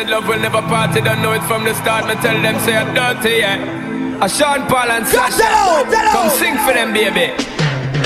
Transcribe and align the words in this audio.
said 0.00 0.08
love 0.08 0.26
will 0.26 0.40
never 0.40 0.62
party, 0.62 1.00
don't 1.00 1.20
know 1.20 1.32
it 1.32 1.42
from 1.44 1.64
the 1.64 1.74
start. 1.74 2.06
Me 2.08 2.14
tell 2.24 2.40
them 2.40 2.58
say 2.64 2.74
I'm 2.76 2.94
dirty, 2.94 3.40
yeah. 3.44 4.24
A 4.24 4.28
Sean 4.28 4.66
Paul 4.66 4.90
and 4.96 5.06
Sasha, 5.06 5.44
come 6.12 6.30
sing 6.40 6.56
for 6.64 6.72
them, 6.72 6.92
baby. 6.92 7.36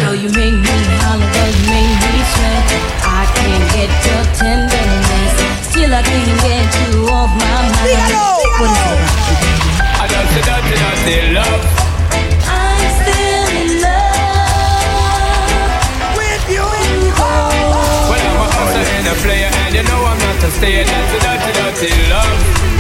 Though 0.03 0.12
you 0.12 0.30
make 0.35 0.59
me 0.59 0.75
holler, 1.03 1.30
though 1.35 1.50
you 1.54 1.64
make 1.71 1.99
me 2.03 2.22
sweat, 2.35 2.67
I 3.07 3.30
can't 3.39 3.67
get 3.79 3.93
your 4.07 4.25
tenderness. 4.35 5.35
Still 5.71 5.93
I 5.95 6.03
can't 6.03 6.35
get 6.43 6.67
you 6.82 7.07
off 7.14 7.30
my 7.30 7.46
mind. 7.46 7.79
What 7.79 7.86
is 7.86 8.11
it 8.11 8.18
about 8.18 8.43
you, 8.43 9.36
baby? 9.39 9.63
I 9.95 10.04
don't 10.11 10.29
say 10.35 10.43
dirty, 10.50 10.75
dirty 10.82 11.17
love. 11.31 11.63
I'm 12.50 12.86
still 12.99 13.46
in 13.54 13.71
love 13.86 14.18
with 16.18 16.45
you. 16.50 16.67
Well, 18.11 18.25
I'm 18.31 18.39
a 18.43 18.46
hustler 18.50 18.82
and 18.99 19.07
a 19.07 19.17
player, 19.22 19.43
and 19.43 19.43
you 19.75 19.83
know 19.83 20.05
I'm 20.05 20.19
not 20.19 20.45
a 20.45 20.51
stayer. 20.53 20.85
That's 20.85 21.13
a 21.14 21.19
dirty, 21.19 21.91
dirty 21.91 22.09
love. 22.09 22.74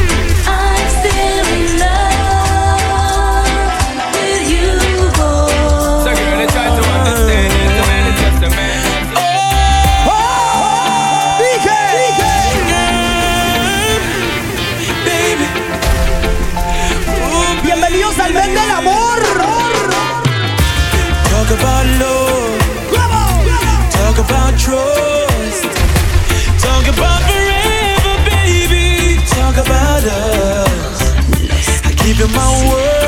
My 32.32 32.72
word. 32.72 33.03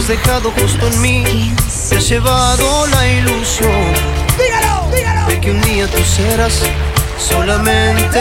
Has 0.00 0.08
dejado 0.08 0.50
justo 0.52 0.86
en 0.86 1.00
mí. 1.02 1.54
Te 1.88 1.96
has 1.96 2.08
llevado 2.08 2.86
la 2.86 3.06
ilusión 3.06 3.70
Dígalo, 4.38 4.88
dígalo. 4.94 5.26
de 5.26 5.40
que 5.40 5.50
un 5.50 5.60
día 5.62 5.86
tú 5.88 5.98
serás 6.04 6.62
solamente 7.18 8.20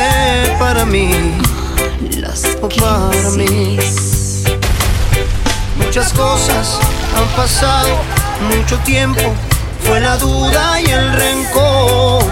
para 0.60 0.86
mí. 0.86 1.12
O 2.62 2.68
para 2.68 3.30
mí. 3.32 3.78
Muchas 5.78 6.12
cosas 6.12 6.80
han 7.16 7.28
pasado, 7.36 7.98
mucho 8.54 8.78
tiempo. 8.80 9.34
Fue 9.86 10.02
la 10.02 10.18
duda 10.18 10.82
y 10.82 10.86
el 10.86 11.14
rencor 11.14 12.24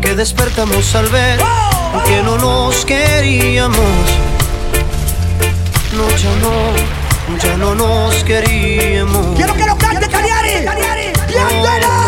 que 0.00 0.14
despertamos 0.14 0.94
al 0.94 1.08
ver 1.08 1.40
que 2.06 2.22
no 2.22 2.38
nos 2.38 2.84
queríamos. 2.84 3.76
No, 5.92 6.08
ya 6.16 6.30
no, 6.40 7.01
ya 7.38 7.56
no 7.56 7.74
nos 7.74 8.24
queríamos. 8.24 9.36
Quiero 9.36 9.54
que 9.54 9.66
lo 9.66 9.76
cante 9.76 10.08
Caliari. 10.08 10.64
Cántalo. 11.32 12.01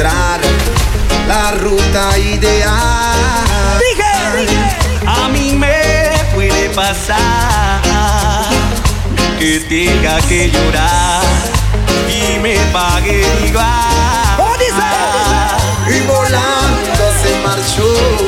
la 0.00 1.50
ruta 1.58 2.16
ideal. 2.18 3.78
Dije. 3.80 4.46
A 5.06 5.28
mí 5.28 5.56
me 5.56 6.12
puede 6.34 6.70
pasar 6.70 7.80
que 9.40 9.58
tenga 9.68 10.20
que 10.28 10.50
llorar 10.50 11.24
y 12.08 12.38
me 12.38 12.54
pague 12.72 13.26
igual. 13.44 13.66
Oh, 14.38 14.54
dice. 14.58 15.96
Y 15.96 16.06
volando 16.06 17.04
se 17.20 17.36
marchó. 17.42 18.27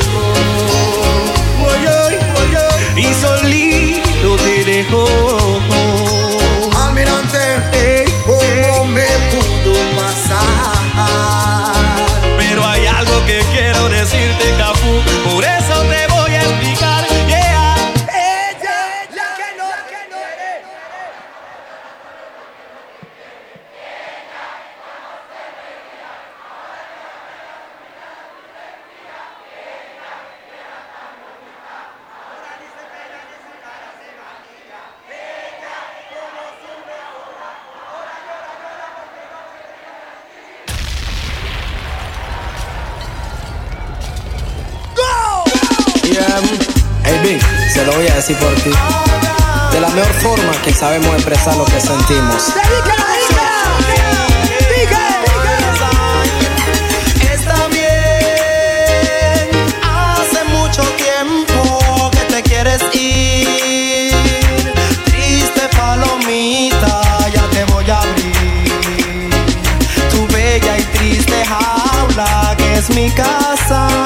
sabemos 50.81 51.13
expresar 51.13 51.55
lo 51.57 51.65
que 51.65 51.79
sentimos. 51.79 52.47
Está 57.21 57.67
bien, 57.67 59.49
hace 59.83 60.43
mucho 60.45 60.81
tiempo 60.97 62.09
que 62.09 62.33
te 62.33 62.41
quieres 62.41 62.81
ir. 62.95 64.11
Triste 65.05 65.69
palomita, 65.77 67.29
ya 67.31 67.43
te 67.51 67.63
voy 67.65 67.87
a 67.87 67.99
abrir. 67.99 69.29
Tu 70.09 70.27
bella 70.33 70.79
y 70.79 70.83
triste 70.97 71.45
jaula 71.45 72.55
que 72.57 72.73
es 72.73 72.89
mi 72.89 73.11
casa. 73.11 74.00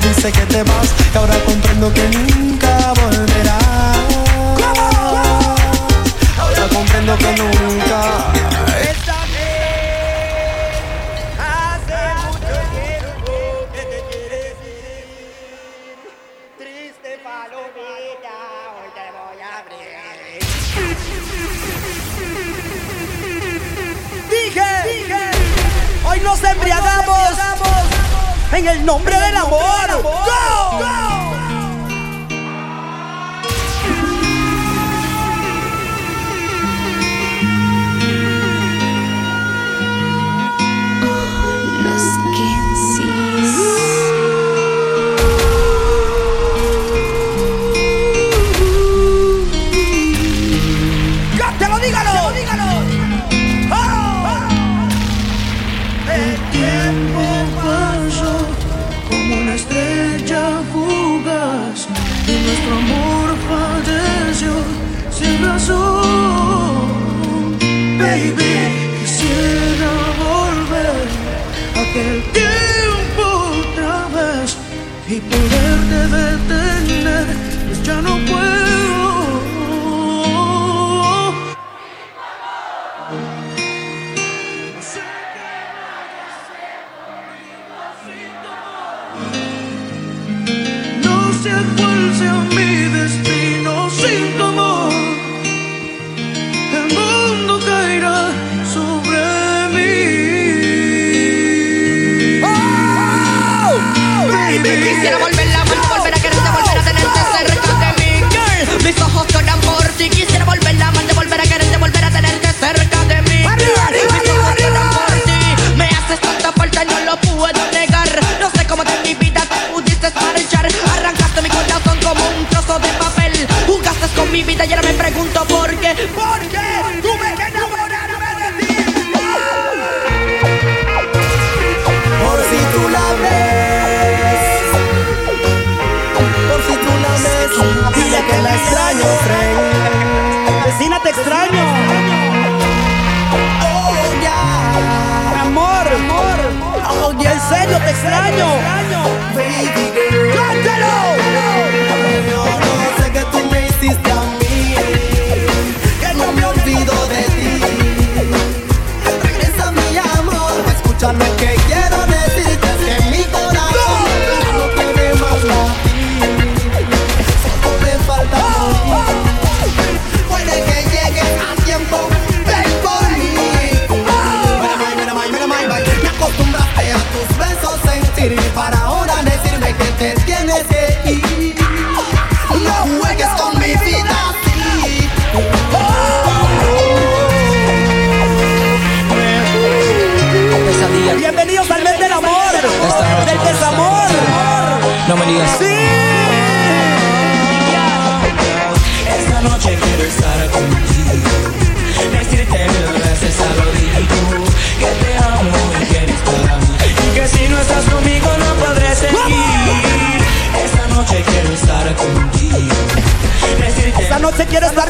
dice 0.00 0.32
que 0.32 0.46
te 0.46 0.62
vas 0.62 0.94
y 1.12 1.16
ahora 1.16 1.34
comprendo 1.44 1.92
que 1.92 2.02
nunca 2.08 2.47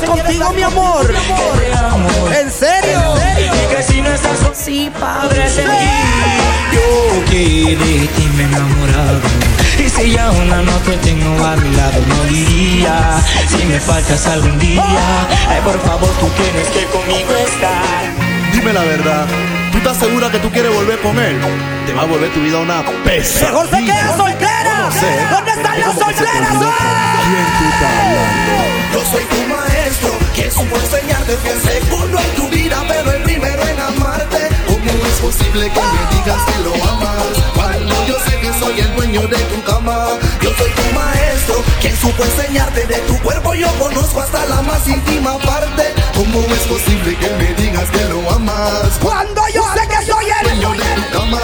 contigo, 0.06 0.52
mi 0.52 0.62
amor. 0.62 1.14
¿En 2.40 2.50
serio? 2.50 3.00
Y 3.38 3.74
que 3.74 3.82
si 3.82 4.00
no 4.00 4.10
estás 4.10 4.38
sí 4.54 4.90
seguir. 5.48 5.70
Yo 6.72 7.24
que 7.30 7.76
de 7.76 8.06
ti 8.08 8.28
me 8.36 8.42
he 8.42 8.46
enamorado. 8.46 9.20
Y 9.78 9.88
si 9.88 10.12
ya 10.12 10.30
una 10.30 10.62
no 10.62 10.72
te 10.78 10.96
tengo 10.98 11.44
a 11.44 11.56
mi 11.56 11.74
lado, 11.76 12.00
no 12.08 12.24
diría 12.24 13.20
si 13.48 13.64
me 13.64 13.78
faltas 13.80 14.26
algún 14.26 14.58
día. 14.58 14.82
Ay, 15.48 15.60
por 15.64 15.80
favor, 15.80 16.10
tú 16.20 16.28
tienes 16.30 16.68
que 16.68 16.84
conmigo 16.86 17.34
estar. 17.36 18.12
Dime 18.52 18.72
la 18.72 18.82
verdad. 18.82 19.57
¿Tú 19.88 19.92
estás 19.92 20.06
segura 20.06 20.30
que 20.30 20.38
tú 20.40 20.50
quieres 20.50 20.70
volver 20.74 21.00
con 21.00 21.18
él? 21.18 21.40
Te 21.86 21.94
va 21.94 22.02
a 22.02 22.04
volver 22.04 22.30
tu 22.34 22.42
vida 22.42 22.58
una 22.58 22.84
pesa. 23.04 23.46
Mejor 23.46 23.70
se 23.70 23.84
queda 23.86 24.16
soltera. 24.18 24.90
¿Dónde 25.30 25.50
están 25.50 25.80
las 25.80 25.94
solteras? 25.94 26.50
¿Quién 26.50 27.46
tú? 27.56 28.92
Yo 28.92 29.04
soy 29.10 29.24
tu 29.24 29.48
maestro, 29.48 30.10
que 30.34 30.50
supo 30.50 30.76
enseñarte 30.76 31.36
fui 31.38 31.48
el 31.48 31.60
segundo 31.62 32.18
en 32.20 32.34
tu 32.34 32.48
vida, 32.50 32.84
pero 32.86 33.12
el 33.12 33.22
primero 33.22 33.62
en 33.62 33.80
amarte. 33.80 34.48
¿Cómo 34.66 35.06
es 35.06 35.20
posible 35.22 35.70
que 35.70 35.80
me 35.80 36.16
digas 36.16 36.42
que 36.44 36.58
lo 36.64 36.74
amas? 36.90 37.24
Cuando 37.54 38.06
yo 38.06 38.18
sé 38.28 38.38
que 38.40 38.52
soy 38.60 38.80
el 38.80 38.94
dueño 38.94 39.22
de 39.22 39.38
tu 39.38 39.62
cama. 39.62 40.08
Yo 40.42 40.50
soy 40.58 40.70
tu 40.70 40.94
maestro, 40.94 41.64
quien 41.80 41.96
supo 41.96 42.24
enseñarte 42.24 42.86
de 42.86 42.98
tu 43.08 43.18
cuerpo. 43.20 43.54
Yo 43.54 43.68
conozco 43.78 44.20
hasta 44.20 44.44
la 44.44 44.60
más 44.60 44.86
íntima 44.86 45.38
parte. 45.38 45.94
¿Cómo 46.14 46.40
es 46.40 46.66
posible 46.66 47.16
que 47.16 47.30
me 47.38 47.54
digas 47.54 47.88
que 47.90 48.04
lo 48.04 48.30
amas? 48.30 48.98
Cuando 49.00 49.37
yo 49.54 49.62
sé 49.74 49.86
que 49.88 50.02
soy 50.10 50.26
el 50.30 50.60
dueño 50.60 50.70
de 50.72 50.84
tu 50.94 51.02
cama. 51.18 51.40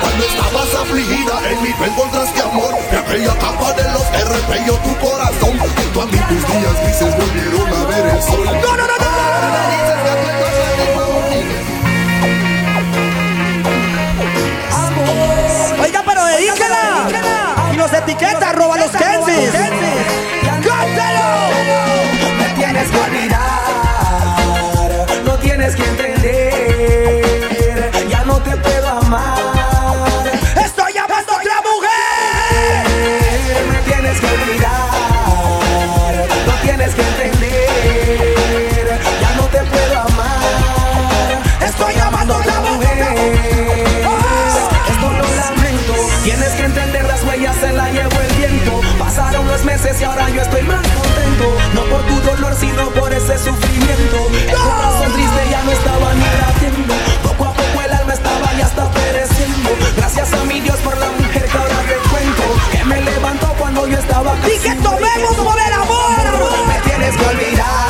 Cuando 0.00 0.24
estabas 0.24 0.74
afligida, 0.82 1.34
en 1.50 1.62
mí 1.62 1.70
tú 1.76 1.84
encontraste 1.84 2.40
amor. 2.42 2.74
Y 2.92 2.96
aquella 2.96 3.34
capa 3.38 3.72
de 3.72 3.84
los 3.92 4.02
que 4.02 4.24
repelló 4.24 4.74
tu 4.78 4.96
corazón. 4.98 5.58
Junto 5.58 6.02
a 6.02 6.06
mí 6.06 6.18
tus 6.28 6.46
días 6.48 6.76
grises 6.82 7.16
volvieron 7.16 7.68
a 7.72 7.84
ver 7.86 8.06
el 8.06 8.22
sol. 8.22 8.44
No, 8.44 8.76
no, 8.76 8.86
no, 8.86 8.86
no. 8.86 9.08
Oiga, 15.82 16.02
pero 16.04 16.24
dedíquela. 16.24 17.08
Y 17.72 17.76
nos 17.76 17.92
etiqueta, 17.92 18.52
roba 18.52 18.76
los 18.78 18.90
Kensis. 18.90 19.50
¡Cántalo! 20.42 21.28
Me 22.38 22.48
tienes 22.54 22.90
que 22.90 22.98
olvidar, 22.98 23.38
no 25.24 25.34
tienes 25.38 25.76
que 25.76 25.84
entender, 25.84 27.17
y 50.00 50.04
ahora 50.04 50.28
yo 50.30 50.42
estoy 50.42 50.62
más 50.62 50.86
contento. 50.86 51.56
No 51.74 51.82
por 51.84 52.02
tu 52.02 52.20
dolor, 52.20 52.54
sino 52.54 52.90
por 52.90 53.12
ese 53.12 53.38
sufrimiento. 53.38 54.28
El 54.48 54.56
corazón 54.56 55.12
triste 55.12 55.50
ya 55.50 55.62
no 55.64 55.72
estaba 55.72 56.14
ni 56.14 56.20
latiendo. 56.20 57.27
Gracias 60.18 60.40
a 60.40 60.44
mi 60.46 60.58
Dios 60.58 60.76
por 60.78 60.98
la 60.98 61.10
mujer 61.10 61.44
que 61.44 61.56
ahora 61.56 61.76
te 61.86 61.94
cuento. 62.10 62.42
Que 62.72 62.84
me 62.84 63.00
levantó 63.02 63.54
cuando 63.56 63.86
yo 63.86 63.98
estaba 63.98 64.34
Y 64.52 64.58
que 64.58 64.74
tomemos 64.74 65.36
por 65.36 65.56
el 65.56 65.72
amor. 65.72 66.66
Me 66.66 66.80
tienes 66.80 67.16
que 67.16 67.24
olvidar, 67.24 67.88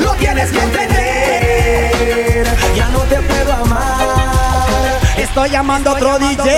lo 0.00 0.14
tienes 0.14 0.50
que 0.50 0.58
entender. 0.58 2.46
Ya 2.74 2.88
no 2.88 3.00
te 3.00 3.16
puedo 3.20 3.52
amar. 3.52 5.00
Estoy 5.18 5.50
llamando 5.50 5.90
a 5.90 5.92
otro 5.92 6.18
DJ. 6.18 6.50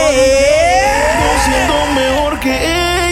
Siendo 1.45 1.87
mejor 1.93 2.39
que 2.39 3.09
ella. 3.09 3.12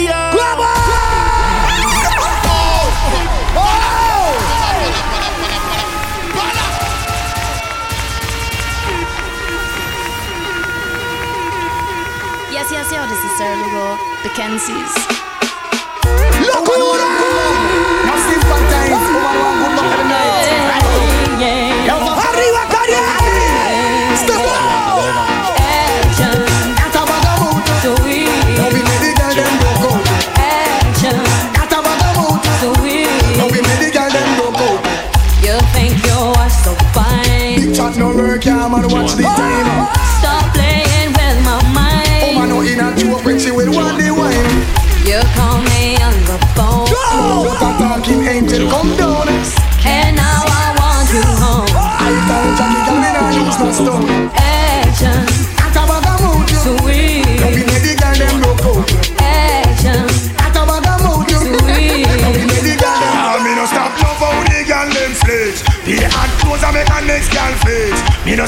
Yes, 12.71 12.87
yes, 12.87 12.93
yo, 12.93 13.03
this 13.09 13.19
is 13.25 13.37
Sarah 13.37 13.57
Lugo, 13.57 13.99
the 14.23 14.29
Kensies. 14.31 14.95
¡Locura! 16.39 17.03
¡Arriba, 19.93 20.30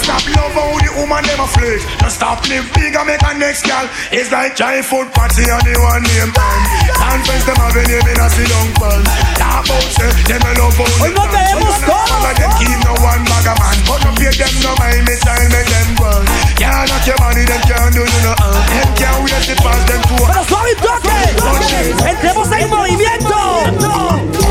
stop 0.03 0.25
love 0.35 0.53
how 0.53 0.75
the 0.83 0.91
woman 0.99 1.23
them 1.25 1.41
a 1.41 1.47
flex. 1.47 1.87
No 2.03 2.09
stop 2.11 2.43
live 2.51 2.67
big 2.75 2.95
and 2.95 3.07
make 3.07 3.23
a 3.23 3.33
next 3.39 3.63
girl. 3.63 3.87
It's 4.11 4.31
like 4.35 4.59
giant 4.59 4.87
food 4.87 5.09
party 5.15 5.47
and 5.47 5.63
the 5.63 5.79
one 5.79 6.03
name 6.03 6.35
band. 6.35 6.63
Conference 6.99 7.47
them 7.47 7.59
have 7.63 7.79
a 7.79 7.83
name 7.87 8.07
in 8.11 8.19
a 8.19 8.27
sit 8.29 8.51
down 8.51 8.69
band. 8.83 9.07
Talk 9.39 9.65
about 9.65 9.87
say 9.95 10.11
them 10.27 10.43
a 10.43 10.51
love 10.59 10.75
how 10.75 10.91
vemos 10.99 11.79
todos. 11.87 12.11
All 12.11 12.27
of 12.27 12.35
them 12.35 12.53
keep 12.59 12.79
no 12.83 12.93
one 13.01 13.23
bag 13.31 13.47
of 13.47 13.57
man. 13.63 13.79
But 13.87 14.01
no 14.03 14.11
pay 14.19 14.35
them 14.35 14.55
no 14.67 14.73
mind 14.83 15.07
me 15.07 15.15
child 15.23 15.49
make 15.55 15.71
them 15.71 15.89
run. 16.03 16.25
Can't 16.59 16.85
knock 16.91 17.07
your 17.07 17.19
money 17.23 17.45
them 17.47 17.63
can't 17.63 17.91
do 17.95 18.03
you 18.03 18.23
no 18.27 18.33
harm. 18.43 18.59
Them 18.75 18.91
can't 18.99 19.19
wait 19.23 19.43
to 19.47 19.55
pass 19.63 19.83
them 19.87 20.03
to 20.03 20.15
Pero 20.19 20.43
suave 20.51 20.75
toque. 20.83 21.19
Entremos 22.11 22.51
en 22.51 22.69
movimiento. 22.69 24.42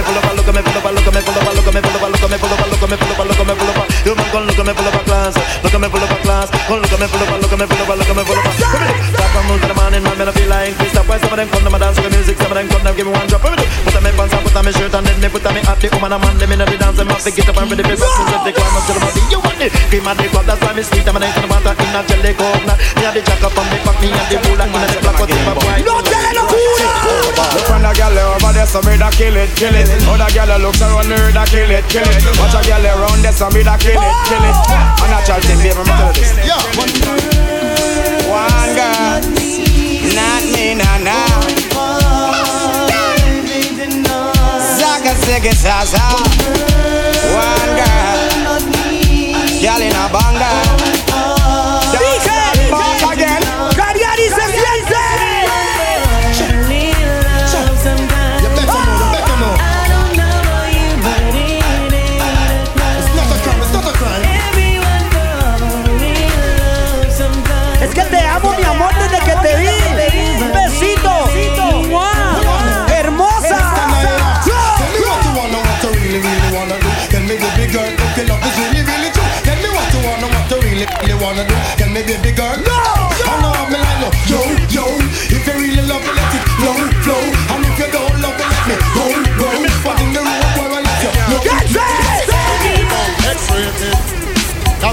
Me 0.00 0.06
pulo 0.06 0.20
pa' 0.20 0.32
lo 0.32 0.42
que 0.44 0.52
me 0.52 0.62
pulo 0.62 0.80
pa' 0.80 0.92
lo 0.92 1.00
que 1.04 1.10
me 1.10 1.20
pulo 1.20 1.40
pa' 1.44 1.52
lo 1.52 1.60
que 1.60 1.72
me 1.72 1.82
pulo 1.82 1.98
pa' 2.00 2.08
lo 2.08 2.16
que 2.16 2.28
me 2.28 2.38
pulo 2.40 2.56
pa' 2.56 2.66
lo 2.66 2.76
que 2.80 2.86
me 2.88 2.96
pulo 2.96 3.14
pa' 3.14 3.24
lo 3.24 3.34
que 3.36 3.44
me 3.44 3.54
pulo 3.54 3.72
pa' 3.76 3.86
Yo 4.04 4.14
me 4.16 4.24
con 4.32 4.46
lo 4.46 4.52
que 4.54 4.64
me 4.64 4.72
pulo 4.72 4.90
pa' 4.90 5.04
class, 5.04 5.34
que 5.60 5.78
me 5.78 5.88
pulo 5.90 6.06
pa' 6.08 6.20
class, 6.24 6.48
con 6.68 6.80
lo 6.80 6.88
que 6.88 6.96
me 6.96 7.06
pulo 7.08 7.24
pa' 7.28 7.36
lo 7.36 7.48
que 7.48 7.56
me 7.56 7.66
pulo 7.68 7.84
pa' 7.84 7.96
lo 7.96 8.04
que 8.08 8.14
me 8.14 8.24
Come 8.24 8.40
here, 8.40 8.96
stop 9.12 9.36
and 9.36 9.44
move 9.44 9.60
to 9.60 9.68
the 9.68 9.74
man 9.76 9.92
in 9.92 10.02
my 10.02 10.14
man 10.16 10.28
I 10.28 10.32
feel 10.32 10.48
like 10.48 10.72
Chris 10.80 10.92
Stop 10.96 11.04
why 11.04 11.18
some 11.20 11.32
of 11.32 11.36
them 11.36 11.48
come 11.52 11.64
to 11.64 11.70
my 11.70 11.78
dance 11.78 12.00
with 12.00 12.12
music, 12.16 12.36
some 12.40 12.48
of 12.48 12.56
them 12.56 12.68
come 12.72 12.80
them 12.80 12.96
give 12.96 13.06
me 13.06 13.12
one 13.12 13.28
drop 13.28 13.44
put 13.44 13.52
on 13.60 14.02
me 14.04 14.10
pants 14.16 14.32
and 14.32 14.40
put 14.40 14.56
on 14.56 14.64
me 14.64 14.72
shirt 14.72 14.94
and 14.96 15.04
then 15.04 15.20
me 15.20 15.28
put 15.28 15.44
on 15.44 15.52
me 15.52 15.60
hat 15.60 15.76
The 15.80 15.88
woman 15.92 16.12
and 16.16 16.22
man 16.24 16.36
them 16.40 16.52
inna 16.56 16.64
the 16.64 16.76
dance, 16.80 16.96
them 16.96 17.08
have 17.12 17.20
to 17.20 17.30
get 17.30 17.48
up 17.50 17.60
and 17.60 17.68
ready 17.68 17.84
for 17.84 17.92
business 17.92 18.32
If 18.32 18.40
they 18.40 18.54
climb 18.56 18.72
up 18.72 18.84
to 18.88 18.92
the 18.96 19.00
body, 19.04 19.22
you 19.28 19.40
want 19.44 19.60
it, 19.60 19.72
cream 19.92 20.08
and 20.08 20.16
the 20.16 20.26
cup 20.32 20.44
That's 20.48 20.60
why 20.64 20.72
me 20.72 20.80
sweet, 20.80 21.04
I'm 21.04 21.16
a 21.16 21.20
nice 21.20 21.36
and 21.36 21.44
the 21.44 21.48
water 21.52 21.76
in 21.76 21.92
a 21.92 22.00
jelly 22.08 22.32
coconut 22.32 22.78
Me 22.96 23.04
have 23.04 23.12
the 23.12 23.20
jack 23.20 23.44
up 23.44 23.52
on 23.52 23.66
me 23.68 23.76
back, 23.84 23.96
me 24.00 24.08
have 24.16 24.28
the 24.32 24.36
bull 24.48 24.60
and 24.64 24.72
inna 24.72 24.88
the 24.88 24.98
black, 25.04 25.16
what's 25.20 25.36
my 25.44 25.52
boy 25.52 25.78
¡No 25.84 26.00
te 26.00 26.16
locura! 26.32 26.49
The 27.90 27.96
girl 27.98 28.18
over 28.38 28.54
there, 28.54 28.70
so 28.70 28.78
me 28.86 28.94
da 28.96 29.10
kill 29.10 29.34
it, 29.34 29.50
kill 29.58 29.74
it. 29.74 29.90
Other 30.06 30.30
girl 30.30 30.62
looks 30.62 30.80
around 30.80 31.10
her, 31.10 31.32
da 31.32 31.44
kill 31.44 31.68
it, 31.68 31.82
kill 31.90 32.06
it. 32.06 32.22
Watch 32.38 32.54
a 32.54 32.62
girl 32.62 32.86
around 32.86 33.18
there, 33.18 33.32
so 33.32 33.50
me 33.50 33.64
da 33.64 33.76
kill 33.78 33.98
it, 33.98 34.14
kill 34.30 34.44
it. 34.46 34.54
A 35.02 35.10
natural 35.10 35.42
thing, 35.42 35.58
baby, 35.58 35.74
me 35.74 35.90
tell 35.98 36.06
you 36.06 36.22
this. 36.22 36.30
Yeah. 36.38 36.54
One 38.30 38.70
girl, 38.78 39.26
not 40.14 40.42
me, 40.54 40.78
nah, 40.78 41.02
nah. 41.02 41.42
Zaga, 44.78 45.10
ziggy, 45.26 45.50
zaza. 45.50 45.98
One 47.34 47.74
girl, 47.74 48.62
girl 49.58 49.82
in 49.82 49.98
a 49.98 50.06
banga. 50.14 50.29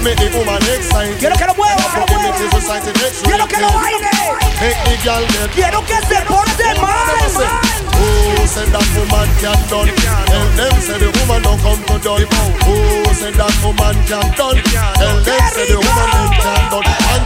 Make 0.08 0.18
the 0.18 0.38
woman 0.38 0.62
excited. 0.72 1.18
Quiero 1.18 1.36
que 1.36 1.46
lo 1.46 1.54
mueva, 1.54 1.84
que 1.92 2.00
lo 2.00 2.06
mueva. 2.06 2.36
It 2.36 2.40
is 2.40 2.52
recited 2.54 2.96
X-rated. 2.96 3.24
Quiero 3.28 3.46
que 3.46 3.58
lo 3.60 3.68
baile. 3.68 4.10
Make 4.60 4.80
the 4.84 4.96
girl 5.04 5.24
get 5.28 5.50
Quiero 5.52 5.84
que 5.84 5.98
se 6.08 6.18
porte 6.24 6.68
mal. 6.80 7.08
Who 7.98 8.46
said 8.46 8.68
that 8.72 8.86
woman 8.96 9.28
can't 9.40 9.68
done? 9.68 9.90
Tell 10.24 10.48
them 10.56 10.80
say 10.80 10.98
the 10.98 11.10
woman 11.18 11.42
don't 11.42 11.60
come 11.60 11.82
to 11.84 11.98
done. 12.00 12.24
Who 12.64 13.14
said 13.14 13.34
that 13.34 13.52
woman 13.62 13.96
can't 14.08 14.32
done? 14.36 14.56
Tell 14.96 15.20
them 15.20 15.40
say 15.52 15.66
the 15.68 15.76
woman 15.76 16.08
ain't 16.16 16.34
can 16.40 16.62
done. 16.70 16.86
And 17.12 17.24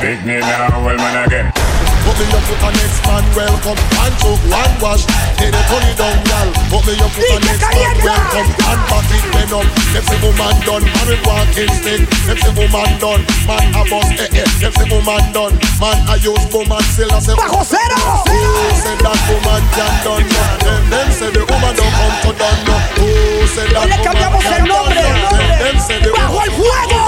Pick 0.00 0.24
me 0.24 0.40
now, 0.40 0.84
well 0.84 0.96
man 0.96 1.26
again. 1.26 1.61
Put 2.02 2.18
me 2.18 2.26
up 2.34 2.42
with 2.50 2.66
a 2.66 2.70
next 2.74 3.00
man 3.06 3.24
welcome 3.38 3.78
and 3.78 4.14
took 4.18 4.40
one 4.50 4.74
wash. 4.82 5.06
Take 5.38 5.54
the 5.54 5.62
money 5.70 5.92
down, 5.94 6.18
gal. 6.26 6.48
Put 6.66 6.82
me 6.86 6.94
up 6.98 7.14
with 7.14 7.30
a 7.30 7.38
next 7.46 7.62
man 7.62 7.96
welcome 8.02 8.48
and 8.50 8.80
back 8.90 9.06
it 9.14 9.24
then 9.30 9.50
up. 9.54 9.66
Them 9.94 10.02
say 10.02 10.18
woman 10.18 10.56
done, 10.66 10.82
man 10.82 11.06
with 11.06 11.22
walking 11.22 11.72
stick. 11.78 12.02
Them 12.26 12.38
say 12.42 12.52
woman 12.58 12.90
done, 12.98 13.22
man 13.46 13.66
a 13.78 13.82
boss 13.86 14.10
eh 14.18 14.40
eh. 14.42 14.48
Them 14.58 14.72
say 14.74 14.86
woman 14.90 15.24
done, 15.30 15.54
man 15.78 15.98
a 16.10 16.14
use 16.18 16.46
woman 16.50 16.82
still 16.90 17.12
a 17.14 17.18
say. 17.22 17.38
Bajo 17.38 17.62
cero. 17.62 17.98
Who 18.26 18.38
said 18.82 18.98
that 18.98 19.20
woman 19.30 19.62
can 19.72 19.94
done? 20.02 20.26
Them 20.66 20.82
them 20.90 21.08
say 21.14 21.30
the 21.30 21.46
woman 21.46 21.72
don't 21.78 21.94
come 21.94 22.16
to 22.26 22.30
done. 22.34 22.58
Who 22.98 23.46
said 23.46 23.70
that 23.78 23.86
woman 23.86 24.42
can 24.42 24.66
el. 24.66 24.86
Them 24.90 25.38
them 25.62 25.76
say 25.78 26.02
the 26.02 26.10
Bajo 26.10 26.42
el 26.42 26.50
fuego. 26.50 27.00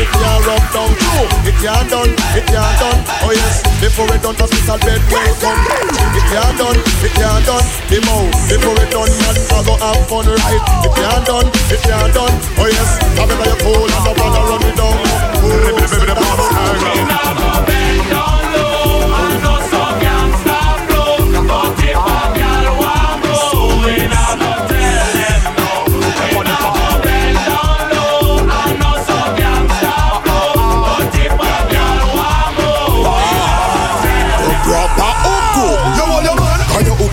it 0.00 0.08
can't 0.08 0.40
rub 0.46 0.64
down 0.72 0.90
true. 0.96 1.26
It 1.48 1.56
can't 1.60 1.88
done, 1.90 2.12
it 2.32 2.46
can't 2.48 2.76
done. 2.80 3.00
Oh 3.26 3.34
yes, 3.34 3.58
before 3.82 4.06
it 4.14 4.22
done, 4.22 4.38
hospital 4.38 4.78
bed 4.86 5.02
welcome. 5.10 5.58
It 6.14 6.22
can't 6.30 6.54
done, 6.62 6.78
it 6.78 7.10
can't 7.10 7.42
done. 7.42 7.66
The 7.90 7.98
mouth 8.06 8.30
before 8.46 8.78
it 8.78 8.86
done, 8.94 9.10
man, 9.18 9.34
I 9.50 9.66
go 9.66 9.74
have 9.82 9.98
fun 10.06 10.30
right. 10.30 10.62
It 10.86 10.94
can't 10.94 11.26
done, 11.26 11.50
it 11.50 11.82
can't 11.82 12.14
done. 12.14 12.30
Oh 12.54 12.70
yes, 12.70 13.02
I 13.18 13.26
better 13.26 13.50
you 13.50 13.58
cool 13.66 13.82
and 13.82 14.02
the 14.06 14.14
bother 14.14 14.46
run 14.46 14.62
me 14.62 14.70
down. 14.78 14.94
Proper 16.14 16.46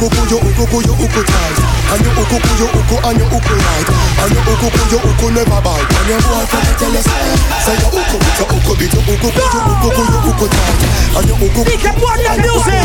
And 0.03 0.11
your 0.27 0.43
uku, 0.43 0.67
ku, 0.67 0.83
your 0.83 0.99
uku, 0.99 0.99
ku, 0.99 0.99
your 0.99 0.99
uku 0.99 1.21
tight. 1.23 1.57
And 1.95 2.03
your 2.03 2.11
uku, 2.19 2.35
ku, 2.35 2.51
your 2.59 2.67
uku, 2.75 2.95
and 3.07 3.19
your 3.23 3.29
uku 3.31 3.53
right. 3.55 3.87
And 4.19 4.35
your 4.35 4.43
uku, 4.51 4.67
ku, 4.67 4.81
your 4.91 4.99
uku 4.99 5.27
never 5.31 5.59
bite. 5.63 5.79
And 5.79 6.11
your 6.11 6.19
boyfriend 6.27 6.75
tell 6.75 6.91
you 6.91 7.03
say, 7.07 7.75
your 7.79 7.87
uku, 7.87 8.17
bit 8.19 8.35
your 8.35 8.51
uku, 8.51 8.73
bit 8.75 8.91
your 8.91 8.99
uku, 8.99 9.27
ku, 9.31 9.39
your 9.39 9.63
uku, 9.63 9.87
ku, 9.95 10.03
your 10.03 10.27
uku 10.27 10.45
tight. 10.51 10.83
And 11.15 11.27
your 11.31 11.39
uku, 11.39 11.61
Y 11.63 11.77
que 11.79 11.91
Puerta 11.95 12.35
Music, 12.35 12.83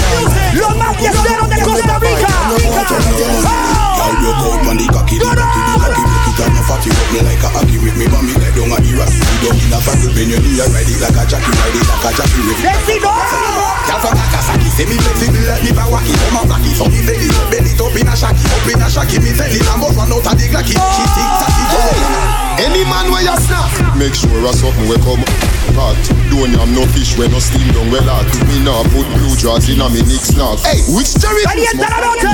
los 0.54 0.76
más 0.78 0.94
fiesteros 0.94 1.48
de 1.50 1.58
Costa 1.58 1.98
Rica. 1.98 2.30
Girl, 3.98 4.14
you 4.22 4.32
cold 4.38 4.62
man, 4.62 4.78
the 4.78 4.86
cocky, 4.94 5.18
the 5.18 5.26
cocky, 5.26 5.58
the 5.58 5.74
cocky, 5.74 6.02
make 6.06 6.30
it 6.30 6.38
on 6.38 6.54
your 6.54 6.62
fatty 6.70 6.90
up 6.94 7.08
me 7.10 7.18
like 7.18 7.42
a 7.42 7.48
hockey 7.50 7.78
with 7.82 7.96
me, 7.98 8.06
me 8.06 8.32
head 8.38 8.54
down 8.54 8.70
a 8.70 8.78
era. 8.86 9.04
You 9.10 9.26
don't 9.42 9.58
in 9.58 9.74
a 9.74 9.78
saddle, 9.82 10.14
when 10.14 10.30
you 10.30 10.38
knee, 10.38 10.62
I 10.62 10.70
ride 10.70 10.86
it 10.86 11.02
like 11.02 11.18
a 11.18 11.26
jockey, 11.26 11.50
ride 11.50 11.74
it 11.74 11.82
like 11.82 12.06
a 12.06 12.10
jockey. 12.14 12.40
with 12.46 12.62
me. 12.62 12.70
Vecino. 12.70 13.57
Girl 13.88 13.98
from 14.04 14.14
Nagasaki, 14.20 14.68
say 14.68 14.84
me 14.84 15.00
flexible 15.00 15.40
like 15.48 15.64
me 15.64 15.72
Bawaki 15.72 16.12
Come 16.28 16.36
a 16.36 16.40
blacky, 16.44 16.76
so 16.76 16.84
me 16.92 17.00
belly 17.08 17.32
up, 17.32 17.48
belly 17.48 17.72
up 17.72 17.96
in 17.96 18.04
a 18.04 18.12
shacky 18.12 18.44
Up 18.44 18.68
in 18.68 18.84
a 18.84 18.88
shacky, 18.92 19.16
me 19.16 19.32
belly 19.32 19.64
and 19.64 19.80
bust 19.80 19.96
one 19.96 20.12
out 20.12 20.28
of 20.28 20.34
the 20.36 20.44
glacky 20.52 20.76
She 20.76 21.04
tick 21.16 21.30
tacky, 21.40 21.64
yeah 21.72 22.68
Any 22.68 22.84
man 22.84 23.08
where 23.08 23.24
you 23.24 23.36
snap? 23.40 23.72
Make 23.96 24.12
sure 24.12 24.44
a 24.44 24.52
something 24.52 24.84
will 24.92 25.00
come 25.00 25.24
hot 25.78 25.96
Don't 26.30 26.50
yam 26.52 26.74
no 26.74 26.82
fish 26.92 27.16
when 27.16 27.30
no 27.30 27.38
steam 27.38 27.66
down 27.72 27.86
well 27.94 28.02
hot 28.10 28.26
Me 28.50 28.58
nah 28.66 28.82
put 28.90 29.06
blue 29.14 29.34
jaws 29.38 29.68
in 29.70 29.80
a 29.80 29.86
me 29.88 30.02
nick 30.02 30.20
snack 30.22 30.58
Hey, 30.66 30.82
which 30.90 31.14
cherry 31.22 31.42
Caliente 31.46 31.86
la 31.86 32.02
noche. 32.02 32.26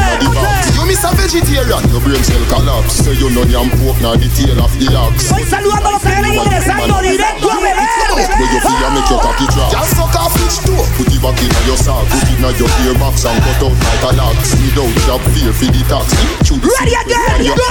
You 0.74 0.83
miss 0.88 1.04
a 1.04 1.12
vegetarian 1.14 1.85
Your 1.92 2.00
brain 2.00 2.22
cell 2.24 2.40
collapse 2.48 3.04
Say 3.04 3.14
you 3.20 3.28
no 3.30 3.44
yam 3.52 3.68
pork 3.78 4.00
nah 4.00 4.16
the 4.16 4.28
tail 4.33 4.57
of 4.64 4.72
the 4.80 4.88
ox 4.96 5.28
Estoy 5.28 5.44
saludando 5.44 5.88
a 5.88 5.92
los 5.92 6.02
que 6.02 6.11
vienen 6.11 6.35
ingresando 6.35 7.00
directo 7.04 7.50
a 7.52 7.57
beber. 7.61 7.85
Where 8.14 8.50
you 8.50 8.61
feel 8.61 8.90
make 8.96 9.09
your 9.11 9.20
cocky 9.20 9.46
drop 9.52 9.70
Just 9.70 9.92
suck 9.96 10.14
a 10.16 10.24
fish 10.33 10.59
too 10.64 10.80
Put 10.96 11.12
it 11.12 11.20
back 11.20 11.38
in 11.42 11.50
your 11.68 11.76
sack 11.76 12.02
Put 12.09 12.24
it 12.24 12.38
in 12.40 12.44
your 12.59 12.70
ear 12.87 12.94
box 12.98 13.24
And 13.28 13.38
cut 13.44 13.62
out 13.62 13.74
like 13.74 14.04
a 14.09 14.11
lock 14.16 14.37
Speed 14.44 14.78
out 14.78 14.94
job 15.07 15.20
fear 15.35 15.52
for 15.52 15.68
the 15.70 15.83
tax 15.87 16.09
Ready 16.50 16.94
again, 16.96 17.44
You- 17.44 17.54
go! 17.54 17.68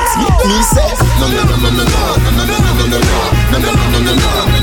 Me 0.47 0.57
say 0.69 0.91
No 1.19 1.27
no 1.27 1.41
no 1.43 1.55
no 1.57 1.69
no 1.71 1.83
no 1.83 2.01
No 2.23 2.31
no 2.33 2.43
no 2.43 2.57
no 2.61 2.85
no 2.91 2.99
no 2.99 3.11
No 3.51 3.57
no 3.59 3.71
no 3.71 3.85
no 3.89 3.99
no 4.03 4.13
no 4.13 4.59
No 4.59 4.62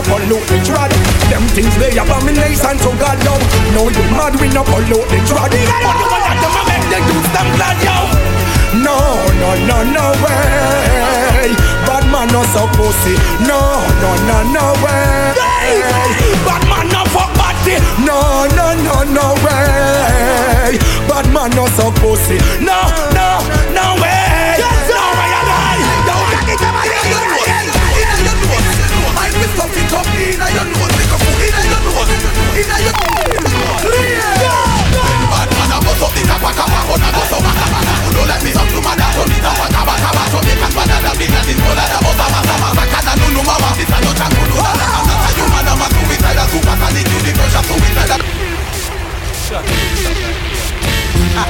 no 0.00 0.12
pollute 0.12 0.46
the 0.48 0.56
trad. 0.64 0.90
Them 1.28 1.44
things 1.48 1.74
they 1.76 1.96
abomination 1.98 2.76
to 2.78 2.90
God 2.96 3.18
yo. 3.24 3.34
No, 3.74 3.88
you 3.88 4.04
mad 4.16 4.34
we 4.40 4.48
no 4.48 4.62
pollute 4.64 5.08
the 5.08 5.18
trad. 5.28 5.50
But 5.50 5.96
you 6.00 6.08
want 6.08 6.24
that 6.24 6.38
them 6.40 6.54
make 6.68 6.86
the 6.88 6.98
youth 7.08 7.28
them 7.34 7.48
glad 7.56 7.78
yo. 7.84 7.96
No, 8.80 8.96
no, 9.40 9.50
no, 9.68 9.78
no 9.84 10.06
way. 10.22 11.52
Bad 11.86 12.04
man 12.12 12.28
no 12.32 12.42
so 12.54 12.66
pussy. 12.76 13.14
No, 13.44 13.60
no, 14.00 14.10
no, 14.28 14.38
no 14.54 14.66
way. 14.80 15.34
Bad 16.46 16.64
man 16.68 16.88
no 16.88 17.04
fuck 17.12 17.30
body. 17.36 17.76
No, 18.04 18.46
no, 18.56 18.72
no, 18.80 19.04
no 19.04 19.34
way. 19.44 20.78
Bad 21.08 21.26
man 21.32 21.50
no 21.50 21.66
so 21.76 21.90
pussy. 22.00 22.38
No, 22.64 22.78
no, 23.12 23.28
no 23.74 24.00
way. 24.00 24.09
Stick 29.90 31.12
on. 31.12 31.20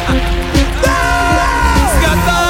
You 0.01 1.87
Scatter. 2.01 2.50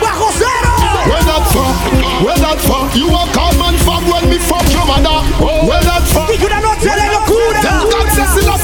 Barrosero! 0.00 0.74
Where 1.10 1.24
that 1.26 1.44
from? 1.52 1.72
Where 2.24 2.38
that 2.38 2.58
from? 2.62 2.88
You 2.94 3.08
a 3.10 3.22
common 3.34 3.74
fuck 3.82 4.04
when 4.06 4.30
me 4.30 4.38
fuck 4.38 4.64
your 4.70 4.86
mother. 4.86 5.20
Oh, 5.42 5.66
where 5.66 5.82
that 5.82 6.06
from? 6.08 6.28
Y 6.30 6.38
una 6.38 6.60
noche 6.60 6.88
de 6.88 7.06
locura. 7.10 7.60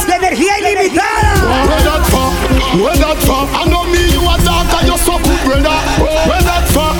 De 0.07 0.14
energía 0.14 0.59
ilimitada. 0.59 1.35
Where 1.67 1.83
that 1.85 2.03
from? 2.07 2.33
Where 2.81 2.97
that 2.97 3.19
from? 3.27 3.49
I 3.53 3.64
know 3.69 3.85
me, 3.85 3.99
you 4.12 4.23
a 4.23 4.38
dark 4.45 4.73
and 4.79 4.88
you 4.88 4.99
so 4.99 5.19
good, 5.19 5.41
brother. 5.45 5.77
Oh, 6.01 6.29
where 6.29 6.43
that 6.43 6.64
from? 6.71 6.97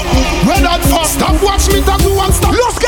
Where 0.47 0.61
that 0.61 0.83
from? 0.85 1.05
Stop 1.05 1.43
watch 1.43 1.69
me 1.73 1.81
talk 1.83 2.01
to 2.03 2.11
and 2.11 2.35
stop. 2.35 2.53
Los 2.53 2.79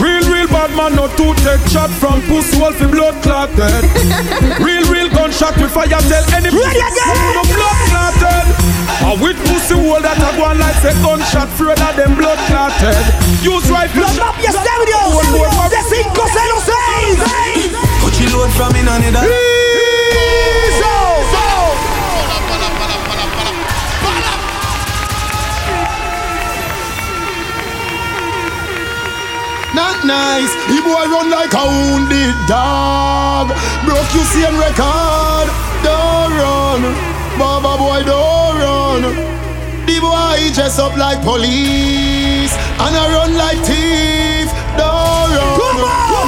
Real, 0.00 0.24
real 0.32 0.48
bad 0.48 0.70
man, 0.74 0.96
no 0.96 1.08
two 1.16 1.34
take 1.44 1.60
shot 1.68 1.90
from 1.90 2.22
pussy 2.22 2.58
wolf, 2.58 2.78
blood 2.90 3.22
clotted. 3.22 3.84
Real 4.64 4.79
real 5.40 5.48
gunshot 5.48 5.56
we 5.62 5.68
fire 5.68 5.88
tell 5.88 6.24
any 6.34 6.50
Ready 6.50 6.80
again. 6.80 7.16
no 7.34 7.42
blood 7.42 7.78
clotted. 7.88 8.46
A 9.00 9.16
with 9.22 9.38
pussy 9.48 9.74
hole 9.74 10.00
that 10.00 10.18
a 10.18 10.36
go 10.36 10.44
on 10.44 10.58
like 10.58 10.76
say 10.82 10.92
gunshot 11.02 11.48
afraid 11.48 11.80
of 11.80 11.96
them 11.96 12.14
blood 12.16 12.38
clotted. 12.48 12.96
Use 13.42 13.70
rifle. 13.70 14.02
Los 14.02 14.18
mafias 14.18 14.56
ebrios. 14.56 15.24
De 15.70 15.80
506. 15.80 17.24
Put 18.02 18.20
your 18.20 18.30
load 18.38 18.50
from 18.52 18.76
in 18.76 18.88
on 18.88 19.02
it. 19.02 19.49
Nice. 30.04 30.52
The 30.68 30.80
boy 30.82 31.04
run 31.08 31.30
like 31.30 31.52
a 31.52 31.64
wounded 31.64 32.34
dog. 32.46 33.48
Broke 33.84 34.10
you 34.14 34.24
same 34.28 34.56
record. 34.56 35.48
Don't 35.82 36.32
run. 36.36 36.80
Baba 37.38 37.76
boy, 37.78 38.04
don't 38.04 38.56
run. 38.60 39.02
The 39.86 39.96
boy 40.00 40.38
dress 40.54 40.78
up 40.78 40.96
like 40.96 41.22
police 41.22 42.52
and 42.84 42.92
I 42.96 43.04
run 43.12 43.32
like 43.36 43.60
thief. 43.64 44.48
Don't 44.76 45.32
run. 45.32 45.76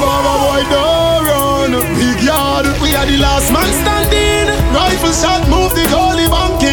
Baba 0.01 0.35
boy, 0.45 0.63
don't 0.73 1.25
run. 1.29 1.71
Big 1.97 2.19
yard, 2.25 2.67
we 2.81 2.95
are 2.95 3.07
the 3.07 3.19
last 3.19 3.53
man 3.53 3.71
standing. 3.83 4.49
Rifle 4.73 5.13
shot, 5.13 5.49
move 5.49 5.75
the 5.75 5.85
goalie 5.93 6.29
banking. 6.33 6.72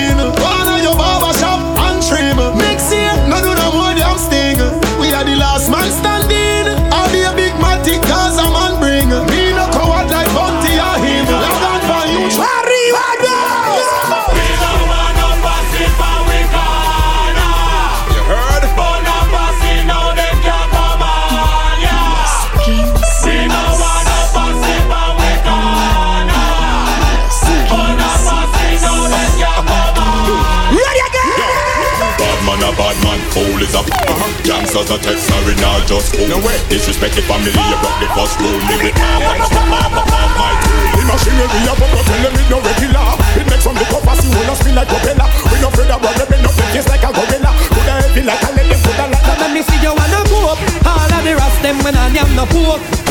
Is 33.69 33.75
a 33.77 33.82
uh-huh. 33.86 34.25
Gangsters 34.41 34.89
a 34.89 34.97
text 34.97 35.29
sorry 35.29 35.53
not 35.62 35.86
just 35.86 36.17
cool 36.17 36.25
no 36.25 36.38
way. 36.41 36.58
Disrespect 36.73 37.13
the 37.13 37.23
family, 37.29 37.53
you 37.53 37.77
broke 37.86 37.99
the 38.01 38.10
first 38.17 38.36
rule 38.41 38.58
Me 38.65 38.75
with 38.82 38.97
my 38.97 39.21
hands, 39.21 39.49
pop 39.53 39.69
up, 39.69 39.93
pop 39.93 40.10
up 40.10 40.32
my 40.34 40.51
tool 40.65 40.97
The 40.97 41.03
machinery 41.05 41.62
up 41.69 41.77
up, 41.77 41.93
tell 41.93 42.19
them 42.25 42.34
it 42.34 42.47
no 42.49 42.58
regular. 42.65 43.05
It 43.38 43.45
makes 43.45 43.63
from 43.63 43.77
the 43.77 43.86
copper, 43.86 44.15
see 44.17 44.29
when 44.34 44.49
I 44.49 44.53
spin 44.58 44.73
like 44.73 44.89
propeller. 44.89 45.27
We 45.53 45.58
no 45.62 45.69
afraid 45.69 45.91
of 45.93 46.01
running, 46.01 46.29
bend 46.29 46.45
up 46.49 46.53
the 46.58 46.63
face 46.73 46.89
like 46.89 47.05
a 47.05 47.10
gorilla. 47.13 47.51
Coulda 47.69 47.93
heavy 48.01 48.21
like 48.25 48.41
a 48.41 48.49
lily, 48.58 48.77
coulda 48.82 49.05
like 49.13 49.29
a 49.29 49.34
Let 49.38 49.49
me 49.53 49.62
see 49.62 49.79
you 49.86 49.93
wanna 49.93 50.21
go 50.25 50.39
up. 50.49 50.60
All 50.89 51.13
of 51.13 51.21
the 51.21 51.34
rest 51.38 51.60
them 51.62 51.77
when 51.86 51.93
I 51.93 52.10
am 52.17 52.29
no 52.34 52.45
poke. 52.49 53.09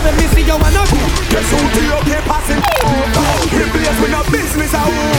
Let 0.00 0.14
me 0.16 0.26
see 0.32 0.42
you 0.42 0.56
wanna 0.56 0.82
go. 0.88 0.98
Guess 1.30 1.50
who 1.52 1.58
the 1.74 1.82
okay 2.00 2.20
passing? 2.26 2.62
Replace 3.52 3.98
with 4.00 4.12
no 4.12 4.22
business, 4.32 4.72
I 4.74 4.82
will. 4.88 5.12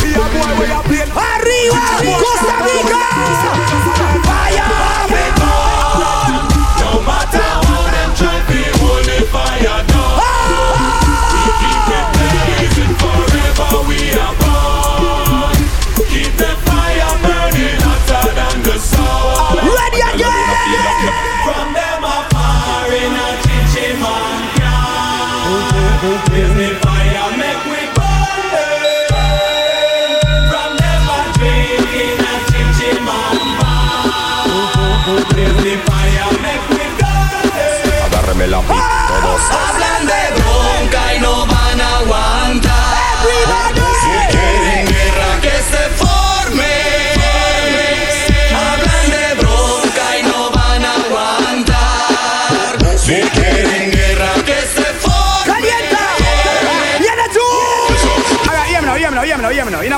See 0.00 0.14
a 0.14 0.24
boy 0.32 0.50
where 0.58 0.68
you 0.72 0.80
play. 0.88 1.04
Arriba, 1.04 1.82
Costa 2.22 2.56
Rica. 2.64 3.02
Fire. 4.24 4.68
No 6.80 6.90
matter 7.04 7.48
how 7.68 7.84
them 7.94 8.10
try 8.18 8.38
to 8.48 8.60
hold 8.80 9.04
the 9.04 9.18
fire 9.32 9.80
down 9.92 10.16
We 11.32 11.42
keep 11.60 11.88
it 11.98 12.06
blazing 12.14 12.94
forever 13.00 13.88
we 13.88 13.98
are 14.18 14.43
Agárreme 38.04 38.46
la 38.48 38.60
pi, 38.60 38.74
todos. 39.08 39.83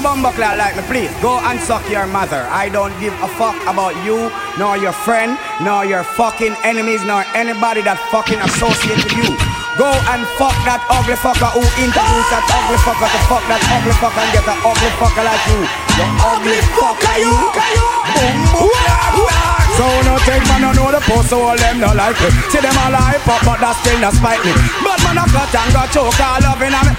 A 0.04 0.56
like 0.56 0.76
me, 0.76 0.82
please 0.92 1.12
go 1.22 1.38
and 1.40 1.58
suck 1.60 1.88
your 1.88 2.06
mother. 2.06 2.44
I 2.50 2.68
don't 2.68 2.92
give 3.00 3.14
a 3.24 3.28
fuck 3.40 3.56
about 3.64 3.96
you, 4.04 4.28
nor 4.58 4.76
your 4.76 4.92
friend, 4.92 5.38
nor 5.62 5.84
your 5.84 6.04
fucking 6.04 6.54
enemies, 6.64 7.00
nor 7.04 7.24
anybody 7.32 7.80
that 7.88 7.96
fucking 8.12 8.36
associate 8.44 9.00
with 9.00 9.16
you. 9.16 9.30
Go 9.80 9.88
and 10.12 10.24
fuck 10.36 10.56
that 10.68 10.84
ugly 10.92 11.16
fucker 11.16 11.48
who 11.52 11.64
introduced 11.80 12.30
that 12.32 12.44
ugly 12.48 12.80
fucker 12.84 13.08
to 13.08 13.20
fuck 13.28 13.44
that 13.48 13.60
ugly 13.72 13.92
fucker 13.96 14.20
and 14.20 14.32
get 14.36 14.44
an 14.44 14.58
ugly 14.64 14.90
fucker 15.00 15.24
like 15.24 15.44
you. 15.48 15.60
You 15.96 16.06
ugly 16.24 16.60
fucker, 16.76 17.16
you. 17.20 17.32
Boom, 18.16 18.36
boom. 18.52 19.56
So 19.76 19.84
no 20.08 20.16
take 20.24 20.40
man, 20.48 20.64
no 20.64 20.72
know 20.72 20.88
the 20.92 21.00
post, 21.04 21.28
so 21.28 21.40
all 21.40 21.56
them 21.56 21.80
no 21.80 21.92
like 21.92 22.16
it. 22.20 22.32
See 22.48 22.60
them 22.60 22.72
all 22.80 22.96
hype 22.96 23.24
up, 23.28 23.44
but 23.44 23.60
that 23.60 23.76
still 23.80 24.00
not 24.00 24.16
spite 24.16 24.40
me. 24.40 24.52
But 24.80 24.96
man, 25.04 25.20
I 25.20 25.28
cut 25.28 25.52
and 25.52 25.72
got 25.72 25.92
choke, 25.92 26.16
all 26.16 26.40
loving 26.40 26.72
on 26.72 26.84
me. 26.88 26.96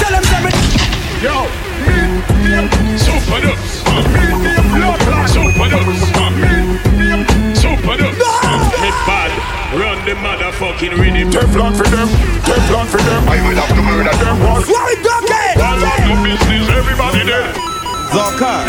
Tell 0.00 0.12
them, 0.16 0.24
tell 1.20 1.42
me. 1.42 1.58
Yo, 2.48 2.68
super 2.96 3.40
dubs. 3.42 3.82
Super 5.32 5.68
dubs. 5.68 6.00
Super 7.58 7.96
dubs. 7.96 8.18
Me 8.80 8.90
bad. 9.06 9.30
Run 9.74 9.98
the 10.04 10.14
motherfucking 10.14 10.96
rhythm. 10.98 11.30
Teflon 11.30 11.76
for 11.76 11.88
them. 11.88 12.08
Teflon 12.46 12.86
for 12.86 12.98
them. 12.98 13.28
I 13.28 13.36
will 13.46 13.56
have 13.56 13.68
to 13.68 13.82
murder 13.82 14.16
them. 14.24 14.38
What 14.40 14.66
we 14.66 14.94
talking? 15.02 15.58
One 15.60 15.82
of 15.82 15.98
no 16.06 16.14
business. 16.24 16.68
Everybody 16.70 17.24
there. 17.24 17.77
Zoka, 18.08 18.64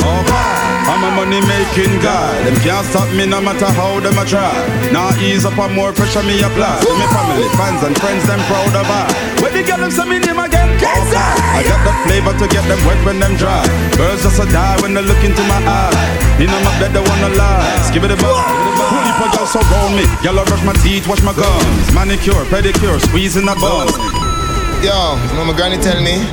I'm 0.89 1.03
a 1.03 1.09
money 1.15 1.39
making 1.47 1.95
guy. 2.03 2.35
Them 2.43 2.59
can't 2.59 2.85
stop 2.87 3.07
me 3.15 3.25
no 3.25 3.39
matter 3.39 3.71
how 3.71 3.99
them 3.99 4.17
a 4.19 4.25
try. 4.25 4.51
Now 4.91 5.15
ease 5.23 5.45
up 5.45 5.57
on 5.57 5.73
more 5.73 5.93
pressure 5.93 6.23
me 6.23 6.43
apply. 6.43 6.83
To 6.83 6.91
me 6.99 7.07
family, 7.15 7.47
fans 7.55 7.81
and 7.87 7.95
friends, 8.03 8.27
them 8.27 8.39
proud 8.51 8.75
of 8.75 8.89
I. 8.89 9.07
When 9.39 9.55
you 9.55 9.63
get 9.63 9.79
them 9.79 9.91
say 9.91 10.03
me 10.03 10.19
name 10.19 10.39
again, 10.39 10.69
I 10.75 11.63
got 11.63 11.79
that 11.87 11.97
flavor 12.03 12.35
to 12.35 12.45
get 12.51 12.67
them 12.67 12.79
wet 12.83 12.99
when 13.07 13.19
them 13.19 13.35
dry. 13.39 13.63
Girls 13.95 14.23
just 14.23 14.43
a 14.43 14.45
die 14.51 14.75
when 14.83 14.93
they 14.93 15.03
look 15.03 15.23
into 15.23 15.43
my 15.47 15.59
eye. 15.63 15.95
You 16.35 16.47
know 16.51 16.59
my 16.59 16.75
bed 16.79 16.91
they 16.91 17.03
wanna 17.03 17.31
lie. 17.39 17.63
Give 17.95 18.03
it 18.03 18.11
a 18.11 18.19
buzz. 18.19 18.43
Who 18.91 18.97
you 19.07 19.13
put 19.23 19.31
so 19.47 19.63
round 19.71 19.95
me? 19.95 20.03
Y'all 20.19 20.39
brush 20.43 20.63
my 20.67 20.75
teeth, 20.83 21.07
wash 21.07 21.23
my 21.23 21.31
gums. 21.31 21.87
Manicure, 21.95 22.43
pedicure, 22.51 22.99
squeezing 23.07 23.47
the 23.47 23.55
buns. 23.55 23.95
Yo, 24.83 25.15
know 25.35 25.43
my 25.47 25.53
granny 25.55 25.75
tell 25.75 25.99
me 25.99 26.23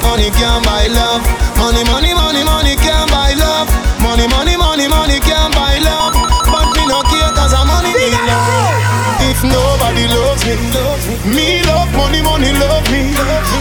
Money 0.00 0.30
can't 0.30 0.64
buy 0.64 0.86
love 0.88 1.49
Money, 1.60 1.84
money, 1.84 2.12
money, 2.16 2.42
money 2.42 2.74
can't 2.76 3.10
buy 3.12 3.36
love. 3.36 3.68
Money, 4.00 4.26
money, 4.32 4.56
money, 4.56 4.88
money 4.88 5.20
can't 5.20 5.52
buy 5.54 5.76
love. 5.84 6.16
But 6.48 6.72
me 6.72 6.88
no 6.88 7.04
care 7.12 7.30
cause 7.36 7.52
I'm 7.52 7.68
money 7.68 7.92
me 7.92 8.10
love. 8.24 8.72
If 9.28 9.44
nobody 9.44 10.08
loves 10.08 10.42
me 10.48 10.56
Me 11.28 11.62
love 11.68 11.92
money, 11.94 12.22
money 12.24 12.52
love 12.56 12.84
me. 12.90 13.12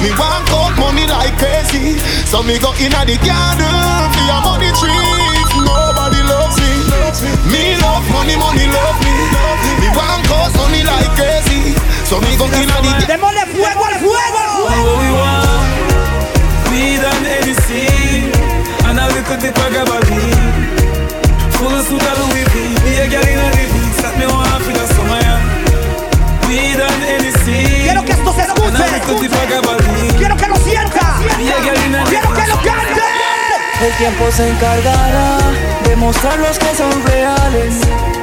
Me 0.02 0.10
want 0.16 0.48
out 0.56 0.74
money 0.80 1.06
like 1.12 1.36
crazy. 1.38 2.00
So 2.26 2.42
me 2.42 2.58
go 2.58 2.72
in 2.80 2.96
the 2.96 3.16
garden 3.20 3.68
For 4.16 4.26
a 4.32 4.38
money 4.48 4.72
tree. 4.80 4.96
If 5.44 5.52
nobody 5.60 6.24
loves 6.24 6.56
me 6.56 6.72
Me 7.52 7.76
love 7.84 8.08
money, 8.16 8.36
money 8.40 8.66
love 8.72 8.98
me. 9.04 9.14
Me 9.84 9.88
want 9.92 10.24
out 10.32 10.56
money 10.56 10.84
like 10.88 11.12
crazy. 11.20 11.76
So 12.08 12.20
me 12.24 12.32
go 12.40 12.46
in 12.48 12.64
the 12.64 12.66
garden 12.66 13.08
Démosle 13.12 13.44
fuego 13.52 13.84
al 13.84 14.00
fuego. 14.00 15.49
need 16.80 17.04
an 17.04 17.26
anything, 17.40 18.32
and 18.88 19.00
a 19.00 19.06
little 19.12 19.38
dip 19.44 19.58
of 19.60 19.70
gabaline. 19.76 20.56
Full 21.60 21.76
of 21.76 21.84
sugar 21.88 22.16
Louis 22.20 22.46
V, 22.52 22.56
be 22.84 22.92
a 23.04 23.06
girl 23.12 23.28
in 23.28 23.40
a 23.46 23.48
living, 23.58 23.92
set 24.00 24.14
me 24.20 24.26
one 24.32 24.48
half 24.48 24.64
in 24.64 24.78
a 24.80 24.86
summer. 24.96 25.20
Weed 26.48 26.80
and 26.80 27.04
anything, 27.16 27.84
quiero 27.84 28.02
que 28.08 28.14
esto 28.14 28.32
se 28.32 28.44
escuche, 28.48 28.68
and 28.68 28.80
a 28.80 28.88
little 28.96 29.20
dip 29.20 29.36
of 29.40 29.46
gabaline. 29.52 30.14
Quiero 30.20 30.36
que 30.38 30.48
lo 30.48 30.56
sienta, 30.64 31.06
be 31.38 31.52
a 31.52 31.58
girl 31.66 31.82
in 31.86 31.96
a 31.96 32.04
living, 32.04 32.12
quiero 32.12 32.30
que 32.38 32.46
lo 32.48 32.58
cante. 32.68 33.08
El 33.86 33.94
tiempo 33.98 34.32
se 34.32 34.48
encargará 34.50 35.38
de 35.84 35.96
mostrar 35.98 36.38
los 36.40 36.58
que 36.60 36.72
son 36.76 36.94
reales, 37.08 37.74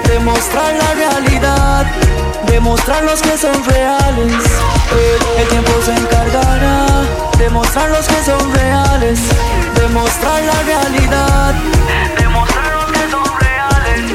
de 0.08 0.18
mostrar 0.20 0.72
la 0.82 0.90
realidad, 0.94 1.86
de 2.46 2.60
mostrar 2.60 3.04
los 3.04 3.20
que 3.20 3.36
son 3.36 3.56
reales. 3.64 4.44
El 5.38 5.49
tiempo 5.49 5.72
se 5.85 5.92
encargará 5.92 6.87
de 7.38 7.51
mostrar 7.51 7.90
los 7.90 8.07
que 8.07 8.22
son 8.25 8.55
reales, 8.55 9.18
de 9.75 9.88
mostrar 9.88 10.42
la 10.42 10.62
realidad, 10.62 11.55
de 12.18 12.29
mostrar 12.29 12.72
los 12.72 12.92
que 12.92 13.11
son 13.11 13.25
reales. 13.40 14.12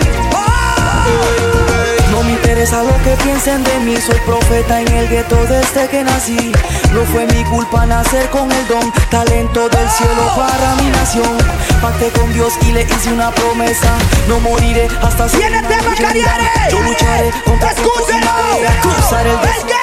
No 2.11 2.23
me 2.23 2.31
interesa 2.31 2.83
lo 2.83 2.97
que 3.03 3.15
piensen 3.23 3.63
de 3.63 3.79
mí, 3.79 3.95
soy 3.97 4.19
profeta 4.25 4.81
en 4.81 4.87
el 4.93 5.07
gueto 5.09 5.35
desde 5.45 5.87
que 5.89 6.03
nací. 6.03 6.51
No 6.93 7.03
fue 7.05 7.25
mi 7.27 7.43
culpa 7.45 7.85
nacer 7.85 8.29
con 8.29 8.51
el 8.51 8.67
don, 8.67 8.91
talento 9.09 9.69
del 9.69 9.89
cielo 9.89 10.33
para 10.35 10.75
mi 10.75 10.89
nación. 10.89 11.37
Pacté 11.81 12.09
con 12.09 12.31
Dios 12.33 12.53
y 12.61 12.71
le 12.73 12.83
hice 12.83 13.11
una 13.11 13.31
promesa, 13.31 13.97
no 14.27 14.39
moriré 14.39 14.87
hasta 15.01 15.29
ser 15.29 15.39
¡Viene 15.39 15.59
una 15.59 15.67
tema, 15.67 15.91
leyenda. 15.91 16.07
Cariare! 16.07 16.71
Yo 16.71 16.79
lucharé 16.81 17.31
contra 17.45 17.69
a 17.69 18.81
cruzar 18.81 19.27
el 19.27 19.80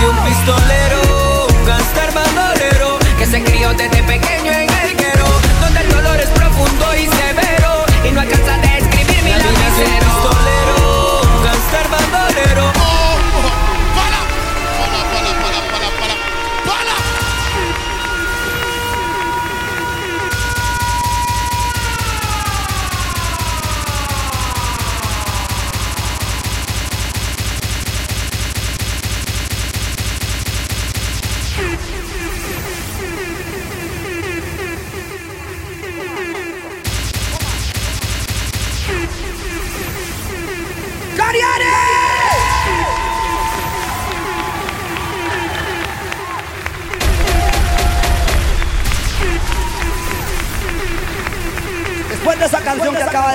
de 0.00 0.08
un 0.08 0.16
pistolero, 0.24 1.46
un 1.58 1.66
gangster 1.66 2.12
bandolero 2.12 2.98
que 3.18 3.26
se 3.26 3.42
crió 3.42 3.72
desde 3.74 4.02
pequeño 4.02 4.52
en 4.52 4.68
el 4.70 4.96
guero, 4.96 5.26
donde 5.60 5.80
el 5.80 5.88
dolor 5.88 6.20
es 6.20 6.28
profundo 6.30 6.94
y 6.96 7.13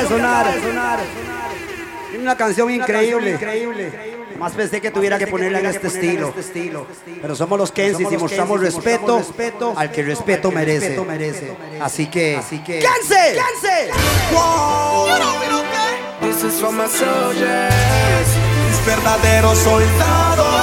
sonar, 0.10 1.00
tiene 2.10 2.24
una 2.24 2.36
canción 2.36 2.72
increíble. 2.72 3.40
Más 4.40 4.54
pensé 4.54 4.80
que 4.80 4.90
tuviera 4.90 5.20
que 5.20 5.28
ponerla 5.28 5.60
en 5.60 5.66
este 5.68 5.88
estilo. 5.88 6.34
Pero 7.22 7.36
somos 7.36 7.60
los 7.60 7.72
Kensis 7.72 8.12
y 8.12 8.18
mostramos 8.18 8.60
respeto 8.60 9.22
al 9.76 9.92
que 9.92 10.04
respeto 10.04 10.52
merece. 10.52 10.98
Así 11.80 12.08
que, 12.08 12.40
que. 12.66 12.80
¡Kense! 12.80 13.36
This 16.22 16.44
is 16.44 16.60
for 16.60 16.72
my 16.72 16.86
soldiers, 16.88 17.74
mis 18.68 18.86
verdaderos 18.86 19.58
soldados. 19.58 20.59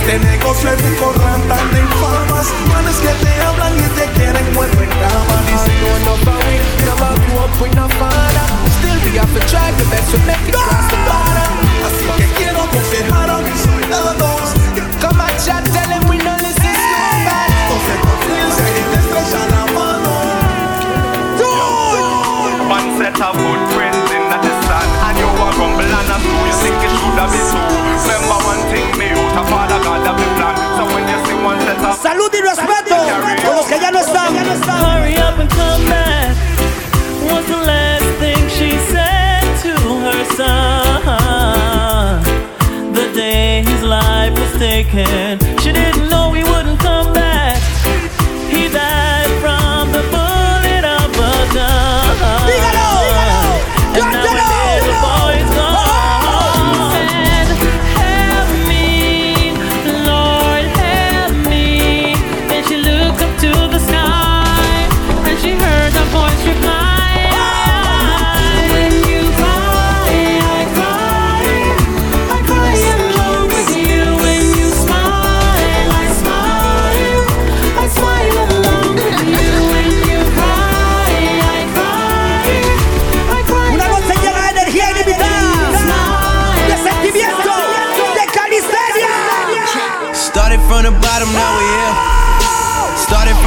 Este 0.00 0.18
negocio 0.18 0.70
hay 0.70 0.76
mucho 0.82 1.12
rantan 1.12 1.70
de 1.72 1.80
infamas. 1.80 2.46
Manes 2.68 2.96
que 2.96 3.12
te 3.24 3.42
hablan 3.42 3.76
y 3.78 3.88
te 3.98 4.06
quieren 4.16 4.52
muerto 4.54 4.82
en 4.82 4.88
cama. 4.88 5.34
Dicen 5.46 5.80
no 5.80 5.96
enough 5.96 6.28
of 6.28 6.40
we 6.46 6.56
Never 6.84 7.12
grew 7.26 7.38
up 7.44 7.60
with 7.60 7.74
no 7.74 7.88
father 8.00 8.46
Still 8.80 8.98
we 9.04 9.18
have 9.18 9.32
to 9.32 9.40
try 9.46 9.70
the 9.72 9.84
best 9.92 10.10
to 10.12 10.18
make 10.24 10.40
it 10.48 10.54
across 10.54 10.88
the 10.88 10.96
border 11.04 11.48
Así 11.84 12.06
que 12.16 12.26
quiero 12.38 12.62
aconsejar 12.62 13.30
a 13.30 13.38
mis 13.38 13.60
soldados 13.60 14.56
Come 15.00 15.20
on 15.20 15.34
chat, 15.44 15.64
tell 15.72 15.88
them 15.88 16.02
we 16.08 16.16
no 16.18 16.34
listen 16.40 16.72
to 16.72 16.96
nobody 17.04 17.56
Entonces 17.60 17.96
confíense 18.00 18.64
y 18.64 18.82
te 18.90 18.98
estrecha 19.00 19.42
la 19.52 19.64
mano. 19.76 20.12
One 22.70 22.88
set 22.96 23.20
of 23.20 23.34
footprints 23.36 24.10
in 24.16 24.24
the 24.30 24.52
sand 24.64 24.92
And 25.04 25.18
you 25.18 25.28
a 25.28 25.46
grumble 25.56 25.84
and 25.84 26.10
a 26.10 26.18
You 26.20 26.54
think 26.62 26.78
it 26.80 26.90
should 26.90 27.18
have 27.20 27.30
been 27.30 27.44
two. 27.50 27.90
Remember 28.00 28.38
one 28.48 28.62
thing 28.70 28.99
Salud 32.02 32.30
y 32.32 32.40
respeto 32.40 32.96
con 33.44 33.56
los 33.56 33.66
que 33.66 33.78
ya 33.80 33.90
no 33.90 33.98
están. 34.00 34.34
Hurry 34.34 35.16
up 35.16 35.38
and 35.38 35.50
come 35.50 35.84
back. 35.88 36.36
Was 37.30 37.44
the 37.46 37.56
last 37.56 38.04
thing 38.18 38.48
she 38.48 38.78
said 38.90 39.42
to 39.62 39.72
her 40.04 40.24
son. 40.36 42.22
The 42.94 43.06
day 43.12 43.62
his 43.62 43.82
life 43.82 44.32
was 44.38 44.52
taken, 44.58 45.38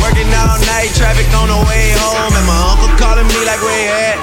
Working 0.00 0.30
all 0.32 0.58
night, 0.70 0.90
traffic 0.96 1.28
on 1.36 1.48
the 1.52 1.60
way 1.68 1.92
home, 2.00 2.32
and 2.32 2.46
my 2.46 2.58
uncle 2.72 2.88
calling 2.96 3.26
me 3.28 3.40
like, 3.44 3.60
where 3.60 3.76
you 3.82 3.92
at? 3.92 4.18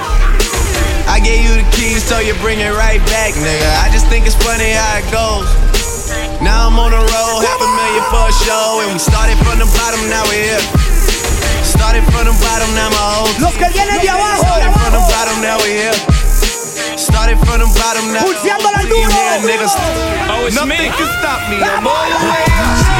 I 1.09 1.19
gave 1.19 1.41
you 1.43 1.53
the 1.61 1.67
keys, 1.73 2.03
so 2.05 2.19
you 2.19 2.33
bring 2.39 2.59
it 2.61 2.71
right 2.73 3.01
back, 3.09 3.33
nigga. 3.37 3.69
I 3.83 3.89
just 3.91 4.05
think 4.07 4.25
it's 4.29 4.37
funny 4.37 4.71
how 4.73 5.01
it 5.01 5.07
goes. 5.11 5.47
Now 6.41 6.67
I'm 6.69 6.77
on 6.79 6.91
the 6.91 7.01
road, 7.01 7.39
half 7.43 7.59
a 7.59 7.69
million 7.69 8.05
for 8.13 8.23
a 8.29 8.33
show, 8.45 8.81
and 8.85 8.93
we 8.95 8.99
started 9.01 9.35
from 9.43 9.59
the 9.59 9.67
bottom, 9.75 9.99
now 10.09 10.23
we're 10.29 10.55
here. 10.55 10.63
Started 11.65 12.03
from 12.13 12.25
the 12.29 12.35
bottom, 12.43 12.69
now 12.75 12.89
my 12.89 13.05
whole 13.17 13.31
Los 13.41 13.55
que 13.57 13.67
vienen 13.73 13.99
de 14.01 14.09
abajo. 14.09 14.43
Started 14.45 14.71
from 14.77 14.91
the 14.93 15.03
bottom, 15.11 15.35
now 15.41 15.57
we 15.63 15.69
here. 15.79 15.97
Started 16.97 17.37
from 17.43 17.59
the 17.63 17.69
bottom, 17.79 18.05
now 18.13 18.23
Pulseándola 18.23 18.79
al 18.79 18.83
we 18.85 18.89
duro. 18.89 19.09
here, 19.09 19.39
niggas. 19.47 19.73
Oh, 20.29 20.45
it's 20.47 20.55
Nothing 20.55 20.91
me. 20.91 20.97
can 20.97 21.09
stop 21.19 21.39
me. 21.49 21.57
I'm 21.57 21.87
all 21.87 22.09
the 22.09 22.19
way 22.29 22.43
up. 22.59 22.98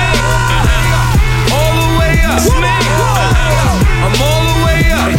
I'm 2.30 4.13
all 4.22 4.44
the 4.46 4.58
way 4.62 4.82
up. 4.94 5.10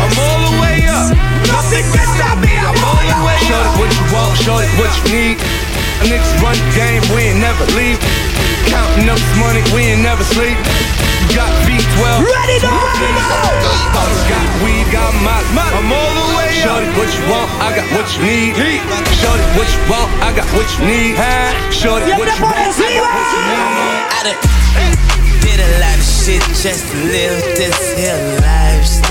I'm 0.00 0.14
all 0.16 0.40
the 0.48 0.54
way 0.56 0.88
up. 0.88 1.12
Nothing. 1.52 1.84
I'm 1.84 2.80
the 3.04 3.18
way. 3.28 3.36
Show 3.44 3.60
it 3.60 3.72
what 3.76 3.90
you 3.92 4.04
want, 4.08 4.32
show 4.40 4.58
it 4.58 4.70
what 4.80 4.92
you 5.04 5.12
need. 5.12 5.36
Run 6.40 6.56
game, 6.72 7.04
we 7.12 7.28
ain't 7.28 7.40
never 7.44 7.66
leave. 7.76 8.00
Counting 8.64 9.04
up 9.12 9.20
money, 9.36 9.60
we 9.76 9.92
ain't 9.92 10.00
never 10.00 10.24
sleep. 10.24 10.56
Got 11.36 11.52
V12. 11.68 12.24
Ready 12.24 12.56
to 12.64 12.70
got 14.88 15.12
I'm 15.76 15.92
all 15.92 16.12
the 16.16 16.26
way 16.40 16.48
up. 16.48 16.64
Shorty, 16.64 16.88
what 16.96 17.12
you 17.12 17.24
want? 17.28 17.52
I 17.60 17.76
got 17.76 17.84
what 17.92 18.08
you 18.16 18.24
need. 18.24 18.56
Shorty, 19.20 19.44
what 19.52 19.68
you 19.68 19.82
want? 19.92 20.08
I 20.24 20.32
got 20.32 20.48
what 20.56 20.64
you 20.80 20.88
need. 20.88 21.20
Shorty, 21.68 22.08
what 22.16 22.32
you 22.32 22.40
want? 22.40 22.56
I 22.56 22.72
got 22.72 23.12
what 23.12 23.28
you 23.28 24.96
need 25.04 25.09
a 25.60 25.78
lot 25.80 25.98
of 25.98 26.04
shit 26.04 26.42
just 26.62 26.88
to 26.90 26.96
live 27.04 27.42
this 27.56 27.92
here 27.98 28.16
lifestyle. 28.40 29.09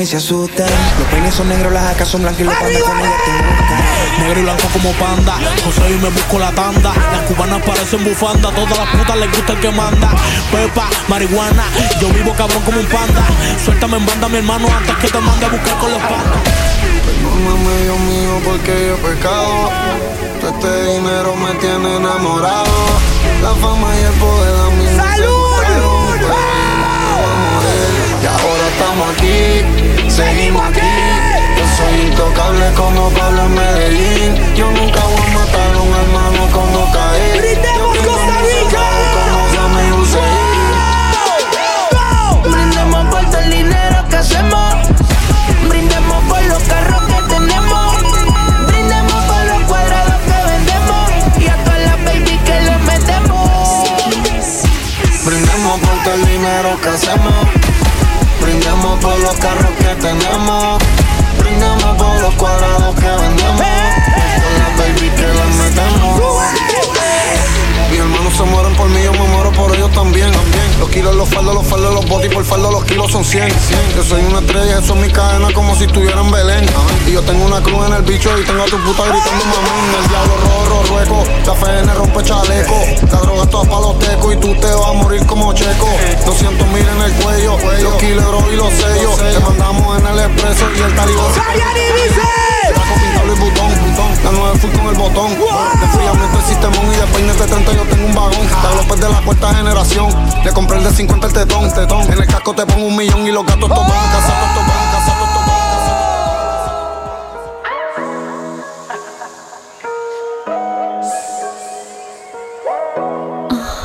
Y 0.00 0.06
se 0.06 0.16
asustan. 0.16 0.66
Los 0.98 1.08
peines 1.08 1.34
son 1.34 1.48
negros, 1.48 1.72
las 1.72 1.94
acas 1.94 2.08
son 2.08 2.22
blancas 2.22 2.40
y 2.40 2.44
los 2.44 2.54
pandas 2.54 2.82
con 2.82 2.98
ella 2.98 3.16
te 3.24 3.30
buscan. 3.30 4.20
Negro 4.20 4.40
y 4.40 4.42
blanco 4.42 4.68
como 4.72 4.92
panda. 4.92 5.34
José 5.64 5.90
y 5.90 5.98
me 5.98 6.08
busco 6.10 6.38
la 6.38 6.52
tanda. 6.52 6.92
Las 7.12 7.22
cubanas 7.22 7.62
parecen 7.62 8.04
bufanda. 8.04 8.50
Todas 8.50 8.78
las 8.78 8.88
putas 8.88 9.16
les 9.16 9.30
gusta 9.30 9.52
el 9.52 9.60
que 9.60 9.70
manda. 9.70 10.10
Pepa, 10.52 10.88
marihuana. 11.08 11.64
Yo 12.00 12.08
vivo 12.10 12.32
cabrón 12.34 12.62
como 12.62 12.80
un 12.80 12.86
panda. 12.86 13.22
Suéltame 13.64 13.96
en 13.96 14.06
banda, 14.06 14.28
mi 14.28 14.36
hermano, 14.38 14.68
antes 14.68 14.96
que 14.96 15.08
te 15.08 15.20
mande 15.20 15.46
a 15.46 15.48
buscar 15.48 15.78
con 15.78 15.90
los 15.90 16.02
pandas. 16.02 16.42
Perdóname, 17.04 17.82
Dios 17.82 17.98
mío, 17.98 18.40
porque 18.44 18.86
yo 18.86 18.94
he 18.94 19.14
pecado. 19.14 19.70
Todo 20.40 20.50
este 20.50 20.92
dinero 20.92 21.34
me 21.36 21.54
tiene 21.54 21.96
enamorado. 21.96 22.74
La 23.42 23.54
fama 23.54 23.88
y 23.96 24.04
el 24.04 24.12
poder 24.12 24.54
a 24.60 24.70
mí. 24.70 24.96
¡Salud! 24.96 25.47
Estamos 28.98 29.14
aquí, 29.14 30.10
seguimos 30.10 30.66
aquí. 30.66 30.80
Yo 31.56 31.64
soy 31.76 32.00
intocable 32.08 32.72
como 32.76 33.10
Pablo 33.10 33.42
en 33.42 33.54
Medellín. 33.54 34.54
Yo 34.56 34.70
nunca 34.70 35.00
voy 35.04 35.20
a 35.20 35.28
matar 35.34 35.74
a 35.74 35.80
un 35.80 35.94
hermano 35.94 36.48
cuando 36.52 36.88
caí. 36.92 37.38
¡Gritemos 37.38 37.96
Costa 37.98 38.47
los 71.54 71.66
faldos, 71.66 71.94
los 71.94 72.06
botis, 72.08 72.32
por 72.32 72.44
faldo 72.44 72.70
los 72.70 72.84
kilos 72.84 73.10
son 73.10 73.24
100. 73.24 73.48
Yo 73.96 74.02
soy 74.04 74.22
una 74.22 74.40
estrella, 74.40 74.78
eso 74.78 74.94
es 74.94 75.00
mi 75.00 75.10
cadena 75.10 75.48
como 75.52 75.74
si 75.76 75.84
estuviera 75.84 76.20
en 76.20 76.30
Belén. 76.30 76.66
Y 77.06 77.12
yo 77.12 77.22
tengo 77.22 77.44
una 77.44 77.60
cruz 77.62 77.86
en 77.86 77.94
el 77.94 78.02
bicho 78.02 78.30
y 78.38 78.44
tengo 78.44 78.62
a 78.62 78.66
tu 78.66 78.76
puta 78.78 79.04
gritando 79.04 79.44
mamón. 79.44 80.02
El 80.02 80.08
diablo 80.08 80.36
rojo, 80.36 80.82
rueco, 80.88 81.24
la 81.46 81.52
FN 81.52 81.94
rompe 81.94 82.22
chaleco. 82.22 82.80
La 83.12 83.18
droga 83.20 83.46
toda 83.46 83.64
pa' 83.64 83.80
los 83.80 83.98
tecos 83.98 84.34
y 84.34 84.36
tú 84.36 84.54
te 84.54 84.66
vas 84.66 84.88
a 84.88 84.92
morir 84.92 85.24
como 85.26 85.52
checo. 85.52 85.88
200 86.26 86.68
mil 86.68 86.86
en 86.86 87.02
el 87.02 87.12
cuello, 87.22 87.56
los 87.82 87.94
kilos 87.94 88.44
y 88.52 88.56
los 88.56 88.72
sellos. 88.72 89.16
Te 89.16 89.40
mandamos 89.40 89.98
en 89.98 90.06
el 90.06 90.18
expreso 90.18 90.64
y 90.76 90.82
el 90.82 90.94
talibán. 90.94 92.57
Y 93.28 93.38
botón, 93.38 93.68
botón. 93.68 94.24
La 94.24 94.30
nueve 94.32 94.58
fui 94.58 94.70
con 94.70 94.86
el 94.86 94.94
botón. 94.94 95.30
De 95.32 95.86
fríamente 95.88 96.36
el 96.38 96.44
sistemón 96.44 96.86
y 96.86 96.96
de 96.96 97.06
peine 97.08 97.32
de 97.34 97.46
30 97.46 97.72
yo 97.72 97.82
tengo 97.82 98.06
un 98.06 98.14
vagón. 98.14 98.32
De 98.32 98.76
López 98.76 99.00
de 99.00 99.08
la 99.10 99.20
cuarta 99.20 99.54
generación. 99.54 100.08
Le 100.44 100.52
compré 100.52 100.78
el 100.78 100.84
de 100.84 100.92
50 100.92 101.26
el 101.26 101.32
tetón, 101.34 101.70
tetón. 101.74 102.10
En 102.10 102.18
el 102.18 102.26
casco 102.26 102.54
te 102.54 102.64
pongo 102.64 102.86
un 102.86 102.96
millón 102.96 103.26
y 103.26 103.30
los 103.30 103.44
gatos 103.44 103.70
a 103.70 103.74
casa, 103.74 103.84
a 103.84 104.12
casa, 104.12 105.14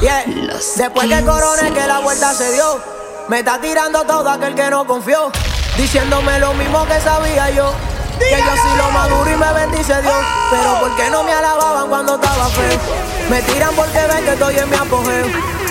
Yeah. 0.02 0.26
Después 0.76 1.08
que 1.08 1.24
coroné 1.24 1.72
que 1.72 1.88
la 1.88 2.00
vuelta 2.00 2.34
se 2.34 2.52
dio, 2.52 2.82
me 3.30 3.40
está 3.40 3.60
tirando 3.60 4.04
todo 4.04 4.30
aquel 4.30 4.54
que 4.54 4.70
no 4.70 4.86
confió, 4.86 5.32
diciéndome 5.78 6.40
lo 6.40 6.54
mismo 6.54 6.86
que 6.86 7.00
sabía 7.00 7.50
yo. 7.52 7.74
Que 8.20 8.38
yo 8.38 8.56
soy 8.62 8.78
lo 8.78 8.92
maduro 8.92 9.32
y 9.32 9.36
me 9.36 9.54
bendice 9.54 10.02
Dios. 10.02 10.14
Pero 10.52 10.80
¿por 10.80 10.96
qué 10.96 11.10
no 11.10 11.24
me 11.24 11.34
alababan 11.34 11.88
cuando 11.90 12.16
estaba 12.16 12.48
feo? 12.48 12.80
Me 13.30 13.42
tiran 13.42 13.74
porque 13.76 14.00
ven 14.00 14.24
que 14.24 14.32
estoy 14.34 14.58
en 14.58 14.70
mi 14.70 14.76
apogeo. 14.76 15.26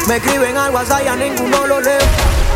Me 0.06 0.16
escriben 0.16 0.56
al 0.56 0.70
WhatsApp 0.74 1.02
y 1.04 1.08
a 1.08 1.16
ninguno 1.16 1.66
lo 1.66 1.80
leo. 1.80 2.00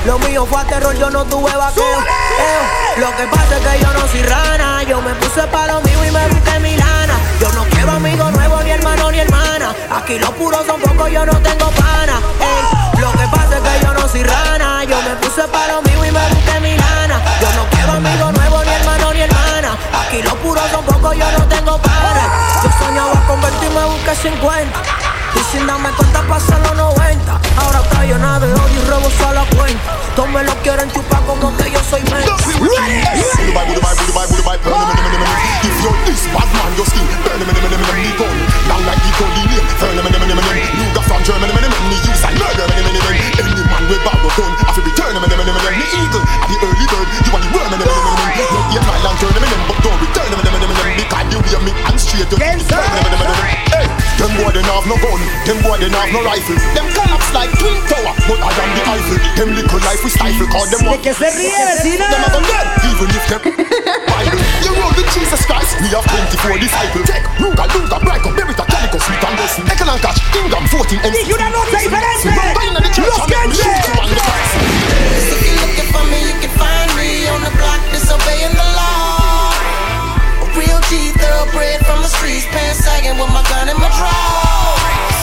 Lo 0.04 0.18
mío 0.20 0.46
fue 0.46 0.60
a 0.60 0.64
terror, 0.64 0.94
yo 0.96 1.10
no 1.10 1.24
tuve 1.24 1.54
vaqueo. 1.54 1.84
Eo, 1.84 3.00
Lo 3.00 3.16
que 3.16 3.24
pasa 3.24 3.56
es 3.56 3.66
que 3.66 3.84
yo 3.84 3.92
no 3.92 4.06
soy 4.08 4.22
rana. 4.22 4.82
Yo 4.84 5.00
me 5.02 5.14
puse 5.14 5.42
pa' 5.48 5.66
lo 5.66 5.80
mío 5.80 6.04
y 6.04 6.10
me 6.10 6.28
busqué 6.28 6.58
mi 6.60 6.76
lana. 6.76 7.14
Yo 7.40 7.50
no 7.52 7.64
quiero 7.64 7.92
amigo 7.92 8.30
nuevo, 8.30 8.62
ni 8.62 8.70
hermano, 8.70 9.10
ni 9.10 9.18
hermana. 9.20 9.74
Aquí 9.90 10.18
los 10.18 10.30
puros 10.30 10.64
son 10.66 10.80
pocos, 10.80 11.10
yo 11.10 11.26
no 11.26 11.32
tengo 11.40 11.70
pana. 11.70 12.20
Rana. 14.14 14.84
Yo 14.84 15.02
me 15.02 15.16
puse 15.16 15.42
pa' 15.48 15.66
lo 15.68 15.82
mío 15.82 16.04
y 16.04 16.10
me 16.10 16.20
busqué 16.28 16.60
mi 16.60 16.76
lana. 16.76 17.20
Yo 17.40 17.48
no 17.56 17.68
quiero 17.70 17.92
amigo 17.92 18.32
nuevo, 18.32 18.64
ni 18.64 18.70
hermano, 18.70 19.12
ni 19.12 19.20
hermana. 19.22 19.76
Aquí 20.00 20.22
los 20.22 20.34
puros 20.34 20.62
son 20.70 20.84
pocos, 20.84 21.16
yo 21.16 21.26
no 21.38 21.44
tengo 21.46 21.78
pana. 21.78 22.24
Yo 22.62 22.70
soñaba 22.78 23.26
convertirme, 23.26 23.84
busqué 23.84 24.14
50. 24.14 25.05
Y 25.36 25.42
sin 25.52 25.66
darme 25.66 25.90
cuenta 25.90 26.22
pasan 26.28 26.62
los 26.62 26.74
90 26.74 27.40
Ahora 27.58 27.80
está 27.80 28.04
llena 28.04 28.40
de 28.40 28.52
odio 28.52 28.82
y 28.82 28.88
rebosa 28.88 29.32
la 29.32 29.44
cuenta 29.56 29.96
Todos 30.16 30.30
me 30.30 30.42
lo 30.42 30.54
quieren 30.62 30.90
chupar 30.90 31.20
como 31.26 31.54
que 31.56 31.70
yo 31.70 31.80
soy 31.88 32.02
men 32.10 32.24
If 35.66 35.82
you're 35.82 35.98
this 36.06 36.26
bad 36.32 36.48
man, 36.56 36.72
your 36.76 36.86
skin 36.86 37.06
burn 37.22 37.38
them, 37.38 37.48
them, 37.48 37.56
them, 37.60 37.70
them, 37.70 37.82
them, 37.84 38.16
gun 38.16 38.36
Down 38.68 38.82
like 38.86 39.02
the 39.04 39.10
Colleen, 39.18 39.50
burn 39.80 39.96
them, 39.96 40.06
from 41.06 41.22
Germany, 41.22 41.52
me 41.54 41.96
use 42.02 42.26
murder. 42.34 42.66
Any 42.66 43.62
man 43.70 43.84
with 43.88 44.02
gun, 44.02 44.52
I 44.58 44.72
feel 44.74 44.84
return 44.84 45.14
them. 45.14 45.22
Me 45.22 45.86
eagle, 45.96 46.22
at 46.22 46.48
the 46.50 46.56
early 46.66 46.86
bird, 46.90 47.08
you 47.24 47.32
are 47.32 47.42
the 47.42 47.48
worm, 47.54 47.70
them, 47.70 47.78
them, 47.78 47.88
them, 47.88 48.04
them, 48.04 48.16
them. 48.16 48.46
You 48.50 48.60
eat 48.74 48.84
my 48.84 48.98
lantern, 49.06 49.32
them, 49.32 49.44
them, 49.46 49.62
but 49.70 49.78
don't 49.84 49.98
return 50.02 50.28
them, 50.30 50.40
them, 50.42 50.52
them, 50.52 50.66
them, 50.66 50.76
them. 50.76 50.96
Because 50.98 51.26
you 51.30 51.38
hear 51.46 51.60
me 51.62 51.72
and 51.86 51.98
straight, 52.00 52.30
you 52.30 52.38
burn 52.38 53.55
Hey, 53.72 53.86
them 54.18 54.32
boy 54.40 54.50
they 54.54 54.62
have 54.64 54.86
no 54.86 54.96
gun, 55.00 55.20
them 55.46 55.58
boy 55.62 55.76
they 55.80 55.90
have 55.90 56.10
no 56.12 56.20
rifle. 56.22 56.56
Them 56.74 56.86
collapse 56.94 57.30
like 57.34 57.50
twin 57.58 57.76
tower, 57.90 58.12
but 58.28 58.38
I 58.40 58.50
am 58.54 58.70
the 58.76 58.82
Eiffel. 58.86 59.18
Them 59.36 59.48
little 59.56 59.80
life 59.82 60.00
we 60.04 60.10
stifle, 60.10 60.48
cause 60.48 60.70
them 60.70 60.86
want. 60.86 61.02
que 61.02 61.12
se 61.12 61.28
ríe, 61.34 61.52
vecina. 61.66 62.06
Them 62.08 62.22
have 62.24 62.36
a 62.36 62.40
dead, 62.46 62.66
even 62.86 63.08
if 63.12 63.24
them 63.28 63.42
Bible. 64.10 64.40
You 64.64 64.70
roll 64.78 64.92
with 64.96 65.08
Jesus 65.12 65.42
Christ, 65.46 65.76
we 65.82 65.88
have 65.92 66.06
24 66.06 66.58
disciples. 66.58 67.06
Take 67.06 67.26
Ruga, 67.42 67.64
Luga, 67.74 67.96
Brico, 68.00 68.30
Beretta, 68.32 68.64
Calico, 68.66 68.98
Smith 68.98 69.24
and 69.26 69.36
Wesson. 69.38 69.64
Eckel 69.68 69.88
and 69.92 70.00
Catch, 70.00 70.20
Ingham, 70.38 70.64
14 70.66 70.98
MC. 71.04 71.26
Y 71.26 71.32
una 71.32 71.48
nota 71.50 71.76
diferente. 71.78 72.28
Vaina 72.54 72.80
the 72.80 72.90
church, 72.94 73.06
Los 73.06 73.18
and 73.20 73.28
make 73.28 73.36
Ganges. 73.36 73.60
you 73.60 74.00
on 74.00 74.08
the 74.08 74.16
cross. 74.16 74.50
If 75.26 75.40
you're 75.44 75.60
looking 75.60 75.88
for 75.92 76.04
me, 76.08 76.18
you 76.30 76.34
can 76.40 76.52
find 76.56 76.88
me 76.96 77.28
on 77.28 77.40
the 77.44 77.50
block 77.58 77.80
disobeying 77.92 77.96
the 77.96 78.04
law. 78.06 78.14
A 78.16 78.16
real 78.16 78.25
G, 80.86 81.10
thoroughbred 81.18 81.82
from 81.82 81.98
the 81.98 82.06
streets, 82.06 82.46
pants 82.46 82.78
sagging 82.86 83.18
with 83.18 83.26
my 83.34 83.42
gun 83.50 83.66
in 83.66 83.74
my 83.74 83.90
drawers. 83.98 85.18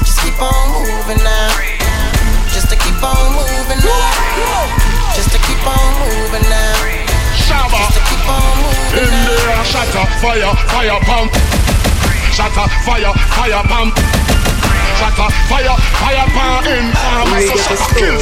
Just 0.00 0.24
keep 0.24 0.40
on 0.40 0.72
moving 0.72 1.20
now. 1.20 1.52
Just 2.48 2.72
to 2.72 2.76
keep 2.80 2.96
on 3.04 3.36
moving 3.36 3.76
now. 3.84 5.12
Just 5.12 5.28
to 5.36 5.38
keep 5.44 5.60
on 5.68 5.92
moving 6.00 6.48
now. 6.48 6.80
Shabba. 7.36 7.76
Just 7.76 8.00
to 8.00 8.02
keep 8.08 8.24
on 8.24 8.56
moving 8.56 9.04
In 9.04 9.12
now. 9.12 9.28
there, 9.28 9.64
shatter, 9.68 10.06
fire, 10.24 10.56
fire 10.72 11.00
pump. 11.04 11.28
Shatter, 12.32 12.64
fire, 12.88 13.12
fire 13.36 13.62
pump. 13.68 13.92
Shatter, 14.96 15.28
fire, 15.44 15.76
fire 16.00 16.26
pump. 16.32 16.64
In 16.72 16.88
farm, 16.96 17.28
so 17.44 17.52
get 17.52 17.68
the 17.68 17.76
shatter, 17.76 18.00
kill. 18.00 18.20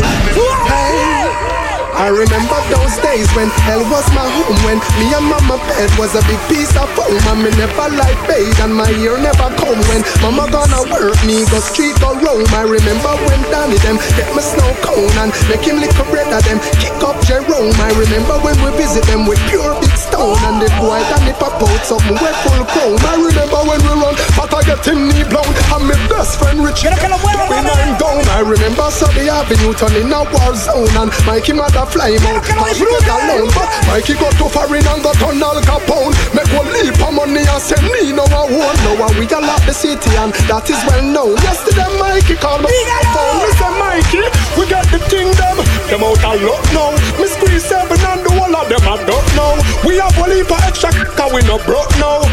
Hey, 0.67 1.64
I 1.95 2.11
remember 2.11 2.59
those 2.75 2.99
days 3.07 3.31
when 3.39 3.47
hell 3.63 3.87
was 3.87 4.03
my 4.11 4.27
home 4.27 4.59
When 4.67 4.83
me 4.99 5.15
and 5.15 5.31
mama 5.31 5.63
bed 5.71 5.87
was 5.95 6.19
a 6.19 6.23
big 6.27 6.43
piece 6.51 6.75
of 6.75 6.91
foam 6.99 7.15
And 7.31 7.47
me 7.47 7.51
never 7.55 7.87
like 7.95 8.19
bathe 8.27 8.59
and 8.67 8.75
my 8.75 8.91
ear 8.99 9.15
never 9.15 9.47
come 9.55 9.79
When 9.87 10.03
mama 10.19 10.51
gonna 10.51 10.83
work 10.91 11.15
me 11.23 11.47
go 11.47 11.63
street 11.63 11.95
or 12.03 12.19
roam 12.19 12.51
I 12.51 12.67
remember 12.67 13.15
when 13.31 13.39
Danny 13.47 13.79
them 13.87 14.03
get 14.19 14.27
me 14.35 14.43
snow 14.43 14.75
cone 14.83 15.15
And 15.23 15.31
make 15.47 15.63
him 15.63 15.79
lick 15.79 15.95
a 15.95 16.05
bread 16.11 16.27
of 16.35 16.43
them 16.43 16.59
kick 16.83 16.99
up 16.99 17.15
Jerome. 17.31 17.79
I 17.79 17.95
remember 17.95 18.43
when 18.43 18.59
we 18.59 18.75
visit 18.75 19.07
them 19.07 19.31
with 19.31 19.39
pure 19.47 19.79
big 19.79 19.95
stone 19.95 20.39
And 20.51 20.59
the 20.59 20.75
boy 20.83 20.99
Danny 21.15 21.31
pop 21.39 21.63
out 21.63 21.83
something 21.87 22.19
with 22.19 22.39
full 22.43 22.63
chrome. 22.75 22.99
I 23.07 23.23
remember 23.23 23.61
when 23.71 23.79
we 23.87 23.95
run 24.03 24.19
but 24.35 24.51
I 24.51 24.67
get 24.67 24.83
him 24.83 25.07
knee 25.07 25.23
blown 25.31 25.47
And 25.71 25.87
my 25.87 25.95
best 26.11 26.43
friend 26.43 26.59
Richie 26.59 26.91
we 26.91 27.57
nine 27.63 27.95
gone, 28.03 28.27
I 28.35 28.43
remember 28.43 28.91
Sunday 28.91 29.29
Avenue 29.29 29.73
turning 29.75 30.11
a 30.11 30.27
war 30.27 30.55
zone 30.59 30.91
And 30.99 31.11
Mikey 31.27 31.55
mother 31.55 31.84
fly 31.87 32.17
him 32.17 32.25
out. 32.27 32.43
Cause 32.45 32.77
she 32.77 32.85
was 32.85 33.05
alone 33.05 33.49
But 33.53 33.69
Mikey 33.89 34.15
got 34.15 34.33
too 34.37 34.49
far 34.49 34.69
in 34.73 34.85
and 34.85 35.03
got 35.03 35.21
on 35.23 35.43
Al 35.43 35.59
Capone. 35.61 36.15
Make 36.35 36.51
one 36.53 36.69
leap 36.73 36.97
of 37.01 37.13
money 37.13 37.45
and 37.45 37.63
send 37.63 37.85
me 37.89 38.13
no 38.13 38.25
one. 38.29 38.77
Know 38.85 38.97
And 39.05 39.15
we 39.19 39.25
all 39.31 39.45
lock 39.45 39.63
the 39.67 39.75
city 39.75 40.13
and 40.17 40.33
that 40.49 40.69
is 40.69 40.81
well 40.89 41.05
known. 41.05 41.37
Yesterday 41.45 41.89
Mikey 42.01 42.37
called 42.37 42.65
me 42.65 42.73
phone. 43.13 43.37
Me 43.43 43.51
say 43.57 43.73
Mikey, 43.77 44.25
we 44.57 44.65
got 44.69 44.87
the 44.91 45.01
kingdom. 45.11 45.57
Them 45.89 46.03
out 46.05 46.23
of 46.25 46.37
luck 46.43 46.65
now. 46.73 46.93
Me 47.21 47.27
squeeze 47.29 47.65
seven 47.65 48.01
and 48.01 48.21
the 48.25 48.31
whole 48.33 48.55
of 48.55 48.67
them 48.69 48.85
I 48.85 48.97
don't 49.05 49.29
know 49.37 49.55
We 49.87 50.01
have 50.01 50.17
a 50.17 50.25
leap 50.29 50.51
of 50.51 50.61
extra 50.65 50.91
cause 50.93 51.33
we 51.33 51.41
no 51.49 51.59
broke 51.65 51.93
now. 52.01 52.25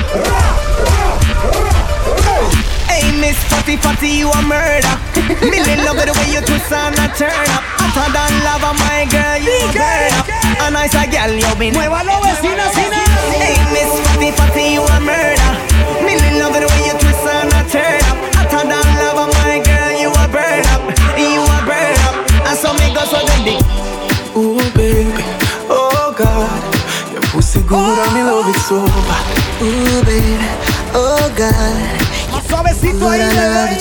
Hey, 2.88 3.08
Miss 3.20 3.38
Fatty 3.50 3.78
Fat 3.78 3.96
fatty, 3.96 4.10
you 4.10 4.30
a 4.30 4.42
murder. 4.44 4.96
Millie 5.42 5.78
love 5.84 5.98
it 5.98 6.08
the 6.08 6.14
way 6.20 6.34
you 6.34 6.42
twist 6.42 6.72
and 6.72 6.96
a 7.00 7.08
turn 7.16 7.50
up. 7.50 7.81
Hotter 7.92 8.08
than 8.14 8.34
lava, 8.48 8.72
my 8.80 9.04
girl, 9.12 9.38
you 9.44 9.52
a 9.52 9.72
burn 9.76 10.14
up. 10.16 10.28
A 10.64 10.72
nice 10.72 10.96
a 10.96 11.04
girl, 11.12 11.32
you 11.36 11.52
been. 11.60 11.74
Muévalo, 11.76 12.24
vecina, 12.24 12.72
vecina. 12.72 13.04
Hey, 13.36 13.60
Miss 13.76 13.92
Fatty, 14.08 14.32
fatty, 14.32 14.80
you 14.80 14.84
a 14.84 14.98
murder. 15.04 15.52
Millie 16.06 16.40
love 16.40 16.56
it 16.56 16.64
way 16.64 16.88
you 16.88 16.96
twist 16.96 17.28
and 17.28 17.52
a 17.52 17.62
turn 17.68 18.00
up. 18.08 18.18
Hotter 18.36 18.64
than 18.64 18.88
lava, 18.96 19.28
my 19.36 19.60
girl, 19.60 19.92
you 20.00 20.08
a 20.08 20.26
burn 20.32 20.64
up. 20.72 20.88
You 21.20 21.44
a 21.44 21.58
burn 21.68 22.00
up. 22.08 22.16
And 22.48 22.56
so 22.58 22.72
me 22.80 22.94
go 22.96 23.04
so 23.04 23.20
the 23.20 23.36
dick. 23.44 23.60
Ooh, 24.40 24.64
baby, 24.72 25.12
oh 25.68 26.16
God, 26.18 26.64
your 27.12 27.22
pussy 27.36 27.60
good 27.68 27.76
and 28.00 28.14
me 28.16 28.24
love 28.24 28.48
it 28.48 28.60
so 28.64 28.86
bad. 28.88 29.26
Ooh, 29.62 30.00
baby, 30.08 30.40
oh 30.96 31.28
God. 31.36 31.76
Más 32.32 32.48
suavecito 32.48 33.10
ahí, 33.10 33.20
bebé. 33.20 33.76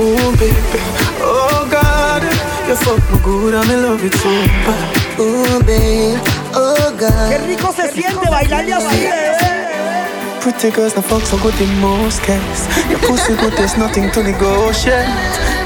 Ooh, 0.00 0.32
baby, 0.40 0.80
oh 1.20 1.66
God, 1.70 1.75
you 2.68 2.76
fuck 2.76 2.98
me 3.12 3.18
good 3.22 3.54
and 3.54 3.68
me 3.68 3.76
love 3.76 4.04
it 4.04 4.14
so 4.14 4.30
bad. 4.66 5.20
Ooh, 5.20 5.62
baby, 5.64 6.18
oh 6.54 6.94
God. 6.98 7.30
Qué 7.30 7.38
rico 7.46 7.72
se 7.72 7.92
siente 7.92 8.28
bailarle 8.28 8.74
así, 8.74 8.96
bebé. 8.96 10.40
Pretty 10.40 10.70
girls, 10.70 10.94
the 10.94 11.02
fuck 11.02 11.22
so 11.22 11.36
good 11.38 11.54
in 11.60 11.80
most 11.80 12.22
cases. 12.22 12.66
Your 12.90 12.98
pussy 13.00 13.34
good, 13.36 13.52
there's 13.54 13.76
nothing 13.76 14.10
to 14.12 14.22
negotiate. 14.22 15.06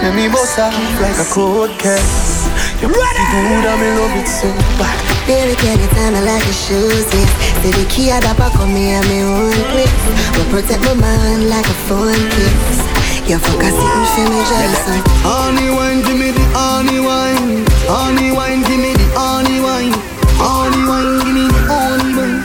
Let 0.03 0.15
me 0.15 0.29
bust 0.29 0.59
off 0.59 0.75
like 1.01 1.19
a 1.19 1.29
cold 1.33 1.71
case. 1.79 2.49
Your 2.81 2.91
pussy 2.91 3.25
good 3.33 3.65
and 3.65 3.81
me 3.81 3.89
love 3.97 4.17
it 4.17 4.29
so 4.29 4.49
bad. 4.79 5.11
Baby, 5.27 5.55
can 5.57 5.79
you 5.79 5.87
tell 5.89 6.11
me 6.13 6.21
like 6.21 6.43
a 6.43 6.53
shoes, 6.53 7.07
yes 7.15 7.31
Say 7.63 7.71
the 7.71 7.87
key 7.89 8.11
at 8.11 8.21
the 8.23 8.35
back 8.35 8.55
of 8.59 8.69
me 8.69 8.91
and 8.91 9.07
me 9.07 9.23
own 9.23 9.53
place 9.71 10.03
Will 10.35 10.51
protect 10.51 10.83
my 10.83 10.95
mind 10.95 11.49
like 11.49 11.67
a 11.67 11.77
phone 11.87 12.15
case 12.15 13.00
You 13.31 13.37
a 13.37 13.39
sitting 13.39 13.63
for 13.63 14.27
me 14.27 14.43
like 14.43 15.07
Honey 15.23 15.71
wine, 15.71 16.03
give 16.03 16.19
me 16.19 16.35
the 16.35 16.43
honey 16.51 16.99
wine. 16.99 17.63
Honey 17.87 18.35
wine, 18.35 18.67
give 18.67 18.83
me 18.83 18.91
the 18.91 19.07
honey 19.15 19.63
wine. 19.63 19.95
Honey 20.35 20.83
wine, 20.83 21.23
give 21.23 21.35
me 21.39 21.47
the 21.47 21.63
honey 21.71 22.11
wine. 22.19 22.43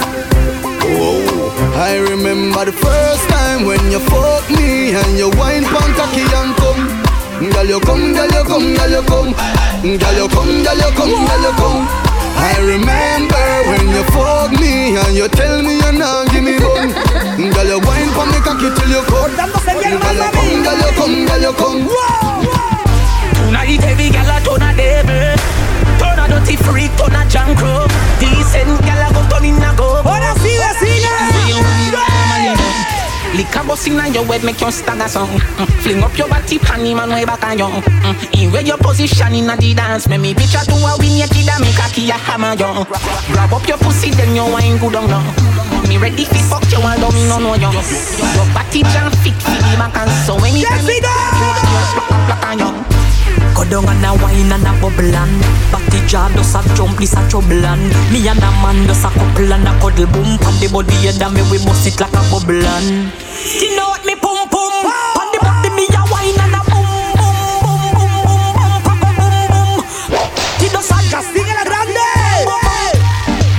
Whoa, 0.94 1.50
I 1.74 1.98
remember 1.98 2.70
the 2.70 2.72
first 2.72 3.26
time 3.34 3.66
when 3.66 3.82
you 3.90 3.98
fuck 3.98 4.46
me 4.54 4.94
and 4.94 5.18
you 5.18 5.34
wine 5.42 5.66
pon 5.66 5.90
cocky 5.98 6.22
and 6.22 6.54
come. 6.54 6.86
Girl, 7.50 7.66
you 7.66 7.80
come, 7.82 8.14
girl, 8.14 8.30
you 8.30 8.46
come, 8.46 8.78
girl, 8.78 8.94
you 8.94 9.02
come. 9.10 9.34
Girl, 9.82 10.14
you 10.22 10.30
come, 10.30 10.54
girl, 10.62 10.78
you 10.86 10.92
come, 10.94 11.18
girl, 11.18 11.42
you 11.50 11.54
come. 11.58 11.82
I 12.38 12.62
remember 12.62 13.46
when 13.74 13.90
you 13.90 14.06
fuck 14.14 14.54
me 14.62 14.94
and 15.02 15.18
you 15.18 15.26
tell 15.34 15.64
me 15.66 15.82
you're 15.82 15.98
not 15.98 16.25
cocky 18.70 18.82
till 18.82 18.90
you 18.90 19.02
come. 19.06 19.36
Girl, 19.36 19.94
you 19.94 20.00
come, 20.00 20.64
girl, 20.64 20.78
you 20.78 20.92
come, 20.96 21.26
girl, 21.26 21.42
you 21.42 21.54
come. 21.54 21.90
Tonight 23.46 23.84
every 23.84 24.10
gal 24.10 24.30
a 24.30 24.40
turn 24.42 24.62
a 24.62 24.76
devil 24.76 25.38
Turn 26.00 26.20
a 26.20 26.28
dirty 26.28 26.56
freak, 26.56 26.92
turn 26.98 27.14
a 27.14 27.28
junk 27.30 27.58
crow 27.60 27.86
Decent 28.20 28.82
gal 28.82 29.10
a 29.10 29.14
go 29.14 29.22
turn 29.30 29.46
in 29.46 29.62
a 29.62 29.74
go 29.78 30.02
Ahora 30.04 30.34
sí, 30.42 30.58
vecina 30.58 31.14
Lick 33.36 33.56
a 33.56 33.64
bust 33.64 33.88
inna 33.88 34.08
your 34.08 34.24
head, 34.26 34.44
make 34.46 34.62
you 34.62 34.72
stagger 34.72 35.10
song. 35.10 35.28
Mm, 35.28 35.68
Fling 35.84 36.02
up 36.04 36.18
your 36.18 36.30
body, 36.30 36.58
pan 36.58 36.86
him 36.86 37.00
and 37.00 37.12
way 37.12 37.26
back 37.26 37.44
on 37.44 37.58
you. 37.58 37.66
Mm, 37.66 38.42
In 38.44 38.52
where 38.52 38.62
your 38.62 38.78
position 38.78 39.36
inna 39.36 39.58
the 39.58 39.74
dance, 39.74 40.08
make 40.08 40.22
me 40.22 40.34
picture 40.34 40.64
to 40.64 40.72
a 40.74 40.96
win 40.98 41.18
your 41.18 41.28
kid 41.28 41.50
and 41.50 41.60
make 41.62 41.78
a 41.78 41.90
key 41.92 42.10
a 42.10 42.14
hammer 42.14 42.54
you. 42.56 42.86
Grab 43.34 43.52
up 43.52 43.68
your 43.68 43.78
pussy, 43.78 44.12
then 44.12 44.34
you 44.36 44.44
wine 44.46 44.78
good 44.78 44.96
on 44.96 45.10
now. 45.10 45.55
Me 45.88 45.98
ready 45.98 46.26
fi 46.26 46.42
fuck 46.50 46.66
you, 46.72 46.80
although 46.82 47.12
me 47.12 47.28
no 47.28 47.38
know 47.40 47.56
you. 47.56 47.72
Your 47.72 48.48
body 48.54 48.82
jam 48.92 49.12
fit 49.24 49.38
fi 49.40 49.56
the 49.62 49.78
back 49.78 49.96
and 49.98 50.12
so 50.26 50.36
anytime 50.44 50.86
you 50.86 51.02
black 51.02 52.46
on 52.46 52.60
you. 52.60 52.72
Go 53.56 53.64
down 53.64 53.88
and 53.88 54.06
a 54.06 54.12
wine 54.22 54.52
and 54.52 54.68
a 54.68 54.72
bubble 54.82 55.16
and 55.16 55.42
Body 55.72 56.06
jar 56.08 56.30
does 56.34 56.56
a 56.56 56.62
jump, 56.76 56.98
this 57.00 57.14
a 57.14 57.24
trouble 57.30 57.66
and 57.66 57.88
Me 58.12 58.28
and 58.28 58.38
a 58.38 58.52
man 58.60 58.86
does 58.86 59.06
a 59.06 59.10
couple 59.10 59.54
and 59.54 59.64
a 59.64 59.72
cuddle 59.80 60.08
boom 60.12 60.38
Pan 60.40 60.60
the 60.60 60.68
body 60.68 60.94
head 61.08 61.22
and 61.22 61.34
me 61.34 61.42
we 61.50 61.58
bust 61.64 61.88
it 61.88 62.00
like 62.00 62.12
a 62.12 62.22
bubble 62.28 62.52
and 62.52 63.12
You 63.56 63.76
know 63.78 63.96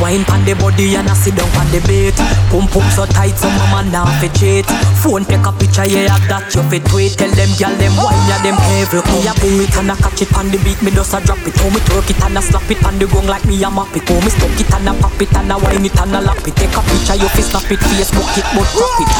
Wine 0.06 0.22
pan 0.22 0.46
the 0.46 0.54
body 0.54 0.94
and 0.94 1.10
a 1.10 1.14
sit 1.18 1.34
down 1.34 1.50
pan 1.50 1.66
the 1.74 1.82
bait 1.82 2.14
Pum 2.46 2.70
pum 2.70 2.86
so 2.94 3.02
tight 3.10 3.34
so 3.34 3.50
mama 3.50 3.82
now 3.90 4.06
fi 4.22 4.30
cheat. 4.38 4.62
Phone 5.02 5.26
take 5.26 5.42
a 5.42 5.50
picture 5.50 5.82
yeah 5.82 6.14
that 6.30 6.46
you 6.54 6.62
fi 6.70 6.78
tweet. 6.78 7.18
Tell 7.18 7.26
them 7.34 7.50
gyal 7.58 7.74
them 7.74 7.90
wine 7.98 8.14
ya 8.30 8.38
them 8.38 8.54
every 8.78 9.02
Me 9.02 9.26
a 9.26 9.34
boom 9.42 9.66
it 9.66 9.74
and 9.74 9.90
a 9.90 9.98
catch 9.98 10.22
it 10.22 10.30
pan 10.30 10.46
the 10.54 10.62
beat 10.62 10.78
Me 10.78 10.94
just 10.94 11.10
a 11.10 11.18
drop 11.26 11.42
it. 11.42 11.58
Oh 11.58 11.74
me 11.74 11.82
twerk 11.90 12.06
it 12.06 12.22
and 12.22 12.38
a 12.38 12.40
slap 12.40 12.70
it 12.70 12.78
pan 12.78 13.02
the 13.02 13.10
gong 13.10 13.26
like 13.26 13.42
me 13.50 13.58
a 13.58 13.66
map 13.66 13.90
it. 13.98 14.06
Oh 14.06 14.22
me 14.22 14.30
stuck 14.30 14.54
it 14.54 14.70
and 14.70 14.86
a 14.86 14.94
pop 14.94 15.18
it 15.18 15.34
and 15.34 15.50
a 15.50 15.58
wine 15.58 15.82
it 15.82 15.98
and 15.98 16.14
a 16.14 16.22
lap 16.22 16.38
it. 16.46 16.54
Take 16.54 16.78
a 16.78 16.80
picture 16.86 17.18
you 17.18 17.26
fi 17.26 17.42
snap 17.42 17.66
it 17.66 17.82
Facebook 17.82 18.30
it 18.38 18.46
but 18.54 18.68
crop 18.78 19.02
it. 19.02 19.10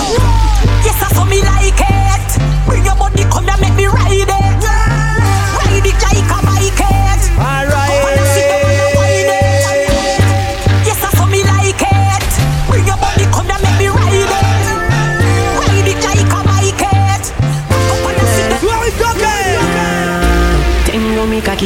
Yes 0.87 1.03
I 1.03 1.11
saw 1.11 1.26
me 1.26 1.43
like 1.43 1.82
it. 1.82 2.30
Bring 2.62 2.87
your 2.87 2.95
body 2.95 3.26
come 3.26 3.51
and 3.51 3.59
make 3.59 3.74
me 3.74 3.91
ride 3.91 4.22
it 4.22 4.86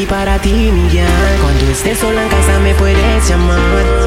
Kaki 0.01 0.07
para 0.07 0.39
ti, 0.39 0.71
mi 0.73 0.89
ya. 0.91 1.07
Cuando 1.43 1.71
estés 1.71 1.99
sola 1.99 2.23
en 2.23 2.29
casa 2.29 2.59
me 2.61 2.75
puedes 2.75 3.29
llamar. 3.29 3.59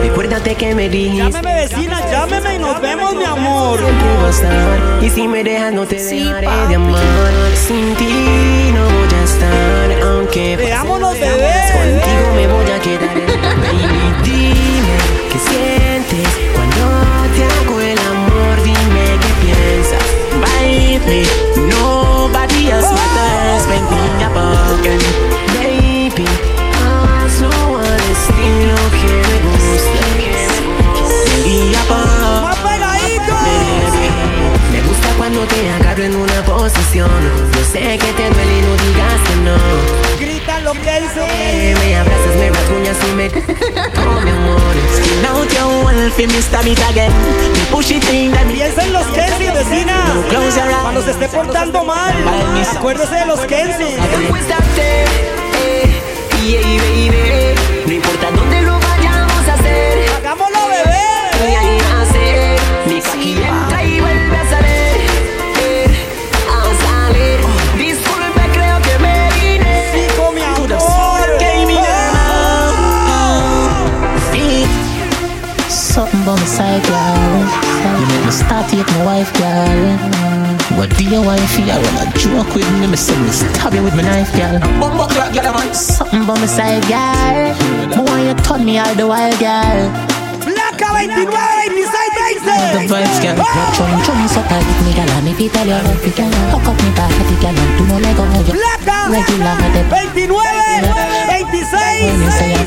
Recuérdate 0.02 0.56
que 0.56 0.74
me 0.74 0.90
dijiste. 0.90 1.18
Llámeme 1.18 1.56
vecina, 1.56 2.10
llámeme 2.10 2.56
y 2.56 2.60
nos 2.60 2.82
vemos, 2.82 3.16
mi 3.16 3.24
amor. 3.24 3.80
Siempre 3.80 4.16
voy 4.18 4.26
a 4.26 4.30
estar. 4.30 5.04
Y 5.04 5.10
si 5.10 5.28
me 5.28 5.44
dejas, 5.44 5.74
no 5.74 5.86
te 5.86 6.02
dejaré 6.04 6.48
de 6.68 6.76
amar. 6.76 7.32
Sin 7.68 7.96
ti 7.96 8.72
no 8.74 8.84
voy 8.86 9.14
a 9.20 9.24
estar. 9.24 9.92
Aunque 10.04 10.58
Veámonos, 10.58 11.14
bebé. 11.14 11.54
Contigo 11.74 12.34
me 12.36 12.48
voy 12.48 12.72
a 12.72 12.80
quedar. 12.80 13.16
Baby, 13.62 14.14
dime 14.24 14.98
qué 15.32 15.40
sientes 15.48 16.28
cuando 16.54 16.86
te 17.36 17.44
hago 17.44 17.80
el 17.80 18.00
amor. 18.00 18.64
Dime 18.64 19.06
qué 19.22 19.32
piensas. 19.46 20.06
Baby, 20.42 21.28
nobody 21.70 22.72
else 22.72 22.90
matters. 22.90 23.68
Baby, 23.68 25.23
cuando 35.44 35.56
te 35.56 35.70
agarro 35.70 36.04
en 36.04 36.16
una 36.16 36.42
posición. 36.46 37.10
Yo 37.54 37.64
sé 37.72 37.80
que 37.98 38.14
te 38.14 38.30
duele 38.30 38.60
y 38.60 38.62
no 38.62 38.74
digas 38.84 39.22
que 39.28 39.36
no. 39.44 39.58
Grita 40.20 40.60
lo 40.62 40.72
que 40.74 40.80
Eh, 40.98 41.02
dice. 41.02 41.86
Me 41.86 41.96
abrazas, 41.98 42.36
me 42.38 42.50
rasguñas 42.50 42.98
y 43.10 43.16
me. 43.16 43.28
Oh, 44.06 44.22
mi 44.22 44.30
amor. 44.32 44.74
Skin 44.96 45.26
out 45.26 45.52
your 45.54 45.84
wolf, 45.84 46.20
you 46.20 46.28
Mr. 46.28 46.64
Beat 46.64 46.80
again. 46.90 47.12
Me 47.54 47.66
push 47.72 47.92
it 47.92 48.04
in 48.12 48.32
them. 48.32 48.48
Piensa 48.52 48.84
en 48.84 48.94
los 48.94 49.06
Kenzie, 49.08 49.52
vecina. 49.52 50.04
Close 50.30 50.56
your 50.58 50.68
eyes. 50.68 50.78
Cuando 50.82 51.02
se 51.02 51.12
esté 51.12 51.28
portando 51.28 51.84
mal. 51.84 52.14
Acuérdese 52.78 53.16
de 53.16 53.26
los 53.26 53.40
Kenzie. 53.42 53.98
Eh, 54.78 56.02
yeah, 56.46 56.62
baby. 56.62 57.43
Something 76.24 76.32
about 76.32 76.40
my 76.40 76.48
side, 76.48 76.80
girl. 76.88 77.44
You 78.00 78.08
make 78.08 78.24
me 78.24 78.32
start 78.32 78.64
to 78.72 78.80
hate 78.80 78.88
my 78.96 79.04
wife, 79.04 79.28
girl. 79.36 79.76
What 80.80 80.88
do 80.96 81.04
you 81.04 81.20
want 81.20 81.44
for 81.52 81.60
you? 81.68 81.76
When 81.76 82.00
I 82.00 82.08
joke 82.16 82.48
with 82.56 82.64
me, 82.80 82.88
me 82.88 82.96
say 82.96 83.12
me 83.20 83.28
stab 83.28 83.76
you 83.76 83.84
with 83.84 83.92
my 83.96 84.04
knife, 84.08 84.32
girl. 84.32 84.56
Bumbo 84.80 85.12
clock, 85.12 85.36
a 85.36 85.52
man. 85.52 85.68
Something 85.76 86.24
about 86.24 86.40
my 86.40 86.48
side, 86.48 86.80
girl. 86.88 87.52
Me 87.92 88.00
want 88.08 88.24
you 88.24 88.32
turn 88.40 88.64
me 88.64 88.80
all 88.80 88.96
the 88.96 89.04
while, 89.04 89.36
girl. 89.36 89.92
Blanca 90.48 90.96
29, 90.96 91.28
26, 91.28 91.28
The 91.28 92.88
vibes, 92.88 93.20
girl. 93.20 93.36
Your 93.44 93.68
chum 93.76 93.92
chum 94.08 94.24
so 94.32 94.40
tight, 94.48 94.64
me 94.88 94.96
girl. 94.96 95.12
And 95.20 95.28
if 95.28 95.36
you 95.44 95.52
tell 95.52 95.68
you 95.68 95.76
love 95.76 96.00
me, 96.08 96.12
girl, 96.16 96.32
hook 96.56 96.72
up 96.72 96.80
me 96.80 96.88
body, 96.96 97.36
girl. 97.44 97.52
And 97.52 97.72
do 97.76 97.84
no 97.84 98.00
let 98.00 98.16
go 98.16 98.24
of 98.24 98.48
you. 98.48 98.56
Regular, 99.12 99.60
but 99.60 99.76
the 99.76 99.84
29, 99.92 100.32
26, 100.32 101.68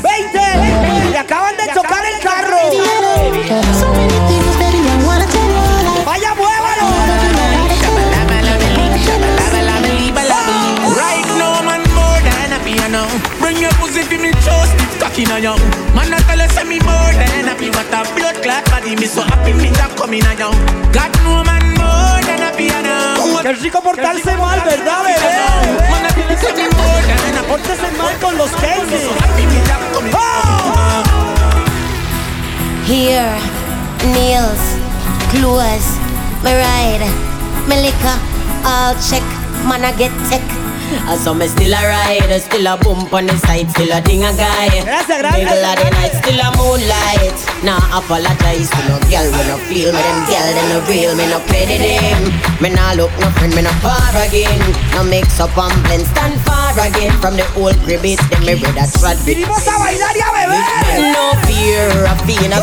20. 0.05 1.09
Le 1.09 1.17
acaban 1.17 1.46
Vaya, 6.03 6.31
muévalo. 6.35 6.87
Right 10.99 11.27
now, 11.39 11.61
man, 11.63 11.81
more 11.95 12.19
than 12.27 12.51
a 12.51 12.59
piano. 12.59 13.07
Bring 13.39 13.57
your 13.59 13.71
pussy 13.79 14.03
to 14.03 14.17
me, 14.19 14.31
toast 14.43 14.75
it, 14.75 14.99
talking 14.99 15.31
on 15.31 15.43
you. 15.43 15.55
Man, 15.95 16.13
I 16.13 16.19
tell 16.27 16.39
you, 16.39 16.49
say 16.49 16.65
more 16.65 17.13
than 17.15 17.47
happy. 17.47 17.69
What 17.69 17.87
a 17.87 18.03
blood 18.15 18.35
clot 18.43 18.65
body, 18.69 18.95
me 18.97 19.07
so 19.07 19.21
happy, 19.21 19.53
me 19.53 19.71
job 19.71 19.95
coming 19.95 20.25
on 20.27 20.37
you. 20.37 20.51
God, 20.91 21.11
no 21.23 21.43
man, 21.47 21.63
more 21.79 22.19
than 22.27 22.43
a 22.43 22.51
piano. 22.51 23.15
Qué 23.43 23.53
rico 23.53 23.81
portarse 23.81 24.35
mal, 24.35 24.59
¿verdad, 24.65 25.03
bebé? 25.07 25.87
Man, 25.89 26.03
I 26.03 26.11
tell 26.11 26.29
you, 26.31 26.37
say 26.37 26.67
more 26.75 27.01
than 27.07 27.33
happy. 27.33 27.47
Pórtese 27.47 27.91
mal 27.97 28.13
con 28.19 28.37
los 28.37 28.51
cases. 28.59 29.07
Here, 32.87 33.35
nails, 34.15 34.63
clothes, 35.27 35.99
me 36.41 36.53
ride, 36.55 37.03
me 37.67 37.75
liquor, 37.83 38.17
all 38.63 38.95
check, 38.95 39.23
man 39.67 39.83
I 39.83 39.93
get 39.97 40.11
tech. 40.29 40.56
I 41.07 41.15
me 41.15 41.47
still 41.47 41.71
a 41.71 41.81
ride, 41.87 42.35
still 42.43 42.67
a 42.67 42.75
bump 42.75 43.13
on 43.15 43.27
the 43.27 43.37
side, 43.47 43.71
still 43.71 43.87
a 43.95 44.03
ding 44.03 44.27
a 44.27 44.31
guy. 44.35 44.67
Middle 44.83 45.63
of 45.63 45.79
the 45.79 45.87
night, 45.95 46.11
still 46.19 46.35
a 46.35 46.51
moonlight. 46.59 47.37
Nah, 47.63 47.79
apologize 47.95 48.67
to 48.67 48.81
no 48.91 48.99
girl 49.07 49.23
when 49.31 49.47
I 49.47 49.55
feel 49.71 49.95
me, 49.95 50.03
them 50.03 50.19
girl 50.27 50.49
them 50.51 50.67
no 50.67 50.77
real, 50.83 51.15
me 51.15 51.31
no 51.31 51.39
pay 51.47 51.63
the 51.63 51.79
them. 51.79 52.21
Me 52.59 52.75
nah 52.75 52.91
look 52.99 53.15
no 53.23 53.31
friend, 53.39 53.55
me 53.55 53.63
no 53.63 53.71
far 53.79 54.11
again. 54.19 54.59
No 54.91 55.07
mix 55.07 55.39
up 55.39 55.55
and 55.55 55.71
blend, 55.87 56.03
stand 56.11 56.35
far 56.43 56.75
again 56.75 57.15
from 57.23 57.39
the 57.39 57.47
old 57.55 57.79
cribbit. 57.87 58.19
Them 58.27 58.43
me 58.43 58.59
read 58.59 58.75
that 58.75 58.91
trad 58.99 59.15
a 59.23 59.75
bailar 59.79 60.11
y 60.11 60.19
a 60.19 60.29
beber. 60.35 60.59
No 61.15 61.39
fear 61.47 61.87
of 62.11 62.19
being 62.27 62.51
a 62.51 62.59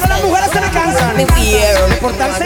me 1.17 1.25
fear 1.33 1.75
me 1.89 1.97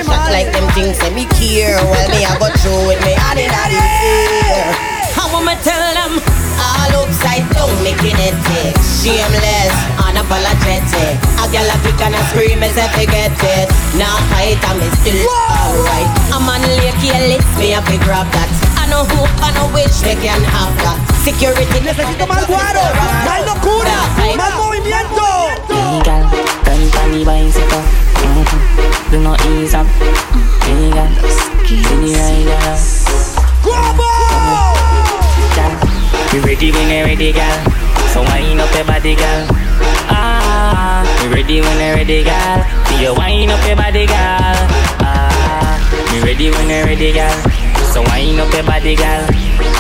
Shot 0.05 0.31
like 0.31 0.53
them 0.53 0.69
things 0.73 0.99
say 0.99 1.13
me 1.15 1.25
care 1.27 1.77
Well 1.77 2.09
me 2.11 2.25
I 2.25 2.39
go 2.39 2.49
through 2.61 2.89
with 2.89 3.01
me 3.05 3.15
Addy 3.17 3.47
daddy 3.49 3.81
fear 4.01 4.73
How 4.77 4.98
am 5.35 5.49
I 5.49 5.55
tell 5.61 5.83
them. 5.95 6.13
All 6.59 7.07
upside 7.07 7.47
down 7.55 7.71
me 7.87 7.95
kinetic 8.03 8.75
Shameless 8.83 9.75
Unapologetic. 10.03 11.15
A 11.39 11.47
girl 11.53 11.71
a 11.71 11.77
pick 11.87 12.01
and 12.03 12.15
a 12.15 12.23
scream 12.31 12.63
as 12.63 12.77
if 12.77 12.93
I 12.99 13.07
get 13.07 13.37
it. 13.39 13.69
Now 13.95 14.19
fight 14.31 14.59
and 14.59 14.79
me 14.81 14.89
still 15.01 15.23
alright. 15.29 16.11
A 16.35 16.39
man 16.43 16.63
lay 16.77 16.93
careless 16.99 17.47
me 17.59 17.75
a 17.75 17.81
big 17.87 18.03
grab 18.03 18.27
that. 18.35 18.51
I 18.81 18.91
know 18.91 19.05
hope 19.05 19.31
I 19.43 19.55
know 19.55 19.71
wish 19.73 20.03
they 20.03 20.17
can 20.19 20.43
have 20.43 20.75
that. 20.83 20.99
Security 21.23 21.81
Necesito 21.81 22.27
más 22.27 22.47
guaro, 22.47 22.83
más 23.25 23.45
locura, 23.47 23.97
más 24.37 24.68
body, 39.09 39.17
girl. 39.17 39.47
Ah, 40.11 41.01
we 41.23 41.35
ready 41.35 41.61
when 41.61 41.79
you 41.81 41.95
ready, 41.95 42.25
girl. 42.25 42.61
See 42.89 43.03
you 43.03 43.15
wind 43.15 43.51
up 43.51 43.67
your 43.67 43.77
body, 43.77 44.05
girl. 44.05 44.59
Ah, 45.01 45.81
we 46.13 46.21
ready 46.21 46.51
when 46.51 46.69
you 46.69 46.85
ready, 46.85 47.13
girl. 47.13 47.33
So 47.93 48.03
wind 48.03 48.41
up 48.41 48.53
your 48.53 48.65
body, 48.65 48.95
girl. 48.97 49.25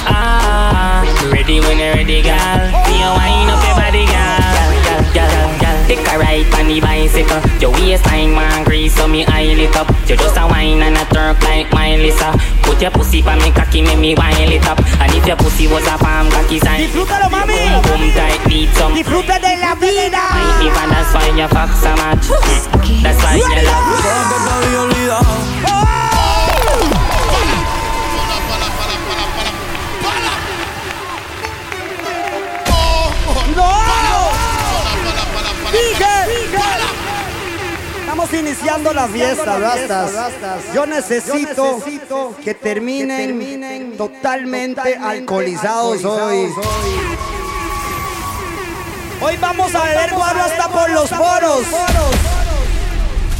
Ah, 0.08 1.04
we 1.22 1.30
ready 1.32 1.60
when 1.60 1.78
you 1.78 1.92
ready, 1.92 2.22
girl. 2.22 2.60
See 2.86 3.00
you 3.00 3.10
wind 3.20 3.50
up 3.52 3.60
your 3.68 3.76
body. 3.76 4.06
Girl, 4.06 4.72
girl, 4.86 5.04
girl, 5.12 5.58
girl. 5.60 5.67
Take 5.88 6.04
a 6.04 6.18
ride 6.20 6.44
on 6.60 6.68
the 6.68 6.80
bicycle. 6.84 7.40
Your 7.64 7.72
waistline 7.72 8.36
man 8.36 8.64
grease, 8.64 8.94
so 8.94 9.08
me 9.08 9.24
eye 9.24 9.56
it 9.56 9.74
up. 9.74 9.88
You 10.04 10.16
just 10.20 10.36
a 10.36 10.46
wine 10.46 10.84
and 10.84 11.00
a 11.00 11.04
turk 11.08 11.40
like 11.42 11.72
my 11.72 11.96
Lisa. 11.96 12.36
Put 12.62 12.82
your 12.82 12.92
pussy 12.92 13.22
pa 13.22 13.34
me 13.40 13.50
cocky, 13.50 13.80
make 13.80 13.98
me 13.98 14.14
wine 14.14 14.52
it 14.52 14.68
up. 14.68 14.78
And 15.00 15.10
if 15.16 15.26
your 15.26 15.36
pussy 15.36 15.66
was 15.66 15.86
a 15.88 15.96
palm 15.96 16.28
cocky 16.30 16.60
sign, 16.60 16.84
Disfrútalo, 16.84 17.32
mami. 17.32 17.56
boom, 17.82 18.04
boom, 18.04 18.12
tight, 18.12 18.40
beat 18.46 18.68
some. 18.76 18.92
Disfruta 18.92 19.40
de 19.40 19.56
la 19.64 19.74
vida. 19.80 20.22
Even 20.60 20.88
that's 20.92 21.14
why 21.16 21.32
you 21.32 21.48
fuck 21.48 21.72
so 21.72 21.90
much. 21.96 22.28
That's 23.02 23.18
why 23.24 23.40
you 23.40 23.48
love. 23.64 24.38
¡No! 25.08 25.97
Estamos 38.18 38.46
iniciando 38.46 38.92
la 38.92 39.06
fiesta, 39.06 39.58
rastas. 39.60 40.10
Yo 40.74 40.86
necesito 40.86 41.80
que 42.42 42.52
terminen 42.52 43.96
totalmente 43.96 44.96
alcoholizados 44.96 46.04
hoy. 46.04 46.52
Hoy 49.20 49.36
vamos 49.36 49.72
a 49.72 49.84
beber 49.84 50.14
guaro 50.14 50.40
hasta 50.42 50.68
por 50.68 50.90
los 50.90 51.08
poros. 51.10 51.62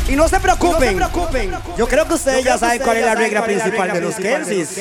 Y 0.07 0.14
no 0.14 0.29
se 0.29 0.39
preocupen, 0.39 1.01
yo 1.76 1.89
creo 1.89 2.07
que 2.07 2.14
ustedes 2.14 2.45
ya 2.45 2.57
saben 2.57 2.81
cuál 2.81 2.99
es 2.99 3.05
la 3.05 3.16
regla 3.16 3.45
principal 3.45 3.93
de 3.93 4.01
los 4.01 4.14
Kensis. 4.14 4.79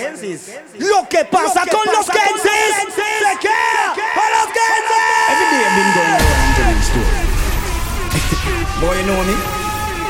Lo 0.78 1.10
que 1.10 1.26
pasa 1.26 1.64
con 1.72 1.86
los 1.92 2.06
Kensis 2.06 2.52
se 2.94 3.40
queda 3.40 3.96
con 4.14 4.30
los 4.30 4.48
story. 6.84 7.28
Boy, 8.80 8.96
you 8.96 9.04
know 9.08 9.24
me? 9.24 9.57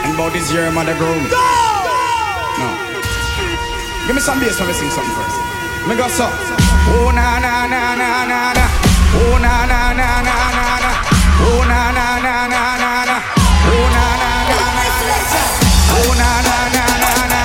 And 0.08 0.16
about 0.16 0.32
this 0.32 0.50
year, 0.54 0.72
mother 0.72 0.96
grown. 0.96 1.20
No. 1.28 2.70
Give 4.08 4.16
me 4.16 4.22
some 4.22 4.40
bass 4.40 4.58
when 4.58 4.68
we 4.70 4.74
sing 4.74 4.90
something 4.90 5.16
first. 5.20 5.36
Me 5.88 5.96
go 6.00 6.08
so. 6.08 6.28
Oh 6.96 7.12
na 7.12 7.40
na 7.44 7.68
na 7.68 7.92
na 8.00 8.24
na 8.24 8.54
na. 8.56 8.66
Oh 9.20 9.36
na 9.36 9.68
na 9.68 9.92
na 10.00 10.08
na 10.24 10.38
na 10.56 10.68
na. 10.80 10.92
Oh 11.44 11.60
na 11.68 11.92
na 11.92 12.08
na 12.24 12.48
na 12.48 12.64
na 12.80 12.92
na. 13.04 13.18
Oh 13.68 13.86
na 13.92 14.06
na 14.24 14.32
na 14.48 14.64
na 14.72 14.96
na. 14.96 15.18
Oh 15.92 16.12
na 16.16 16.32
na 16.48 16.58
na 16.72 16.86
na 17.04 17.12
na 17.34 17.37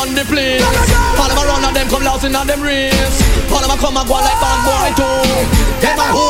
them 0.00 0.14
run 0.14 0.14
the 0.14 0.24
place. 0.24 0.62
All 1.18 1.28
them 1.28 1.38
a 1.38 1.44
run 1.46 1.64
and 1.64 1.76
them 1.76 1.88
come 1.88 2.04
lost 2.04 2.24
in 2.24 2.34
a 2.34 2.44
them 2.44 2.62
race. 2.62 3.20
All 3.52 3.60
them 3.60 3.70
a 3.70 3.76
come 3.76 3.96
a 3.96 4.04
go 4.06 4.14
like 4.14 4.40
bad 4.40 4.58
boy 4.64 4.90
too. 4.96 5.20
Them 5.80 5.98
a 5.98 6.06
who, 6.14 6.26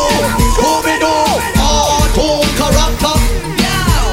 we 0.85 0.95
do? 0.99 1.15
Cartoon 1.55 2.47
character. 2.59 3.17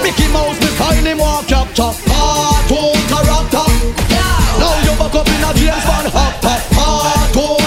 Mickey 0.04 0.28
Mouse, 0.32 0.60
me 0.60 0.68
style 0.76 1.06
him 1.06 1.18
walk 1.18 1.48
capture. 1.48 1.94
Cartoon 2.06 2.98
character. 3.10 3.68
Now 4.60 4.74
you 4.86 4.94
back 4.98 5.16
up 5.16 5.28
in 5.28 5.44
a 5.44 5.52
James 5.54 5.86
Bond 5.86 6.08
hopper. 6.14 6.58
Cartoon 6.76 7.67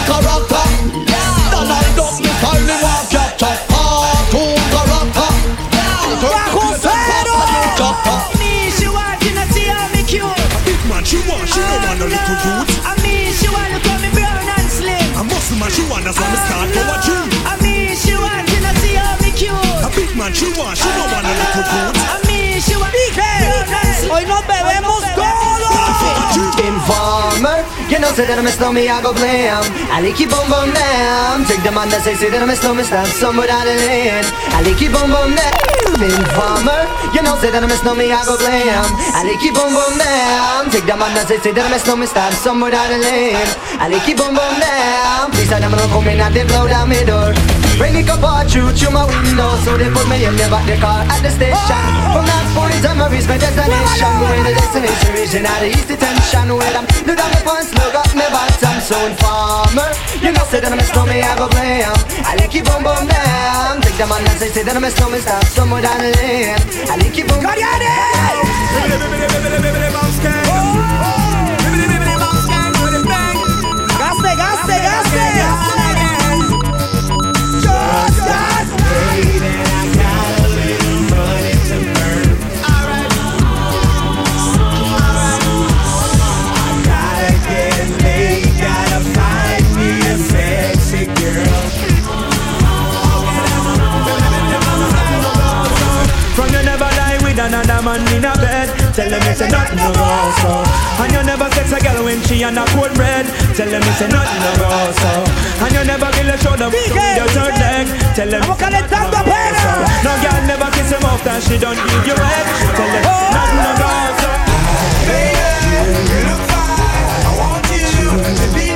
she 11.10 11.18
want, 11.26 11.42
she 11.50 11.58
don't 11.58 11.82
want 11.82 11.98
no 11.98 12.06
little 12.06 12.38
youth. 12.46 12.70
I 12.86 12.94
mean, 13.02 13.34
she 13.34 13.50
want 13.50 13.66
to 13.74 13.82
call 13.82 13.98
me 13.98 14.10
brown 14.14 14.46
and 14.46 14.70
slim. 14.70 15.10
A 15.18 15.26
muscle 15.26 15.58
man, 15.58 15.70
she 15.74 15.82
want, 15.90 16.06
that's 16.06 16.14
why 16.14 16.30
me 16.30 16.38
ah, 16.38 16.46
start 16.46 16.70
go 16.70 16.82
a 16.86 16.96
gym. 17.02 17.26
I 17.50 17.54
mean, 17.58 17.98
she 17.98 18.14
want 18.14 18.46
to 18.46 18.70
see 18.78 18.94
how 18.94 19.18
me 19.18 19.34
cute. 19.34 19.58
A 19.82 19.90
big 19.90 20.14
man, 20.14 20.30
she 20.30 20.46
want, 20.54 20.78
she 20.78 20.86
don't 20.86 21.10
want 21.10 21.26
no 21.26 21.34
ah, 21.34 21.42
little 21.42 21.66
youth. 21.66 21.98
I 22.14 22.16
mean, 22.30 22.62
she 22.62 22.78
want 22.78 22.94
Dije, 22.94 23.26
hoy 24.06 24.24
nos 24.24 24.46
bebemos 24.46 24.89
know, 28.00 28.10
say 28.16 28.24
that 28.26 28.38
I 28.38 28.42
miss 28.42 28.58
me, 28.58 28.88
I 28.88 28.98
go 29.04 29.12
blam. 29.12 29.62
I 29.92 30.00
like 30.00 30.18
you 30.18 30.26
boom 30.26 30.48
boom 30.48 30.72
down. 30.72 31.44
Take 31.44 31.62
the 31.62 31.70
man 31.70 31.92
that 31.92 32.00
say, 32.02 32.16
say 32.16 32.32
that 32.32 32.40
I 32.40 32.46
miss 32.48 32.64
me, 32.64 32.82
stand 32.82 33.08
somewhere 33.20 33.46
down 33.52 33.68
the 33.68 33.76
lane. 33.76 34.24
I 34.56 34.64
like 34.64 34.80
you 34.80 34.88
boom 34.88 35.12
boom 35.12 35.36
down. 35.36 35.52
Informer, 36.00 36.88
you 37.12 37.20
know, 37.20 37.36
say 37.36 37.52
that 37.52 37.60
I 37.60 37.68
miss 37.68 37.84
me, 37.84 38.08
I 38.08 38.24
go 38.24 38.40
blam. 38.40 38.88
I 39.12 39.20
like 39.28 39.42
you 39.44 39.52
boom 39.52 39.76
boom 39.76 39.94
down. 40.00 40.72
Take 40.72 40.88
the 40.88 40.96
man 40.96 41.12
that 41.12 41.28
say, 41.28 41.38
say 41.44 41.52
that 41.52 41.66
I 41.66 41.70
miss 41.70 41.84
me, 41.84 42.06
stand 42.08 42.34
somewhere 42.40 42.72
down 42.72 42.88
the 42.88 42.98
lane. 43.04 43.48
I 43.76 43.92
like 43.92 44.06
you 44.08 44.16
boom 44.16 44.32
boom 44.32 44.54
down. 44.56 45.30
Please, 45.36 45.52
I 45.52 45.60
never 45.60 45.76
come 45.92 46.08
in 46.08 46.20
and 46.24 46.32
they 46.32 46.48
blow 46.48 46.64
down 46.66 46.88
my 46.88 47.04
door. 47.04 47.36
Bring 47.80 47.96
it 47.96 48.12
up 48.12 48.20
all 48.20 48.44
through 48.44 48.76
through 48.76 48.92
my 48.92 49.08
window, 49.08 49.56
so 49.64 49.72
they 49.80 49.88
put 49.88 50.04
me 50.04 50.20
in 50.28 50.36
the 50.36 50.44
back 50.52 50.68
the 50.68 50.76
car 50.76 51.00
at 51.00 51.24
the 51.24 51.32
station. 51.32 51.80
From 52.12 52.28
that 52.28 52.44
point 52.52 52.84
on, 52.84 53.00
I 53.00 53.08
reach 53.08 53.24
my 53.24 53.40
destination. 53.40 54.12
Where 54.20 54.44
the 54.44 54.52
destination 54.52 55.10
region 55.16 55.48
out 55.48 55.64
of 55.64 55.72
east 55.72 55.88
detention. 55.88 56.52
Where 56.60 56.76
I'm 56.76 56.84
look 57.08 57.16
down 57.16 57.32
my 57.32 57.40
pants, 57.40 57.72
look 57.72 57.96
up 57.96 58.12
my 58.12 58.28
bottom. 58.28 58.76
So 58.84 59.00
informer, 59.08 59.96
you 60.20 60.28
know 60.28 60.44
say 60.52 60.60
that 60.60 60.68
I'm 60.68 60.76
a 60.76 60.84
snowman, 60.92 61.24
I 61.24 61.32
go 61.40 61.48
blame. 61.48 61.88
I 62.20 62.36
like 62.36 62.52
you 62.52 62.60
boom 62.60 62.84
boom 62.84 63.08
down. 63.08 63.80
Take 63.80 63.96
the 63.96 64.04
man 64.04 64.28
and 64.28 64.36
say 64.36 64.52
say 64.52 64.60
that 64.60 64.76
I'm 64.76 64.84
a 64.84 64.92
snowman, 64.92 65.24
stop 65.24 65.40
somewhere 65.48 65.80
down 65.80 66.04
the 66.04 66.12
lane. 66.20 66.60
I 66.84 67.00
like 67.00 67.16
you 67.16 67.24
boom. 67.24 67.40
God, 67.40 67.56
Gaste, 67.56 68.60
Tell 99.00 99.08
them 99.08 99.32
it's 99.32 99.40
a 99.40 99.48
nothing 99.48 99.80
no 99.80 99.88
go 99.96 100.04
so. 100.44 100.60
And 101.00 101.08
you 101.08 101.22
never 101.24 101.48
sex 101.56 101.72
a 101.72 101.80
girl 101.80 102.04
when 102.04 102.20
she 102.28 102.44
on 102.44 102.58
a 102.58 102.66
cold 102.76 102.92
bread. 102.92 103.24
Tell 103.56 103.64
them 103.64 103.80
it's 103.80 104.04
a 104.04 104.08
nothing 104.12 104.44
no 104.44 104.52
go 104.60 104.68
so. 104.92 105.24
And 105.64 105.72
you 105.72 105.84
never 105.88 106.12
kill 106.12 106.28
a 106.28 106.36
shoulder 106.36 106.68
with 106.68 106.92
your 107.16 107.24
third 107.32 107.56
leg. 107.56 107.88
Tell 108.12 108.28
them 108.28 108.44
it's 108.44 108.60
a 108.60 108.68
nothing 108.68 109.08
no 109.08 109.24
go 109.24 109.40
so. 109.56 109.72
No 110.04 110.12
girl 110.20 110.44
never 110.44 110.68
kiss 110.76 110.92
him 110.92 111.00
off 111.08 111.24
that 111.24 111.40
she 111.40 111.56
don't 111.56 111.80
give 111.80 112.12
you 112.12 112.16
head. 112.20 112.44
Tell 112.76 112.92
them 112.92 113.00
it's 113.08 113.32
nothing 113.32 113.64
no 113.64 113.72
go 113.80 113.88
so. 114.20 114.28
Pica, 118.52 118.69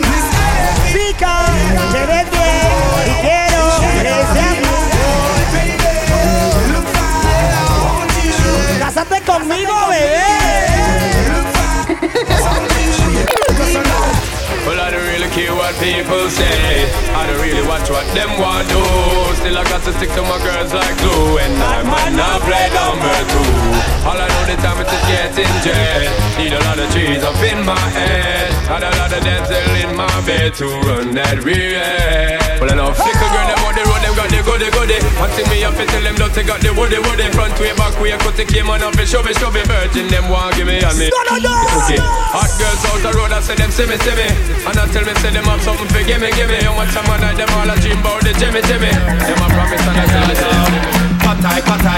them 18.14 18.38
want 18.38 18.68
do. 18.68 18.80
Still, 19.36 19.58
I 19.58 19.64
got 19.64 19.83
to 19.84 19.92
stick 19.92 20.08
to 20.16 20.22
my 20.22 20.40
girls 20.40 20.72
like 20.72 20.96
glue. 20.96 21.36
And 21.38 21.52
I 21.60 21.84
might 21.84 22.12
not 22.16 22.40
play 22.48 22.72
number 22.72 23.16
two. 23.28 23.84
All 24.08 24.16
I 24.16 24.24
know 24.24 24.44
the 24.48 24.56
time 24.64 24.80
is 24.80 24.88
just 24.88 25.04
getting 25.36 25.54
jet. 25.60 26.08
Need 26.40 26.56
a 26.56 26.60
lot 26.64 26.80
of 26.80 26.88
trees 26.88 27.20
up 27.20 27.36
in 27.44 27.60
my 27.68 27.76
head. 27.92 28.48
And 28.64 28.80
a 28.80 28.90
lot 28.96 29.12
of 29.12 29.20
dental 29.20 29.76
in 29.84 29.92
my 29.92 30.08
bed 30.24 30.54
to 30.60 30.66
run 30.88 31.12
that 31.20 31.44
real. 31.44 31.84
Well, 32.60 32.72
I 32.72 32.74
know 32.80 32.96
flicker 32.96 33.28
girl, 33.28 33.44
them 33.44 33.60
on 33.60 33.74
the 33.76 33.84
road, 33.84 34.00
them 34.00 34.14
got 34.16 34.28
the 34.32 34.40
goody 34.40 34.68
goody. 34.72 34.98
One 35.20 35.28
thing 35.36 35.48
me 35.52 35.60
up 35.68 35.76
tell 35.76 36.00
them, 36.00 36.16
don't 36.16 36.32
they 36.32 36.44
got 36.48 36.64
the 36.64 36.72
woody 36.72 36.96
woody. 37.04 37.28
Front 37.36 37.60
way, 37.60 37.76
back 37.76 37.92
way, 38.00 38.16
cut 38.16 38.36
the 38.40 38.44
came 38.48 38.72
on 38.72 38.80
up 38.80 38.96
and 38.96 39.08
show 39.08 39.20
me, 39.20 39.36
show 39.36 39.52
me. 39.52 39.60
Virgin, 39.68 40.08
them 40.08 40.32
want 40.32 40.56
give 40.56 40.64
me 40.64 40.80
and 40.80 40.96
me. 40.96 41.12
Okay, 41.12 42.00
hot 42.32 42.52
girls 42.56 42.80
out 42.88 43.00
the 43.04 43.10
road, 43.12 43.32
I 43.36 43.40
say 43.44 43.56
them 43.56 43.68
see 43.68 43.84
me, 43.84 44.00
see 44.00 44.16
me. 44.16 44.28
And 44.64 44.76
I 44.80 44.88
tell 44.88 45.04
me, 45.04 45.12
say 45.20 45.28
them 45.28 45.44
have 45.44 45.60
something 45.60 45.88
for 45.92 46.04
gimme, 46.04 46.32
gimme. 46.32 46.56
How 46.64 46.72
much 46.72 46.92
time 46.96 47.08
I 47.10 47.20
night, 47.20 47.36
them 47.36 47.52
all 47.52 47.68
a 47.68 47.76
dream 47.80 48.00
about 48.00 48.22
the 48.22 48.32
Jimmy, 48.38 48.62
Jimmy. 48.64 48.92
Them 48.92 49.40
a 49.42 49.48
promise 49.50 49.73
fist 49.74 49.88
and 49.88 49.98
I 49.98 50.06
tell 50.06 50.22
you 50.22 50.94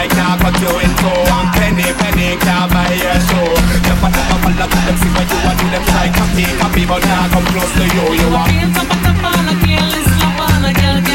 can't 0.08 0.40
cut 0.40 0.56
you 0.60 0.72
in 0.80 0.92
two. 0.96 1.12
Penny, 1.56 1.86
penny, 2.00 2.36
can't 2.40 2.70
buy 2.72 2.88
your 2.94 3.18
show. 3.28 3.48
Step 3.84 4.02
on 4.02 4.12
up, 4.12 4.40
fall 4.40 4.62
up, 4.62 4.70
them 4.70 4.96
see 4.96 5.10
what 5.12 5.28
you 5.28 5.38
want, 5.44 5.58
do 5.60 5.66
them 5.70 5.84
try 5.84 6.08
copy, 6.08 6.44
copy, 6.58 6.82
but 6.86 7.02
now 7.04 7.28
come 7.28 7.46
close 7.52 7.72
to 7.76 7.84
you, 7.84 8.04
you 8.16 8.28
want. 8.32 8.50
A 10.56 10.72
girl 10.72 10.98
a 10.98 11.12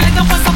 Let 0.00 0.12
them 0.14 0.26
pass, 0.26 0.46
a 0.46 0.52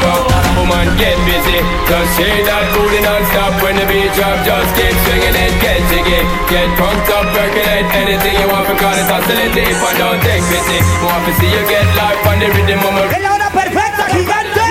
girl. 0.00 0.47
Woman 0.68 1.00
get 1.00 1.16
busy. 1.24 1.64
Just 1.88 2.20
shake 2.20 2.44
that 2.44 2.60
booty 2.76 3.00
non-stop 3.00 3.56
When 3.64 3.80
the 3.80 3.88
beat 3.88 4.12
drop 4.12 4.36
Just 4.44 4.68
keep 4.76 4.92
swinging 5.08 5.32
it 5.32 5.52
Get 5.64 5.80
jiggy. 5.88 6.20
Get 6.44 6.68
pumped 6.76 7.08
up 7.08 7.24
Percolate 7.32 7.88
anything 7.96 8.36
you 8.36 8.52
want 8.52 8.68
Because 8.68 9.00
it's 9.00 9.08
oscillating 9.08 9.64
If 9.64 9.80
I 9.80 9.96
don't 9.96 10.20
take 10.20 10.44
pity. 10.44 10.76
Want 11.00 11.24
to 11.24 11.32
see 11.40 11.48
you 11.48 11.64
get 11.72 11.88
life 11.96 12.20
On 12.28 12.36
the 12.36 12.52
rhythm 12.52 12.84
of 12.84 12.92
my 12.92 13.08
la 13.08 13.28
hora 13.32 13.48
perfecta, 13.48 14.12
gigante. 14.12 14.68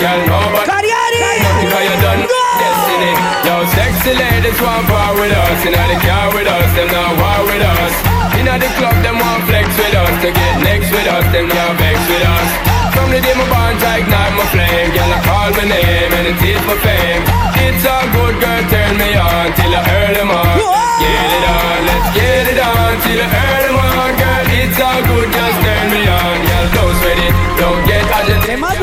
Girl, 0.00 0.20
nobody 0.24 0.64
Cariari. 0.64 1.20
Because 1.60 1.84
you 1.84 1.96
done. 2.00 2.22
Destiny 2.56 3.12
Yo, 3.44 3.54
sexy 3.76 4.12
ladies 4.16 4.56
want 4.64 4.88
part 4.88 5.12
with 5.20 5.36
us. 5.36 5.60
Inna 5.60 5.84
the 5.92 5.96
car 6.00 6.32
with 6.32 6.48
us 6.48 6.68
Them 6.72 6.88
not 6.88 7.12
war 7.20 7.40
with 7.44 7.60
us. 7.60 7.92
Inna 8.40 8.56
the 8.56 8.70
club 8.80 8.96
Them 9.04 9.20
want 9.20 9.44
flex 9.44 9.68
with 9.76 9.92
us. 9.92 10.14
To 10.24 10.28
get 10.32 10.54
next 10.64 10.88
with 10.88 11.04
us 11.04 11.24
Them 11.36 11.52
not 11.52 11.76
vex 11.76 12.00
with 12.08 12.24
us 12.24 12.85
From 12.96 13.12
the 13.12 13.20
day 13.20 13.36
my 13.36 13.44
bond 13.52 13.76
I 13.84 14.00
ignite 14.00 14.34
my 14.34 14.46
flame 14.50 14.88
Girl, 14.96 15.12
I 15.12 15.18
call 15.22 15.50
my 15.52 15.64
name 15.68 16.10
And 16.16 16.24
it 16.32 16.40
is 16.40 16.62
my 16.64 16.76
fame 16.80 17.22
It's 17.60 17.84
a 17.84 17.96
good 18.16 18.34
girl 18.40 18.62
Turn 18.72 18.92
me 18.96 19.10
on 19.14 19.46
Till 19.54 19.72
I 19.76 19.80
earn 19.84 20.12
them 20.16 20.30
on 20.32 20.56
Get 20.96 21.30
it 21.36 21.44
on 21.44 21.78
Let's 21.86 22.08
get 22.16 22.44
it 22.50 22.58
on 22.58 22.92
Till 23.04 23.20
I 23.20 23.28
earn 23.28 23.62
them 23.68 23.76
on 23.76 24.10
Girl, 24.16 24.44
it's 24.48 24.78
all 24.80 25.00
good 25.04 25.28
Just 25.28 25.58
turn 25.60 25.86
me 25.92 26.02
on 26.08 26.36
Girl, 26.48 26.66
don't 26.72 26.94
sweat 27.04 27.20
it 27.20 27.32
Don't 27.60 27.80
get 27.84 28.04
agitated 28.08 28.58
Más. 28.64 28.74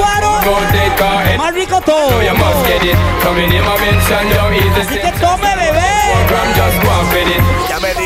Don't 0.45 0.67
take 0.71 0.95
car 1.01 1.23
Más 1.37 1.53
rico 1.53 1.81
todo. 1.81 2.11
No, 2.11 2.21
you 2.21 2.35
must 2.35 2.67
get 2.67 2.83
it. 2.83 2.97
Coming 3.23 3.51
in 3.51 3.63
my 3.63 3.75
mention, 3.79 4.27
you 4.27 4.59
eat 4.59 4.71
the 4.75 4.81
Así 4.83 4.99
que 4.99 5.11
tome, 5.23 5.47
bebé. 5.55 5.87
program, 6.11 6.47
just 6.53 6.77
go 6.83 6.89
and 6.91 7.07
fit 7.11 7.29
it. 7.31 7.41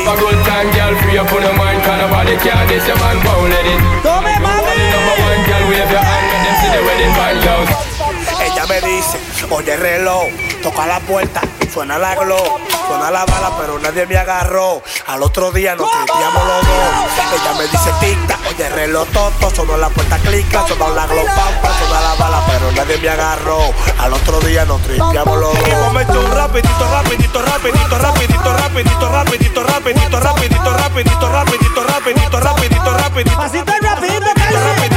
A 0.08 0.16
good 0.22 0.40
time, 0.46 0.70
girl, 0.72 0.94
free 1.02 1.18
up 1.18 1.32
on 1.34 1.42
the 1.42 1.54
mind, 1.58 1.82
can 1.82 1.98
nobody 1.98 2.38
care 2.38 2.66
this, 2.70 2.86
your 2.88 2.98
man 3.02 3.18
won't 3.26 3.50
let 3.50 3.66
it. 3.66 3.80
Tome, 4.06 4.37
mami. 5.28 5.36
Number 5.36 5.36
one, 5.36 5.44
girl, 5.46 5.70
wave 5.70 5.92
your 5.92 6.00
hand, 6.00 6.26
let 6.32 6.40
them 6.44 6.56
see 6.62 6.70
the 6.72 6.82
wedding 6.86 7.14
band, 7.16 7.44
yo. 7.44 7.56
Ella 8.40 8.66
me 8.68 8.82
dice, 8.82 9.20
oye 9.50 9.76
reloj, 9.78 10.28
toca 10.62 10.86
la 10.86 11.00
puerta, 11.00 11.42
suena 11.74 11.98
la 11.98 12.16
glow, 12.16 12.60
suena 12.88 13.12
la 13.12 13.26
bala, 13.26 13.52
pero 13.60 13.80
nadie 13.80 14.06
me 14.06 14.18
agarró. 14.18 14.82
Al 15.08 15.24
otro 15.24 15.52
día 15.52 15.76
nos 15.76 15.90
tripeamos 15.92 16.44
los 16.46 16.68
dos. 16.68 16.78
Ella 17.34 17.54
me 17.58 17.68
dice 17.68 17.92
tic-tac, 18.00 18.40
oye 18.50 18.70
reloj 18.70 19.08
toto, 19.10 19.50
sonó 19.56 19.78
la 19.78 19.90
puerta 19.90 20.18
clica, 20.20 20.66
sonó 20.68 20.90
la 20.94 21.08
glow 21.08 21.26
pampa, 21.26 21.70
sonó 21.80 22.02
la 22.02 22.14
bala, 22.16 22.44
pero 22.48 22.72
nadie 22.72 22.98
me 22.98 23.10
agarró. 23.10 23.74
Al 24.00 24.14
otro 24.14 24.40
día 24.42 24.66
nos 24.66 24.82
tripeamos 24.82 25.38
los 25.38 25.54
dos. 25.54 25.68
Y 25.68 25.76
momento 25.76 26.20
un 26.20 26.32
rapidito, 26.32 26.88
rapidito, 26.92 27.42
rapidito, 27.42 27.98
rapidito, 27.98 28.54
rapidito, 28.54 29.04
rapidito, 29.04 29.64
rapidito, 29.64 29.64
rapidito, 29.64 30.20
rapidito, 30.20 30.70
rapidito, 30.70 31.28
rapidito, 31.28 32.40
rapidito, 32.40 32.92
rapidito. 32.92 33.38
Pasito 33.38 33.74
rapidito, 33.82 34.26
rapidito, 34.26 34.60
rapidito, 34.60 34.97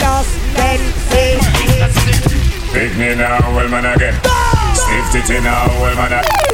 Lost 0.00 0.38
Tenses. 0.56 1.44
Pick 2.72 2.96
me 2.96 3.14
now, 3.14 3.38
well 3.54 3.68
man 3.68 3.84
again. 3.94 4.14
Sniff 4.74 5.14
it 5.14 5.30
in 5.36 5.44
now, 5.44 5.66
well 5.80 5.94
man 5.96 6.12
again. 6.12 6.48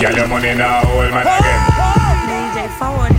Girl, 0.00 0.14
your 0.14 0.28
money 0.28 0.54
now, 0.54 0.82
old 0.92 1.10
man 1.10 1.26
again. 1.26 1.60
DJ 2.28 2.68
Favorito. 2.78 3.17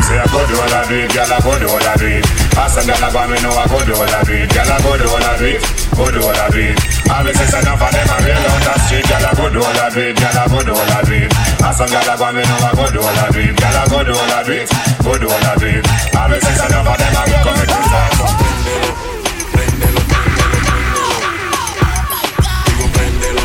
Tell 0.00 0.16
them 0.16 0.16
say 0.16 0.16
I 0.16 0.32
go 0.32 0.40
do 0.48 0.56
all 0.56 0.72
I 0.72 0.88
do 0.88 0.96
it, 0.96 1.12
girl 1.12 1.28
I 1.28 1.38
go 1.44 1.52
do 1.60 1.68
all 1.68 1.84
I 1.84 1.94
do 2.00 2.06
it. 2.08 2.24
Ask 2.56 2.74
them 2.76 2.86
girl 2.88 3.04
I 3.04 3.08
go 3.12 3.20
me 3.28 3.36
know 3.44 3.52
I 3.52 3.68
go 3.68 3.78
do 3.84 3.92
all 3.92 4.08
I 4.08 4.24
do 4.24 4.32
it, 4.32 4.48
girl 4.48 4.70
I 4.72 4.78
go 4.80 4.92
do 4.96 5.06
all 5.12 5.20
I 5.20 5.36
do 5.36 5.44
it, 5.44 5.60
go 5.92 6.04
do 6.08 6.20
all 6.24 6.40
I 6.40 6.48
do 6.48 6.60
it. 6.60 6.76
All 7.10 7.24
the 7.24 7.32
sense 7.36 7.54
enough 7.60 7.82
of 7.84 7.90
them 7.92 8.08
a 8.08 8.16
real 8.24 8.40
out 8.40 8.62
the 8.64 8.72
street, 8.88 9.04
girl 9.04 9.26
I 9.28 9.32
go 9.36 9.46
do 9.52 9.60
all 9.60 9.76
I 9.76 9.88
do 9.92 10.00
it, 10.00 10.16
girl 10.16 10.38
I 10.40 10.44
go 10.48 10.58
do 10.64 10.72
all 10.72 10.92
I 10.96 11.00
do 11.04 11.14
it. 11.20 11.30
Ask 11.60 11.78
them 11.84 11.88
girl 11.92 12.08
I 12.08 12.14
go 12.16 12.28
me 12.32 12.42
know 12.48 12.64
I 12.64 12.72
go 12.80 12.86
do 12.88 13.00
all 13.04 13.18
I 13.20 13.28
do 13.28 13.40
it, 13.44 13.54
girl 13.60 13.76
I 13.76 13.84
go 13.92 13.98
do 14.00 14.12
all 14.16 14.32
I 14.32 14.40
do 14.40 14.52
it, 14.56 14.68
go 15.04 15.12
do 15.20 15.26
all 15.28 15.44
I 15.44 15.52
do 15.60 15.68
it. 15.68 15.84
All 16.16 16.28
the 16.32 16.36
sense 16.40 16.62
enough 16.64 16.88
of 16.88 16.96
them 16.96 17.12
a 17.12 17.22
real 17.28 17.44
come 17.44 17.60
to 17.60 17.76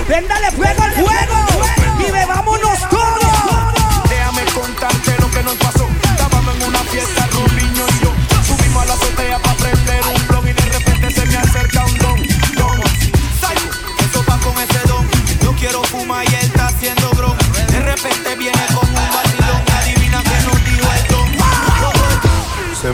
Préndale 0.08 0.52
fuego 0.52 0.84
al 0.84 0.94
fuego 0.94 1.38
y 2.00 2.12
bebámonos 2.12 2.80
todos. 2.90 4.08
Déjame 4.08 4.46
contarte 4.54 5.16
lo 5.20 5.32
que 5.32 5.44
nos 5.44 5.56
pasó. 5.56 5.75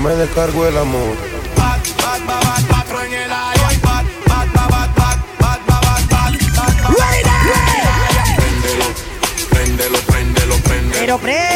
me 0.02 0.16
descargo 0.16 0.66
el 0.66 0.78
amor. 0.78 1.16
Pero 10.99 11.18
prende. 11.18 11.51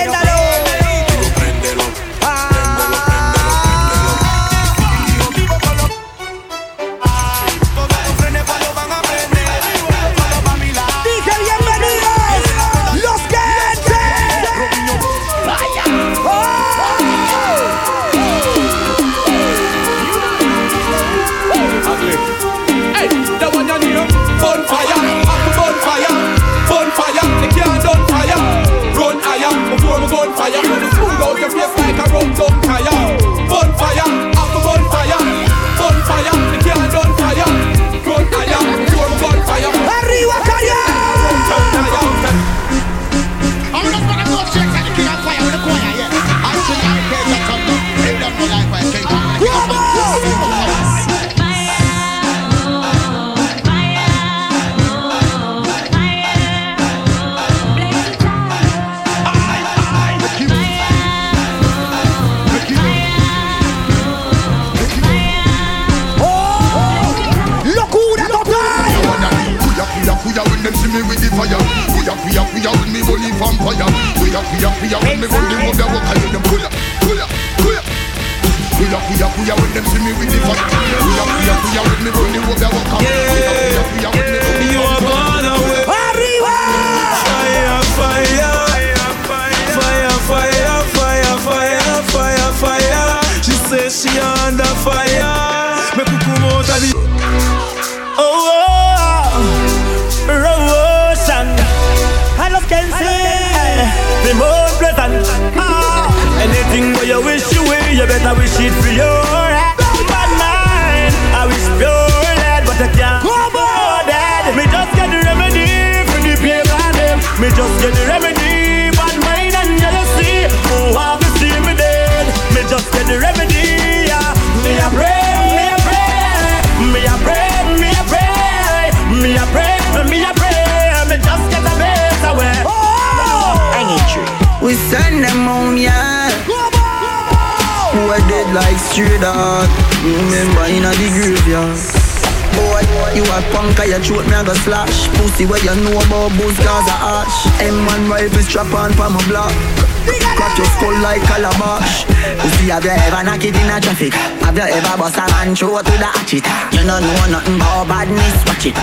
Like 151.15 151.27
calabash 151.27 152.03
Pussy 152.39 152.67
have 152.69 152.83
you 152.83 152.91
ever 152.91 153.23
knock 153.23 153.43
it 153.43 153.55
in 153.55 153.71
a 153.71 153.79
traffic? 153.79 154.13
Have 154.43 154.57
you 154.57 154.67
ever 154.67 154.97
bust 154.97 155.17
a 155.17 155.25
man 155.31 155.55
throat 155.55 155.87
with 155.87 156.01
a 156.03 156.11
hatchet. 156.11 156.43
You 156.75 156.83
don't 156.83 156.99
know 156.99 157.31
nothing 157.31 157.55
about 157.55 157.87
badness, 157.87 158.43
watch 158.43 158.67
it. 158.67 158.75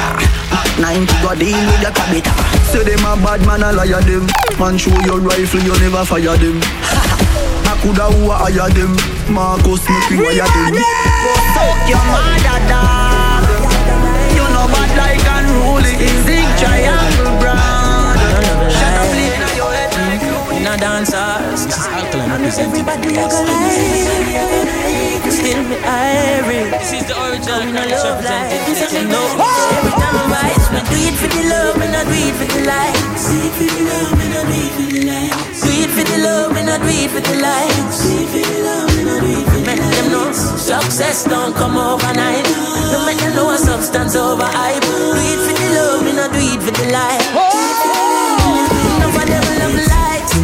90 0.80 1.05
go 1.20 1.37
deal 1.37 1.61
with 1.68 1.83
your 1.85 1.93
cabita 1.93 2.33
Say 2.72 2.85
them 2.85 3.05
a 3.05 3.12
bad 3.20 3.45
man, 3.45 3.62
a 3.62 3.72
liar 3.72 4.01
them. 4.01 4.26
Man 4.59 4.78
show 4.78 4.95
your 5.05 5.20
rifle, 5.20 5.61
you 5.61 5.76
never 5.80 6.05
fire 6.05 6.37
them. 6.37 6.57
I 7.68 7.76
coulda 7.83 8.09
who 8.09 8.30
a 8.30 8.37
hire 8.49 8.70
them? 8.72 8.97
Marcus 9.28 9.85
make 9.89 10.09
we 10.11 10.16
wire 10.16 10.49
them? 10.49 10.72
Go 10.72 11.33
suck 11.53 11.80
your 11.85 12.05
mother 12.09 12.61
dog. 12.72 13.45
You 14.33 14.47
know 14.49 14.66
bad 14.72 14.91
like 14.97 15.28
unruly 15.37 16.09
Zig 16.24 16.41
triangle 16.41 16.41
a 20.72 20.76
dancer, 20.78 21.20
this 21.50 21.66
is 21.66 21.86
Alkaline 21.92 22.30
representing 22.30 22.84
for 22.84 22.96
the 22.96 23.12
Still 25.32 25.62
me 25.68 25.76
irie 25.76 26.70
This 26.72 26.92
is 26.92 27.04
the 27.08 27.16
original 27.24 27.60
English 27.60 28.00
representing 28.00 29.08
No 29.08 29.20
Every 29.76 29.92
time 30.00 30.16
I 30.16 30.24
rise, 30.32 30.66
me 30.72 30.80
do 30.88 30.96
it 30.96 31.14
for 31.20 31.28
the 31.28 31.42
love 31.52 31.76
Me 31.76 31.86
not 31.92 32.06
do 32.08 32.16
it 32.16 32.32
for 32.36 32.46
the 32.48 32.60
likes 32.64 33.24
Do 33.28 33.36
it 33.36 33.52
for 33.52 33.68
the 33.68 33.80
love, 33.84 34.12
me 34.16 34.26
not 34.32 34.44
do 34.48 34.56
it 34.56 34.72
for 34.72 34.84
the 34.88 35.00
likes 35.08 35.60
Do 35.60 35.68
it 35.72 35.90
for 35.92 36.04
the 36.08 36.16
love, 36.24 36.52
me 36.56 36.62
not 36.64 36.80
do 36.80 36.88
it 36.88 37.10
for 37.12 37.20
the 37.20 37.34
likes 37.36 37.96
Do 38.00 38.16
it 38.16 38.28
for 38.32 38.40
the 38.40 38.56
love, 38.64 38.88
me 38.96 39.02
not 39.04 39.20
do 39.20 39.28
it 39.28 39.44
for 39.44 39.60
the 39.60 39.68
likes 39.68 39.76
Make 39.76 39.92
them 39.92 40.08
know 40.12 40.32
success 40.32 41.24
don't 41.24 41.52
come 41.54 41.76
overnight 41.76 42.44
Don't 42.92 43.04
make 43.04 43.20
them 43.20 43.36
know 43.36 43.52
a 43.52 43.58
substance 43.58 44.16
over 44.16 44.44
hype 44.44 44.80
Do 44.80 45.20
it 45.20 45.40
for 45.44 45.52
the 45.52 45.68
love, 45.76 46.00
me 46.04 46.12
not 46.16 46.32
do 46.32 46.40
it 46.40 46.60
for 46.64 46.72
the 46.72 46.86
likes 46.92 47.51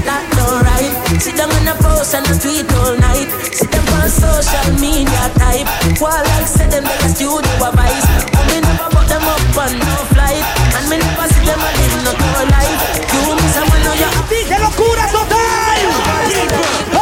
that 0.05 0.23
don't 0.35 0.63
right. 0.67 0.93
Sit 1.21 1.37
down 1.37 1.51
on 1.51 1.69
a 1.69 1.75
post 1.79 2.15
and 2.15 2.27
a 2.27 2.35
tweet 2.39 2.67
all 2.81 2.97
night. 2.99 3.29
Sit 3.53 3.71
them 3.71 3.87
on 3.99 4.09
social 4.11 4.69
media 4.79 5.25
type. 5.39 5.69
While 6.01 6.25
I 6.25 6.45
say 6.45 6.67
them 6.69 6.85
they 6.85 6.99
a 7.03 7.09
studio 7.11 7.43
a 7.63 7.71
vice 7.75 8.07
But 8.33 8.45
me 8.51 8.59
never 8.61 8.89
put 8.91 9.07
them 9.09 9.25
up 9.25 9.59
on 9.59 9.73
no 9.79 9.97
flight. 10.15 10.45
And 10.77 10.85
me 10.91 10.97
never 10.99 11.27
see 11.31 11.45
them 11.47 11.61
a 11.61 11.71
live 11.79 11.97
no 12.05 12.13
life. 12.51 12.81
You 13.13 13.35
miss 13.35 13.57
a 13.57 13.63
man, 13.67 13.81
know 13.85 13.95
you're 13.95 14.15
happy 14.15 14.41
¡Qué 14.49 14.59
locura 14.59 15.07
total! 15.13 16.98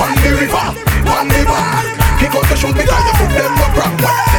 on 0.00 0.12
the 0.24 0.30
river, 0.40 0.66
on 1.12 1.26
the 1.28 1.40
back. 1.44 1.84
Kick 2.18 2.32
out 2.32 2.48
shoot 2.56 2.72
me, 2.72 2.84
because 2.84 3.04
you 3.04 3.14
put 3.20 3.32
them 3.36 3.52
no 3.60 3.66
crack. 3.76 3.94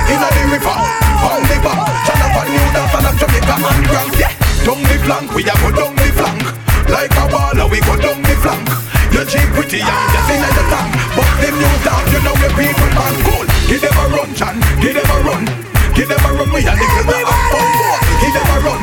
In 0.09 0.19
the 0.19 0.43
river, 0.49 0.77
on 1.25 1.41
the 1.45 1.57
back. 1.61 1.85
Shut 2.05 2.21
up 2.21 2.37
and 2.41 2.49
New 2.49 2.67
dance 2.73 2.93
and 2.97 3.07
up 3.09 3.15
Jamaica 3.21 3.55
and 3.61 3.83
Grand. 3.85 4.11
Yeah, 4.17 4.33
down 4.65 4.81
the 4.81 4.95
flank, 5.05 5.27
we 5.37 5.41
a 5.45 5.53
go 5.61 5.69
down 5.71 5.93
the 5.95 6.09
flank. 6.17 6.43
Like 6.89 7.13
a 7.13 7.23
baller, 7.29 7.67
we 7.69 7.79
go 7.85 7.93
down 7.95 8.19
the 8.21 8.35
flank. 8.41 8.67
Your 9.13 9.25
cheap 9.25 9.47
pretty 9.53 9.79
and 9.81 10.07
just 10.13 10.29
in 10.33 10.41
the 10.41 10.63
tank. 10.71 10.91
But 11.15 11.29
them 11.41 11.55
new 11.61 11.75
dog, 11.85 12.05
you 12.09 12.19
know 12.25 12.35
we 12.41 12.49
people 12.57 12.91
man 12.97 13.15
cool. 13.25 13.45
Give 13.69 13.81
them 13.81 13.97
a 14.01 14.05
run, 14.09 14.29
Chan. 14.33 14.55
Give 14.81 14.95
them 14.97 15.09
a 15.09 15.17
run. 15.21 15.43
Give 15.93 16.07
them 16.07 16.23
a 16.25 16.29
run, 16.33 16.49
we 16.49 16.61
a 16.65 16.73
little 16.73 17.05
that 17.05 17.23
have 17.29 17.45
fun. 17.51 17.69
Give 18.23 18.33
them 18.33 18.49
a 18.49 18.57
run. 18.65 18.81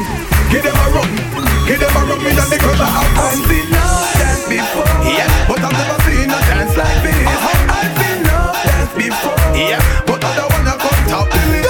Give 0.53 0.63
them 0.63 0.77
a 0.77 0.87
run. 0.95 1.48
He 1.69 1.77
never 1.77 2.01
run 2.01 2.25
me 2.25 2.33
down 2.35 2.49
because 2.49 2.81
I 2.81 2.87
have 2.87 3.13
I've 3.29 3.45
seen 3.45 3.69
no 3.69 3.85
dance 4.17 4.49
before, 4.49 4.89
yeah, 5.05 5.29
but 5.47 5.61
I've 5.61 5.73
never 5.77 6.01
seen 6.09 6.31
a 6.33 6.41
dance 6.49 6.75
like 6.81 7.03
this. 7.05 7.29
Uh-huh. 7.29 7.77
I've 7.77 7.93
seen 8.01 8.23
no 8.25 8.39
dance 8.65 8.93
before, 8.97 9.37
yeah, 9.53 9.77
but 10.07 10.25
I 10.25 10.33
don't 10.33 10.49
wanna 10.49 10.81
come 10.81 11.01
top 11.13 11.29
the 11.29 11.37
it. 11.61 11.67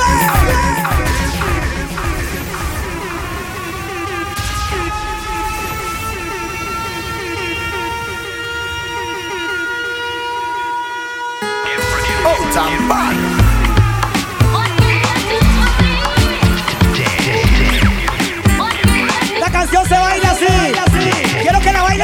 Oh, 12.24 12.42
time, 12.54 13.27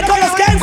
con 0.06 0.20
los 0.20 0.32
que 0.32 0.53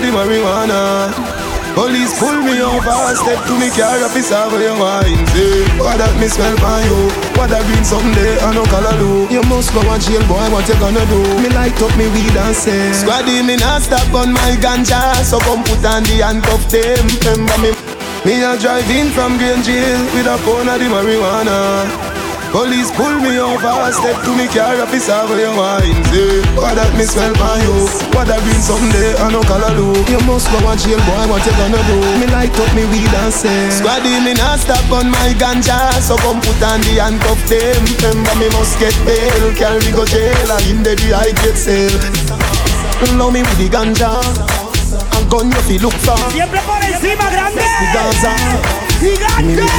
the 0.00 0.08
marijuana. 0.08 1.12
Police 1.74 2.18
pull 2.18 2.34
me 2.42 2.60
over, 2.60 3.14
step 3.14 3.38
to 3.46 3.54
me 3.54 3.70
car, 3.70 4.02
officer 4.02 4.42
where 4.50 4.60
your 4.60 4.74
wine 4.74 5.22
What 5.78 6.02
that 6.02 6.10
me 6.18 6.26
smell 6.26 6.58
by 6.58 6.82
you? 6.82 7.06
What 7.38 7.54
that 7.54 7.62
green 7.70 7.86
someday 7.86 8.42
I 8.42 8.50
no 8.50 8.66
color 8.66 8.90
do 8.98 9.30
You 9.30 9.38
must 9.46 9.70
go 9.70 9.78
and 9.86 10.02
jail 10.02 10.18
boy, 10.26 10.42
what 10.50 10.66
you 10.66 10.74
gonna 10.82 11.06
do? 11.06 11.22
Me 11.38 11.48
light 11.54 11.78
up 11.78 11.94
me 11.94 12.10
weed 12.10 12.34
and 12.34 12.56
say 12.58 12.90
Squaddy 12.90 13.46
me 13.46 13.54
not 13.54 13.86
stop 13.86 14.10
on 14.10 14.34
my 14.34 14.58
ganja 14.58 15.22
So 15.22 15.38
come 15.46 15.62
put 15.62 15.86
on 15.86 16.02
the 16.10 16.26
handcuff 16.26 16.66
them 16.74 17.06
Remember 17.22 17.56
me 17.62 17.70
Me 18.26 18.42
a 18.42 18.58
drive 18.58 18.90
in 18.90 19.14
from 19.14 19.38
Green 19.38 19.62
Jail 19.62 20.00
with 20.10 20.26
a 20.26 20.36
pound 20.42 20.68
of 20.68 20.76
the 20.82 20.90
marijuana 20.90 21.99
Police 22.50 22.90
pull 22.98 23.14
me 23.22 23.38
over, 23.38 23.78
step 23.94 24.18
to 24.26 24.34
me 24.34 24.50
car, 24.50 24.74
officer 24.82 25.22
where 25.30 25.46
your 25.46 25.54
wine 25.54 26.02
say 26.10 26.42
What 26.58 26.74
that 26.74 26.90
me 26.98 27.06
smell 27.06 27.30
by 27.38 27.62
you? 27.62 27.86
What 28.10 28.26
that 28.26 28.42
green 28.42 28.58
someday? 28.58 29.14
I 29.22 29.30
no 29.30 29.38
color 29.46 29.70
do? 29.70 29.94
You 30.10 30.18
must 30.26 30.50
go 30.50 30.58
and 30.58 30.74
jail 30.74 30.98
boy, 31.06 31.30
what 31.30 31.46
you 31.46 31.54
gonna 31.54 31.78
do? 31.86 31.94
Me 32.18 32.26
light 32.34 32.50
up 32.50 32.66
me 32.74 32.90
weed 32.90 33.14
and 33.22 33.30
say 33.30 33.70
Squaddy 33.70 34.18
me 34.26 34.34
not 34.34 34.58
stop 34.58 34.82
on 34.90 35.14
my 35.14 35.30
ganja. 35.38 35.78
So 36.02 36.18
come 36.18 36.42
put 36.42 36.58
on 36.66 36.82
the 36.82 36.98
handcuff 36.98 37.38
them. 37.46 37.86
Remember 38.02 38.34
me 38.34 38.50
must 38.58 38.82
get 38.82 38.98
bail, 39.06 39.54
carry 39.54 39.78
me 39.86 39.94
go 39.94 40.02
jail 40.02 40.50
And 40.50 40.66
in 40.66 40.78
the 40.82 40.98
day 40.98 41.14
I 41.14 41.30
get 41.46 41.54
sale 41.54 41.94
Love 43.14 43.30
me 43.30 43.46
with 43.46 43.58
the 43.62 43.70
ganja. 43.70 44.10
And 45.14 45.24
gun 45.30 45.54
you 45.54 45.62
fi 45.70 45.78
look 45.78 45.94
for. 46.02 46.18
Siempre 46.34 46.58
por 46.66 46.82
encima, 46.82 47.30
grande. 47.30 47.62
The 47.62 47.86
Gaza. 47.94 48.34
Gigante. 48.98 49.70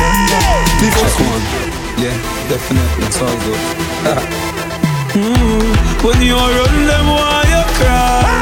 The 0.79 0.87
first 0.95 1.19
one 1.19 1.60
Yeah, 2.01 2.17
definitely, 2.49 3.05
it's 3.05 3.21
all 3.21 3.37
good. 3.45 3.61
mm, 5.13 6.03
when 6.03 6.19
you 6.19 6.35
run 6.35 6.85
them, 6.87 7.05
why 7.05 7.43
you 7.45 7.63
cry? 7.77 8.40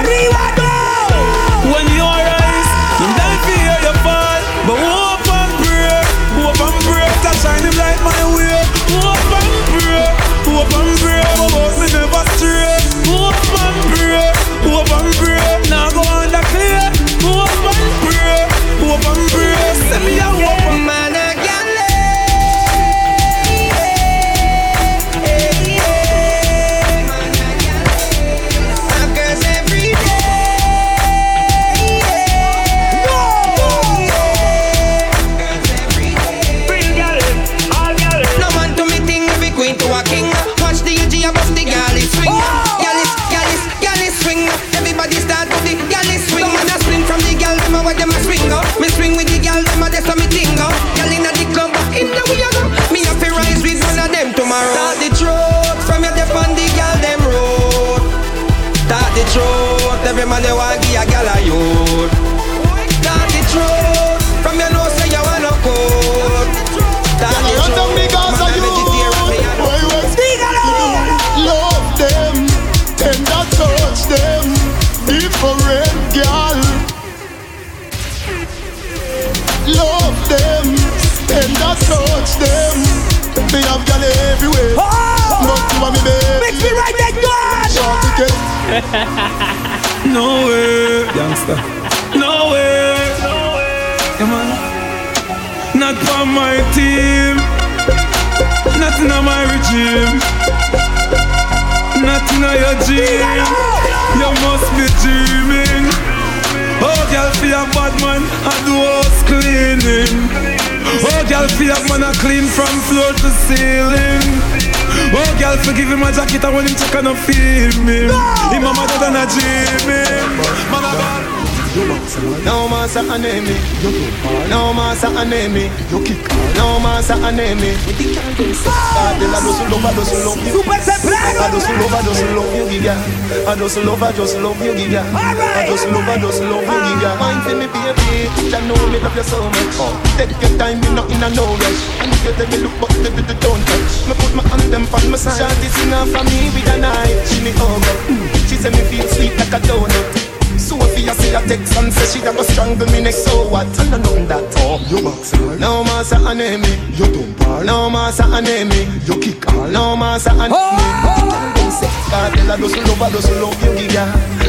I 133.70 133.72
does 133.72 133.86
love, 133.86 134.02
I 134.02 134.12
just 134.14 134.36
love 134.40 134.58
you, 134.66 134.74
giga. 134.74 135.06
I 135.14 135.70
does 135.70 135.86
love, 135.94 136.10
I 136.10 136.18
just 136.18 136.42
love 136.42 136.66
you, 136.66 136.80
giga. 136.90 137.14
Ah. 137.14 137.22
Mind 137.22 137.42
for 137.46 137.54
me, 137.54 137.70
baby, 137.70 138.26
you 138.50 138.66
know 138.66 138.74
me 138.90 138.98
love 138.98 139.14
you 139.14 139.22
so 139.22 139.38
much. 139.46 139.78
Oh. 139.78 139.94
Take 140.18 140.34
your 140.42 140.58
time, 140.58 140.82
me 140.82 140.90
not 140.90 141.06
in 141.06 141.22
a 141.22 141.30
no 141.30 141.46
rush. 141.54 141.82
And 142.02 142.10
if 142.10 142.26
you 142.26 142.34
tell 142.34 142.50
me 142.50 142.66
look, 142.66 142.74
but 142.82 142.90
the 142.98 143.14
the 143.14 143.36
don't 143.38 143.62
touch. 143.70 144.10
Me 144.10 144.18
put 144.18 144.34
my 144.34 144.42
hand 144.50 144.74
them 144.74 144.90
on 144.90 145.14
my 145.14 145.22
side. 145.22 145.38
Shawty 145.38 145.70
sing 145.70 145.94
out 145.94 146.10
for 146.10 146.26
me 146.26 146.50
with 146.50 146.66
a 146.66 146.82
knife. 146.82 147.30
She 147.30 147.46
me 147.46 147.54
over. 147.62 147.94
Mm. 148.10 148.26
She 148.50 148.58
say 148.58 148.74
me 148.74 148.82
feel 148.90 149.06
sweet 149.06 149.38
like 149.38 149.54
a 149.54 149.62
donut. 149.62 150.30
Sophia 150.58 151.14
see 151.14 151.38
a 151.38 151.42
text 151.46 151.78
and 151.78 151.94
say 151.94 152.06
she 152.10 152.26
a 152.26 152.34
go 152.34 152.42
strangle 152.42 152.90
me 152.90 153.02
next 153.02 153.24
so 153.24 153.48
what? 153.50 153.70
I 153.80 153.86
know 153.86 153.98
nothing 153.98 154.28
that 154.28 154.44
oh 154.58 154.82
you 154.90 155.02
box 155.02 155.32
No 155.58 155.84
massa 155.86 156.18
anemi 156.18 156.74
You 157.00 157.08
don't 157.08 157.32
bar 157.40 157.64
No 157.64 157.90
massa 157.90 158.24
anemi 158.24 158.86
You 159.08 159.16
kick 159.22 159.48
all 159.54 159.68
No 159.70 159.96
massa 159.96 160.32
oh, 160.34 160.42
anemi 160.42 160.52
oh. 160.52 161.54
Them 161.56 161.72
say 161.72 161.88
Cartel 161.88 161.88
a 161.88 161.89
Ah, 162.12 162.32
girl, 162.34 162.52
I 162.52 162.58
just 162.58 162.76
love, 162.76 163.02
I 163.02 163.10
just 163.12 163.32
love 163.34 163.64
you, 163.64 163.70
giga. 163.78 164.04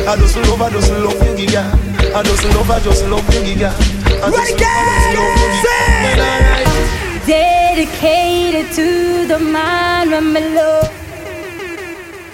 I 0.09 0.17
just 0.17 0.35
love, 0.37 0.63
I 0.63 0.71
just 0.71 0.91
love 0.93 1.13
you, 1.13 1.35
giga. 1.37 1.63
I 2.15 2.23
just 2.25 2.45
love, 2.55 2.71
Dedicated 7.27 8.73
to 8.73 9.27
the 9.27 9.39
man 9.39 10.13
of 10.15 10.25
my 10.25 10.41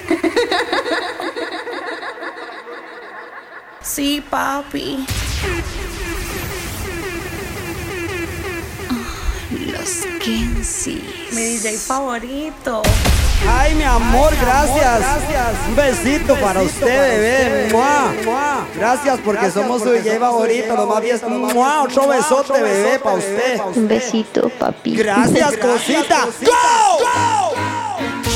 sí, 3.82 4.23
papi. 4.31 5.05
Oh, 8.90 9.07
los 9.73 10.07
Kensis. 10.20 11.03
Mi 11.32 11.59
DJ 11.59 11.77
favorito. 11.77 12.82
Ay, 13.49 13.75
mi 13.75 13.85
amor, 13.85 14.35
gracias. 14.41 15.03
Un 15.69 15.77
besito 15.77 16.37
para 16.37 16.63
usted, 16.63 16.87
bebé. 16.87 17.73
Mua. 17.73 18.67
Gracias 18.75 19.19
porque 19.25 19.51
somos 19.51 19.83
su 19.83 19.91
DJ 19.91 20.19
favorito. 20.19 20.75
Lo 20.77 20.87
más 20.87 21.01
bien, 21.01 21.21
mua, 21.29 21.83
otro 21.83 22.09
besote, 22.09 22.61
bebé, 22.61 22.99
para 22.99 23.17
usted. 23.17 23.61
Un 23.75 23.89
besito, 23.89 24.49
papi. 24.49 24.97
Gracias, 24.97 25.57
cosita. 25.57 26.27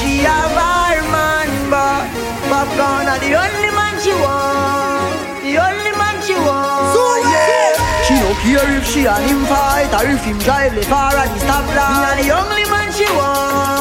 She 0.01 0.27
a 0.27 0.49
bad 0.55 1.03
man 1.11 1.41
popcorn 2.51 3.07
are 3.07 3.19
the 3.21 3.33
only 3.35 3.71
man 3.79 3.95
she 4.03 4.13
want. 4.13 5.15
The 5.45 5.55
only 5.67 5.93
man 6.01 6.17
she 6.27 6.35
want. 6.35 6.93
yeah. 7.25 8.05
She 8.07 8.15
don't 8.19 8.39
care 8.43 8.71
if 8.77 8.85
she 8.93 9.07
and 9.07 9.25
him 9.31 9.45
fight 9.47 9.91
or 9.95 10.05
if 10.11 10.25
him 10.25 10.39
drive 10.39 10.75
the 10.75 10.83
far 10.83 11.15
at 11.17 11.29
the 11.33 11.41
stoplight. 11.47 11.95
Me 11.95 12.01
are 12.09 12.19
the 12.23 12.31
only 12.41 12.65
man 12.71 12.89
she 12.93 13.07
want. 13.17 13.80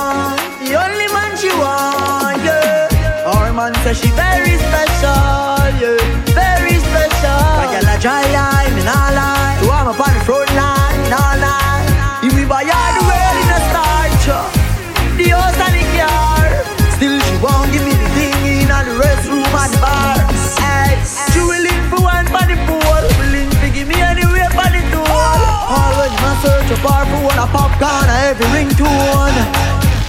Man 3.69 3.83
says 3.83 4.01
she 4.01 4.09
very 4.17 4.57
special. 4.57 5.13
Yeah. 5.77 6.01
Very 6.33 6.81
special. 6.81 7.69
Get 7.69 7.85
a 7.85 8.01
dry 8.01 8.25
line, 8.33 8.73
me 8.73 8.81
nah 8.81 9.13
lie. 9.13 9.61
So 9.61 9.69
I'm 9.69 9.85
up 9.93 10.01
on 10.01 10.09
the 10.09 10.21
front 10.25 10.49
line, 10.57 11.01
nah 11.13 11.37
lie. 11.37 11.85
If 12.25 12.33
we 12.33 12.49
buy 12.49 12.65
all 12.65 12.91
the 12.97 13.03
world 13.05 13.37
in 13.37 13.49
a 13.53 13.59
starch, 13.69 14.25
uh, 14.25 14.41
the 15.21 15.25
house 15.37 15.59
and 15.61 15.73
the 15.77 15.85
car. 15.93 16.49
Still 16.97 17.13
she 17.21 17.35
won't 17.45 17.69
give 17.69 17.85
me 17.85 17.93
the 17.93 18.09
thing 18.17 18.41
in 18.49 18.73
the 18.73 18.93
restroom 18.97 19.45
and 19.45 19.69
the 19.69 19.77
bar. 19.85 20.17
Hey, 20.57 20.97
she 21.29 21.37
willing 21.45 21.83
for 21.93 22.01
one 22.01 22.25
for 22.25 22.41
the 22.49 22.57
poor, 22.65 23.01
willing 23.21 23.53
to 23.53 23.67
give 23.69 23.85
me 23.85 24.01
anywhere 24.01 24.49
for 24.49 24.65
the 24.65 24.81
door. 24.89 25.37
Always 25.69 26.15
my 26.25 26.33
search 26.41 26.73
of 26.73 26.81
bar 26.81 27.05
for 27.05 27.21
one 27.21 27.37
a 27.37 27.45
Popcaan 27.53 28.09
a 28.09 28.33
every 28.33 28.49
ringtone. 28.49 29.37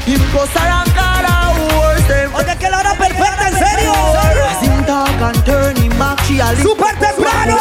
Him 0.08 0.22
go 0.32 0.48
sarang 0.48 0.88
cara 0.96 1.52
horse 1.54 2.08
them. 2.08 2.34
Oye, 2.34 2.56
que 2.58 2.68
la 2.68 2.78
hora 2.78 2.94
perfecta, 2.96 3.19
en 3.50 3.58
serio. 3.58 3.92
As 3.92 4.86
talk 4.86 5.20
and 5.20 5.44
turn 5.44 5.76
him 5.76 5.98
back, 5.98 6.18
she 6.24 6.40
a. 6.40 6.56
Super 6.56 6.92
temprano. 6.98 7.58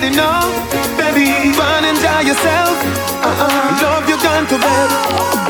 Why 0.00 0.06
anybody 0.06 0.16
know? 0.16 0.48
Baby, 0.96 1.52
run 1.60 1.84
and 1.84 1.92
enjoy 1.92 2.32
yourself. 2.32 2.72
Uh-uh. 3.20 3.84
Love 3.84 4.08
you 4.08 4.16
gone 4.24 4.46
to 4.48 4.56
bed. 4.56 4.88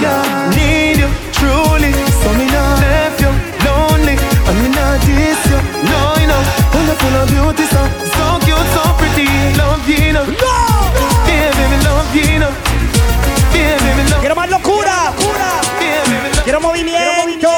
Yeah, 0.03 0.51
need 0.51 0.99
you 0.99 1.07
truly. 1.31 1.95
So 2.19 2.35
me 2.35 2.51
not 2.51 2.83
left 2.83 3.21
you 3.23 3.31
lonely. 3.63 4.19
And 4.19 4.57
me 4.59 4.69
not 4.75 4.99
diss 5.07 5.39
you. 5.47 5.61
No, 5.87 6.19
you 6.19 6.27
know, 6.27 6.43
full 6.75 6.91
of 6.91 6.99
full 6.99 7.15
of 7.15 7.31
beauty, 7.31 7.63
so 7.71 7.79
so 8.11 8.27
cute, 8.43 8.69
so 8.75 8.83
pretty. 8.99 9.31
Love 9.55 9.87
you, 9.87 10.19
know. 10.19 10.27
Yeah, 10.27 11.55
baby, 11.55 11.79
love 11.87 12.11
you, 12.11 12.43
know. 12.43 12.51
Yeah, 13.55 13.79
baby, 13.79 14.03
love. 14.11 14.19
Quiero 14.19 14.35
más 14.35 14.51
locura. 14.51 15.15
Yeah, 15.79 16.03
baby, 16.11 16.29
love. 16.35 16.43
Quiero 16.43 16.61
movimiento. 16.61 17.55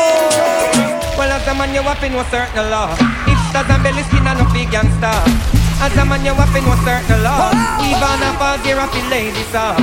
Well, 1.17 1.33
as 1.33 1.49
a 1.49 1.55
man, 1.55 1.73
you 1.73 1.81
have 1.81 2.01
to 2.01 2.09
know 2.11 2.23
certain 2.29 2.69
law. 2.69 2.93
Hipsters 3.25 3.71
and 3.71 3.83
belly 3.83 4.03
skin 4.03 4.27
and 4.27 4.39
no 4.41 4.45
big 4.53 4.71
gangster. 4.71 5.62
As 5.83 5.99
a 5.99 6.05
man, 6.05 6.25
you 6.25 6.31
have 6.31 6.55
know 6.55 6.79
certain 6.87 7.25
law. 7.27 7.51
Even 7.83 8.23
a 8.23 8.63
gear 8.63 8.79
up 8.79 8.95
in 8.95 9.03
ladies, 9.11 9.51
uh. 9.51 9.75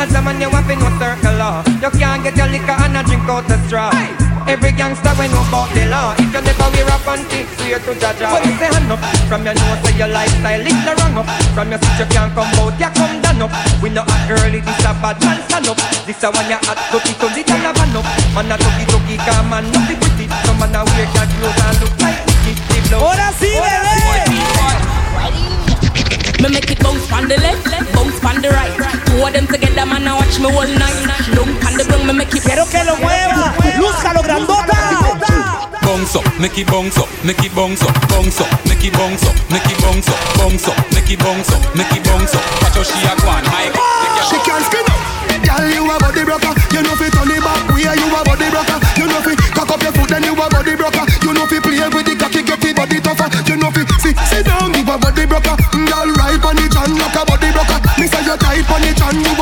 As 0.00 0.08
a 0.16 0.22
man, 0.24 0.40
you 0.40 0.48
have 0.48 0.64
know 0.64 0.88
certain 0.96 1.36
law. 1.36 1.60
You 1.84 1.90
can't 2.00 2.24
get 2.24 2.34
your 2.40 2.48
liquor 2.48 2.72
and 2.72 2.96
a 2.96 3.04
drink 3.04 3.28
out 3.28 3.44
the 3.44 3.60
straw. 3.68 3.92
Every 4.48 4.72
gangster 4.72 5.12
we 5.20 5.28
know 5.28 5.44
about 5.44 5.68
the 5.76 5.84
law. 5.92 6.16
If 6.16 6.32
you 6.32 6.40
never 6.40 6.68
wear 6.72 6.88
a 6.88 6.96
panty, 7.04 7.44
swear 7.60 7.76
to 7.76 7.92
Jaja. 7.92 8.28
Well, 8.32 8.44
say 8.56 8.72
hand 8.72 8.88
up 8.88 9.00
from 9.28 9.44
your 9.44 9.52
nose 9.52 9.80
to 9.84 9.90
your 10.00 10.08
lifestyle, 10.08 10.64
it's 10.64 10.80
the 10.80 10.92
wrong 10.96 11.20
up. 11.20 11.28
From 11.52 11.68
your 11.72 11.80
switch 11.80 12.00
you 12.00 12.08
can't 12.08 12.32
come 12.32 12.48
out, 12.60 12.76
you 12.80 12.88
come 12.96 13.20
down 13.20 13.44
up. 13.44 13.52
We 13.84 13.88
know 13.92 14.04
a 14.04 14.16
girly, 14.24 14.60
this 14.64 14.80
a 14.84 14.96
bad 15.00 15.20
man 15.24 15.44
stand 15.44 15.68
up. 15.68 15.76
This 16.08 16.24
a 16.24 16.32
one 16.32 16.48
you 16.48 16.60
hot, 16.60 16.80
dirty, 16.88 17.12
to 17.20 17.26
the 17.32 17.40
tell 17.44 17.68
a 17.68 17.72
van 17.72 17.96
up. 17.96 18.04
Man 18.32 18.48
a 18.48 18.56
tuggy 18.60 18.84
tuggy, 18.88 19.16
come 19.20 19.48
man, 19.48 19.64
no 19.68 19.80
be 19.88 19.96
pretty. 19.96 20.24
Some 20.48 20.56
man 20.60 20.76
a 20.76 20.80
wear 20.88 21.08
cat 21.12 21.28
Me 26.44 26.50
make 26.50 26.70
it 26.70 26.78
bounce 26.84 27.10
on 27.10 27.24
the 27.24 27.40
left, 27.40 27.64
bounce 27.96 28.20
on 28.20 28.42
the 28.44 28.52
right. 28.52 28.76
Two 29.08 29.16
of 29.16 29.32
them 29.32 29.48
together, 29.48 29.88
man, 29.88 30.04
I 30.04 30.12
watch 30.12 30.36
me 30.36 30.52
all 30.52 30.68
night. 30.76 30.92
Don't 31.32 31.56
on 31.64 31.72
the 31.72 31.88
ground, 31.88 32.04
me 32.04 32.12
make 32.12 32.36
it. 32.36 32.44
Quiero 32.44 32.68
que 32.68 32.84
lo 32.84 33.00
mueva. 33.00 33.56
Lúzcalo, 33.80 34.20
grandota. 34.20 34.76
Bounce 35.80 36.16
up, 36.16 36.28
make 36.36 36.58
it 36.60 36.68
bounce 36.68 37.00
up, 37.00 37.08
make 37.24 37.40
it 37.40 37.48
bounce 37.56 37.80
up, 37.80 37.96
bounce 38.12 38.44
up, 38.44 38.52
make 38.68 38.84
it 38.84 38.92
bounce 38.92 39.24
up, 39.24 39.32
make 39.48 39.64
it 39.72 39.80
bounce 39.80 40.04
up, 40.04 40.20
bounce 40.36 40.68
up, 40.68 40.76
make 40.92 41.08
it 41.08 41.18
bounce 41.18 41.48
up, 41.48 41.64
make 41.72 41.92
it 41.96 42.04
bounce 42.04 42.36
up. 42.36 42.44
Watch 42.60 42.76
how 42.76 42.84
she 42.92 43.00
a 43.08 43.16
go 43.16 43.28
on, 43.32 43.44
my 43.48 43.72
She 44.28 44.36
can't 44.44 44.64
skin 44.68 44.84
up. 44.84 45.00
Girl, 45.44 45.64
you 45.64 45.84
a 45.88 45.96
body 45.96 46.24
broker. 46.24 46.52
You 46.72 46.80
know 46.84 46.96
fi 46.96 47.08
turn 47.08 47.28
it 47.28 47.40
back. 47.40 47.72
We 47.72 47.84
are 47.84 47.96
you 47.96 48.08
a 48.08 48.20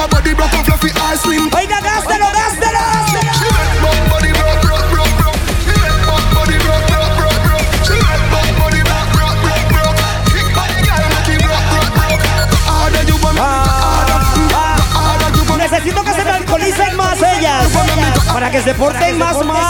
Fluffy. 0.09 0.91
Oiga, 1.57 1.81
gástelo, 1.81 2.27
gástelo. 2.33 2.81
She 3.07 3.47
make 3.55 3.81
my 3.83 4.09
body 4.11 4.33
broke, 4.33 4.61
broke, 4.63 4.89
broke, 4.91 5.15
broke. 5.19 5.39
She 5.63 5.75
make 5.79 6.03
my 6.07 6.19
body 6.35 6.59
broke, 6.59 6.87
broke, 6.91 7.15
broke, 7.19 7.41
broke. 7.47 7.67
She 7.87 7.95
make 7.95 8.27
my 8.33 8.43
body 8.59 8.83
broke, 8.83 9.11
broke, 9.15 9.39
broke, 9.45 9.67
broke. 9.71 9.99
Kick 10.33 10.49
body, 10.57 10.79
girl, 10.83 11.07
make 11.13 11.31
it 11.31 11.41
broke, 11.47 11.67
broke, 11.71 11.93
broke. 11.95 12.25
Harder 12.67 13.05
you 13.07 13.17
want 13.23 13.35
me, 13.35 13.43
harder, 13.43 14.19
harder 14.91 15.31
you 15.37 15.45
want 15.49 15.59
me. 15.59 15.69
Necesito 15.69 16.03
que 16.03 16.13
se 16.15 16.25
me 16.25 16.31
alcoholicen 16.31 16.97
más 16.97 17.23
ellas. 17.23 17.69
Para 18.33 18.51
que 18.51 18.63
se 18.63 18.75
porten 18.75 19.19
más 19.19 19.37
mal. 19.45 19.63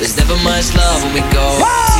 There's 0.00 0.16
never 0.16 0.32
much 0.40 0.72
love 0.72 1.04
when 1.04 1.12
we 1.12 1.20
go 1.28 1.44
OT. 1.60 1.98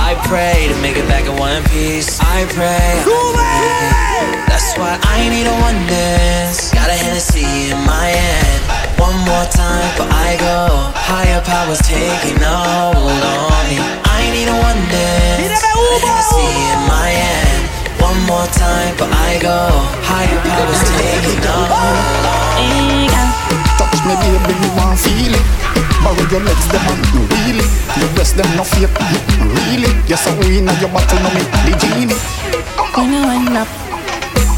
I 0.00 0.16
pray 0.24 0.72
to 0.72 0.76
make 0.80 0.96
it 0.96 1.04
back 1.04 1.28
in 1.28 1.36
one 1.36 1.60
piece. 1.68 2.16
I 2.16 2.48
pray. 2.48 2.64
I 2.64 3.04
pray. 3.04 4.48
That's 4.48 4.72
why 4.80 4.96
I 4.96 5.28
need 5.28 5.44
a 5.44 5.52
one 5.60 5.76
dance. 5.84 6.72
Got 6.72 6.88
a 6.88 6.96
Hennessy 6.96 7.44
in 7.68 7.76
my 7.84 8.08
hand. 8.08 8.96
One 8.96 9.12
more 9.28 9.44
time 9.52 9.84
before 9.92 10.08
I 10.08 10.40
go. 10.40 10.72
Higher 10.96 11.44
powers 11.44 11.84
taking 11.84 12.40
a 12.40 12.56
hold 12.96 13.20
on 13.20 13.62
me. 13.68 13.76
I 14.00 14.32
need 14.32 14.48
a 14.48 14.56
one 14.56 14.80
dance. 14.88 15.60
Hennessy 15.60 16.48
in 16.56 16.80
my 16.88 17.12
hand. 17.12 17.68
One 18.00 18.16
more 18.24 18.48
time 18.56 18.96
before 18.96 19.12
I 19.12 19.36
go. 19.36 19.68
Higher 20.08 20.40
powers 20.40 20.80
taking 20.88 21.44
a 21.44 21.56
hold 21.68 22.24
on 22.32 22.48
me. 22.64 23.12
Touch 23.76 24.00
me, 24.08 24.16
baby, 24.24 24.56
me 24.56 24.68
want 24.72 24.96
feel 24.96 25.36
it. 25.36 25.71
Borrow 26.02 26.26
your 26.30 26.42
legs, 26.42 26.66
them 26.72 26.82
and 26.90 27.02
really. 27.30 27.66
The 27.94 28.06
rest 28.18 28.36
them 28.36 28.50
no 28.56 28.64
fake, 28.64 28.90
really. 29.38 29.90
Yes, 30.06 30.26
I 30.26 30.34
win 30.38 30.68
at 30.68 30.80
your 30.80 30.90
battle, 30.90 31.18
no 31.22 31.30
me 31.30 31.42
the 31.62 31.72
genie. 31.78 32.18
When 32.94 33.12
you 33.12 33.22
wind 33.22 33.56
up, 33.56 33.68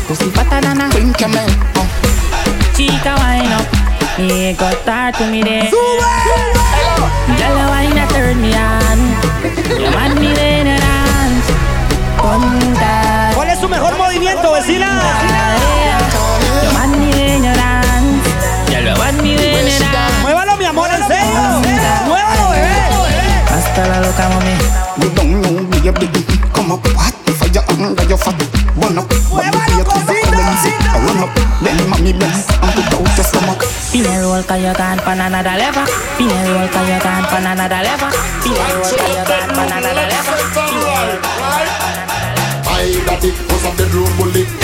pussy 0.08 0.30
fatter 0.30 0.60
than 0.60 0.80
a 0.80 0.88
Pink 0.90 1.16
camel, 1.18 1.44
uh. 1.76 1.86
chica 2.74 3.12
wind 3.20 3.52
up. 3.52 3.66
Me 4.18 4.54
go 4.54 4.70
start 4.82 5.14
to 5.16 5.26
me 5.30 5.42
there. 5.42 5.68
Girl, 5.68 7.54
you 7.60 7.66
wine 7.68 7.98
a 7.98 8.06
turn 8.08 8.40
me 8.40 8.54
on. 8.56 8.98
You 9.68 9.90
want 9.92 10.14
me 10.20 10.32
when 10.32 10.66
you 10.66 10.78
dance. 10.80 11.48
Ponta. 12.16 13.32
¿Cuál 13.34 13.50
es 13.50 13.58
su 13.58 13.68
mejor 13.68 13.98
movimiento, 13.98 14.52
vecina? 14.52 15.44
Muévalo. 18.84 20.20
Muévalo, 20.20 20.56
mi 20.58 20.64
amor, 20.66 20.90
en 20.90 21.06
serio. 21.08 21.40
Muévalo, 22.04 22.50
bebé. 22.50 22.84
Hasta 23.48 23.86
la 23.86 24.00
loca, 24.00 24.28
mami. 24.28 24.52
You 25.00 25.08
don't 25.14 25.40
know 25.40 25.52
me, 25.52 25.90
baby. 25.90 26.20
Come 26.52 26.72
up, 26.72 26.86
what? 26.94 27.14
Fire 27.38 27.64
under 27.68 28.04
your 28.04 28.18
fat. 28.18 28.36
Burn 28.76 28.98
up. 28.98 29.10
Muévalo, 29.30 29.84
cosita. 29.84 30.92
Run 31.00 31.22
up. 31.24 31.30
Then 31.62 31.88
mommy 31.88 32.12
bends 32.12 32.46
and 32.60 32.72
put 32.74 32.92
out 32.92 33.16
your 33.16 33.24
stomach. 33.24 33.64
Pinero 33.90 34.34
al 34.34 34.44
cayacán, 34.44 35.00
banana 35.06 35.42
da 35.42 35.56
leva. 35.56 35.84
Pinero 36.18 36.58
al 36.58 36.68
cayacán, 36.68 37.24
banana 37.32 37.68
da 37.68 37.80
leva. 37.82 38.10
Pinero 38.42 38.84
al 38.84 38.96
cayacán, 38.96 39.56
banana 39.56 39.94
da 39.94 40.04
leva. 40.04 40.34
Pinero 40.52 41.08
al 41.08 41.20
cayacán, 41.20 41.24
banana 41.24 41.40
da 41.40 42.24
leva. 42.28 42.34
I 42.66 43.00
got 43.06 43.24
it, 43.24 43.34
was 43.48 43.64
a 43.64 43.70
bedroom 43.76 44.16
bullet. 44.18 44.63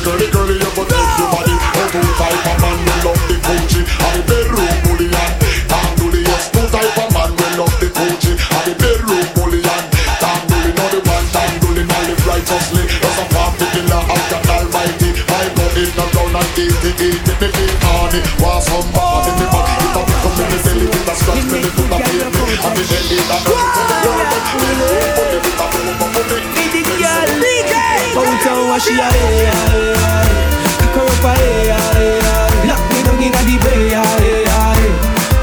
The 0.00 0.08
girly 0.08 0.32
girly 0.32 0.56
you 0.56 0.70
go 0.72 0.80
take 0.88 1.12
your 1.20 1.28
body 1.28 1.52
Oh 1.76 1.84
two 1.92 2.00
type 2.16 2.40
of 2.48 2.56
man 2.64 2.78
we 2.88 2.94
love 3.04 3.20
the 3.28 3.36
Gucci 3.36 3.84
And 3.84 4.12
the 4.16 4.22
bedroom 4.24 4.72
bully 4.88 5.12
and 5.12 5.34
Tom 5.68 5.92
bully 6.00 6.24
yes 6.24 6.48
Two 6.48 6.64
type 6.72 6.96
of 7.04 7.12
man 7.12 7.28
we 7.36 7.44
love 7.60 7.76
the 7.84 7.92
Gucci 7.92 8.32
And 8.32 8.64
the 8.64 8.74
bedroom 8.80 9.28
bully 9.36 9.60
and 9.60 9.86
Tom 10.24 10.40
bully 10.48 10.72
Know 10.72 10.88
the 10.88 11.00
one 11.04 11.26
Tom 11.36 11.52
bully 11.60 11.84
Now 11.84 12.00
live 12.08 12.24
righteously 12.24 12.88
That's 12.96 13.20
a 13.20 13.24
party 13.28 13.66
killer 13.76 14.00
Out 14.00 14.24
God 14.32 14.48
almighty 14.48 15.20
My 15.28 15.44
blood 15.52 15.76
in 15.76 15.92
the 15.92 16.04
ground 16.16 16.32
and 16.32 16.48
eat 16.56 16.80
it 16.80 16.96
Eat 17.04 17.20
it 17.20 17.36
me 17.36 17.48
feel 17.52 17.76
honey 17.84 18.20
Want 18.40 18.64
somebody 18.64 19.36
me 19.36 19.46
back 19.52 19.68
If 19.84 20.00
I 20.00 20.02
pick 20.08 20.24
up 20.24 20.32
the 20.32 20.58
belly 20.64 20.86
With 20.88 21.12
a 21.12 21.14
scratch 21.20 21.44
me 21.44 21.60
the 21.60 21.70
foot 21.76 21.92
a 21.92 21.96
pain 22.00 22.24
me 22.24 22.44
And 22.56 22.72
the 22.72 22.82
belly 22.88 23.20
that 23.28 23.42
Downtown 23.44 24.09
she 28.80 28.96
a 28.96 29.04
eh, 29.04 29.12
eh, 29.12 29.12
eh. 29.12 29.52
hey, 29.52 29.52
hey, 29.52 29.92
hey. 30.00 30.28
Pick 30.80 30.96
her 30.96 31.04
up 31.04 31.24
a 31.24 31.32
hey, 31.36 31.68
hey, 31.68 32.16
hey. 32.24 32.68
Lock 32.68 32.80
me 32.88 32.98
down 33.04 33.20
inna 33.20 33.40
the 33.44 33.56
bay, 33.60 33.92
hey, 33.92 34.48
hey. 34.48 34.88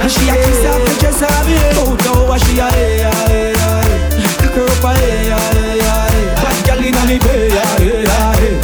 And 0.02 0.10
she 0.10 0.26
a 0.26 0.34
kiss 0.34 0.66
off 0.66 0.82
the 0.82 0.94
dress 0.98 1.22
of 1.22 1.46
me. 1.46 1.58
Downtown 1.78 2.26
where 2.26 2.42
she 2.42 2.58
a 2.58 2.68
hey, 2.74 3.06
hey, 3.06 3.54
hey. 3.54 4.26
Pick 4.42 4.58
her 4.58 4.66
up 4.66 4.84
a 4.84 4.92
hey, 4.98 5.30
hey, 5.30 5.86
hey. 5.86 6.34
Bad 6.42 6.58
girl 6.66 6.82
inna 6.82 7.02
me 7.06 7.18
bay, 7.22 7.54
hey, 7.54 8.10
hey. 8.10 8.58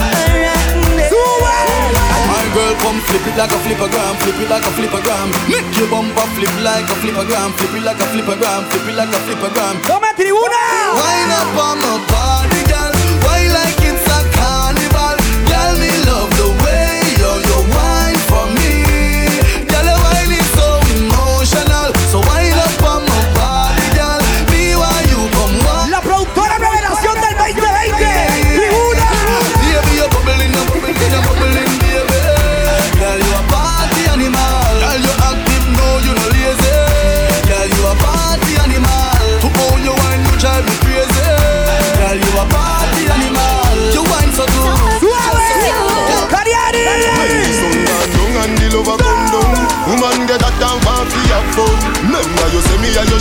My 2.29 2.43
girl 2.53 2.73
come 2.81 2.99
flip 3.09 3.25
it 3.29 3.35
like 3.37 3.53
a 3.53 3.57
flippergram, 3.61 4.13
flip 4.21 4.41
it 4.41 4.49
like 4.49 4.65
a 4.65 4.71
flippergram. 4.73 5.29
Make 5.49 5.69
your 5.77 5.89
bumper 5.89 6.27
flip 6.33 6.53
like 6.61 6.89
a 6.89 6.95
flippergram, 7.01 7.49
flip 7.57 7.73
it 7.77 7.83
like 7.85 8.01
a 8.01 8.05
flippergram, 8.13 8.61
flip 8.69 8.87
it 8.89 8.95
like 8.97 9.09
a 9.09 9.19
flippergram. 9.25 9.75
¡Toma 9.85 10.13
tribuna! 10.17 10.61
Wine 10.97 11.33
up 11.33 11.57
on 11.57 11.77
my 11.81 11.97
body, 12.09 12.22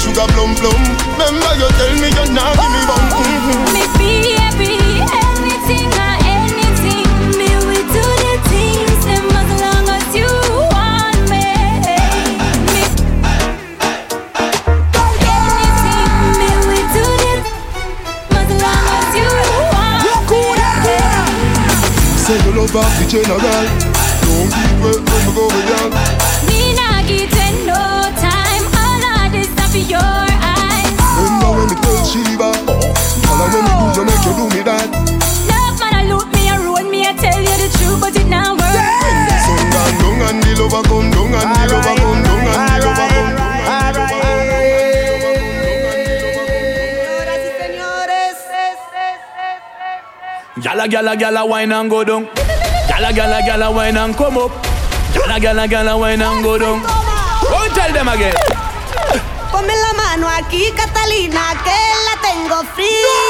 sugar 0.02 0.26
plum 0.34 0.50
plum 0.58 0.82
Remember 1.14 1.52
you 1.62 1.68
tell 1.78 1.94
me 2.02 2.08
you 2.10 2.26
not 2.34 2.58
give 2.58 2.72
me 2.74 2.82
bum 2.90 3.04
mm-hmm. 3.22 3.70
Me 3.74 3.84
baby, 4.02 4.74
anything 4.98 5.90
or 5.94 6.14
anything, 6.26 7.06
me 7.38 7.48
will 7.66 7.86
do 7.94 8.04
the 8.22 8.34
things 8.50 9.00
them 9.06 9.30
as 9.30 9.50
long 9.62 9.86
as 9.94 10.06
you 10.18 10.32
want 10.74 11.22
me. 11.30 11.46
Me 12.74 12.82
anything, 15.38 16.10
me 16.40 16.50
will 16.66 16.86
do 16.98 17.06
the 17.22 17.34
as 18.42 18.50
long 18.58 18.84
as 18.98 19.08
you 19.14 19.30
want 19.70 20.02
me. 20.84 20.98
Say 22.26 22.38
you 22.42 22.52
love 22.58 22.74
the 22.74 23.04
general 23.06 23.38
Don't 24.26 24.50
give 24.50 24.76
way 24.82 24.96
when 24.98 25.22
we 25.26 25.32
go 25.36 25.44
with 25.46 26.31
come 40.82 41.10
down 41.10 41.34
and 41.34 41.70
the 41.70 41.76
lover 41.76 41.94
come 42.00 42.22
down 42.22 42.38
and 42.38 42.82
the 42.82 42.86
lover 42.86 43.06
come 43.08 43.24
down 43.26 44.62
Gala, 50.62 50.86
gala, 50.88 51.16
gala, 51.16 51.44
wine 51.46 51.72
and 51.72 51.90
go 51.90 52.04
down. 52.04 52.28
Gala, 52.88 53.12
gala, 53.12 53.40
gala, 53.46 53.70
wine 53.72 53.96
and 53.96 54.14
come 54.16 54.38
up. 54.38 54.50
Gala, 55.14 55.40
gala, 55.40 55.66
gala, 55.66 55.96
wine 55.98 56.20
and 56.22 56.42
go 56.44 56.58
down. 56.58 56.80
Go 56.82 57.56
and 57.64 57.74
tell 57.74 57.92
them 57.92 58.08
again. 58.08 58.34
Ponme 59.50 59.74
la 59.84 59.92
mano 59.94 60.28
aquí, 60.28 60.70
Catalina, 60.76 61.54
que 61.64 61.78
la 62.06 62.14
tengo 62.22 62.62
fría. 62.74 63.21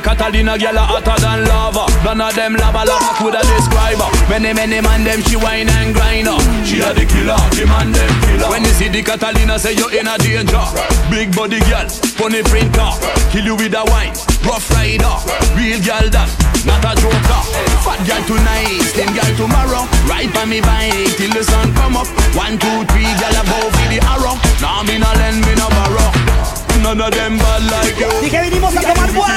Catalina, 0.00 0.58
Catalina, 0.58 0.80
a 0.80 0.84
hotter 0.84 1.16
than 1.20 1.44
lava. 1.48 1.86
None 2.04 2.20
of 2.20 2.34
them 2.34 2.54
lava 2.54 2.84
lava 2.84 3.10
coulda 3.16 3.40
describe 3.48 3.96
her. 3.96 4.10
Many, 4.28 4.52
many 4.52 4.80
man 4.80 5.04
them 5.04 5.22
she 5.22 5.36
whine 5.36 5.68
and 5.68 5.94
grind 5.94 6.28
her. 6.28 6.38
She 6.64 6.80
a 6.80 6.92
the 6.92 7.06
killer, 7.06 7.38
the 7.56 7.64
man 7.64 7.92
them 7.92 8.12
killer. 8.26 8.48
When 8.50 8.64
you 8.64 8.74
see 8.76 8.88
the 8.88 9.02
Catalina, 9.02 9.58
say 9.58 9.72
you 9.72 9.88
in 9.90 10.06
a 10.06 10.18
danger. 10.18 10.64
Big 11.08 11.34
body 11.34 11.60
girl, 11.64 11.88
funny 12.18 12.42
printer, 12.44 12.90
kill 13.32 13.46
you 13.46 13.56
with 13.56 13.72
a 13.72 13.84
wine. 13.88 14.12
Rough 14.44 14.68
rider, 14.76 15.16
real 15.56 15.80
girl 15.80 16.06
that, 16.12 16.30
not 16.68 16.84
a 16.84 16.92
joker. 17.00 17.42
Fat 17.82 18.00
girl 18.04 18.22
tonight, 18.28 18.82
slim 18.92 19.10
girl 19.16 19.32
tomorrow. 19.38 19.82
Ride 20.10 20.32
by 20.34 20.44
me 20.44 20.60
bike 20.60 21.16
till 21.16 21.32
the 21.32 21.42
sun 21.42 21.72
come 21.74 21.96
up. 21.96 22.08
One, 22.36 22.60
two, 22.60 22.84
three, 22.92 23.08
girl 23.16 23.36
above 23.40 23.72
with 23.72 23.90
the 23.90 24.00
arrow. 24.04 24.36
Nah, 24.60 24.84
me 24.84 24.98
no 24.98 25.10
lend, 25.16 25.40
me 25.46 25.54
no 25.56 25.68
borrow. 25.72 26.35
None 26.82 27.00
of 27.00 27.10
them 27.10 27.36
bad 27.38 27.62
like 27.70 27.98
you. 27.98 28.08
Dije 28.22 28.40
vinimos 28.42 28.76
a 28.76 28.80
tomar 28.80 29.10
guaro. 29.12 29.34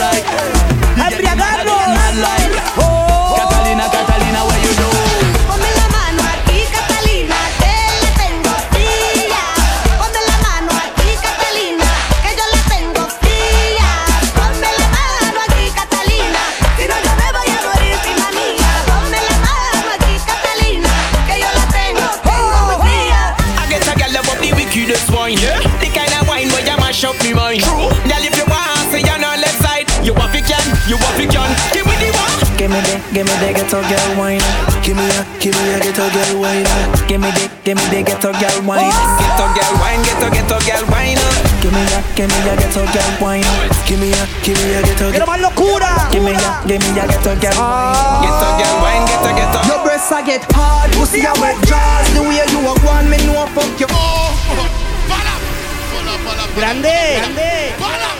Like 0.00 0.24
A 0.96 1.10
embriagarnos. 1.10 1.86
like 2.24 2.54
Catalina, 3.36 3.84
Catalina, 3.90 4.40
where 4.46 4.60
you 4.64 4.74
do? 4.74 5.09
Give 33.12 33.26
me 33.26 33.26
the, 33.26 33.26
give 33.26 33.26
me 33.26 33.34
the 33.34 33.50
ghetto 33.58 33.80
girl 33.82 34.08
wine. 34.18 34.40
Give 34.82 34.96
me 34.96 35.02
a, 35.02 35.26
give 35.42 35.54
me 35.54 35.74
a 35.74 35.80
ghetto 35.80 36.06
girl 36.14 36.40
wine. 36.40 36.66
Give 37.08 37.20
me 37.20 37.30
the, 37.34 37.50
give 37.64 37.76
me 37.76 37.84
the 37.90 38.02
ghetto 38.06 38.30
girl 38.32 38.56
wine. 38.62 38.86
Ghetto 38.86 39.46
girl 39.50 39.74
wine, 39.82 40.02
ghetto 40.06 40.30
ghetto 40.30 40.58
girl 40.62 40.84
wine. 40.90 41.18
give 41.60 41.72
me 41.72 41.82
ya, 41.90 42.00
give 42.14 42.30
me 42.30 42.38
ya, 42.46 42.54
get 42.56 42.72
to 42.72 42.82
get 42.94 43.20
wine. 43.20 43.42
Give 43.86 43.98
me 44.00 44.10
ya, 44.10 44.24
give 44.42 44.56
me 44.62 44.72
ya, 44.72 44.80
get 44.82 44.96
to 44.98 45.10
Quiero 45.10 45.26
más 45.26 45.40
locura. 45.40 46.08
Give 46.10 46.22
me 46.22 46.32
ya, 46.32 46.62
give 46.66 46.80
me 46.80 46.96
ya, 46.96 47.06
get 47.06 47.22
to 47.22 47.34
get 47.36 47.54
wine. 47.58 48.22
Get 48.22 48.30
up, 48.30 48.58
get 48.58 48.74
wine, 48.78 49.04
get 49.06 49.26
up, 49.26 49.36
get 49.36 49.54
up. 49.54 49.66
Your 49.66 49.82
breasts 49.82 50.12
I 50.12 50.22
get 50.22 50.46
hard, 50.54 50.90
pussy 50.92 51.26
I 51.26 51.32
wet 51.42 51.58
jaws. 51.66 52.06
The 52.14 52.22
way 52.22 52.40
you 52.46 52.62
walk 52.62 52.82
one, 52.86 53.10
me 53.10 53.18
know 53.26 53.46
fuck 53.54 53.74
you. 53.78 53.86
Grande, 56.54 57.59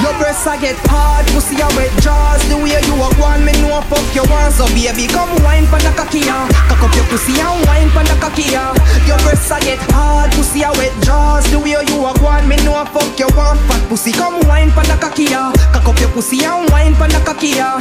your 0.00 0.14
skirt 0.14 0.32
and 0.32 0.32
shift 0.32 0.32
for 0.32 0.32
your 0.32 0.32
jazz. 0.32 0.32
Stop 0.32 0.32
once 0.32 0.32
a 0.32 0.32
man, 0.32 0.32
me 0.32 0.32
know 0.32 0.32
you 0.32 0.32
want 0.32 0.32
fuck. 0.32 0.32
Your 0.32 0.32
breasts 0.32 0.46
I 0.46 0.56
get 0.60 0.76
hard, 0.88 1.26
pussy 1.28 1.56
I 1.60 1.68
wet 1.76 1.92
jaws. 2.00 2.42
The 2.48 2.56
way 2.56 2.80
you 2.80 2.96
walk 2.96 3.16
one, 3.18 3.44
me 3.44 3.52
know 3.60 3.80
fuck 3.88 4.14
you 4.14 4.24
want. 4.30 4.54
So 4.54 4.66
baby, 4.72 5.06
come 5.08 5.30
wine 5.42 5.66
pon 5.66 5.80
the 5.80 5.92
cocky 5.96 6.20
ya. 6.20 6.48
Cock 6.68 6.82
up 6.82 6.94
your 6.94 7.04
pussy 7.10 7.40
and 7.40 7.66
wine 7.66 7.90
pon 7.90 8.04
the 8.04 8.16
cocky 8.20 8.52
ya. 8.52 8.74
Your 9.06 9.18
breasts 9.22 9.50
I 9.50 9.60
get 9.60 9.78
hard, 9.92 10.32
pussy 10.32 10.64
I 10.64 10.70
wet 10.78 10.92
jaws. 11.02 11.44
The 11.50 11.58
way 11.58 11.76
you 11.76 11.98
walk 12.00 12.20
one, 12.22 12.48
me 12.48 12.56
know 12.64 12.84
fuck 12.92 13.18
you 13.18 13.28
want. 13.36 13.60
Fat 13.68 13.82
pussy, 13.88 14.12
come 14.12 14.40
wine 14.48 14.70
pon 14.72 14.84
the 14.86 14.96
cocky 15.00 15.30
ya. 15.30 15.52
Cock 15.72 15.88
up 15.88 15.98
your 16.00 16.10
pussy 16.10 16.44
and 16.44 16.68
wine 16.70 16.94
pon 16.94 17.10
the 17.10 17.20
cocky 17.24 17.58
ya. 17.60 17.78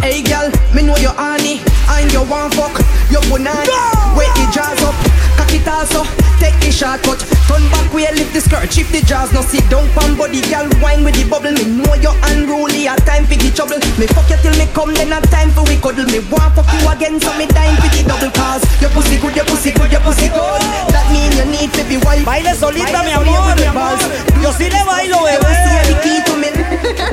Hey 0.00 0.22
girl, 0.22 0.50
me 0.74 0.82
know 0.82 0.96
you 0.96 1.12
honey 1.14 1.60
and 1.88 2.12
you 2.12 2.22
want 2.28 2.54
fuck. 2.54 2.74
You 3.10 3.20
punani, 3.28 3.68
wet 4.16 4.32
the 4.36 4.44
jaws 4.52 4.82
up, 4.82 4.96
cock 5.36 5.52
it 5.52 5.68
also. 5.68 6.04
Take 6.42 6.58
the 6.58 6.72
shortcut, 6.72 7.22
turn 7.46 7.62
back 7.70 7.94
way, 7.94 8.10
lift 8.18 8.34
the 8.34 8.40
skirt, 8.40 8.72
shift 8.72 8.90
the 8.90 9.00
jaws. 9.06 9.32
Now 9.32 9.42
sit 9.42 9.62
down 9.70 9.86
pon 9.94 10.16
body, 10.16 10.42
girl, 10.50 10.66
wine 10.82 11.04
with 11.04 11.14
the 11.14 11.28
bubble. 11.28 11.51
Me 11.52 11.64
know 11.68 11.94
you 11.94 12.12
unruly, 12.32 12.86
a 12.86 12.96
time 13.04 13.26
for 13.26 13.36
the 13.36 13.50
trouble. 13.52 13.78
Me 14.00 14.06
fuck 14.08 14.28
you 14.30 14.38
till 14.40 14.56
me 14.56 14.66
come, 14.72 14.94
then 14.94 15.12
a 15.12 15.20
time 15.28 15.50
for 15.52 15.64
we 15.68 15.76
cuddle. 15.76 16.06
Me 16.08 16.20
want 16.32 16.54
fuck 16.56 16.68
you 16.72 16.80
again, 16.88 17.20
so 17.20 17.32
me 17.36 17.46
time 17.46 17.76
for 17.76 17.88
the 17.92 18.02
double 18.08 18.32
cause. 18.32 18.64
Your 18.80 18.90
pussy 18.90 19.20
good, 19.20 19.36
your 19.36 19.44
pussy 19.44 19.72
good, 19.72 19.92
your 19.92 20.00
pussy 20.00 20.28
good. 20.32 20.62
That 20.92 21.06
mean 21.12 21.32
you 21.36 21.46
need 21.52 21.70
to 21.76 21.82
be 21.84 21.96
wife. 22.02 22.24
Baile 22.24 22.54
solita, 22.56 23.04
mi 23.04 23.12
amor. 23.12 23.98
Yo 24.40 24.50
sí 24.56 24.70
le 24.70 24.82
bailo, 24.84 25.20
bebé. 25.24 25.52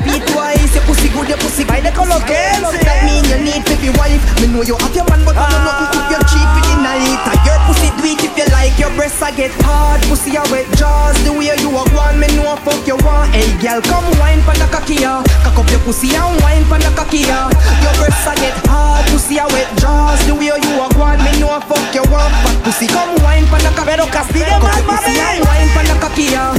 P2I, 0.00 0.56
your 0.74 0.82
pussy 0.88 1.08
good, 1.12 1.28
your 1.28 1.38
pussy 1.38 1.64
good. 1.64 1.70
Baile 1.70 1.92
con 1.92 2.08
los 2.08 2.22
que 2.24 2.40
That 2.84 3.04
mean 3.04 3.24
you 3.28 3.38
need 3.44 3.64
to 3.66 3.76
be 3.76 3.90
wife. 4.00 4.22
Me 4.40 4.48
know 4.48 4.62
you 4.62 4.76
have 4.76 4.94
your 4.94 5.04
man, 5.10 5.24
but 5.24 5.36
I 5.36 5.44
know 5.52 5.68
nothing 5.68 6.00
if 6.00 6.10
you're 6.10 6.26
cheap 6.32 6.48
for 6.56 6.62
the 6.64 6.74
night. 6.80 7.20
Your 7.44 7.58
pussy 7.68 7.92
do 7.96 8.04
it 8.08 8.24
if 8.24 8.32
you 8.36 8.46
like. 8.52 8.78
Your 8.78 8.90
breasts 8.96 9.20
I 9.22 9.30
get 9.30 9.52
hard, 9.62 10.00
pussy 10.08 10.36
I 10.36 10.42
wet 10.50 10.66
jaws. 10.76 11.16
The 11.24 11.32
way 11.32 11.52
you 11.60 11.70
walk 11.70 11.92
one, 11.92 12.18
me 12.18 12.26
know 12.36 12.56
fuck 12.64 12.86
you 12.86 12.96
want. 13.04 13.30
Hey 13.30 13.50
girl, 13.60 13.80
come 13.82 14.08
wine 14.20 14.42
pon 14.44 14.54
the 14.60 14.68
cocky 14.68 15.00
ya. 15.00 15.24
Cock 15.42 15.58
up 15.58 15.70
your 15.72 15.80
pussy 15.80 16.12
and 16.14 16.36
wine 16.44 16.64
pon 16.68 16.80
the 16.84 16.92
cocky 16.92 17.24
ya. 17.24 17.48
Your 17.80 17.94
breasts 17.96 18.28
I 18.28 18.36
get 18.36 18.54
hard, 18.68 19.08
pussy 19.08 19.40
I 19.40 19.48
wet 19.48 19.66
jaws. 19.80 20.20
The 20.28 20.34
way 20.36 20.52
you 20.52 20.72
walk 20.76 20.94
one, 21.00 21.18
me 21.24 21.32
know 21.40 21.56
fuck 21.64 21.80
you 21.96 22.04
want. 22.12 22.30
Fat 22.44 22.58
pussy, 22.62 22.86
come 22.86 23.16
wine 23.24 23.48
pon 23.48 23.64
the 23.64 23.72
cocky. 23.72 23.88
Pero 23.90 24.06
castigue 24.12 24.46
Cock 24.46 24.62
más, 24.62 24.76
up 24.76 24.84
your 24.84 24.86
pussy 24.94 25.16
and 25.18 25.40
wine 25.48 25.70
pon 25.74 25.84
the 25.88 25.96
cocky 25.98 26.26
ya. 26.36 26.52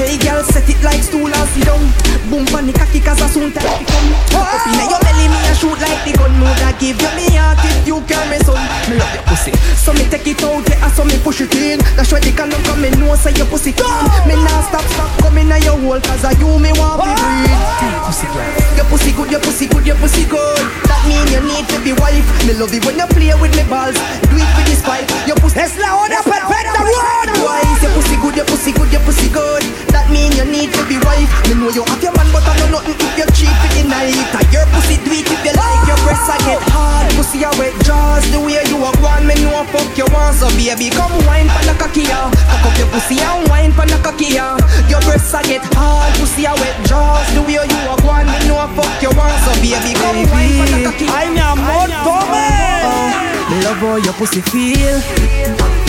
Hey 0.00 0.16
girl, 0.16 0.42
set 0.42 0.64
it 0.68 0.80
like 0.82 1.02
stool 1.04 1.28
and 1.28 1.48
sit 1.52 1.68
down. 1.68 1.84
Boom 2.32 2.46
pon 2.46 2.66
the 2.66 2.72
cocky 2.72 3.00
'cause 3.00 3.20
I 3.20 3.28
soon 3.28 3.52
time 3.52 3.68
to 3.68 3.84
come. 3.84 4.08
Cock 4.32 4.48
up 4.48 4.66
inna 4.66 4.88
your 4.88 5.00
belly, 5.04 5.28
me 5.28 5.36
a 5.44 5.54
shoot 5.54 5.76
like 5.76 6.00
the 6.08 6.16
gun. 6.16 6.32
Mother 6.40 6.72
give 6.80 6.96
you 6.96 7.10
me 7.12 7.36
heart 7.36 7.60
if 7.62 7.86
you 7.86 8.00
care 8.08 8.24
me 8.32 8.38
son. 8.40 8.56
Me 8.88 8.96
love 8.96 9.12
your 9.12 9.24
pussy, 9.28 9.52
so 9.76 9.92
me 9.92 10.04
take 10.08 10.26
it 10.26 10.42
out, 10.42 10.64
yeah, 10.68 10.88
so 10.96 11.04
me 11.04 11.18
push 11.20 11.42
it 11.42 11.54
in. 11.54 11.78
That's 11.96 12.10
why 12.10 12.20
the 12.20 12.32
condom 12.32 12.62
come, 12.64 12.80
me 12.80 12.88
know 12.96 13.14
say 13.14 13.32
your 13.36 13.46
pussy 13.52 13.72
clean. 13.72 14.08
Me 14.26 14.34
nah 14.40 14.64
stop, 14.64 14.84
stop 14.88 15.10
coming 15.20 15.52
at 15.52 15.62
your 15.62 15.76
hole 15.76 16.00
'cause 16.00 16.24
I 16.24 16.32
you 16.40 16.48
me 16.58 16.72
want 16.80 17.04
to 17.04 17.12
breathe. 17.12 17.50
Pussy 18.08 18.26
girl, 18.32 18.76
your 18.76 18.86
pussy 18.88 19.12
good, 19.12 19.30
your 19.30 19.40
pussy 19.40 19.66
good, 19.66 19.86
your 19.86 19.96
pussy 20.00 20.24
good. 20.24 20.64
That 20.88 21.04
mean 21.06 21.28
you 21.28 21.40
need 21.44 21.68
to 21.68 21.78
be 21.84 21.92
wife. 21.92 22.24
Me 22.46 22.54
love 22.54 22.72
it 22.72 22.84
when 22.86 22.96
you 22.96 23.06
play 23.06 23.34
with 23.36 23.54
me 23.54 23.64
balls. 23.68 23.96
Do 24.30 24.36
it 24.40 24.50
with 24.56 24.66
this 24.66 24.80
pipe. 24.80 25.06
Your 25.26 25.36
pussy 25.36 25.60
Es 25.60 25.76
la 25.76 25.92
hora 25.92 26.22
perfecta, 26.24 26.80
Run! 26.80 27.28
Twice, 27.36 27.82
your 27.82 27.92
pussy 27.92 28.16
good, 28.16 28.36
your 28.36 28.46
pussy 28.46 28.72
good, 28.72 28.90
your 28.90 29.02
pussy 29.02 29.28
good. 29.28 29.62
That 29.90 30.06
mean 30.10 30.30
you 30.38 30.46
need 30.46 30.70
to 30.74 30.82
be 30.86 30.96
wife. 31.02 31.30
Me 31.50 31.54
know 31.58 31.70
you 31.70 31.82
have 31.84 32.02
your 32.02 32.14
man, 32.14 32.28
but 32.30 32.46
I 32.46 32.54
know 32.58 32.78
nothing 32.78 32.98
if 32.98 33.12
you're 33.18 33.30
cheap 33.34 33.54
in 33.78 33.90
the 33.90 33.94
night. 33.94 34.14
And 34.14 34.48
your 34.54 34.66
pussy 34.74 34.96
do 35.02 35.10
it 35.10 35.26
if 35.26 35.40
you 35.42 35.54
like. 35.54 35.82
Your 35.86 36.00
breasts 36.06 36.30
I 36.30 36.38
get 36.46 36.62
hard, 36.70 37.10
pussy 37.18 37.42
I 37.42 37.50
wet 37.58 37.74
jaws. 37.82 38.24
The 38.30 38.38
way 38.38 38.62
you 38.70 38.78
walk 38.78 38.98
one, 39.02 39.26
me 39.26 39.34
know 39.42 39.66
fuck 39.74 39.90
you 39.98 40.06
want. 40.14 40.38
So 40.38 40.46
baby, 40.54 40.90
come 40.90 41.14
wine 41.26 41.50
pon 41.50 41.66
the 41.66 41.74
cocky 41.78 42.06
ya. 42.06 42.30
Cock 42.30 42.64
up 42.70 42.74
your 42.78 42.88
pussy 42.94 43.18
and 43.18 43.46
wine 43.50 43.72
pon 43.74 43.90
the 43.90 43.98
cocky 44.00 44.38
ya. 44.38 44.56
Your 44.86 45.02
breasts 45.02 45.34
I 45.34 45.42
get 45.42 45.64
hard, 45.74 46.14
pussy 46.18 46.46
I 46.46 46.54
wet 46.58 46.76
jaws. 46.86 47.26
The 47.34 47.42
way 47.42 47.58
you 47.58 47.80
walk 47.86 48.02
one, 48.06 48.26
me 48.30 48.38
know 48.46 48.62
fuck 48.78 48.90
you 49.02 49.10
want. 49.18 49.36
So 49.42 49.52
baby, 49.58 49.92
come 49.98 50.22
wine 50.30 50.54
pon 50.58 50.68
the 50.70 50.78
cocky. 50.86 51.06
Ay, 51.10 51.28
mi 51.34 51.42
amor, 51.42 51.90
tome. 52.06 52.70
Me 53.50 53.56
love 53.64 53.78
how 53.78 53.96
your 53.96 54.12
pussy 54.14 54.40
feel 54.40 55.00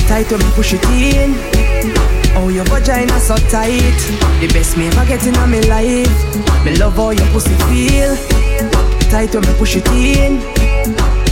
Tight 0.08 0.32
when 0.32 0.40
me 0.40 0.52
push 0.56 0.74
it 0.74 0.84
in 0.86 2.21
Oh, 2.34 2.50
your 2.50 2.64
vagina 2.66 3.20
so 3.20 3.36
tight? 3.52 4.00
The 4.40 4.48
best 4.54 4.78
me 4.78 4.88
ever 4.88 5.06
get 5.06 5.26
in 5.28 5.36
a 5.36 5.46
me 5.48 5.62
life. 5.68 6.10
Me 6.66 6.76
love 6.78 6.96
how 6.96 7.12
your 7.12 7.28
pussy 7.28 7.56
feel. 7.68 8.16
Tight 9.10 9.34
when 9.34 9.44
me 9.44 9.54
push 9.58 9.76
it 9.76 9.88
in. 9.92 10.40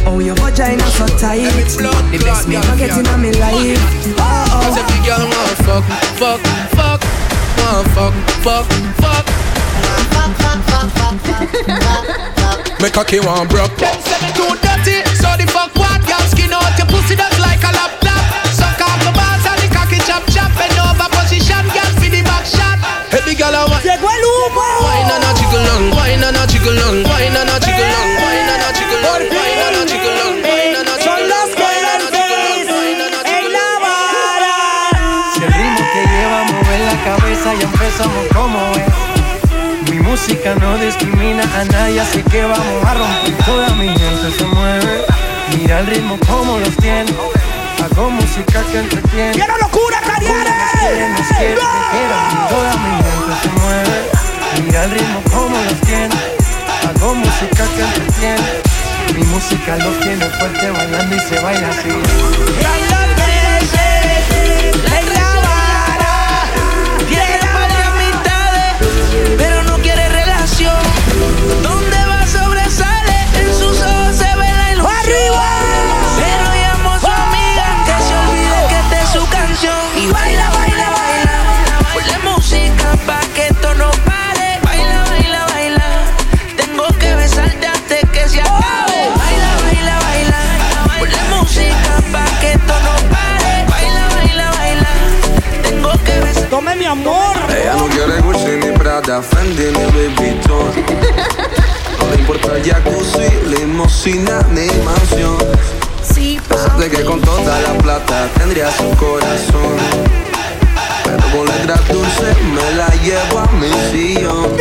Oh, 0.06 0.20
your 0.20 0.36
vagina 0.36 0.84
so 0.92 1.08
tight? 1.18 1.50
The 2.12 2.20
best 2.24 2.48
me 2.48 2.58
ever 2.58 2.76
get 2.78 2.98
in 2.98 3.08
a 3.08 3.18
me 3.18 3.32
life. 3.40 3.80
Oh, 4.18 4.20
oh. 4.20 4.62
Cause 4.64 4.78
every 4.78 5.00
girl 5.08 5.24
want 5.24 5.58
fuck, 5.64 5.86
fuck, 6.20 6.40
fuck 6.76 7.02
Want 7.60 7.88
fuck, 7.96 8.14
fuck, 8.44 8.66
fuck. 9.00 9.26
Make 12.82 12.96
a 12.96 13.04
key 13.04 13.20
one 13.20 13.48
broke. 13.48 13.76
Them 13.76 14.02
say 14.02 14.20
me 14.24 14.32
too 14.36 14.56
dirty 14.64 15.04
So 15.16 15.36
the 15.36 15.46
fuck 15.52 15.76
what? 15.76 16.00
Girl 16.08 16.24
skin 16.32 16.54
out 16.54 16.78
your 16.78 16.88
pussy 16.88 17.16
just 17.16 17.40
like 17.40 17.60
a 17.64 17.72
laptop 17.76 18.09
chop 20.06 20.24
chop 20.30 20.52
and 20.60 20.78
over 20.80 21.10
position, 21.16 21.66
girl 21.74 21.92
for 22.00 22.10
the 22.10 22.22
back 22.24 22.46
shot. 22.46 22.78
Every 23.12 23.36
girl 23.36 23.56
I 23.56 23.66
want. 23.66 23.84
Llegó 23.84 24.10
el 24.10 24.24
humo. 24.24 24.66
Why 24.84 25.04
no 25.10 25.16
no 25.20 25.30
chicken 25.38 25.64
long, 25.68 25.86
why 25.96 26.16
no 26.16 26.32
no 26.32 26.44
chicken 26.46 26.76
long, 26.76 27.04
why 27.08 27.30
no 27.30 27.42
no 27.44 27.56
chicken 27.60 27.90
why 28.22 28.38
no 28.48 28.56
no 28.60 28.70
chicken 28.76 29.00
long, 29.04 29.24
why 29.30 29.52
no 29.60 29.68
no 29.76 29.82
chicken 29.90 30.12
why 30.46 30.64
no 30.74 30.80
no 30.84 30.94
chicken 30.98 31.20
long. 31.20 31.20
Son 31.20 31.22
los 31.32 31.50
que 31.58 31.70
dan 31.86 32.04
feliz 32.12 32.68
en 33.26 33.44
la 33.56 33.68
vara. 33.84 34.56
Si 35.34 35.44
el 35.44 35.52
ritmo 35.54 35.84
que 35.94 36.02
lleva 36.12 36.40
mover 36.52 36.82
la 36.92 36.98
cabeza 37.04 37.50
y 37.56 37.62
empezamos 37.64 38.24
como 38.34 38.60
es 38.76 39.10
música 40.10 40.56
no 40.56 40.78
discrimina 40.80 41.44
a 41.56 41.64
nadie, 41.66 42.02
así 42.02 42.24
que 42.24 42.42
vamos 42.42 42.84
a 42.84 42.94
romper. 42.96 43.46
Toda 43.46 43.70
mi 43.76 43.88
gente 43.88 44.32
se 44.38 44.44
mueve, 44.44 45.06
mira 45.56 45.80
el 45.80 45.88
ritmo 45.88 46.18
como 46.28 46.58
los 46.60 46.76
tiene. 46.78 47.14
Hago 48.00 48.12
música 48.12 48.64
que 48.72 48.80
entretiene. 48.80 49.32
¡Quiero 49.34 49.58
locura, 49.58 50.00
te 50.00 50.26
quieran. 50.26 50.56
Toda 52.50 52.74
mi 52.78 52.92
gente 53.04 53.34
se 53.42 53.50
mueve. 53.60 54.12
Mira 54.64 54.84
el 54.86 54.92
ritmo 54.92 55.22
como 55.30 55.58
los 55.58 55.82
tiene. 55.82 56.16
Hago 56.88 57.16
música 57.16 57.66
que 57.76 57.82
entretiene. 57.82 58.62
Mi 59.18 59.24
música 59.24 59.76
los 59.80 60.00
tiene 60.00 60.26
fuerte 60.30 60.72
bailando 60.72 61.14
y 61.14 61.20
se 61.20 61.42
baila 61.42 61.68
así 61.68 63.09
Ella 97.02 97.76
no 97.78 97.88
quiere 97.88 98.22
Gucci 98.22 98.58
ni 98.58 98.78
Prada, 98.78 99.22
Fendi 99.22 99.66
ni 99.66 99.92
Louis 99.92 100.16
Vuitton. 100.16 100.72
No 102.00 102.10
le 102.10 102.16
importa 102.16 102.50
jacuzzi, 102.64 103.30
limosina 103.48 104.42
ni 104.52 104.68
mansión. 104.84 105.38
Pensaste 106.48 106.90
que 106.90 107.04
con 107.06 107.22
toda 107.22 107.60
la 107.62 107.74
plata 107.78 108.28
tendría 108.38 108.70
su 108.72 108.90
corazón. 108.98 109.78
Pero 111.04 111.38
con 111.38 111.46
letras 111.46 111.88
dulces 111.88 112.38
me 112.54 112.76
la 112.76 112.90
llevo 113.04 113.40
a 113.40 113.48
mi 113.54 113.72
sillón. 113.92 114.58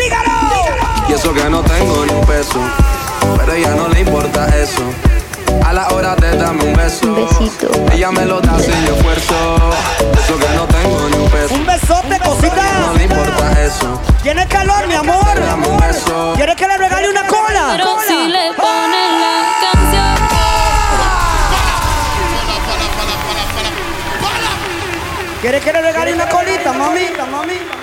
Y 1.08 1.12
eso 1.12 1.32
que 1.32 1.48
no 1.48 1.62
tengo 1.62 2.04
ni 2.04 2.12
un 2.12 2.26
peso 2.26 2.60
Pero 3.38 3.52
a 3.52 3.56
ella 3.56 3.74
no 3.74 3.88
le 3.88 4.00
importa 4.00 4.46
eso 4.58 4.82
A 5.64 5.72
la 5.72 5.88
hora 5.88 6.14
de 6.16 6.36
darme 6.36 6.64
un 6.64 6.74
beso 6.74 7.28
Ella 7.92 8.10
me 8.10 8.24
lo 8.24 8.40
da 8.40 8.58
sin 8.58 8.72
esfuerzo. 8.72 9.34
Eso 10.22 10.38
que 10.38 10.48
no 10.56 10.66
tengo 10.66 11.08
ni 11.10 11.16
un 11.16 11.30
peso. 11.30 11.54
Un 11.54 11.66
besote, 11.66 12.18
cosita. 12.20 12.62
No 12.80 12.94
le 12.94 13.04
importa 13.04 13.62
eso. 13.62 14.00
¿Tiene 14.22 14.46
calor, 14.46 14.86
mi 14.86 14.94
amor? 14.94 15.18
¿Quieres 16.36 16.56
que 16.56 16.66
le 16.66 16.78
regale 16.78 17.10
una 17.10 17.26
cola? 17.26 17.68
Pero 17.72 17.84
Cola. 17.84 18.02
si 18.06 18.28
le 18.28 18.52
ponen 18.54 19.20
la 19.20 19.42
canción. 19.60 20.28
¿Quieres 25.40 25.64
que 25.64 25.72
le 25.72 25.82
regale 25.82 26.14
una 26.14 26.28
colita, 26.28 26.72
mami? 26.72 27.06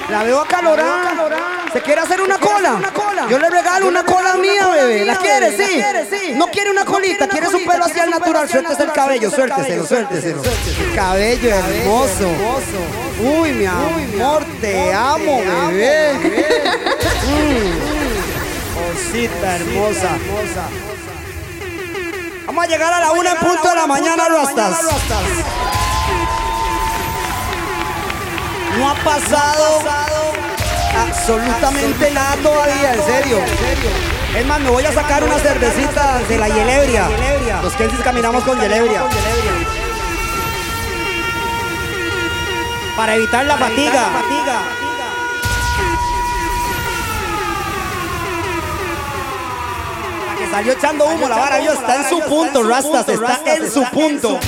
La 0.09 0.23
veo 0.23 0.41
acalorada. 0.41 1.64
¿Se 1.75 1.81
quiere 1.81 1.99
hacer 1.99 2.21
una 2.21 2.37
cola? 2.37 2.79
Yo 3.29 3.37
le 3.37 3.49
regalo 3.49 3.89
una 3.89 4.05
cola 4.05 4.35
mía, 4.35 4.65
bebé. 4.67 5.03
¿La 5.03 5.17
quiere? 5.17 5.51
Sí. 5.57 6.31
No 6.35 6.47
quiere 6.47 6.71
una 6.71 6.85
colita, 6.85 7.27
quiere 7.27 7.47
su 7.47 7.57
pelo 7.65 7.83
así 7.83 7.99
al 7.99 8.11
natural. 8.11 8.47
Suéltese 8.47 8.83
el 8.83 8.93
cabello, 8.93 9.29
suélteselo, 9.29 9.85
suélteselo. 9.85 10.41
Cabello 10.95 11.49
hermoso. 11.49 12.31
Uy, 13.19 13.51
mi 13.51 13.65
amor, 13.65 14.45
te 14.61 14.93
amo, 14.93 15.41
bebé. 15.69 16.13
Mm. 17.25 17.73
Cosita 18.95 19.55
hermosa. 19.57 20.17
Vamos 22.45 22.63
a 22.63 22.67
llegar 22.67 22.93
a 22.93 22.99
la 23.01 23.11
una 23.11 23.31
en 23.31 23.37
punto 23.37 23.67
de 23.67 23.75
la 23.75 23.85
mañana, 23.85 24.29
Rastas. 24.29 24.79
No 28.77 28.89
ha 28.89 28.95
pasado 28.95 29.81
absolutamente 30.95 32.11
nada 32.11 32.35
todavía, 32.37 32.93
en 32.93 33.03
serio. 33.03 33.39
Es 34.35 34.45
más, 34.45 34.59
me 34.59 34.69
voy 34.69 34.85
a 34.85 34.91
sacar 34.91 35.23
una 35.23 35.39
cervecita 35.39 36.19
de 36.27 36.37
la 36.37 36.47
Yelebria. 36.49 37.09
Los 37.61 37.73
Kensis 37.73 37.99
caminamos 38.01 38.43
con 38.43 38.59
Yelebria. 38.59 39.03
Para 42.97 43.15
evitar 43.15 43.45
la 43.45 43.57
fatiga. 43.57 44.09
La 50.27 50.35
que 50.37 50.49
salió 50.49 50.73
echando 50.73 51.05
humo, 51.05 51.27
la 51.27 51.37
vara, 51.37 51.59
vio, 51.59 51.73
está 51.73 51.95
en 51.95 52.09
su 52.09 52.19
punto, 52.21 52.63
Rastas, 52.63 53.07
está 53.09 53.55
en 53.55 53.71
su 53.71 53.83
punto. 53.85 54.39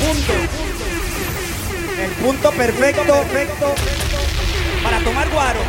El 2.00 2.12
punto 2.24 2.52
perfecto 2.52 3.26
para 4.84 5.00
tomar 5.00 5.30
guaro. 5.30 5.60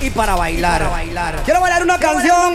Y 0.00 0.10
para 0.10 0.34
bailar. 0.34 1.42
Quiero 1.44 1.60
bailar 1.60 1.82
una 1.82 1.98
canción. 1.98 2.54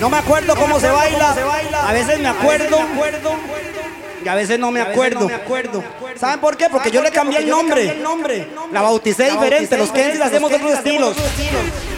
No 0.00 0.10
me 0.10 0.16
acuerdo 0.18 0.56
cómo 0.56 0.80
se 0.80 0.88
baila. 0.88 1.34
A 1.86 1.92
veces 1.92 2.18
me 2.20 2.28
acuerdo. 2.28 2.78
Y 4.24 4.28
a 4.28 4.34
veces 4.34 4.58
no 4.58 4.70
me 4.70 4.80
acuerdo. 4.80 5.30
¿Saben 6.18 6.40
por 6.40 6.56
qué? 6.56 6.68
Porque 6.70 6.90
yo 6.90 7.02
le 7.02 7.10
cambié 7.10 7.38
el 7.38 7.48
nombre. 7.48 8.48
La 8.72 8.82
bauticé 8.82 9.30
diferente. 9.30 9.76
Los 9.76 9.90
Kensis 9.90 10.20
hacemos 10.20 10.52
otros 10.52 10.72
estilos. 10.72 11.16
No 11.16 11.93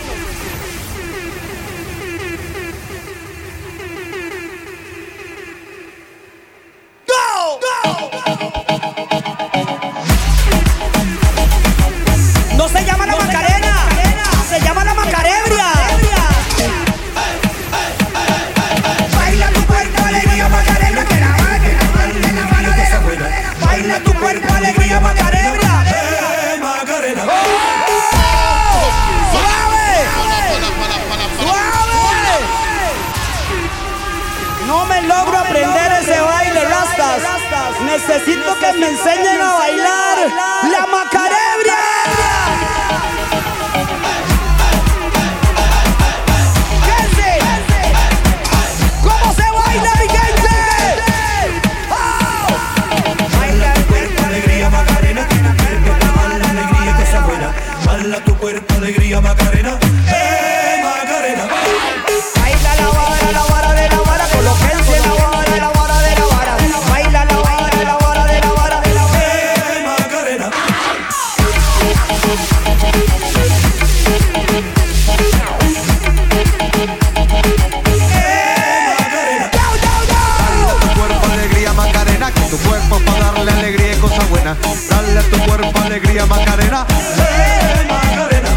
alegría 85.96 86.26
Macarena. 86.26 86.86
Eh, 87.16 87.86
Macarena. 87.88 88.50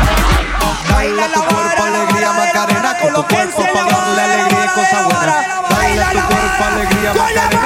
Dale 0.90 1.34
tu 1.34 1.40
cuerpo 1.40 1.84
alegría 1.84 2.32
Macarena, 2.34 2.98
que 3.00 3.08
tu 3.08 3.24
cuerpo 3.28 3.64
para 3.74 3.86
darle 3.88 4.22
alegría 4.22 4.66
y 4.66 4.68
cosas 4.76 5.06
buenas. 5.06 5.46
Dale 5.70 6.04
a 6.04 6.10
tu 6.12 6.20
cuerpo 6.28 6.64
alegría 6.68 7.14
Macarena. 7.14 7.60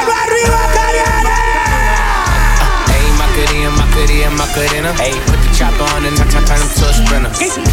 Hey, 2.87 3.07
Macarena, 3.17 3.69
Macarena, 3.71 4.29
Macarena. 4.37 4.93
Hey, 4.99 5.13
put 5.25 5.39
the 5.41 5.49
chopper 5.57 5.83
on 5.95 6.05
and 6.05 6.17
turn, 6.17 6.29
turn, 6.29 6.45
turn 6.45 6.61
him 6.61 6.69
to 6.69 6.85
a 6.85 6.93
sprinter. 6.93 7.31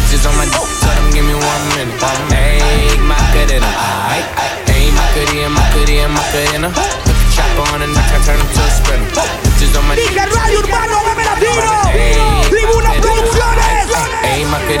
Just 0.09 0.25
on 0.25 0.33
my 0.37 0.45
d- 0.45 0.51
tell 0.81 0.95
them 0.97 1.11
give 1.13 1.25
me 1.25 1.35
one 1.35 1.63
minute. 1.77 2.01
Hey, 2.33 2.97
Macarena. 2.97 3.67
Ay, 4.09 4.25
ay. 4.41 4.49
Hey, 4.65 4.89
Macarena, 4.89 5.49
Macarena, 5.53 6.09
Macarena. 6.09 6.69
Put 6.73 7.13
the 7.13 7.13
chopper 7.35 7.61
on 7.75 7.81
and 7.85 7.93
turn, 7.93 8.21
turn 8.25 8.39
him 8.41 8.49
to 8.49 8.61
a 8.65 8.69
sprinter. 8.73 9.21
Just 9.61 9.75
on 9.77 9.85
my 9.87 9.93
d- 9.95 10.01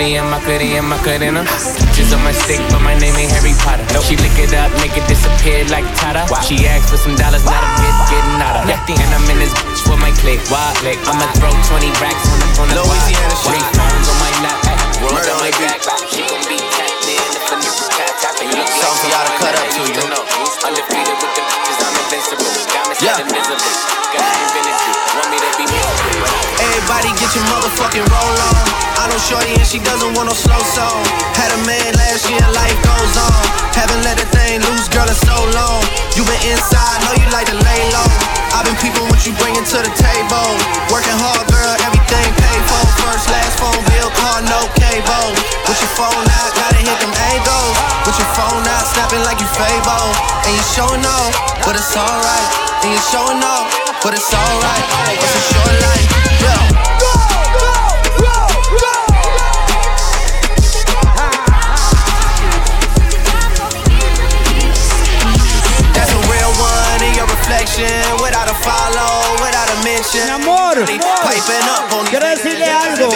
Hey, 0.01 0.17
Macarena, 0.17 0.81
Macarena, 0.81 1.45
Macarena. 1.45 1.93
Just 1.93 2.09
on 2.09 2.25
my 2.25 2.33
stick, 2.33 2.57
but 2.73 2.81
my 2.81 2.97
name 2.97 3.13
ain't 3.21 3.29
Harry 3.37 3.53
Potter. 3.61 3.85
Nope. 3.93 4.01
She 4.01 4.17
lick 4.17 4.33
it 4.41 4.49
up, 4.57 4.73
make 4.81 4.97
it 4.97 5.05
disappear 5.05 5.61
like 5.69 5.85
Tata. 5.93 6.25
She 6.41 6.65
asked 6.65 6.89
for 6.89 6.97
some 6.97 7.13
dollars, 7.13 7.45
not 7.45 7.61
a 7.61 7.69
bitch 7.77 8.01
getting 8.09 8.41
out 8.41 8.65
of. 8.65 8.65
And 8.65 9.11
I'm 9.13 9.29
in 9.29 9.37
this 9.37 9.53
bitch 9.61 9.85
with 9.85 10.01
my 10.01 10.09
click. 10.17 10.41
Why? 10.49 10.73
I'ma 11.05 11.29
throw 11.37 11.53
20 11.53 11.85
racks 12.01 12.25
on 12.33 12.41
the 12.41 12.49
on 12.65 12.67
the 12.73 12.81
Louisiana. 12.81 13.29
Three 13.45 13.61
phones 13.77 14.09
on 14.09 14.17
my 14.17 14.33
lap. 14.41 14.57
Murder 15.05 15.37
on 15.37 15.45
my 15.45 15.53
back. 15.61 15.77
She 16.09 16.25
gon' 16.25 16.49
be 16.49 16.57
tapped 16.57 17.05
in 17.05 17.37
if 17.37 17.45
a 17.53 17.55
nigga 17.61 17.85
cat 17.93 18.13
tapping. 18.25 18.49
You 18.49 18.57
look 18.57 18.73
Something 18.73 19.05
for 19.05 19.09
y'all 19.13 19.29
to 19.29 19.33
cut 19.37 19.53
up 19.53 19.69
to, 19.69 19.81
you. 19.85 20.01
Undefeated 20.65 21.17
with 21.21 21.33
the 21.37 21.43
bitches, 21.45 21.77
I'm 21.77 21.93
invincible. 22.01 22.49
Diamonds 22.73 23.05
Yeah. 23.05 23.21
invisible. 23.21 23.69
God 24.17 24.33
invented 24.49 24.70
get 27.31 27.39
your 27.39 27.47
motherfucking 27.47 28.03
roll 28.11 28.37
on. 28.51 28.63
I 28.99 29.07
know 29.07 29.15
Shorty 29.15 29.55
and 29.55 29.63
she 29.63 29.79
doesn't 29.79 30.11
want 30.19 30.27
no 30.27 30.35
slow 30.35 30.59
song. 30.75 30.99
Had 31.39 31.47
a 31.55 31.59
man 31.63 31.95
last 31.95 32.27
year, 32.27 32.43
life 32.51 32.75
goes 32.83 33.15
on. 33.15 33.41
Haven't 33.71 34.03
let 34.03 34.19
the 34.19 34.27
thing 34.35 34.59
loose, 34.59 34.91
girl, 34.91 35.07
in 35.07 35.15
so 35.15 35.39
long. 35.55 35.79
You 36.11 36.27
been 36.27 36.43
inside, 36.51 36.99
know 37.07 37.15
you 37.15 37.27
like 37.31 37.47
to 37.47 37.55
lay 37.55 37.81
low. 37.95 38.11
I've 38.51 38.67
been 38.67 38.75
peeping 38.83 39.07
what 39.07 39.23
you 39.23 39.31
bringing 39.39 39.63
to 39.63 39.77
the 39.79 39.93
table. 39.95 40.49
Working 40.91 41.15
hard, 41.23 41.47
girl, 41.47 41.71
everything 41.87 42.27
paid 42.35 42.63
for. 42.67 42.83
First, 42.99 43.31
last 43.31 43.55
phone 43.63 43.79
bill, 43.87 44.11
car, 44.19 44.43
no 44.51 44.67
cable. 44.75 45.31
With 45.71 45.79
your 45.79 45.93
phone 45.95 46.27
out, 46.35 46.51
gotta 46.51 46.83
hit 46.83 46.99
them 46.99 47.15
angles. 47.31 47.75
With 48.03 48.19
your 48.19 48.31
phone 48.35 48.65
out, 48.75 48.83
snapping 48.91 49.23
like 49.23 49.39
you 49.39 49.47
Fable. 49.55 50.07
And 50.43 50.51
you 50.51 50.63
showing 50.75 51.05
off, 51.07 51.31
but 51.63 51.79
it's 51.79 51.95
alright. 51.95 52.49
And 52.83 52.91
you 52.91 53.01
showing 53.07 53.39
off, 53.39 53.71
but 54.03 54.19
it's 54.19 54.31
alright. 54.35 54.83
It's 55.15 55.31
a 55.31 55.43
short 55.47 55.75
life, 55.79 56.11
yeah. 56.43 56.90
Your 67.81 68.15
without 68.21 68.47
a 68.49 68.55
follow, 68.61 69.11
without 69.41 69.69
a 69.73 69.77
mention. 69.83 70.23
Mi 70.25 70.31
amor, 70.37 70.75
Piping 71.25 71.67
up 71.75 71.91
on 71.93 72.05
quiero 72.07 72.27
decirle 72.29 72.69
algo. 72.69 73.09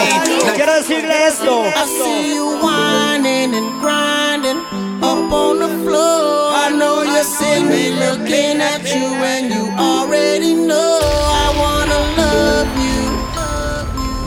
Quiero 0.54 0.74
decirle 0.80 1.14
esto. 1.28 1.62
I 1.64 1.84
see 1.86 2.34
you 2.34 2.58
whining 2.62 3.54
and 3.54 3.70
grinding 3.80 4.60
up 5.02 5.32
on 5.32 5.58
the 5.58 5.70
floor. 5.84 6.52
I 6.64 6.70
know 6.78 7.02
you're 7.02 7.24
see 7.38 7.62
me 7.62 7.92
looking 8.04 8.60
at 8.60 8.82
you 8.94 9.06
and 9.32 9.52
you 9.54 9.64
already 9.78 10.54
know 10.54 10.98
I 11.44 11.46
wanna 11.62 12.00
love 12.22 12.70
you. 12.86 13.02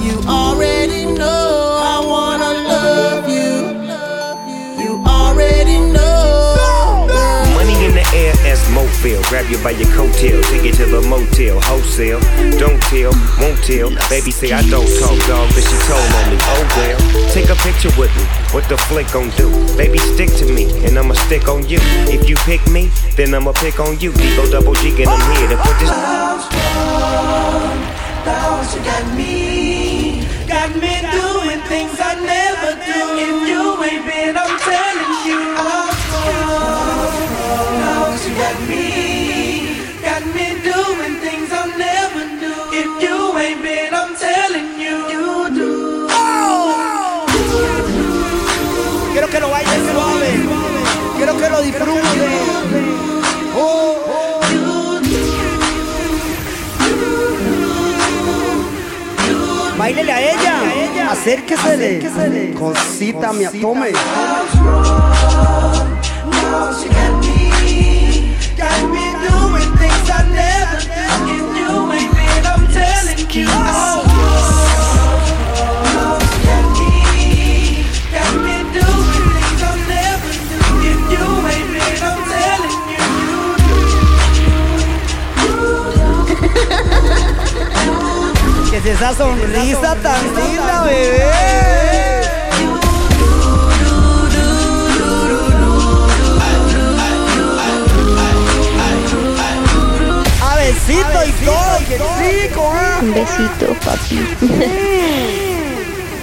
You 0.06 0.16
already 0.28 1.06
know 1.06 1.49
air 8.20 8.36
as. 8.46 8.60
Grab 9.30 9.50
you 9.50 9.58
by 9.64 9.72
your 9.72 9.88
coattail, 9.94 10.44
take 10.50 10.64
you 10.64 10.74
to 10.74 10.86
the 10.86 11.02
motel, 11.08 11.60
wholesale. 11.62 12.20
Don't 12.58 12.82
tell, 12.90 13.14
won't 13.40 13.58
tell. 13.64 13.90
Baby 14.10 14.32
say 14.32 14.52
I 14.52 14.62
don't 14.70 14.88
talk, 15.00 15.18
dog, 15.28 15.48
but 15.54 15.64
she 15.64 15.78
told 15.88 16.12
on 16.20 16.30
me. 16.30 16.38
Oh 16.42 16.64
well, 16.76 17.00
take 17.32 17.50
a 17.50 17.56
picture 17.62 17.92
with 17.98 18.12
me. 18.18 18.24
What 18.52 18.68
the 18.68 18.78
flick 18.78 19.12
gon' 19.12 19.30
do? 19.38 19.50
Baby, 19.78 20.00
stick 20.00 20.30
to 20.42 20.46
me, 20.52 20.66
and 20.86 20.98
I'ma 20.98 21.14
stick 21.14 21.48
on 21.48 21.68
you. 21.70 21.80
If 22.10 22.28
you 22.28 22.36
pick 22.38 22.66
me, 22.68 22.90
then 23.16 23.34
I'ma 23.34 23.54
pick 23.54 23.80
on 23.80 24.00
you. 24.00 24.12
Digo 24.12 24.50
double 24.52 24.74
G, 24.76 24.90
and 25.02 25.10
I'm 25.10 25.38
here 25.38 25.50
to 25.50 25.58
put 25.58 25.80
this. 25.80 25.90
Bounce, 28.26 28.76
you 28.76 28.82
got 28.84 29.06
me, 29.16 29.89
lo 51.60 51.66
disfruten. 51.66 52.00
Báilele 59.78 60.12
a 60.12 60.22
ella, 60.22 61.12
acérquesele, 61.12 61.98
acérquesele. 61.98 62.54
cosita, 62.54 63.28
cosita 63.30 63.34
me 63.34 63.46
atome. 63.46 63.92
Es 88.80 88.86
esa 88.86 89.14
sonrisa 89.14 89.96
tan 89.96 90.24
linda, 90.36 90.84
bebé. 90.84 91.32
A 100.42 100.56
besito 100.56 101.26
y 101.26 101.32
todo, 101.46 101.78
que 101.88 101.98
rico, 101.98 102.74
¿eh? 102.74 103.00
Un 103.02 103.14
besito, 103.14 103.74
papi. 103.86 104.38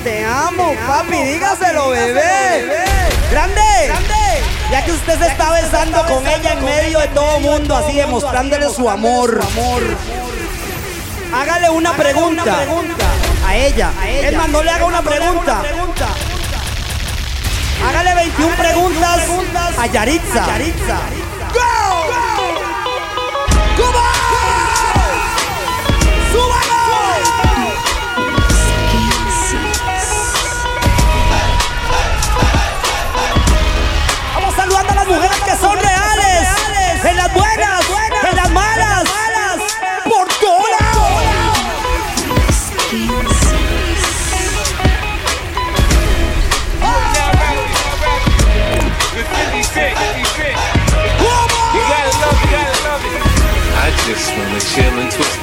Te 0.02 0.24
amo, 0.24 0.74
papi, 0.86 1.16
dígaselo, 1.16 1.90
bebé. 1.90 2.64
¡Grande! 3.30 3.60
Ya 4.70 4.84
que 4.84 4.92
usted 4.92 5.18
se 5.18 5.26
está 5.26 5.52
besando 5.52 6.04
con 6.06 6.26
ella 6.26 6.52
en 6.54 6.64
medio 6.64 7.00
de 7.00 7.08
todo 7.08 7.38
mundo, 7.40 7.76
así 7.76 7.96
demostrándole 7.96 8.68
su 8.70 8.88
amor. 8.88 9.40
Hágale 11.32 11.70
una 11.70 11.92
pregunta 11.92 12.66
a 13.46 13.56
ella. 13.56 13.92
Es 14.06 14.36
más, 14.36 14.48
no 14.48 14.62
le 14.62 14.70
haga 14.70 14.84
una 14.84 15.02
pregunta. 15.02 15.62
Hágale 17.86 18.14
21 18.14 18.56
preguntas 18.56 19.28
a 19.78 19.86
Yaritza. 19.86 20.46
Vamos 20.46 21.25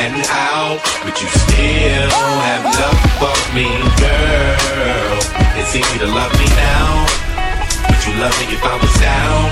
and 0.00 0.24
out? 0.30 0.80
Would 1.04 1.20
you 1.20 1.28
still 1.28 2.10
have 2.48 2.64
love 2.80 3.00
for 3.20 3.36
me, 3.54 3.68
girl? 4.00 5.18
It's 5.60 5.76
easy 5.76 5.98
to 5.98 6.06
love 6.06 6.32
me 6.40 6.48
now. 6.56 7.04
but 7.84 8.00
you 8.06 8.12
love 8.16 8.34
me 8.40 8.46
if 8.56 8.64
I 8.64 8.76
was 8.80 8.94
down 8.96 9.48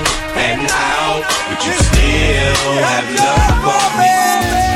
and 0.49 0.65
out? 0.65 1.21
Would 1.49 1.61
you 1.67 1.75
still 1.87 2.73
have 2.89 3.07
love 3.21 3.55
for 3.63 3.85
me? 3.99 4.68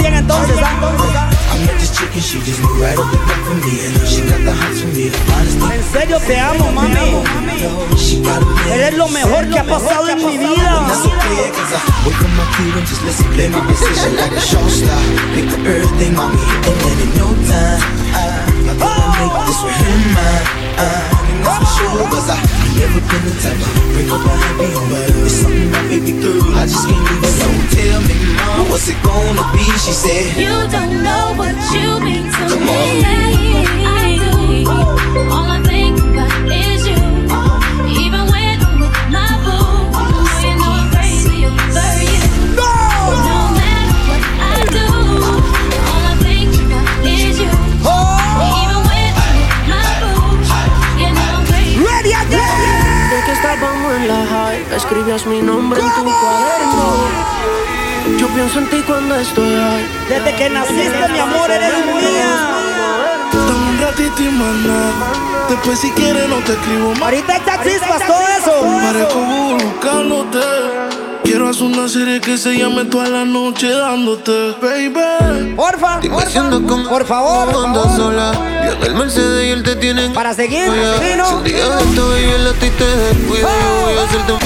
Thing. 0.00 0.30
En 5.72 5.92
serio 5.92 6.18
te 6.26 6.38
amo, 6.38 6.72
mami. 6.72 6.94
Eres 8.72 8.96
lo 8.96 9.08
mejor 9.08 9.48
que 9.48 9.58
ha 9.58 9.64
pasado 9.64 10.08
en 10.08 10.26
mi 10.26 10.38
vida. 10.38 10.86
Gotta 18.80 19.06
make 19.20 19.34
this 19.46 19.60
with 19.62 19.78
him 19.84 20.00
mine. 20.16 20.46
Uh, 20.80 21.04
that's 21.44 21.58
for 21.60 21.68
sure, 21.76 22.04
cause 22.12 22.28
I, 22.32 22.38
never 22.80 23.00
been 23.04 23.22
the 23.28 23.34
type 23.44 23.60
to 23.60 23.70
break 23.92 24.10
up 24.10 24.24
a 24.24 24.32
happy 24.32 24.66
home, 24.72 24.92
it's 25.24 25.34
something 25.44 25.68
about 25.68 25.86
baby 25.92 26.12
girl, 26.22 26.42
I 26.56 26.64
just 26.64 26.84
can't 26.88 27.04
leave. 27.04 27.34
So 27.40 27.48
tell 27.76 28.00
me, 28.08 28.16
mom, 28.36 28.68
what's 28.70 28.88
it 28.88 28.98
gonna 29.04 29.44
be? 29.52 29.64
She 29.84 29.92
said, 29.92 30.24
You 30.40 30.54
don't 30.74 30.94
know 31.04 31.34
what 31.36 31.56
you 31.74 31.88
mean 32.00 32.26
to 32.32 32.44
me. 32.66 33.04
I 33.84 34.18
do. 34.18 34.70
All 35.32 35.48
I 35.48 35.60
think 35.64 35.98
about 36.00 36.32
is 36.50 36.69
que 53.30 53.36
estábamos 53.36 53.94
en 53.94 54.08
la 54.08 54.26
high, 54.26 54.66
escribías 54.74 55.24
mi 55.26 55.40
nombre 55.40 55.80
en 55.80 55.86
tu 55.86 56.02
cuaderno. 56.02 56.96
Yo 58.18 58.26
pienso 58.28 58.58
en 58.58 58.70
ti 58.70 58.82
cuando 58.86 59.14
estoy 59.14 59.54
high. 59.54 59.86
Desde 60.08 60.34
que 60.36 60.50
naciste, 60.50 61.08
mi 61.12 61.18
amor, 61.18 61.50
eres 61.50 61.86
mía. 61.86 62.30
Dame 63.32 63.70
un 63.70 63.80
ratito 63.80 64.22
y 64.22 64.28
más 64.30 64.54
nada. 64.66 65.12
Después 65.48 65.78
si 65.78 65.90
quieres 65.92 66.28
no 66.28 66.36
te 66.38 66.52
escribo 66.52 66.90
más. 66.94 67.02
Ahorita 67.02 67.36
está 67.36 67.62
chispas 67.62 68.06
todo 68.06 68.26
eso. 68.38 68.62
Parezco 68.82 69.20
buscándote. 69.20 70.69
Quiero 71.30 71.48
hacer 71.48 71.62
una 71.62 71.86
serie 71.88 72.20
que 72.20 72.36
se 72.36 72.58
llame 72.58 72.86
toda 72.86 73.06
la 73.08 73.24
noche 73.24 73.70
dándote, 73.70 74.56
baby. 74.60 75.54
Porfa, 75.54 76.00
porfa, 76.00 76.88
por 76.88 77.06
favor. 77.06 77.52
Cuando 77.52 77.84
sola, 77.94 78.32
yo 78.66 78.72
en 78.72 78.82
el 78.82 78.94
Mercedes 78.96 79.46
y 79.46 79.50
él 79.50 79.62
te 79.62 79.76
tiene 79.76 80.10
Para 80.10 80.34
seguir, 80.34 80.64
Si 80.64 81.04
Vino. 81.04 81.36
un 81.36 81.44
día 81.44 81.68
de 81.68 81.84
esto 81.84 82.08
baby 82.08 82.30
el 82.30 82.46
a 82.48 82.52
ti 82.54 82.70
te 82.70 82.84
descuida 82.84 83.48
Yo 83.48 83.86
voy 83.86 83.94
a 83.96 84.02
hacerte 84.02 84.32
un 84.32 84.40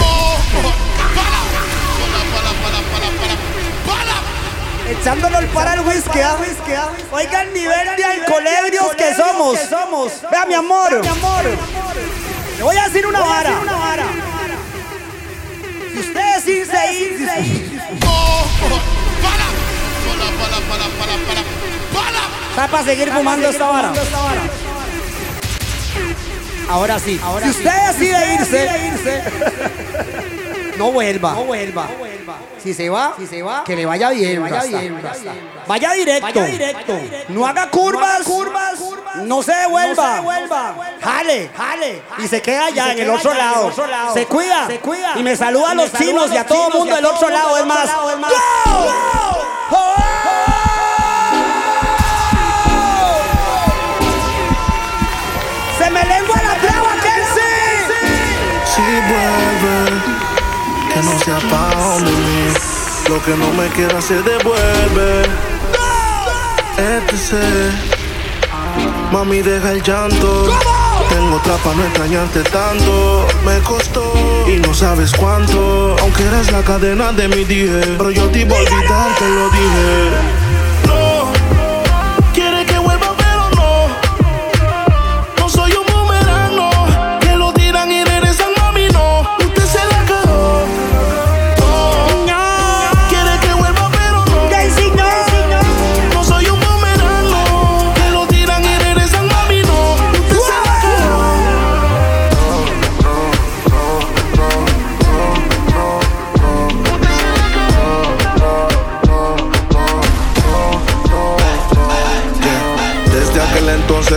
Echándolo 4.90 5.38
para 5.54 5.74
el 5.74 5.80
whisky, 5.80 6.20
¿ah? 6.20 6.36
Oiga 7.12 7.42
el 7.44 7.54
nivel 7.54 7.96
de 7.96 8.04
alcoholibrios 8.04 8.94
que 8.94 9.14
somos. 9.14 10.20
Vea, 10.30 10.44
mi 10.44 10.52
amor. 10.52 11.00
Le 12.58 12.62
voy 12.62 12.76
a 12.76 12.84
decir 12.84 13.06
una 13.06 13.20
vara 13.20 14.13
decir, 16.44 16.68
reír, 16.68 17.26
reír. 17.26 17.80
¡Oh! 18.06 18.44
¡Para! 19.22 19.46
¡Para, 20.06 20.26
para, 20.38 20.58
para, 20.68 20.86
para, 20.98 21.14
para! 21.26 21.42
¡Para! 21.94 22.22
Está 22.50 22.68
para 22.68 22.84
seguir 22.84 23.12
fumando 23.12 23.48
esta 23.48 23.66
vara. 23.66 23.92
Ahora 26.68 26.98
sí. 26.98 27.20
Si 27.42 27.50
usted 27.50 27.86
decide 27.88 28.34
irse 28.34 29.22
no 30.76 30.92
vuelva. 30.92 31.32
No 31.32 31.44
vuelva. 31.44 31.86
Si 32.62 32.72
se 32.72 32.88
va, 32.88 33.14
si 33.18 33.26
se 33.26 33.42
va, 33.42 33.62
que 33.64 33.76
le 33.76 33.84
vaya 33.84 34.10
bien. 34.10 34.42
Vaya, 34.42 34.62
bien, 34.62 35.00
vaya 35.66 35.92
directo. 35.92 36.98
No 37.28 37.46
haga 37.46 37.68
curvas, 37.70 38.22
curvas. 38.22 38.80
No 39.16 39.42
se 39.42 39.54
devuelva. 39.54 40.22
Jale, 41.00 41.50
jale. 41.54 42.02
Y 42.18 42.28
se 42.28 42.40
queda 42.40 42.66
allá 42.66 42.92
en 42.92 43.00
el 43.00 43.10
otro 43.10 43.34
lado. 43.34 43.72
Se 44.14 44.26
cuida, 44.26 44.66
se 44.66 44.78
cuida. 44.78 45.12
Y 45.16 45.22
me 45.22 45.36
saluda 45.36 45.72
a 45.72 45.74
los 45.74 45.92
chinos 45.92 46.30
y 46.32 46.36
a 46.36 46.46
todo 46.46 46.68
el 46.68 46.74
mundo 46.74 46.94
del 46.94 47.04
otro 47.04 47.28
lado. 47.28 47.58
Es 47.58 47.66
más. 47.66 47.90
Se 55.78 55.90
me 55.90 56.04
lengua 56.04 56.43
que 60.94 61.02
no 61.02 61.18
sea 61.18 61.38
pa' 61.50 61.74
donde 61.74 62.12
mí. 62.12 62.52
Lo 63.08 63.22
que 63.22 63.36
no 63.36 63.52
me 63.52 63.68
queda 63.70 64.00
se 64.00 64.22
devuelve. 64.22 65.22
Este 66.78 67.40
Mami, 69.12 69.42
deja 69.42 69.72
el 69.72 69.82
llanto. 69.82 70.48
Tengo 71.08 71.36
otra 71.36 71.56
pa' 71.56 71.74
no 71.74 71.84
extrañarte 71.84 72.42
tanto. 72.44 73.26
Me 73.44 73.58
costó 73.60 74.12
y 74.46 74.58
no 74.60 74.72
sabes 74.72 75.12
cuánto. 75.12 75.96
Aunque 76.00 76.24
eres 76.24 76.52
la 76.52 76.62
cadena 76.62 77.12
de 77.12 77.28
mi 77.28 77.44
dije. 77.44 77.96
Pero 77.98 78.10
yo 78.10 78.28
te 78.30 78.40
iba 78.40 78.56
a 78.56 78.60
olvidar, 78.60 79.14
te 79.18 79.28
lo 79.28 79.50
dije. 79.50 80.43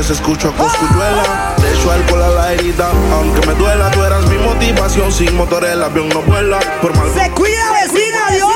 Entonces 0.08 0.22
escucho 0.22 0.50
a 0.50 0.56
Coscuyuela 0.56 1.56
Le 1.62 1.74
echo 1.74 1.92
alcohol 1.92 2.24
a 2.24 2.30
la 2.30 2.54
herida 2.54 2.90
Aunque 3.14 3.46
me 3.46 3.54
duela, 3.56 3.92
tú 3.92 4.04
eras 4.04 4.26
mi 4.28 4.38
motivación 4.38 5.12
Sin 5.12 5.36
motor 5.36 5.66
el 5.66 5.84
avión 5.84 6.08
no 6.10 6.22
vuela 6.22 6.60
Por 6.82 6.96
mal 6.96 7.10
Se 7.14 7.30
cuida, 7.32 7.72
vecina, 7.74 8.30
Dios. 8.32 8.50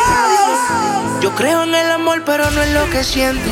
Yo 1.22 1.36
creo 1.36 1.64
en 1.64 1.76
el 1.76 1.92
amor, 1.92 2.24
pero 2.26 2.50
no 2.52 2.64
en 2.64 2.74
lo 2.74 2.90
que 2.90 3.04
siente. 3.04 3.48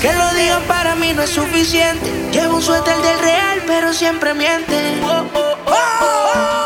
Que 0.00 0.12
lo 0.12 0.30
digan 0.34 0.62
para 0.68 0.94
mí 0.94 1.12
no 1.14 1.22
es 1.22 1.30
suficiente. 1.30 2.12
Llevo 2.30 2.56
un 2.56 2.62
suéter 2.62 2.96
del 2.96 3.18
real, 3.18 3.62
pero 3.66 3.92
siempre 3.92 4.34
miente. 4.34 5.00
Oh, 5.02 5.24
oh, 5.34 5.56
oh, 5.66 6.57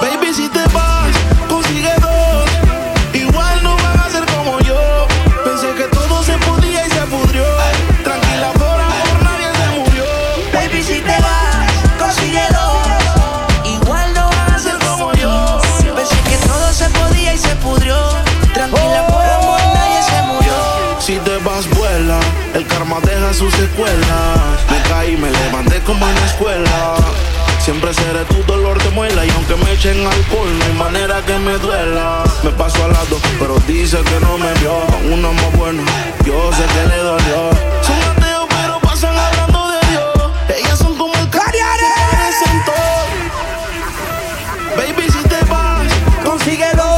sus 23.32 23.52
secuelas. 23.54 24.38
Me 24.70 24.82
caí, 24.88 25.16
me 25.16 25.30
levanté 25.30 25.80
como 25.80 26.06
en 26.06 26.14
la 26.14 26.26
escuela. 26.26 26.96
Siempre 27.58 27.94
seré 27.94 28.24
tu 28.24 28.42
dolor 28.44 28.82
de 28.82 28.90
muela. 28.90 29.24
Y 29.24 29.30
aunque 29.30 29.56
me 29.56 29.72
echen 29.72 30.06
alcohol, 30.06 30.58
no 30.58 30.64
hay 30.64 30.72
manera 30.72 31.22
que 31.24 31.38
me 31.38 31.52
duela. 31.58 32.24
Me 32.42 32.50
paso 32.50 32.84
al 32.84 32.92
lado, 32.92 33.18
pero 33.38 33.58
dice 33.66 33.98
que 34.02 34.20
no 34.20 34.36
me 34.38 34.52
vio. 34.60 34.74
Una 35.12 35.30
más 35.30 35.56
buena, 35.56 35.82
yo 36.24 36.50
sé 36.52 36.64
que 36.64 36.88
le 36.88 36.96
dolió. 36.98 37.50
Son 37.82 38.02
ateos, 38.10 38.46
pero 38.48 38.80
pasan 38.80 39.16
hablando 39.16 39.70
de 39.70 39.88
Dios. 39.90 40.58
Ellas 40.58 40.78
son 40.78 40.96
como 40.96 41.14
el 41.14 41.28
¡Cariare! 41.30 41.92
Baby, 44.76 45.06
si 45.10 45.28
te 45.28 45.44
vas, 45.50 45.82
Consíguelo. 46.24 46.91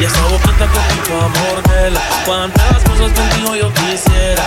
Y 0.00 0.04
esa 0.04 0.22
boquita 0.26 0.66
que 0.70 0.78
pica 0.94 1.28
mordela 1.28 2.00
Cuántas 2.24 2.84
cosas 2.84 3.10
contigo 3.12 3.56
yo 3.56 3.72
quisiera 3.74 4.44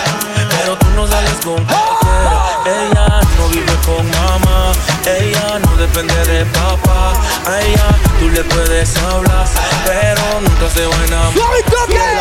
Pero 0.48 0.78
tú 0.78 0.86
no 0.96 1.06
sales 1.06 1.34
con 1.44 1.62
cualquiera. 1.64 2.40
Ella 2.64 3.20
no 3.36 3.48
vive 3.48 3.74
con 3.84 4.10
mamá 4.10 4.72
Ella 5.04 5.58
no 5.58 5.76
depende 5.76 6.14
de 6.24 6.46
papá. 6.46 7.12
A 7.46 7.60
ella 7.60 7.84
tú 8.18 8.30
le 8.30 8.42
puedes 8.44 8.96
hablar 8.96 9.46
Pero 9.84 10.40
nunca 10.40 10.70
se 10.74 10.86
va 10.86 10.96
a 10.96 11.06
enamorar. 11.06 11.42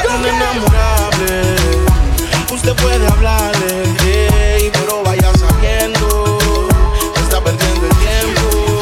Tan 0.05 0.25
enamorable 0.25 1.55
Usted 2.51 2.75
puede 2.75 3.07
hablarle 3.07 3.83
hey, 4.03 4.69
Pero 4.73 5.03
vaya 5.03 5.31
sabiendo 5.37 6.37
que 7.13 7.21
Está 7.21 7.39
perdiendo 7.41 7.87
el 7.87 7.95
tiempo. 7.95 8.79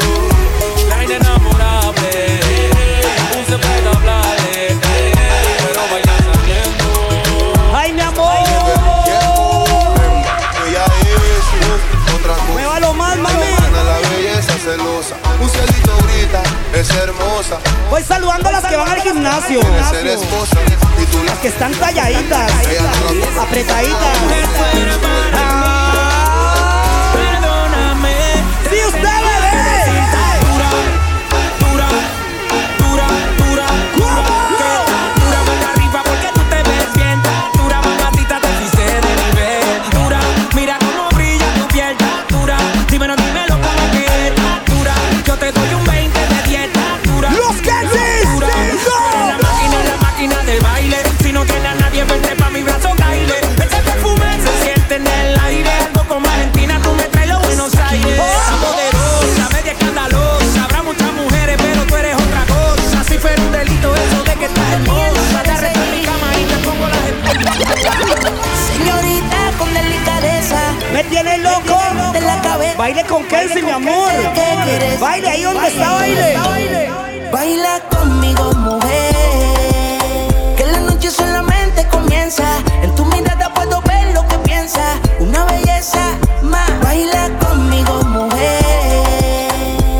La 0.88 1.04
inenamorable 1.04 2.40
Usted 3.40 3.60
puede 3.60 3.89
celosa. 14.70 15.16
Un 15.40 15.48
cielito 15.48 15.96
grita, 16.06 16.42
es 16.74 16.90
hermosa. 16.90 17.58
Voy 17.90 18.02
saludando 18.02 18.48
a 18.48 18.52
las 18.52 18.64
que 18.64 18.76
van 18.76 18.88
al 18.88 19.00
gimnasio. 19.00 19.60
Quiere 19.60 19.84
ser 19.84 20.06
esposa 20.06 20.58
y 21.00 21.04
tú 21.06 21.18
la 21.18 21.24
Las 21.24 21.38
que 21.38 21.48
están 21.48 21.72
talladitas, 21.72 22.52
apretaditas. 23.40 25.49
Baile 72.80 73.04
con 73.04 73.22
Kenzie, 73.24 73.60
mi 73.60 73.70
amor. 73.70 74.08
¿Qué 74.34 74.40
quieres? 74.64 74.98
Baile 74.98 75.28
ahí 75.28 75.42
donde 75.42 75.68
está, 75.68 75.92
baile. 75.92 76.90
Baila 77.30 77.78
conmigo, 77.90 78.54
mujer. 78.54 79.14
Que 80.56 80.64
la 80.64 80.80
noche 80.80 81.10
solamente 81.10 81.86
comienza. 81.88 82.42
En 82.82 82.94
tu 82.94 83.04
mirada 83.04 83.52
puedo 83.52 83.82
ver 83.82 84.14
lo 84.14 84.26
que 84.26 84.38
piensas. 84.38 84.96
Una 85.18 85.44
belleza 85.44 86.00
más. 86.40 86.70
Baila 86.82 87.28
conmigo, 87.38 88.02
mujer. 88.04 88.64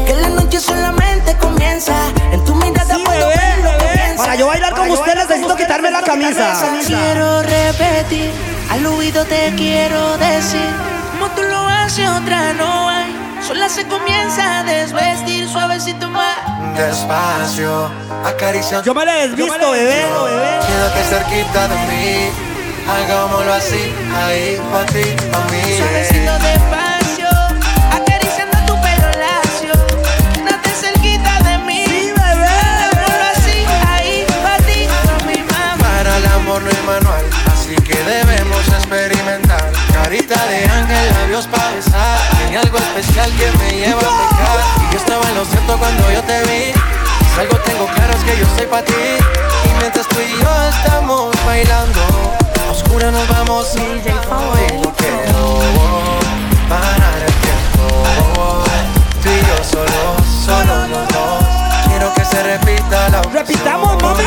Que 0.07 0.15
la 0.15 0.31
noche 0.31 0.59
solamente 0.59 1.37
comienza. 1.37 1.93
En 2.33 2.43
tu 2.47 2.55
mirada 2.55 2.95
Sí, 2.95 3.03
puedo 3.05 3.29
bebé, 3.29 3.43
ver 3.43 3.59
lo 3.59 3.79
que 3.79 3.89
piensas. 3.93 4.17
Para 4.17 4.35
yo 4.37 4.47
bailar 4.47 4.75
con 4.75 4.91
usted 4.91 5.17
necesito 5.17 5.55
quitarme 5.55 5.91
la 5.91 6.01
camisa. 6.01 6.55
Quiero 6.87 7.43
repetir, 7.43 8.31
al 8.71 8.87
oído 8.87 9.27
te 9.27 9.53
quiero 9.55 10.17
decir, 10.17 10.65
tú 11.41 11.49
lo 11.49 11.69
haces 11.69 12.09
otra 12.09 12.53
no 12.53 12.89
hay. 12.89 13.15
Sola 13.47 13.69
se 13.69 13.87
comienza 13.87 14.61
a 14.61 14.63
desvestir 14.65 15.49
suavecito 15.49 16.09
más. 16.09 16.37
Despacio, 16.77 17.91
acaricia. 18.25 18.83
Yo 18.83 18.95
me 18.95 19.05
la 19.05 19.19
he 19.19 19.29
desvisto, 19.29 19.71
bebé. 19.71 20.05
Quédate 20.67 21.03
cerquita 21.09 21.69
de 21.69 21.75
mí. 21.89 22.31
Hagámoslo 22.89 23.53
así, 23.53 23.93
ahí, 24.17 24.61
pa' 24.73 24.87
ti, 24.87 25.05
pa' 25.31 25.45
mí. 25.51 25.77
Suavecito 25.77 26.33
despacio, 26.33 26.80
lleva 43.81 44.01
a 44.01 44.29
pecar. 44.29 44.59
Y 44.83 44.93
yo 44.93 44.99
estaba 44.99 45.29
en 45.29 45.35
lo 45.35 45.45
cierto 45.45 45.79
cuando 45.79 46.11
yo 46.13 46.23
te 46.23 46.41
vi. 46.43 46.73
Si 47.35 47.41
algo 47.41 47.57
tengo 47.59 47.87
claro 47.87 48.13
es 48.13 48.25
que 48.25 48.39
yo 48.39 48.47
soy 48.57 48.67
para 48.67 48.85
ti. 48.85 48.93
Y 49.65 49.81
mientras 49.81 50.07
tú 50.09 50.17
y 50.21 50.43
yo 50.43 50.51
estamos 50.69 51.35
bailando, 51.47 52.01
a 52.69 52.73
oscura 52.73 53.11
nos 53.11 53.27
vamos. 53.29 53.75
DJ 53.75 54.13
No 54.83 54.93
quiero 54.95 55.61
parar 56.69 57.21
el 57.27 57.35
tiempo. 57.45 58.65
Tú 59.23 59.29
y 59.29 59.41
yo 59.49 59.65
solos, 59.65 60.27
solos 60.45 60.91
los 60.91 61.09
dos. 61.09 61.40
Repitamos, 63.33 64.03
mami. 64.03 64.25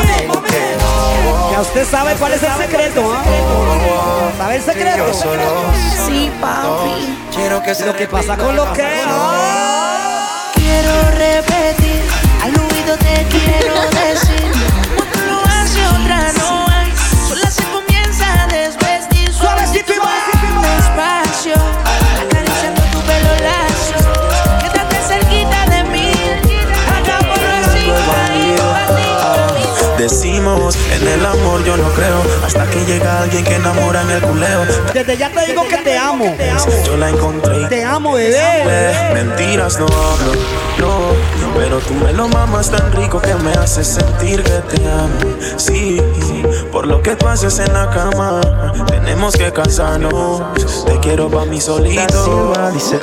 Ya 1.52 1.62
usted 1.62 1.88
sabe 1.88 2.14
cuál 2.16 2.34
es 2.34 2.44
el 2.44 2.54
secreto, 2.54 3.14
¿ah? 3.14 3.24
¿Sabe 4.38 4.56
el 4.56 4.62
secreto? 4.64 5.14
Sí, 6.08 6.32
papi. 6.42 7.18
Quiero 7.36 7.62
que 7.62 7.76
se 7.76 7.86
Lo 7.86 7.96
que 7.96 8.08
pasa 8.08 8.38
con 8.38 8.56
lo 8.56 8.72
que 8.74 8.82
Quiero 10.56 11.12
repetir, 11.12 11.83
alguien 33.24 33.44
que 33.44 33.56
enamora 33.56 34.02
en 34.02 34.10
el 34.12 34.22
culeo. 34.22 34.66
Desde 34.94 35.18
ya 35.18 35.30
te 35.30 35.46
digo 35.46 35.64
que 35.68 35.78
te 35.78 35.98
amo. 35.98 36.36
Yo 36.86 36.98
la 36.98 37.10
encontré. 37.10 37.68
Te 37.68 37.84
amo, 37.84 38.14
bebé. 38.14 39.12
Mentiras 39.14 39.80
no 39.80 39.86
hablo, 39.86 40.34
no. 40.80 41.34
Pero 41.58 41.80
tú 41.80 41.94
me 41.94 42.12
lo 42.14 42.28
mamas 42.28 42.70
tan 42.70 42.92
rico 42.94 43.22
que 43.22 43.34
me 43.36 43.52
haces 43.54 43.88
sentir 43.88 44.44
que 44.44 44.60
te 44.76 44.86
amo. 44.88 45.38
Sí, 45.58 46.02
por 46.72 46.88
lo 46.88 47.02
que 47.02 47.16
tú 47.16 47.28
haces 47.28 47.60
en 47.60 47.74
la 47.74 47.90
cama. 47.90 48.42
Tenemos 48.88 49.36
que 49.36 49.52
casarnos. 49.52 50.42
Te 50.86 51.00
quiero 51.00 51.30
pa' 51.30 51.46
mí 51.46 51.62
solito. 51.62 52.54
Dice 52.74 53.00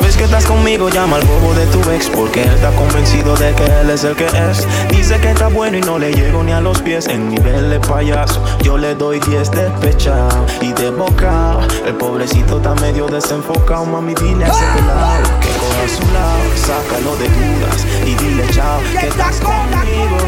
vez 0.00 0.16
que 0.16 0.24
estás 0.24 0.44
conmigo 0.46 0.88
llama 0.88 1.16
al 1.16 1.24
bobo 1.24 1.54
de 1.54 1.66
tu 1.66 1.90
ex 1.90 2.08
Porque 2.08 2.42
él 2.42 2.50
está 2.50 2.70
convencido 2.72 3.36
de 3.36 3.52
que 3.54 3.64
él 3.64 3.90
es 3.90 4.04
el 4.04 4.16
que 4.16 4.26
es. 4.26 4.66
Dice 4.90 5.18
que 5.20 5.30
está 5.30 5.48
bueno 5.48 5.78
y 5.78 5.80
no 5.80 5.98
le 5.98 6.12
llego 6.12 6.42
ni 6.42 6.52
a 6.52 6.60
los 6.60 6.80
pies. 6.82 7.06
En 7.06 7.30
nivel 7.30 7.70
de 7.70 7.80
payaso 7.80 8.42
yo 8.62 8.78
le 8.78 8.94
doy 8.94 9.20
10 9.20 9.50
despechado 9.50 10.46
Y 10.60 10.72
de 10.72 10.90
boca. 10.90 11.58
El 11.86 11.94
pobrecito 11.94 12.56
está 12.58 12.74
medio 12.76 13.06
desenfocado 13.06 13.84
Mami 13.84 14.14
dile 14.14 14.44
a 14.44 14.48
ese 14.48 14.64
pelado 14.74 15.22
que 15.40 15.48
coja 15.58 15.88
su 15.88 16.12
lado 16.12 16.40
Sácalo 16.56 17.16
de 17.16 17.28
dudas 17.28 17.86
y 18.06 18.14
dile 18.14 18.46
chao 18.52 18.80
Que 18.98 19.08
estás 19.08 19.40
conmigo 19.40 20.18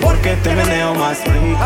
Porque 0.00 0.36
te 0.36 0.54
meneo 0.54 0.94
más 0.94 1.18
rico. 1.24 1.58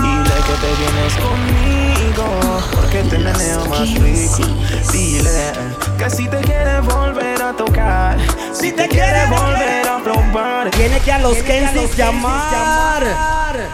Dile 0.00 0.34
que 0.46 0.54
te 0.60 0.70
vienes 0.80 1.14
conmigo 1.16 2.62
Porque 2.74 3.02
te 3.02 3.18
meneo 3.18 3.66
más 3.66 3.94
rico. 3.94 4.48
Dile 4.92 5.71
que 6.02 6.10
si 6.10 6.28
te 6.28 6.38
quieres 6.38 6.84
volver 6.84 7.42
a 7.42 7.52
tocar 7.52 8.18
Si 8.52 8.72
te 8.72 8.88
quieres 8.88 9.28
volver 9.30 9.86
a 9.88 9.98
probar 10.02 10.70
Tiene 10.70 10.98
que 11.00 11.12
a 11.12 11.18
los 11.18 11.36
Kensis 11.38 11.96
llamar 11.96 13.02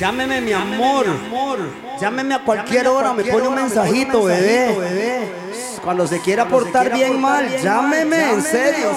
Llámeme 0.00 0.40
mi 0.40 0.52
amor. 0.52 1.06
Llámeme 2.00 2.34
a 2.34 2.40
cualquier 2.40 2.88
hora, 2.88 3.12
me 3.12 3.22
pone 3.24 3.46
un 3.46 3.54
mensajito, 3.54 4.24
bebé. 4.24 5.32
Cuando 5.82 6.06
se 6.06 6.20
quiera 6.20 6.48
portar 6.48 6.92
bien 6.92 7.20
mal, 7.20 7.48
llámeme, 7.62 8.32
en 8.32 8.42
serio. 8.42 8.90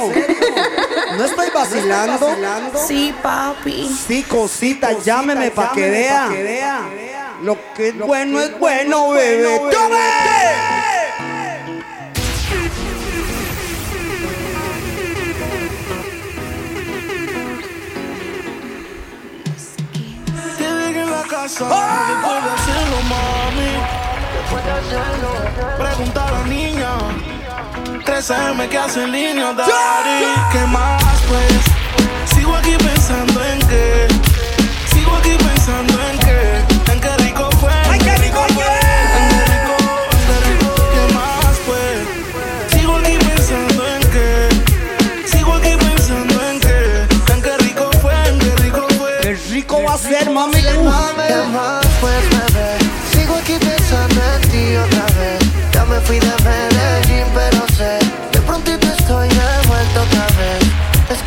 No 1.16 1.24
estoy 1.26 1.50
vacilando. 1.54 2.08
¿No 2.08 2.14
estoy 2.14 2.30
vacilando? 2.30 2.80
Sí, 2.80 3.16
papi. 3.22 3.98
Sí, 4.08 4.24
cosita, 4.24 4.92
llámeme 5.00 5.52
para 5.52 5.72
que 5.72 5.90
vea. 5.90 6.28
Pa 6.28 7.44
Lo 7.44 7.58
que 7.76 7.90
es 7.90 7.96
Lo 7.96 8.08
bueno 8.08 8.40
que 8.40 8.46
es 8.46 8.60
bueno, 8.60 9.06
bueno 9.06 9.12
bebé. 9.12 9.60
bebé. 9.60 9.72
¡Tome! 9.72 10.58
casa 21.30 21.66
¡Oh! 21.66 22.22
puedo 22.24 22.54
hacerlo, 22.54 22.98
mami. 23.10 23.72
Puedo 24.50 24.72
hacerlo. 24.74 25.78
Pregunta 25.78 26.28
a 26.28 26.32
la 26.32 26.44
niña. 26.46 27.27
13M 28.08 28.70
que 28.70 28.78
hace 28.78 29.04
en 29.04 29.12
línea, 29.12 29.52
daddy. 29.52 30.26
¿Qué 30.54 30.66
más, 30.68 31.22
pues? 31.28 32.34
Sigo 32.34 32.56
aquí 32.56 32.78
pensando 32.78 33.44
en 33.44 33.60
qué. 33.68 33.97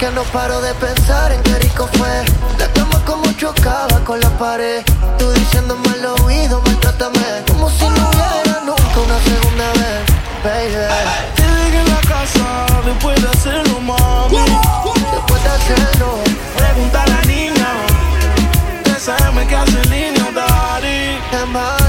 Que 0.01 0.11
no 0.13 0.23
paro 0.33 0.63
de 0.63 0.73
pensar 0.75 1.31
en 1.31 1.43
qué 1.43 1.59
rico 1.59 1.87
fue 1.93 2.25
La 2.59 2.67
cama 2.73 2.99
como 3.05 3.31
chocaba 3.33 4.01
con 4.03 4.19
la 4.19 4.31
pared 4.39 4.83
Tú 5.19 5.31
diciéndome 5.33 5.87
al 5.91 6.07
oído, 6.25 6.63
maltrátame 6.65 7.45
Como 7.47 7.69
si 7.69 7.85
no 7.85 8.09
hubiera 8.09 8.61
nunca 8.65 8.99
una 9.07 9.19
segunda 9.29 9.67
vez, 9.81 10.01
baby 10.43 10.73
Te 11.37 11.43
dejé 11.43 11.79
en 11.81 11.91
la 11.91 12.01
casa 12.01 12.67
después 12.87 13.21
de 13.23 13.29
hacerlo, 13.29 13.81
mami. 13.81 14.39
Después 15.13 15.45
de 15.45 15.51
hacerlo 15.51 16.09
Pregunta 16.57 17.03
a 17.03 17.07
la 17.07 17.21
niña. 17.23 17.69
13M 18.85 19.47
que 19.49 19.57
hace 19.57 19.85
línea, 19.91 20.31
daddy. 20.35 21.80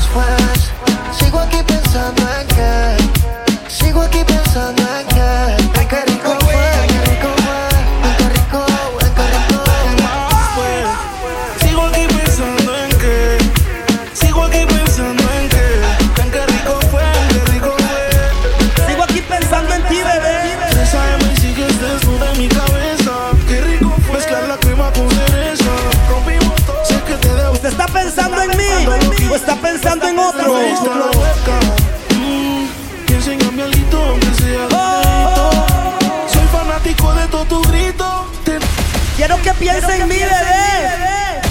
Piense 39.71 40.01
en 40.01 40.07
mí, 40.07 40.15
bebé. 40.15 41.41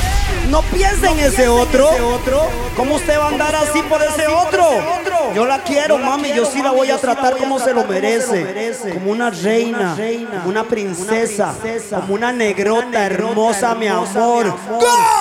No 0.49 0.63
piense 0.63 1.09
en 1.09 1.21
ese 1.21 1.49
otro. 1.49 1.91
¿Cómo 2.77 2.97
usted 2.97 3.19
va 3.19 3.27
a 3.27 3.29
andar 3.29 3.55
así 3.55 3.83
por 3.83 4.03
ese 4.03 4.27
otro? 4.27 4.69
Yo 5.35 5.47
la 5.47 5.63
quiero, 5.63 5.97
mami. 5.97 6.33
Yo 6.35 6.45
sí 6.45 6.61
la 6.61 6.73
voy 6.73 6.91
a 6.91 6.99
tratar 6.99 7.37
como 7.37 7.59
se 7.61 7.73
lo 7.73 7.85
merece. 7.85 8.73
Como 8.95 9.13
una 9.13 9.31
reina, 9.31 9.97
como 9.97 10.49
una 10.49 10.65
princesa, 10.65 11.55
como 11.95 12.15
una 12.15 12.33
negrota 12.33 13.07
hermosa, 13.07 13.75
mi 13.75 13.87
amor. 13.87 14.57
Turn 14.81 15.20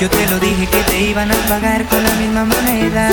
Yo 0.00 0.10
te 0.10 0.26
lo 0.28 0.38
dije 0.38 0.66
que 0.66 0.82
te 0.82 1.00
iban 1.00 1.32
a 1.32 1.34
pagar 1.48 1.86
con 1.86 2.02
la 2.04 2.12
misma 2.16 2.44
moneda. 2.44 3.08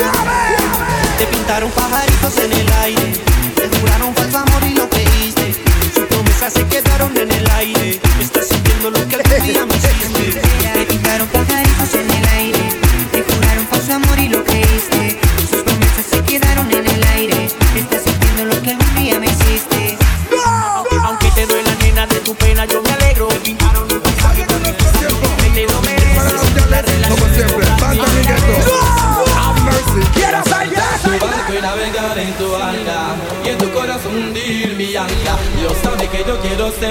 Te 1.18 1.26
pintaron 1.27 1.72
pajaritos 1.72 2.38
en 2.39 2.51
el 2.51 2.73
aire 2.81 3.14
Te 3.55 3.80
juraron 3.80 4.14
falso 4.14 4.39
amor 4.39 4.64
y 4.68 4.73
lo 4.76 4.89
creíste 4.89 5.55
Sus 5.93 6.03
promesas 6.05 6.51
se 6.53 6.65
quedaron 6.68 7.15
en 7.15 7.31
el 7.31 7.51
aire 7.51 8.01
Estás 8.19 8.47
sintiendo 8.49 8.89
lo 8.89 9.07
que 9.07 9.15
algún 9.15 9.47
día 9.47 9.65
me 9.65 9.76
hiciste. 9.76 10.43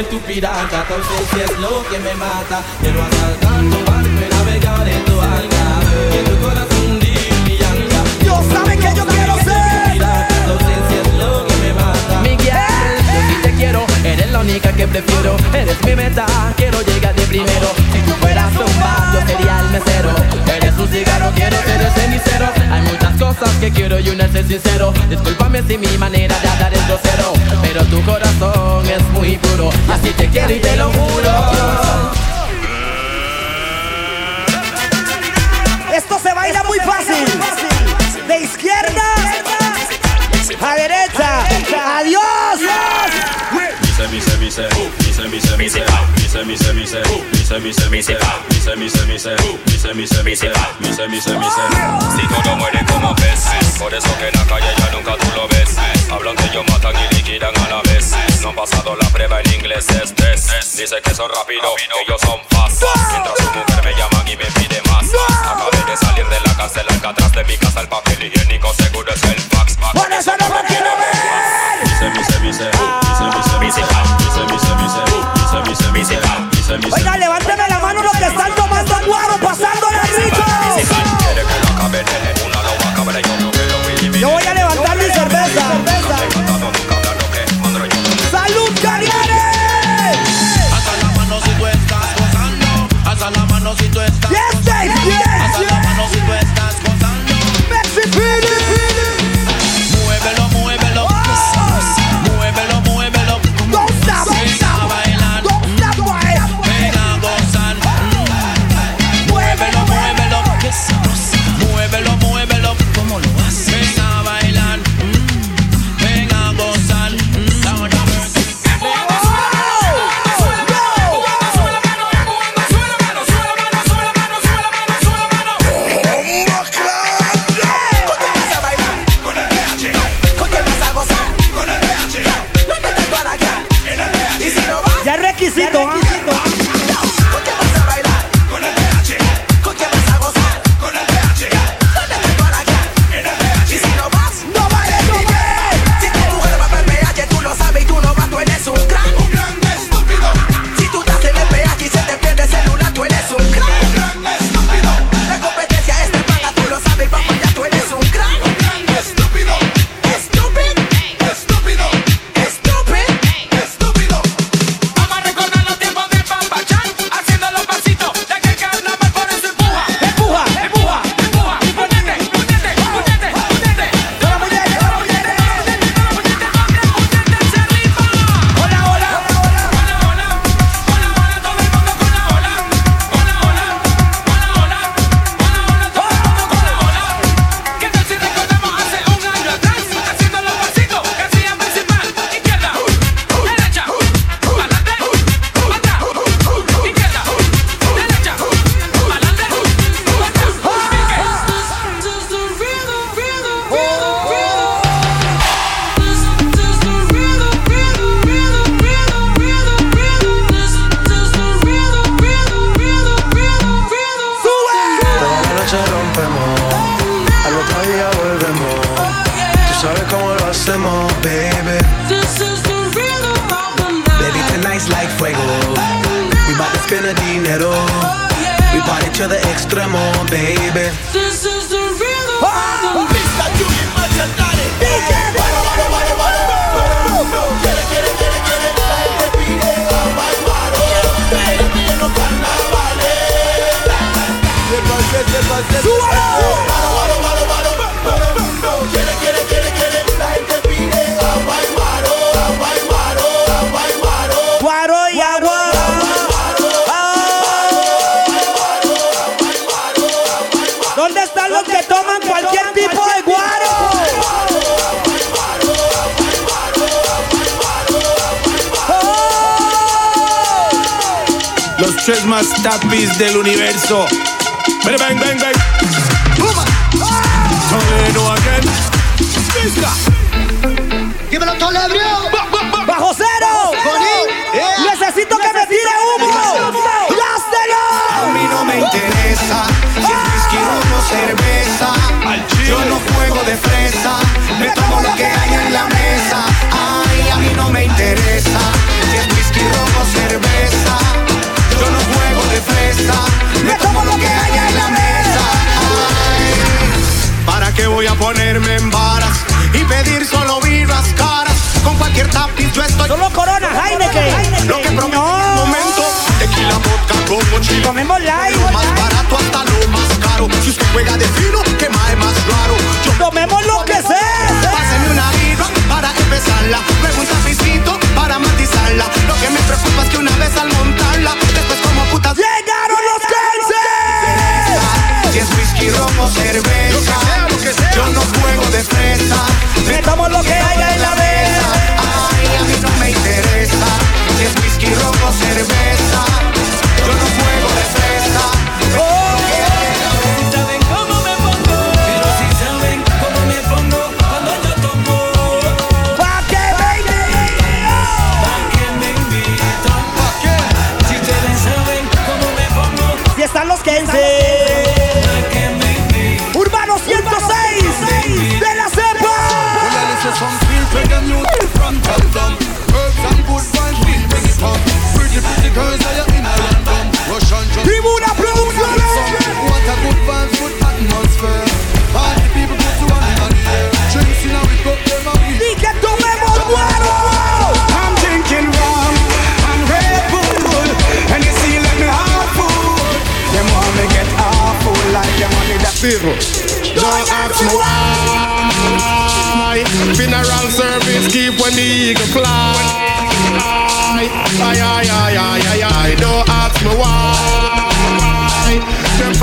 Tu 0.04 0.18
pirata 0.20 0.86
ausencia 0.88 1.44
es 1.44 1.58
lo 1.58 1.82
que 1.88 1.98
me 1.98 2.14
mata 2.14 2.62
Quiero 2.80 3.02
asaltar 3.02 3.60
tu 3.70 3.90
barco 3.90 4.08
y 4.08 4.34
navegar 4.34 4.88
en 4.88 5.04
tu 5.04 5.20
alga 5.20 5.64
Y 6.12 6.18
en 6.18 6.24
tu 6.24 6.40
corazón 6.44 6.90
hundir 6.90 7.32
mi 7.46 7.54
ancla 7.54 8.02
Dios 8.20 8.44
sabe 8.52 8.76
que 8.76 8.94
yo 8.96 9.06
quiero 9.06 9.34
ser. 9.36 9.98
Tu 10.44 10.50
ausencia 10.52 11.00
es 11.02 11.14
lo 11.14 11.46
que 11.46 11.56
me 11.56 11.72
mata. 11.74 12.20
Miguel, 12.22 12.94
yo 13.06 13.20
sí 13.28 13.36
te 13.42 13.54
quiero, 13.54 13.86
eres 14.04 14.30
la 14.30 14.40
única 14.40 14.72
que 14.72 14.86
prefiero 14.86 15.36
Eres 15.52 15.76
mi 15.84 15.94
meta, 15.94 16.26
quiero 16.56 16.80
llegar 16.82 17.14
primero. 17.32 17.72
Si 17.92 17.98
tú 18.00 18.12
fueras 18.20 18.52
un 18.52 18.80
bar, 18.80 19.14
yo 19.14 19.20
sería 19.26 19.60
el 19.60 19.70
mesero. 19.70 20.10
Eres 20.54 20.78
un 20.78 20.88
cigarro, 20.88 21.32
quiero 21.34 21.56
ser 21.62 21.80
el 21.80 21.92
cenicero. 21.92 22.46
Hay 22.70 22.82
muchas 22.82 23.14
cosas 23.16 23.50
que 23.56 23.70
quiero 23.70 23.98
y 23.98 24.10
uno 24.10 24.22
es 24.24 24.32
ser 24.32 24.46
sincero. 24.46 24.92
Discúlpame 25.08 25.62
si 25.66 25.78
mi 25.78 25.96
manera 25.96 26.38
de 26.40 26.48
hablar 26.48 26.72
es 26.74 26.86
grosero 26.88 27.32
Pero 27.62 27.84
tu 27.84 28.02
corazón 28.02 28.84
es 28.88 29.02
muy 29.10 29.36
puro 29.36 29.70
Así 29.90 30.10
te 30.10 30.28
quiero 30.28 30.52
y 30.52 30.60
te 30.60 30.76
lo 30.76 30.90
juro. 30.90 31.32
Esto 35.94 36.18
se 36.22 36.34
baila 36.34 36.62
muy 36.64 36.78
fácil. 36.80 37.24
De 38.28 38.40
izquierda 38.40 39.02
a 40.60 40.74
derecha. 40.74 41.98
Adiós. 41.98 42.60
Mise, 43.52 44.08
mise, 44.08 44.36
mise, 44.38 45.01
si 52.16 52.26
todo 52.28 52.56
muere 52.56 52.84
como 52.84 53.14
pez 53.16 53.40
Por 53.78 53.94
eso 53.94 54.08
que 54.18 54.28
en 54.28 54.34
la 54.34 54.44
calle 54.44 54.66
ya 54.76 54.90
nunca 54.90 55.16
tú 55.16 55.26
lo 55.34 55.48
ves 55.48 55.76
Hablan 56.10 56.36
que 56.36 56.44
ellos 56.44 56.64
matan 56.70 56.94
y 56.96 57.14
liquidan 57.14 57.56
a 57.64 57.68
la 57.68 57.82
vez 57.82 58.12
No 58.42 58.50
han 58.50 58.54
pasado 58.54 58.94
la 58.94 59.08
prueba 59.08 59.40
en 59.40 59.54
inglés 59.54 59.86
es 59.88 60.14
test 60.14 60.50
Dice 60.76 61.00
que 61.02 61.14
son 61.14 61.30
rápido, 61.30 61.74
ellos 62.06 62.20
son 62.20 62.38
fast 62.50 62.82
Mientras 63.10 63.36
su 63.38 63.44
mujer 63.44 63.84
me 63.84 63.92
llaman 63.94 64.28
y 64.28 64.36
me 64.36 64.44
pide 64.52 64.82
más 64.90 65.06
Acabé 65.44 65.90
de 65.90 65.96
salir 65.96 66.26
de 66.26 66.40
la 66.40 66.54
cárcel, 66.56 66.86
acá 66.90 67.08
atrás 67.08 67.32
de 67.32 67.44
mi 67.44 67.56
casa 67.56 67.80
El 67.80 67.88
papel 67.88 68.22
higiénico 68.22 68.72
seguro 68.74 69.10
es 69.12 69.22
el 69.24 69.40
fax 69.40 69.76
Por 69.94 70.12
eso 70.12 70.32
no 70.38 70.48
me 70.50 70.62
quiero 70.68 70.90
ver 70.96 71.84
Dice, 71.84 72.10
dice, 72.10 72.40
dice, 72.40 72.70
dice, 73.60 73.80
dice, 73.80 74.11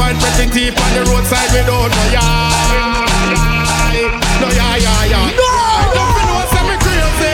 find 0.10 0.22
pretty 0.22 0.50
teeth 0.50 0.74
on 0.74 0.90
the 0.94 1.02
roadside 1.12 1.50
without 1.54 1.90
no 1.94 2.04
yard. 2.10 3.06
No 4.42 4.48
yard, 4.50 4.82
yard, 4.82 5.10
yard. 5.12 5.34
No! 5.38 5.50
Don't 5.94 6.18
you 6.18 6.26
know 6.26 6.42
I'm 6.42 6.80
crazy? 6.82 7.34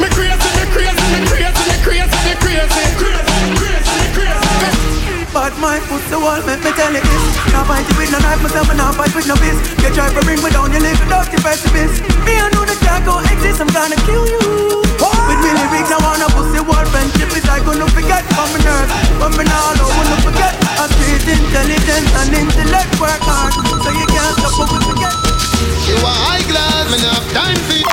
Me 0.00 0.06
crazy, 0.14 0.50
me 0.58 0.64
crazy, 0.70 1.06
me 1.10 1.22
crazy, 1.26 1.64
me 1.66 1.76
crazy, 1.82 2.18
me 2.26 2.34
crazy. 2.38 2.84
But 5.32 5.52
my 5.58 5.78
foot 5.80 6.02
the 6.10 6.18
wall, 6.18 6.42
make 6.46 6.62
me 6.62 6.72
tell 6.72 6.94
it 6.94 7.02
this 7.02 7.52
Now 7.52 7.62
fight 7.62 7.88
it 7.88 7.96
with 7.96 8.10
no 8.10 8.18
knife, 8.18 8.42
myself 8.42 8.68
and 8.68 8.78
now 8.78 8.90
fight 8.90 9.14
with 9.14 9.28
no 9.28 9.36
fist 9.36 9.62
You 9.78 9.94
try 9.94 10.12
to 10.12 10.20
bring 10.26 10.42
me 10.42 10.50
down, 10.50 10.72
you 10.72 10.80
live 10.80 10.98
without 10.98 11.30
your 11.30 11.40
precipice 11.40 12.00
Me, 12.26 12.34
I 12.34 12.50
know 12.52 12.66
that 12.66 12.82
I 12.82 12.98
go 13.06 13.20
exist, 13.20 13.60
I'm 13.60 13.68
gonna 13.68 13.94
kill 14.06 14.26
you 14.26 14.89
the 15.50 15.66
lyrics, 15.66 15.90
I 15.90 15.98
wanna 15.98 16.28
pussy 16.30 16.62
war 16.62 16.84
friendship 16.94 17.30
is 17.34 17.46
I 17.48 17.58
gonna 17.64 17.86
forget? 17.90 18.22
From 18.34 18.48
my 18.54 18.60
nerves 18.62 18.92
from 19.18 19.32
me 19.34 19.44
now 19.44 19.74
don't 19.74 19.90
wanna 19.98 20.18
forget? 20.22 20.54
I 20.78 20.86
street 20.94 21.26
intelligence 21.26 22.10
and 22.22 22.30
intellect 22.34 22.92
work 23.02 23.22
hard 23.26 23.52
So 23.82 23.90
you 23.90 24.06
can't 24.06 24.34
stop 24.38 24.54
what 24.58 24.70
we 24.70 24.78
forget. 24.86 25.14
You 25.90 25.96
are 26.06 26.18
high 26.30 26.44
class, 26.46 26.86
man 26.90 27.02
have 27.02 27.26
time 27.34 27.58
for 27.66 27.76
you. 27.82 27.88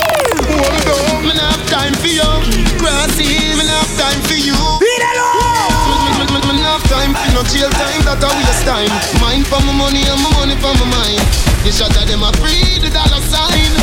Hold 0.54 0.74
it 0.78 0.86
up, 0.86 1.22
man 1.26 1.42
have 1.42 1.64
time 1.66 1.96
for 1.98 2.12
you. 2.14 2.30
Grassy, 2.78 3.58
man 3.58 3.70
have 3.74 3.92
time 3.98 4.22
for 4.30 4.38
you. 4.38 4.58
Beat 4.78 5.02
it 5.02 5.18
up! 5.18 6.46
Man 6.46 6.62
have 6.62 6.84
time 6.88 7.12
for 7.18 7.30
no 7.34 7.42
jail 7.50 7.72
time, 7.74 8.02
that 8.06 8.22
a 8.22 8.30
waste 8.38 8.64
time. 8.70 8.94
Mind 9.20 9.48
for 9.50 9.60
my 9.66 9.74
money 9.74 10.06
and 10.06 10.22
my 10.22 10.30
money 10.38 10.56
for 10.62 10.74
my 10.78 10.88
mind. 10.94 11.26
You 11.66 11.74
shot 11.74 11.96
at 11.98 12.06
them 12.08 12.24
a 12.24 12.32
free 12.38 12.78
the 12.80 12.94
dollar 12.94 13.22
sign. 13.26 13.77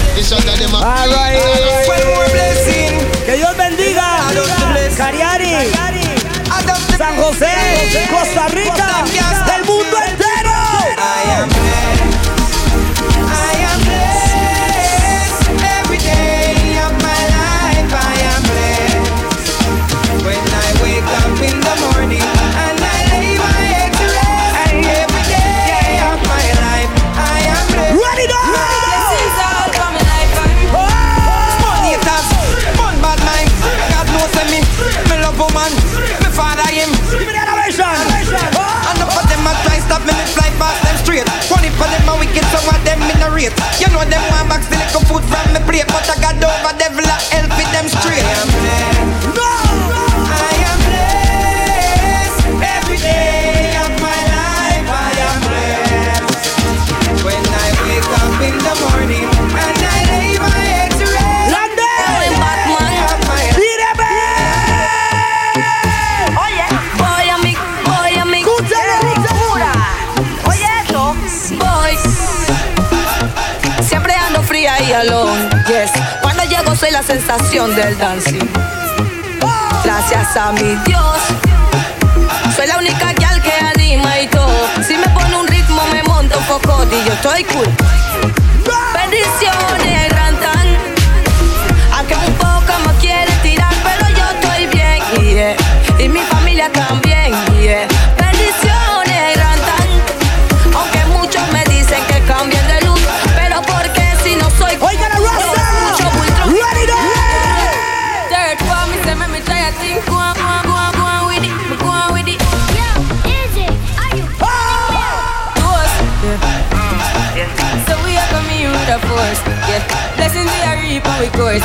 Que 3.26 3.36
Dios 3.36 3.56
bendiga. 3.56 4.18
Cariari. 4.97 5.55
San 6.98 7.16
José. 7.16 8.09
Costa 8.10 8.48
Rica. 8.48 9.05
Del 9.47 9.64
wait 43.48 43.80
You 43.80 43.88
know 43.92 44.04
them 44.04 44.22
want 44.30 44.48
box 44.48 44.68
the 44.68 44.76
little 44.76 45.04
food 45.08 45.24
from 45.28 45.52
me 45.52 45.60
plate 45.68 45.88
But 45.88 46.08
I 46.08 46.16
got 46.20 46.40
over 46.40 46.72
devil 46.78 47.04
a 47.04 47.16
hell 47.32 47.43
del 77.43 77.98
dancing. 77.98 78.48
Gracias 79.82 80.36
a 80.36 80.52
mi 80.52 80.77
Dios, 80.86 81.19
soy 82.55 82.69
la 82.69 82.78
única 82.78 83.12
que 83.12 83.24
al 83.24 83.43
que 83.43 83.52
anima 83.74 84.20
y 84.20 84.28
todo. 84.28 84.69
Si 84.86 84.97
me 84.97 85.09
pone 85.09 85.36
un 85.36 85.48
ritmo, 85.48 85.82
me 85.93 86.05
monto 86.05 86.39
un 86.39 86.44
poco 86.44 86.85
y 86.85 87.05
yo 87.05 87.12
estoy 87.12 87.43
cool. 87.44 87.66
Bendiciones. 88.94 89.84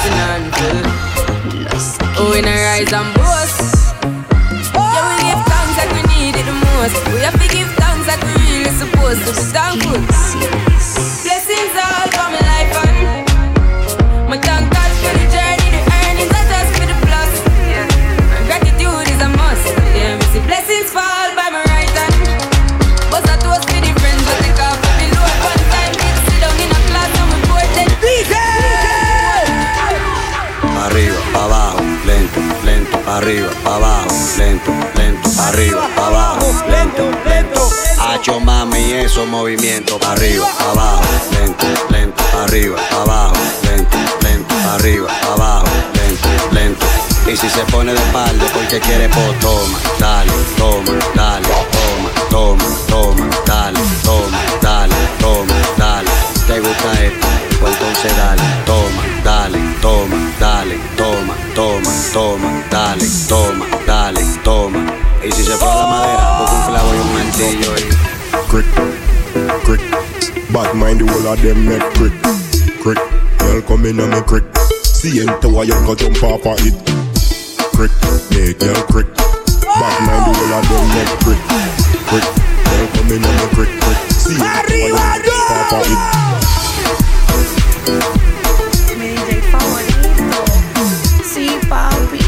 To. 0.03 0.69
Oh, 2.19 2.31
we 2.31 2.41
not 2.41 2.55
rise 2.55 2.91
and 2.93 3.11
boast. 3.15 3.93
Yeah, 4.73 5.03
we 5.07 5.15
give 5.27 5.41
thanks 5.47 5.75
like 5.77 5.91
we 5.95 6.01
need 6.15 6.35
it 6.35 6.45
the 6.45 6.53
most. 6.53 6.95
We 7.13 7.19
have 7.21 7.35
to 7.35 7.47
give 7.49 7.67
thanks 7.75 8.07
like 8.07 8.21
we 8.23 8.33
really 8.47 8.71
supposed 8.79 9.21
to 9.27 9.31
be 9.35 9.43
thankful. 9.51 10.08
Arriba, 35.49 35.89
abajo, 35.97 36.53
lento, 36.69 37.09
lento. 37.25 37.69
Hacho 37.99 38.39
mami, 38.39 38.93
esos 38.93 39.27
movimientos, 39.27 39.99
arriba, 40.03 40.47
abajo, 40.71 41.03
lento, 41.31 41.65
lento, 41.89 42.23
arriba, 42.43 42.77
abajo, 43.01 43.35
lento, 43.63 43.97
lento, 44.21 44.55
arriba, 44.73 45.07
abajo, 45.33 45.67
lento, 45.93 46.29
lento. 46.51 46.85
Y 47.27 47.35
si 47.35 47.49
se 47.49 47.63
pone 47.65 47.93
de 47.93 47.99
espalda 47.99 48.45
porque 48.53 48.79
quiere, 48.79 49.09
pues 49.09 49.39
toma, 49.39 49.79
dale, 49.99 50.31
toma, 50.57 50.97
dale, 51.15 51.47
toma, 51.71 52.09
toma, 52.29 52.65
toma, 52.87 53.29
dale, 53.45 53.79
toma, 54.03 54.37
dale, 54.61 54.95
toma, 55.19 55.53
dale. 55.77 56.09
¿Te 56.47 56.59
gusta 56.59 56.93
esto? 57.03 57.27
Pues 57.59 57.73
entonces 57.73 58.17
dale, 58.17 58.41
toma, 58.65 59.03
dale, 59.23 59.59
toma, 59.81 60.17
dale, 60.39 60.79
toma, 60.97 61.35
toma, 61.53 61.91
toma, 62.13 62.63
dale, 62.71 63.05
toma, 63.27 63.48
Crick, 67.49 68.69
crick. 69.65 69.81
Bad 70.53 70.75
mind 70.75 71.01
the 71.01 71.05
whole 71.09 71.33
of 71.33 71.41
them 71.41 71.65
make 71.65 71.81
crick, 71.97 72.13
crick. 72.77 72.99
Girl 73.39 73.61
come 73.63 73.85
in 73.87 73.99
and 73.99 74.11
me 74.11 74.21
crick. 74.21 74.43
See 74.85 75.19
into 75.21 75.49
why 75.49 75.63
you 75.63 75.73
go 75.81 75.95
jump 75.95 76.21
off 76.21 76.45
of 76.45 76.61
it. 76.61 76.77
Crick, 77.73 77.89
yeah, 78.29 78.53
girl 78.53 78.83
crick. 78.85 79.09
Bad 79.65 79.97
mind 80.05 80.29
the 80.29 80.33
whole 80.37 80.53
of 80.53 80.65
them 80.69 80.85
make 80.93 81.09
crick, 81.25 81.41
crick. 82.05 82.25
Girl 82.69 82.85
come 82.93 83.17
in 83.17 83.25
and 83.25 83.33
me 83.33 83.45
crick, 83.57 83.73
crick. 83.81 83.97
See 84.13 84.37
into 84.37 84.93
why 84.93 85.17
you 85.17 85.25
go 85.25 85.25
jump 85.25 85.49
off 85.49 85.73
of 85.73 85.89
it. 85.89 85.97
Sí, 91.25 91.49
papi. 91.67 92.21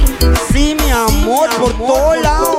Sí, 0.51 0.73
mi 0.73 0.89
amor, 0.89 1.49
por 1.59 1.73
todos 1.77 2.17
lados. 2.23 2.50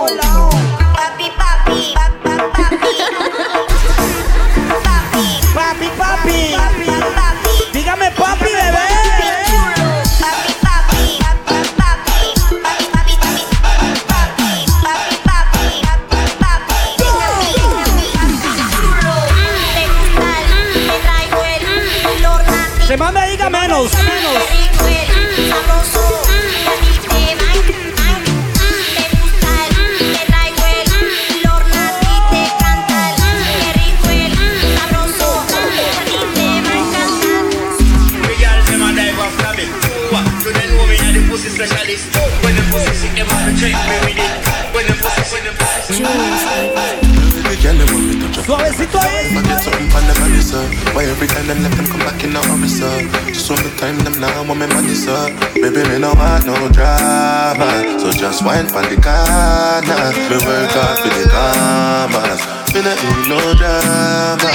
Suavecito 48.45 48.99
ahí. 48.99 49.37
I 49.37 49.43
get 49.43 49.63
something 49.63 49.89
from 49.89 50.05
the 50.09 50.15
money, 50.19 50.43
sir. 50.43 50.67
Why 50.95 51.05
every 51.05 51.29
time 51.29 51.47
them 51.47 51.63
let 51.63 51.71
them 51.73 51.87
come 51.87 52.01
back 52.01 52.25
in 52.25 52.33
the 52.33 52.41
hurry, 52.41 52.69
sir? 52.69 52.91
Just 53.29 53.49
want 53.49 53.63
the 53.63 53.71
time 53.79 53.97
them 54.03 54.19
now 54.19 54.43
want 54.43 54.59
me 54.59 54.67
money, 54.67 54.95
sir. 54.95 55.31
Baby, 55.55 55.87
me 55.89 55.99
no 56.01 56.13
want 56.15 56.45
no 56.45 56.69
drama, 56.75 58.01
so 58.01 58.11
just 58.11 58.43
wine 58.45 58.67
for 58.67 58.83
the 58.83 58.99
corner. 58.99 60.11
Me 60.27 60.37
work 60.43 60.75
hard 60.75 60.99
for 60.99 61.15
the 61.15 61.31
commas, 61.31 62.43
me 62.75 62.83
no 62.83 62.93
need 62.99 63.31
no 63.31 63.39
drama. 63.55 64.51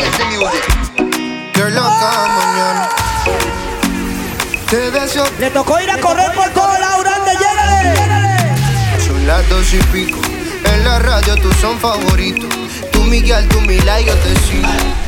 You're 1.55 1.71
loca 1.71 2.11
mañana. 2.35 2.89
Te 4.69 4.91
deseo. 4.91 5.23
Le 5.39 5.49
tocó 5.49 5.79
ir 5.79 5.89
a 5.91 5.97
correr 5.97 6.33
por 6.33 6.49
todo 6.49 6.77
lado, 6.77 7.03
grande, 7.03 7.31
llégale. 7.39 7.95
Son 7.95 8.16
las 9.27 9.47
dos 9.49 9.73
y 9.73 9.77
pico. 9.91 10.19
En 10.63 10.83
la 10.85 10.99
radio 10.99 11.35
tú 11.35 11.51
son 11.59 11.77
favoritos. 11.77 12.49
Tú 12.93 13.03
Miguel, 13.03 13.47
tú 13.49 13.59
Mila 13.61 13.99
y 13.99 14.05
yo 14.05 14.15
te 14.15 14.33
sigo. 14.47 14.67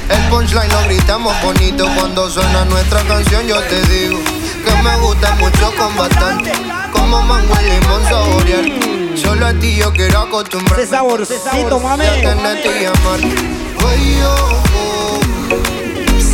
El 0.10 0.22
punchline 0.30 0.70
lo 0.70 0.84
gritamos 0.84 1.34
bonito. 1.42 1.88
Cuando 1.96 2.30
suena 2.30 2.66
nuestra 2.66 3.02
canción 3.04 3.48
yo 3.48 3.60
te 3.64 3.82
digo 3.84 4.20
que 4.66 4.84
me 4.84 4.96
gusta 4.98 5.36
mucho 5.36 5.74
con 5.78 5.96
bastante. 5.96 6.52
Como 6.92 7.22
mango 7.22 7.56
y 7.62 7.70
limón 7.70 8.04
saborear. 8.04 9.18
Solo 9.18 9.48
a 9.48 9.54
ti 9.54 9.78
yo 9.78 9.92
quiero 9.94 10.20
acostumbrarme. 10.20 10.84
Ese 10.84 10.92
saborcito, 10.92 11.80
mami. 11.80 12.04
Ya 12.04 12.16
tenerte 12.16 12.82
y 12.82 12.86
amarte. 12.86 13.36
Oh, 13.82 14.62
oh, 14.76 15.20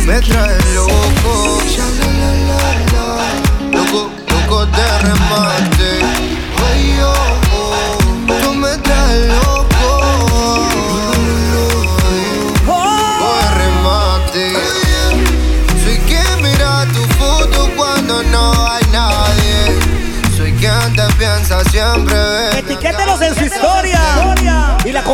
me 0.06 0.20
trae 0.20 0.58
loco. 0.74 1.62
Loco, 3.70 4.10
loco 4.28 4.66
de 4.66 4.98
remate. 4.98 6.00
Ay, 6.66 6.98
oh, 7.02 7.35
oh, 8.84 9.55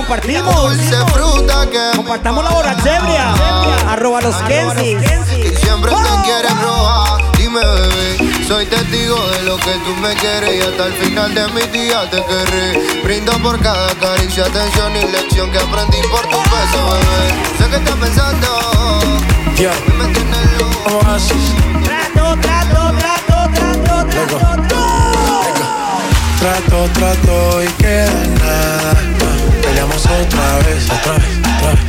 compartimos. 0.03 0.55
Dulce 0.55 0.97
fruta 1.13 1.67
que 1.71 1.97
Compartamos 1.97 2.45
la 2.45 2.51
borrachebria. 2.51 3.35
Arroba 3.89 4.21
los 4.21 4.37
Kensis. 4.43 4.99
Y 5.37 5.57
siempre 5.65 5.93
te 5.93 6.23
quieres 6.25 6.61
robar. 6.61 7.23
Dime, 7.37 7.61
bebé, 7.61 8.45
soy 8.47 8.67
testigo 8.67 9.17
de 9.31 9.43
lo 9.43 9.57
que 9.57 9.73
tú 9.85 9.95
me 10.01 10.15
quieres 10.15 10.55
y 10.55 10.61
hasta 10.61 10.87
el 10.87 10.93
final 10.95 11.35
de 11.35 11.49
mi 11.49 11.63
día 11.79 12.09
te 12.11 12.23
querré. 12.25 13.03
Brindo 13.03 13.33
por 13.43 13.61
cada 13.61 13.89
caricia, 13.95 14.45
atención 14.45 14.97
y 14.97 15.03
lección 15.11 15.51
que 15.51 15.59
aprendí 15.59 15.99
por 16.11 16.23
tu 16.23 16.39
beso, 16.39 16.93
bebé. 16.93 17.59
Sé 17.59 17.69
que 17.71 17.77
estás 17.77 17.97
pensando. 17.97 18.49
Me 19.99 20.07
tienes 20.13 20.59
loco. 20.59 20.99
Trato, 21.85 22.41
trato, 22.41 22.93
trato, 22.99 23.51
trato, 23.55 24.07
trato. 24.09 24.83
Trato, 26.41 26.89
trato 26.95 27.63
y 27.63 27.69
queda 27.81 28.11
nada. 28.41 29.52
Peleamos 29.73 30.05
otra 30.05 30.59
vez, 30.67 30.85
otra 30.85 31.13
vez, 31.15 31.39
otra 31.57 31.71
vez. 31.73 31.85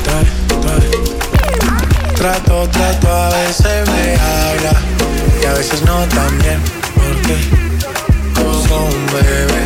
Otra 0.00 0.14
vez, 0.20 0.32
otra 0.54 0.74
vez. 0.74 2.14
Trato, 2.14 2.68
trato, 2.68 3.08
a 3.10 3.30
veces 3.30 3.88
me 3.88 4.16
habla 4.16 4.74
y 5.42 5.46
a 5.46 5.52
veces 5.54 5.82
no 5.82 6.06
también. 6.08 6.60
Porque 6.94 7.38
como 8.34 8.84
un 8.84 9.06
bebé. 9.06 9.64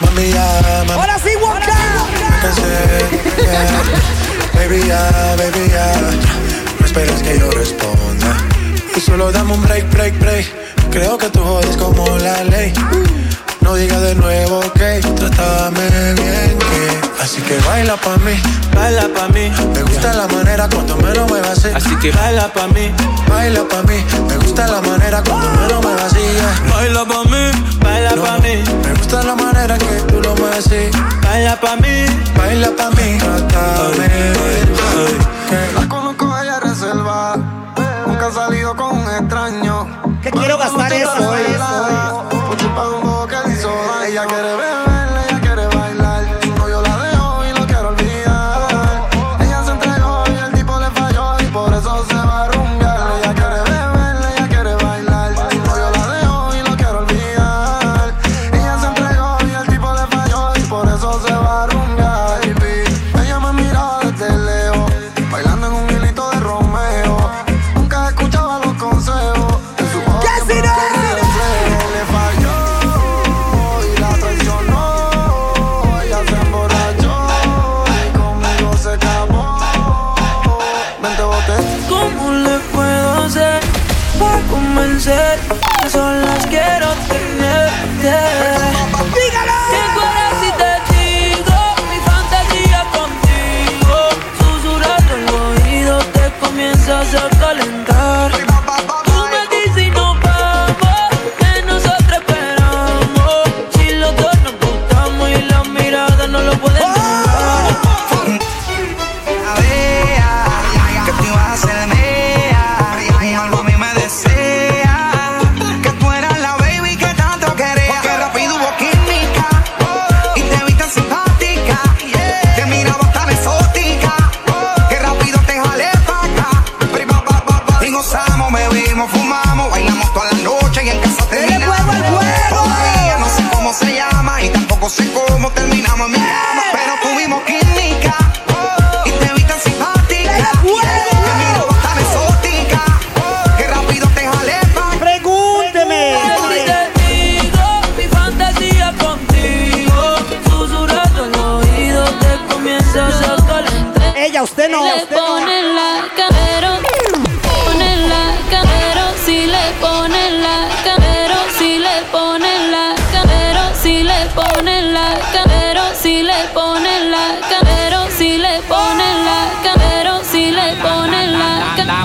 Mami, 0.00 0.30
ya, 0.30 0.84
mami. 0.86 1.00
Ahora 1.00 1.18
sí, 1.18 1.30
Wonka. 1.42 1.74
Me 2.30 2.38
cansé, 2.42 2.62
yeah. 3.42 3.82
Baby, 4.54 4.86
ya, 4.86 5.34
baby, 5.38 5.70
ya. 5.72 5.92
No 6.78 6.86
esperes 6.86 7.20
que 7.20 7.36
yo 7.36 7.50
responda. 7.50 8.36
Y 8.96 9.00
solo 9.00 9.32
dame 9.32 9.54
un 9.54 9.62
break, 9.62 9.90
break, 9.90 10.16
break. 10.20 10.46
Creo 10.92 11.18
que 11.18 11.28
tú 11.30 11.40
jodes 11.40 11.76
como 11.76 12.06
la 12.18 12.44
ley 12.44 12.72
no 13.70 13.76
digas 13.76 14.00
de 14.02 14.14
nuevo 14.16 14.60
que 14.74 15.00
trátame 15.14 16.14
bien 16.14 16.58
que 16.58 17.22
Así 17.22 17.40
que 17.42 17.56
baila 17.60 17.96
pa' 17.96 18.16
mí, 18.16 18.34
baila 18.74 19.06
pa' 19.14 19.28
mí. 19.28 19.48
Me 19.74 19.82
gusta 19.82 20.12
la 20.12 20.26
manera 20.26 20.68
cuando 20.68 20.96
me 20.96 21.14
lo 21.14 21.26
muevas 21.28 21.58
así. 21.58 21.68
Así 21.72 21.94
que 21.96 22.10
baila 22.10 22.48
pa' 22.52 22.66
mí, 22.68 22.90
baila 23.28 23.62
pa' 23.68 23.82
mí. 23.82 24.04
Me 24.26 24.36
gusta 24.38 24.66
la 24.66 24.80
manera 24.80 25.22
cuando 25.22 25.48
me 25.50 25.68
lo 25.68 25.80
muevas 25.82 26.12
así. 26.12 26.24
Baila 26.68 27.04
pa' 27.04 27.24
mí, 27.24 27.44
baila 27.78 28.10
pa' 28.16 28.38
mí. 28.38 28.54
Me 28.84 28.94
gusta 28.94 29.22
la 29.22 29.36
manera 29.36 29.78
que 29.78 29.94
tú 30.08 30.20
lo 30.20 30.34
mueves 30.34 30.66
así. 30.66 30.90
Baila 31.22 31.60
pa' 31.60 31.76
mí, 31.76 32.06
baila 32.36 32.70
pa' 32.76 32.90
mí. 32.90 33.18
Trátame 33.18 34.08
bien 34.08 34.68
que 35.48 35.80
La 35.80 35.88
conozco 35.88 36.32
a 36.32 36.42
ella 36.42 36.60
reserva 36.60 37.36
Nunca 38.06 38.26
ha 38.26 38.32
salido 38.32 38.74
con 38.74 38.98
un 38.98 39.08
extraño. 39.08 39.86
Que 40.22 40.30
quiero 40.30 40.58
gastar 40.58 40.92
eso. 40.92 41.36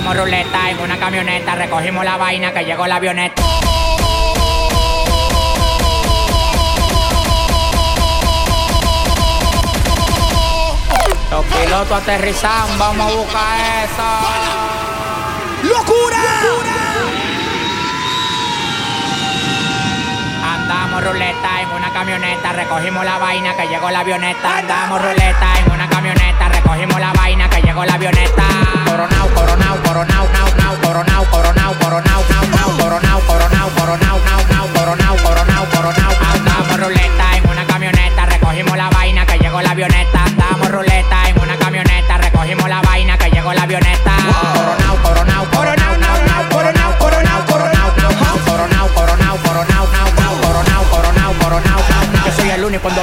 Andamos 0.06 0.24
ruleta 0.24 0.70
en 0.70 0.78
una 0.78 0.96
camioneta, 0.98 1.56
recogimos 1.56 2.04
la 2.04 2.16
vaina 2.16 2.52
que 2.52 2.64
llegó 2.64 2.86
la 2.86 2.94
avioneta. 2.94 3.42
Los 11.28 11.44
pilotos 11.46 12.02
aterrizan, 12.02 12.78
vamos 12.78 13.12
a 13.12 13.16
buscar 13.16 13.58
eso. 13.82 14.04
¡Locura! 15.74 16.22
Andamos 20.44 21.02
ruleta 21.04 21.62
en 21.62 21.70
una 21.70 21.92
camioneta, 21.92 22.52
recogimos 22.52 23.04
la 23.04 23.18
vaina 23.18 23.56
que 23.56 23.66
llegó 23.66 23.90
la 23.90 23.98
avioneta. 24.00 24.58
Andamos 24.58 25.02
ruleta 25.02 25.58
en 25.58 25.72
una 25.72 25.75
recogimos 26.76 27.00
la 27.00 27.12
vaina 27.14 27.48
que 27.48 27.62
llegó 27.62 27.84
la 27.84 27.94
avioneta. 27.94 28.44
Coronao, 28.84 29.28
coronao, 29.28 29.76
coronao, 29.82 30.28
nao, 30.32 30.48
nao, 30.58 30.76
coronao, 30.82 31.24
coronao, 31.30 31.74
coronao, 31.80 32.24
nao, 32.28 32.46
nao, 32.52 32.70
coronao, 32.78 33.20
coronao, 33.20 33.70
coronao, 33.70 34.20
nao, 34.24 34.42
nao, 34.50 34.68
coronao, 34.74 35.16
coronao, 35.16 35.66
coronao. 35.70 36.12
Andamos 36.34 36.80
ruleta 36.80 37.36
en 37.36 37.48
una 37.48 37.66
camioneta, 37.66 38.26
recogimos 38.26 38.76
la 38.76 38.90
vaina 38.90 39.24
que 39.24 39.38
llegó 39.38 39.62
la 39.62 39.70
avioneta. 39.70 40.15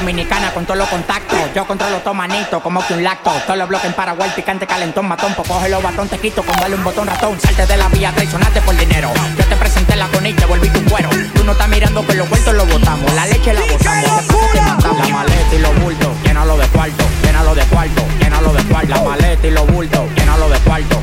Dominicana 0.04 0.54
con 0.54 0.66
todos 0.66 0.78
los 0.78 0.90
contactos. 0.90 1.40
Yo 1.56 1.66
controlo 1.66 2.00
todo 2.00 2.14
manito, 2.14 2.60
como 2.62 2.86
que 2.86 2.94
un 2.94 3.06
lacto. 3.06 3.32
Todos 3.48 3.58
los 3.58 3.70
bloques 3.70 3.86
en 3.86 3.94
Paraguay, 3.94 4.30
picante, 4.36 4.68
calentón, 4.68 5.08
matón. 5.08 5.34
Pues 5.34 5.48
coge 5.48 5.70
los 5.70 5.82
batón, 5.82 6.10
te 6.10 6.18
quito 6.20 6.44
con 6.44 6.58
darle 6.58 6.76
un 6.76 6.84
botón 6.84 7.08
ratón. 7.08 7.40
Salte 7.40 7.66
de 7.66 7.78
la 7.78 7.88
vía, 7.88 8.12
traicionaste 8.12 8.60
por 8.64 8.76
dinero. 8.76 9.14
Yo 9.38 9.46
te 9.46 9.56
presenté 9.56 9.96
la 9.96 10.10
con 10.10 10.26
y 10.26 10.34
te 10.34 10.46
volví 10.46 10.68
tu 10.68 10.84
cuero. 10.90 11.10
Tú 11.34 11.46
no 11.46 11.54
estás 11.54 11.70
mirando 11.70 12.06
que 12.06 12.16
los 12.16 12.28
vueltos 12.28 12.54
los 12.54 12.70
botamos. 12.70 13.14
La 13.14 13.26
leche 13.28 13.54
la 13.54 13.62
botamos. 13.62 14.28
Te 14.52 14.62
matamos. 14.62 15.08
La 15.08 15.16
maleta 15.16 15.56
y 15.56 15.60
los 15.60 15.82
bultos, 15.82 16.10
llénalo 16.26 16.58
de 16.58 16.68
cuarto, 16.68 17.06
llénalo 17.24 17.56
de 17.56 17.64
cuarto, 17.64 18.06
llénalo 18.20 18.54
de 18.54 18.64
cuarto. 18.64 18.90
La 18.90 19.02
maleta 19.04 19.48
y 19.48 19.52
los 19.52 19.68
bultos, 19.68 20.02
llénalo 20.18 20.50
de 20.50 20.60
cuarto, 20.60 21.02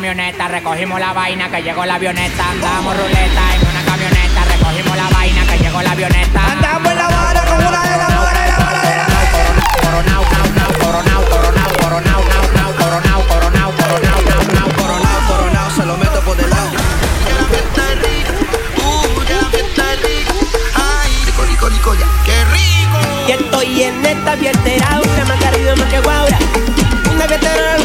camioneta, 0.00 0.48
recogimos 0.48 0.98
la 0.98 1.12
vaina 1.12 1.50
que 1.50 1.62
llegó 1.62 1.84
la 1.84 1.96
avioneta. 1.96 2.50
Andamos 2.50 2.96
ruleta 2.96 3.54
en 3.54 3.68
una 3.68 3.82
camioneta, 3.84 4.44
recogimos 4.50 4.96
la 4.96 5.08
vaina 5.10 5.44
que 5.44 5.58
llegó 5.58 5.82
la 5.82 5.90
avioneta. 5.90 6.52
Andamos 6.52 6.90
en 6.90 6.96
la 6.96 7.08
vara 7.08 7.44
con 7.44 7.58
una 7.58 7.82
de 7.82 7.98
la 7.98 8.08
vara 8.08 8.40
de 8.40 8.48
la 8.48 8.56
vara 8.56 8.80
de 8.80 8.96
la 8.96 9.04
Coronao, 9.82 10.24
nao, 10.56 10.72
coronao, 10.80 11.22
coronao, 11.28 11.72
coronao, 11.80 12.24
nao, 12.32 12.44
nao, 12.56 12.72
coronao, 12.80 13.20
coronao, 13.28 13.72
coronao, 13.76 14.22
nao, 14.24 14.42
nao, 14.54 14.68
coronao, 14.78 15.20
coronao, 15.28 15.70
se 15.70 15.84
lo 15.84 15.96
meto 15.98 16.20
por 16.22 16.36
del 16.38 16.48
lado. 16.48 16.70
Y 23.28 23.32
estoy 23.32 23.82
en 23.82 24.06
esta 24.06 24.34
fiestera, 24.38 25.00
una 25.04 25.24
más 25.26 25.38
caribe 25.40 25.76
más 25.76 25.88
que 25.92 26.00
guaura. 26.00 26.38
Una 27.12 27.28
fiestera 27.28 27.76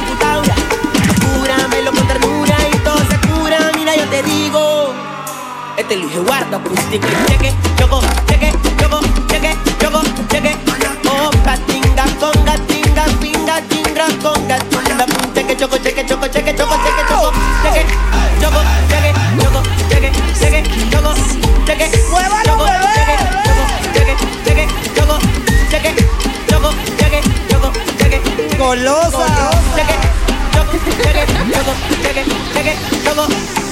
digo. 4.25 4.93
Este 5.77 5.97
Luis 5.97 6.13
Eduardo 6.15 6.57
acústico 6.57 7.05
y 7.07 7.31
cheque, 7.31 7.53
choco, 7.77 8.01
cheque, 8.27 8.51
choco, 8.79 8.99
cheque, 9.27 9.55
choco, 9.79 10.01
cheque. 10.31 10.57
Oh, 11.07 11.29
patinga, 11.43 12.05
conga, 12.19 12.55
tinga, 12.67 13.05
pinga, 13.19 13.61
conga, 14.21 14.57
tinga, 14.59 15.05
cheque, 15.33 15.57
choco, 15.57 15.77
cheque, 15.77 16.05
choco, 16.05 16.27
cheque, 16.27 16.55
choco, 16.55 16.75
cheque, 16.83 17.05
choco, 17.07 17.31
cheque, 17.63 17.85
choco, 18.41 18.61
cheque, 18.89 19.13
choco, 19.37 19.61
cheque, 19.89 20.11
cheque, 20.39 20.63
choco, 20.91 21.11
cheque, 21.65 21.87
¡Muévalo, 22.09 22.43
choco, 22.45 22.65
cheque, 22.95 23.15
choco, 23.45 23.63
cheque, 23.93 24.15
cheque, 24.45 24.65
choco, 24.95 25.15
cheque, 25.69 25.91
choco, 26.49 26.69
cheque, 26.97 27.21
choco, 27.49 27.71
cheque, 27.99 28.19
Golosa. 28.57 29.27
cheque, 29.75 29.95
choco, 30.53 30.77
cheque, 31.03 31.23
choco, 31.51 31.73
cheque, 32.01 32.23
cheque, 32.53 32.73
choco, 33.03 33.64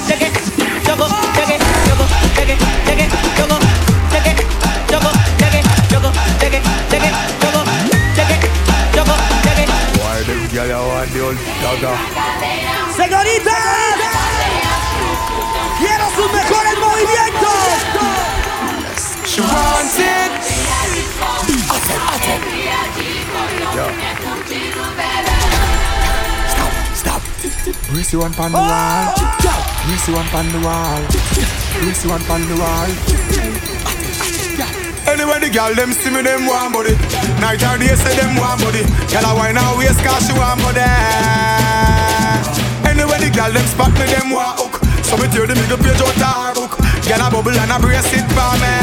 Señorita, 12.96 13.58
quiero 15.80 16.06
mejores 16.32 16.78
movimientos. 16.80 17.24
Brace 27.94 28.12
you 28.12 28.20
one 28.26 28.34
pon 28.34 28.52
the 28.52 28.58
wall. 28.58 29.14
Brace 29.86 30.08
you 30.08 30.16
one 30.16 30.26
pon 30.34 30.50
the 30.50 30.60
wall. 30.66 30.98
Brace 31.78 32.04
you 32.04 32.10
one 32.10 32.24
pon 32.26 32.42
the 32.50 32.58
wall. 32.58 32.90
Anyway, 35.06 35.38
the 35.38 35.50
girl 35.54 35.70
them 35.76 35.94
see 35.94 36.10
me, 36.10 36.26
them 36.26 36.48
want 36.50 36.74
body. 36.74 36.98
Night 37.38 37.62
or 37.62 37.78
day 37.78 37.94
say 37.94 38.18
them 38.18 38.34
want 38.36 38.58
body. 38.66 38.82
Girl 39.14 39.30
a 39.30 39.32
wine 39.38 39.62
and 39.62 39.78
waist 39.78 40.02
'cause 40.02 40.26
she 40.26 40.34
want 40.34 40.58
body. 40.66 40.82
Anyway, 42.90 43.20
the 43.22 43.30
girl 43.30 43.54
them 43.54 43.68
spot 43.68 43.94
me, 43.94 44.06
them 44.10 44.32
want 44.32 44.58
hook. 44.58 44.82
So 45.06 45.14
me 45.18 45.28
tear 45.30 45.46
the 45.46 45.54
middle 45.54 45.78
page 45.78 46.02
out 46.02 46.18
her 46.18 46.54
book. 46.58 46.74
Girl 47.06 47.22
a 47.22 47.30
bubble 47.30 47.54
and 47.54 47.72
a 47.72 47.78
brace 47.78 48.10
it 48.18 48.26
for 48.34 48.54
me. 48.58 48.74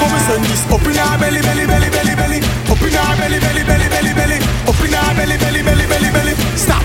So 0.00 0.08
me 0.08 0.18
send 0.24 0.44
this 0.48 0.64
up 0.72 0.86
in 0.88 0.96
her 0.96 1.18
belly, 1.20 1.42
belly, 1.42 1.66
belly, 1.66 1.90
belly, 1.90 2.14
belly. 2.16 2.53
In 2.84 2.92
her 2.92 3.16
belly, 3.16 3.40
belly, 3.40 3.64
belly, 3.64 3.88
belly, 3.88 4.12
belly. 4.14 4.38
Up 4.68 4.80
in 4.84 4.92
her 4.92 5.14
belly, 5.14 5.36
belly, 5.38 5.62
belly, 5.62 5.86
belly, 5.86 6.10
belly. 6.12 6.34
Stop, 6.56 6.82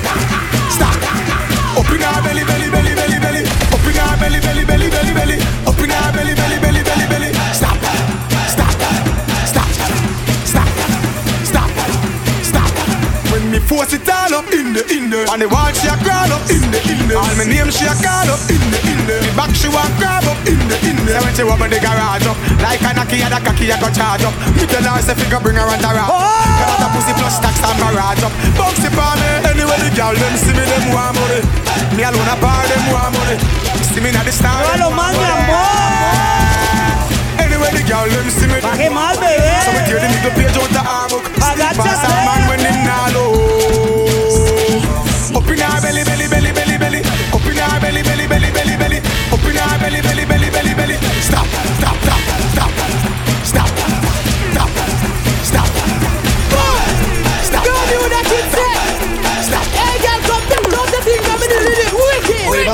stop. 0.71 0.95
Up 1.75 1.91
in 1.91 2.01
her 2.01 2.21
belly, 2.23 2.43
belly, 2.43 2.69
belly, 2.69 2.95
belly, 2.95 3.19
belly. 3.19 3.43
Up 3.43 3.83
in 3.83 3.95
her 3.95 4.17
belly, 4.17 4.39
belly, 4.39 4.65
belly, 4.65 4.89
belly, 4.89 5.13
belly. 5.13 5.37
Up 5.67 5.79
in 5.79 5.89
her 5.89 6.11
belly, 6.13 6.35
belly, 6.35 6.59
belly, 6.59 6.83
belly, 6.83 7.08
On 15.29 15.37
the 15.37 15.45
wall 15.45 15.69
she 15.77 15.85
a 15.85 15.93
crawl 16.01 16.33
up 16.33 16.41
in 16.49 16.73
the 16.73 16.81
in 16.89 17.05
the. 17.05 17.13
All 17.13 17.29
my 17.37 17.45
name 17.45 17.69
she 17.69 17.85
a 17.85 17.93
call 18.01 18.25
up 18.25 18.41
in 18.49 18.57
the 18.73 18.79
in 18.81 18.97
the. 19.05 19.21
The 19.21 19.29
back 19.37 19.53
she 19.53 19.69
want 19.69 19.93
grab 20.01 20.25
up 20.25 20.41
in 20.49 20.57
the 20.65 20.73
in 20.89 20.97
the. 21.05 21.13
When 21.21 21.33
she 21.37 21.45
open 21.45 21.69
the 21.69 21.77
garage 21.77 22.25
up, 22.25 22.33
like 22.65 22.81
a 22.81 22.97
knocky 22.97 23.21
and 23.21 23.29
a 23.29 23.37
cocky 23.37 23.69
a 23.69 23.77
go 23.77 23.93
charge 23.93 24.25
up. 24.25 24.33
Me 24.57 24.65
tell 24.65 24.81
her 24.81 24.97
say 25.05 25.13
figure 25.13 25.37
bring 25.37 25.53
her 25.53 25.69
on 25.69 25.77
the 25.77 25.85
rap. 25.85 26.09
Got 26.09 26.81
out 26.81 26.81
a 26.81 26.87
pussy 26.97 27.13
plus 27.13 27.37
tax 27.37 27.61
and 27.61 27.77
barrage 27.77 28.25
up. 28.25 28.33
Box 28.57 28.81
it 28.81 28.89
for 28.89 29.13
me. 29.21 29.29
Anyway 29.45 29.77
the 29.85 29.93
girl 29.93 30.17
them 30.17 30.33
see 30.33 30.49
me 30.57 30.65
them 30.65 30.89
want 30.89 31.13
money. 31.13 31.41
Me 31.93 32.01
alone 32.01 32.25
a 32.25 32.35
bar 32.41 32.65
them 32.65 32.83
want 32.89 33.13
money. 33.21 33.37
See 33.85 34.01
me 34.01 34.09
na 34.09 34.25
the 34.25 34.33
star. 34.33 34.65
Lo 34.81 34.89
más, 34.89 35.13
mi 35.13 35.29
amor. 35.29 35.61
Anyway 37.37 37.69
the 37.69 37.85
girl 37.85 38.09
them 38.09 38.27
see 38.33 38.49
me. 38.49 38.57
Baje 38.65 38.89
mal, 38.89 39.13
bebé. 39.21 39.61
So 39.61 39.77
we 39.77 39.81
tear 39.85 40.01
the 40.01 40.09
middle 40.09 40.33
page 40.33 40.57
out 40.57 40.69
the 40.73 40.81
artbook. 40.81 41.25
Still 41.37 41.85
pass 41.85 42.01
a 42.01 42.09
man 42.25 42.41
eh. 42.41 42.49
when 42.49 42.59
him 42.65 42.77
nah 42.81 43.13
low. 43.13 43.58
Up 45.89 45.95
in 45.95 46.05
our 46.05 46.05
belly, 46.05 46.21
belly, 46.21 46.29
belly, 46.29 46.53
belly, 46.53 46.77
belly. 46.77 47.01
Up 47.33 47.45
in 47.49 47.57
our 47.57 47.79
belly, 47.81 48.03
belly, 48.03 48.27
belly, 48.27 48.51
belly, 48.51 48.77
belly. 48.77 48.99
Up 49.33 49.41
in 49.41 49.57
our 49.57 49.79
belly, 49.79 50.01
belly, 50.01 50.25
belly, 50.25 50.49
belly, 50.51 50.73
belly. 50.75 50.95
Stop, 51.25 51.47
stop, 51.81 51.97
stop, 52.05 52.21
stop, 52.53 52.71
stop, 53.41 53.69
stop, 54.53 54.69
stop. 55.49 55.69
Stop. 57.41 57.63
Girl, 57.65 57.85
you 57.89 58.05
that 58.05 58.25
kid 58.29 58.45
say. 58.53 58.69
Stop. 59.49 59.65
Hey, 59.73 59.97
girl, 60.05 60.21
come 60.29 60.45
pick 60.45 60.77
up 60.77 60.85
the 60.93 61.01
thing 61.01 61.21
from 61.25 61.41
the 61.41 61.57
lyric. 61.57 61.89
Wicked, 61.97 62.45
wicked, 62.53 62.69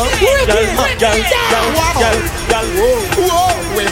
Girl, 0.52 0.76
girl, 1.00 1.16
girl, 1.16 2.20
girl, 2.20 2.45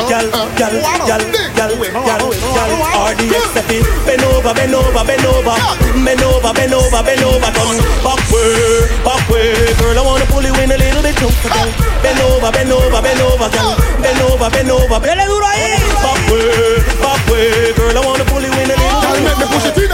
girl, 0.10 0.28
girl, 0.32 0.44
girl, 0.58 0.76
girl, 1.08 1.24
girl, 1.56 1.74
girl, 1.80 2.32
girl, 2.56 2.74
RDXFE, 3.08 3.80
bend 4.06 4.24
over, 4.24 4.54
bend 4.54 4.76
over, 4.76 5.04
bend 5.06 5.26
over, 5.26 5.56
bend 6.04 6.24
over, 6.24 6.52
bend 6.54 6.74
over, 6.74 7.02
bend 7.04 7.24
over, 7.24 7.50
turn 7.54 7.78
back 8.04 8.22
way, 8.32 8.88
back 9.06 9.24
way, 9.30 9.54
girl, 9.80 9.98
I 9.98 10.04
wanna 10.04 10.26
pull 10.28 10.44
you 10.44 10.54
in 10.60 10.72
a 10.72 10.78
little 10.78 11.02
bit 11.02 11.16
closer, 11.16 11.50
girl, 11.50 11.70
bend 12.04 12.20
over, 12.20 12.52
bend 12.52 12.72
over, 12.72 13.02
bend 13.02 13.22
over, 13.22 13.50
girl, 13.50 13.76
bend 14.02 14.22
over, 14.22 14.50
bend 14.50 14.72
over, 14.72 15.00
bend 15.00 15.22
duro 15.28 15.48
ahí, 15.48 15.78
back 16.04 16.22
way, 16.32 16.78
back 17.00 17.22
way, 17.32 17.74
girl, 17.74 17.98
I 17.98 18.02
wanna 18.06 18.26
pull 18.26 18.42
you 18.44 18.52
in 18.52 18.72
a 18.72 18.76
little 18.76 19.02
bit 19.02 19.24
Make 19.24 19.38
me 19.40 19.46
push 19.48 19.66
it 19.70 19.78
in 19.78 19.93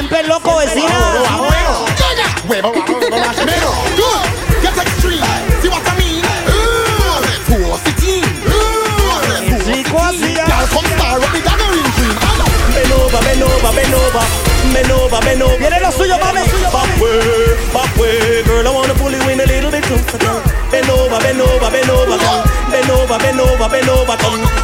Siempre 0.00 0.22
loco, 0.22 0.56
vecina. 0.56 0.88
Viene 15.58 15.80
lo 15.80 15.92
suyo, 15.92 16.18
mami. 16.18 16.40
Backway, 16.72 17.20
backway. 17.74 18.42
Girl, 18.44 18.66
I 18.66 18.70
wanna 18.70 18.94
a 19.40 19.46
little 19.46 19.70
bit 19.70 19.84
too. 19.84 19.98
Ven 20.70 20.88
over, 20.88 21.18
ven 21.20 21.40
over, 21.42 21.70
ven 21.70 21.90
over. 21.90 22.18
Ven. 24.16 24.59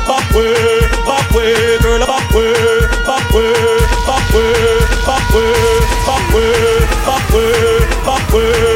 away. 8.37 8.76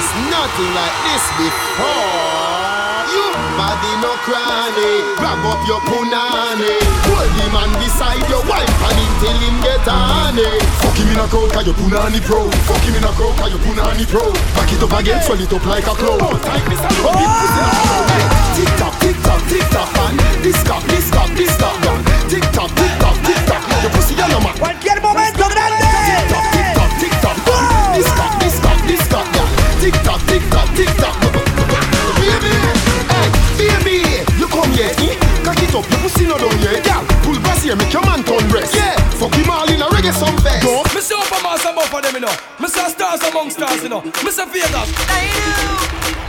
experienced 0.00 0.32
nothing 0.32 0.72
like 0.72 0.96
this 1.04 1.24
before. 1.36 2.88
You 3.10 3.26
body 3.58 3.92
no 4.00 4.12
cranny, 4.24 4.92
grab 5.18 5.44
up 5.44 5.60
your 5.66 5.80
punani. 5.84 6.78
Hold 7.10 7.32
him 7.36 7.54
and 7.58 7.74
beside 7.82 8.22
your 8.30 8.42
wife 8.48 8.70
and 8.86 8.96
him 8.96 9.12
till 9.20 9.38
him 9.44 9.56
get 9.60 9.84
honey. 9.84 10.46
Fuck 10.80 10.96
him 10.96 11.08
in 11.10 11.20
a 11.20 11.26
crowd, 11.28 11.50
cause 11.52 11.66
your 11.66 11.74
punani 11.74 12.20
pro. 12.22 12.48
Fuck 12.64 12.82
him 12.86 12.94
in 12.96 13.04
a 13.04 13.12
crowd, 13.12 13.36
cause 13.36 13.50
your 13.50 13.60
punani 13.60 14.06
pro. 14.08 14.32
Back 14.56 14.72
it 14.72 14.82
up 14.82 14.94
again, 14.96 15.20
swell 15.22 15.40
it 15.40 15.52
up 15.52 15.66
like 15.66 15.86
a 15.86 15.94
clown. 15.94 16.20
Oh, 16.22 16.38
tight, 16.38 16.64
Mr. 16.70 16.88
Oh! 17.04 17.10
Tick 18.56 18.70
tock, 18.78 18.94
tick 19.00 19.16
tock, 19.26 19.42
tick 19.48 19.66
tock, 19.74 19.90
man. 19.96 20.16
This 20.42 20.60
cock, 20.64 20.84
this 20.86 21.10
cock, 21.10 21.30
this 21.34 21.54
cock, 21.58 21.76
man. 21.84 22.00
Tick 22.30 22.44
tock, 22.54 22.70
tick 22.78 22.94
tock, 23.02 23.16
tick 23.26 23.40
tock. 23.48 23.62
Your 23.82 23.90
pussy, 23.90 24.14
you're 24.14 24.28
no 24.28 24.40
man. 24.40 24.54
Cualquier 24.56 25.00
momento 25.02 25.48
grande. 25.50 25.82
Tick 25.82 26.30
tock. 26.30 26.49
Tick 29.80 29.94
tock, 30.04 30.20
tick 30.28 30.42
tock, 30.50 30.68
tick 30.76 30.92
tock. 31.00 31.16
Baby, 32.20 32.52
hey, 33.08 33.28
baby, 33.56 33.96
you 34.36 34.46
come 34.46 34.70
here, 34.76 34.92
eh? 35.00 35.16
Cock 35.42 35.56
it 35.56 35.74
up, 35.74 35.88
your 35.88 36.00
pussy 36.04 36.26
no 36.26 36.36
done 36.36 36.60
yet. 36.60 36.84
Girl, 36.84 37.00
pull 37.24 37.40
bass 37.40 37.62
here, 37.64 37.74
make 37.76 37.90
your 37.90 38.04
man 38.04 38.22
turn 38.22 38.46
rest. 38.52 38.74
Yeah, 38.76 38.94
fuck 39.16 39.32
him 39.32 39.48
all 39.48 39.64
in 39.64 39.80
a 39.80 39.88
reggae 39.88 40.12
some 40.12 40.36
best. 40.44 40.62
Go. 40.64 40.84
Me 40.94 41.00
see 41.00 41.14
up 41.16 41.32
a 41.32 41.42
mass 41.42 41.64
above 41.64 41.92
of 41.92 42.02
them, 42.02 42.12
you 42.12 42.20
know. 42.20 42.34
Me 42.60 42.68
see 42.68 42.84
stars 42.92 43.22
among 43.24 43.48
stars, 43.48 43.82
you 43.82 43.88
know. 43.88 44.02
Me 44.02 44.30
see 44.30 44.44
Vegas. 44.52 44.92
I 45.08 45.24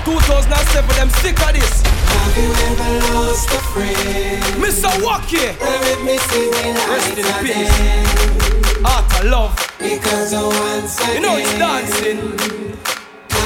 do. 0.07 0.15
2007, 0.15 0.95
them 0.95 1.09
sick 1.19 1.35
of 1.43 1.51
this. 1.51 1.83
Have 1.83 2.37
you 2.39 2.49
ever 2.71 3.13
lost 3.13 3.51
a 3.51 3.59
friend? 3.75 4.43
Mr. 4.63 4.89
Walkie! 5.03 5.51
Let 5.59 5.99
me 6.07 6.17
singing 6.31 6.75
Rest 6.87 7.19
in 7.19 7.27
peace. 7.43 7.75
Art 8.85 9.11
of 9.19 9.25
love. 9.27 9.53
Because 9.77 10.33
once 10.33 10.99
again, 11.03 11.15
you 11.15 11.21
know 11.21 11.35
it's 11.35 11.51
dancing. 11.59 13.00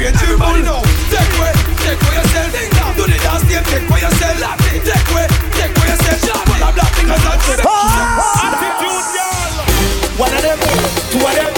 great 0.00 0.16
Everybody 0.16 0.62
know 0.64 0.80
Take 1.12 1.28
away, 1.36 1.52
take 1.84 2.00
away 2.00 2.16
yourself 2.16 2.96
Do 2.96 3.04
the 3.04 3.18
dance 3.20 3.44
team, 3.44 3.62
take 3.68 3.84
away 3.84 4.00
yourself 4.00 4.36
Take 4.80 5.06
away, 5.12 5.26
take 5.60 5.72
away 5.76 5.88
yourself 5.92 6.40
Well, 6.48 6.64
I'm 6.64 6.72
black 6.72 6.92
because 6.96 7.24
I'm 7.28 7.38
to 7.44 7.52
the 7.60 7.64
Attitude, 8.48 9.06
y'all 9.16 9.52
One 10.16 10.32
of 10.32 10.40
them, 10.40 10.58
two 11.12 11.20
of 11.20 11.34
them 11.36 11.52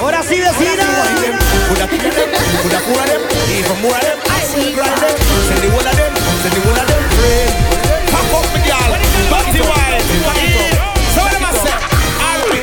Ahora 0.00 0.22
sí, 0.22 0.40
vecina 0.40 0.86
Put 1.68 1.80
a 1.80 1.86
kick 1.88 2.04
of 2.04 2.14
them, 2.14 2.30
put 2.62 2.74
of 2.74 2.84
them 2.84 3.22
Even 3.56 3.80
more 3.80 3.96
of 3.96 4.02
them, 4.02 4.18
I 4.28 4.44
will 4.56 4.74
grind 4.74 5.00
them 5.00 5.16
Send 5.48 5.60
the 5.62 5.68
one 5.72 5.86
of 5.86 5.96
them, 5.96 6.12
send 6.42 6.54
the 6.54 6.60
one 6.68 6.80
of 6.80 6.86
them 6.88 6.95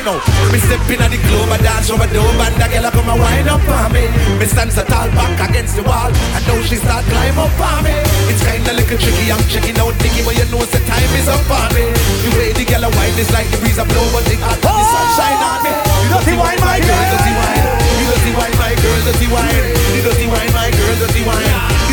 now, 0.04 0.20
me 0.52 0.60
step 0.60 0.84
in 0.92 1.00
at 1.00 1.08
the 1.08 1.18
club, 1.24 1.48
I 1.48 1.56
dance 1.64 1.88
over 1.88 2.04
the 2.04 2.20
dome, 2.20 2.36
and 2.36 2.54
the 2.60 2.66
girl 2.68 2.86
come 2.92 3.08
and 3.08 3.20
wind 3.20 3.48
up 3.48 3.64
on 3.64 3.88
me. 3.92 4.04
Me 4.36 4.44
stand 4.44 4.70
so 4.70 4.84
tall 4.84 5.08
back 5.16 5.40
against 5.48 5.76
the 5.76 5.82
wall, 5.82 6.12
and 6.12 6.44
now 6.44 6.60
she 6.68 6.76
start 6.76 7.04
climb 7.08 7.38
up 7.40 7.56
on 7.56 7.84
me. 7.84 7.96
It's 8.28 8.44
kinda 8.44 8.76
little 8.76 8.98
tricky, 9.00 9.32
I'm 9.32 9.40
checking 9.48 9.76
out 9.80 9.96
Nicky, 10.04 10.20
but 10.20 10.36
you 10.36 10.44
know 10.52 10.60
the 10.60 10.80
time 10.84 11.12
is 11.16 11.28
up 11.28 11.48
on 11.48 11.72
me. 11.72 11.88
The 12.20 12.30
way 12.36 12.52
the 12.52 12.64
girl 12.68 12.84
a 12.84 12.90
wine 12.92 13.16
is 13.16 13.32
like 13.32 13.48
the 13.48 13.58
breeze 13.64 13.80
a 13.80 13.84
blow, 13.88 14.04
but 14.12 14.24
the 14.28 14.36
hot 14.44 14.60
and 14.60 14.76
the 14.76 14.84
sunshine 14.92 15.40
on 15.40 15.58
me. 15.64 15.72
You 15.72 16.08
dirty 16.12 16.34
wine, 16.36 16.60
my 16.60 16.78
girl, 16.84 17.04
dirty 17.08 17.32
wine. 17.32 17.64
You 17.96 18.04
dirty 18.12 18.32
wine, 18.36 18.56
my 18.60 18.72
girl, 18.76 19.00
dirty 19.08 19.28
wine. 19.32 19.66
You 19.96 20.02
dirty 20.04 20.26
wine, 20.28 20.52
my 20.52 20.68
girl. 20.68 20.84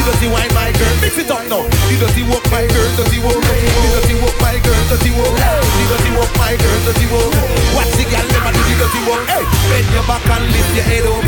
You 0.02 0.10
dirty 0.10 0.34
wine, 0.34 0.50
my 0.58 0.74
girl, 0.74 0.96
mix 0.98 1.14
it 1.22 1.30
up 1.30 1.46
now. 1.46 1.62
You 1.62 2.02
dirty 2.02 2.26
walk, 2.26 2.42
my 2.50 2.66
girl, 2.66 2.90
dirty 2.98 3.22
walk. 3.22 3.38
You 3.38 3.90
dirty 3.94 4.18
walk, 4.18 4.34
my 4.42 4.58
girl, 4.58 4.82
dirty 4.90 5.14
walk. 5.14 5.30
You 5.30 5.86
dirty 5.94 6.10
walk, 6.18 6.34
my 6.42 6.58
girl, 6.58 6.80
dirty 6.90 7.06
walk. 7.14 7.30
Watch 7.78 7.94
the 7.94 8.10
girl, 8.10 8.26
never 8.34 8.50
do 8.50 8.62
the 8.66 8.76
dirty 8.82 9.02
walk. 9.06 9.22
Hey, 9.30 9.46
bend 9.70 9.86
your 9.94 10.02
back 10.10 10.26
and 10.26 10.46
lift 10.50 10.74
your 10.74 10.86
head 10.90 11.06
up. 11.06 11.22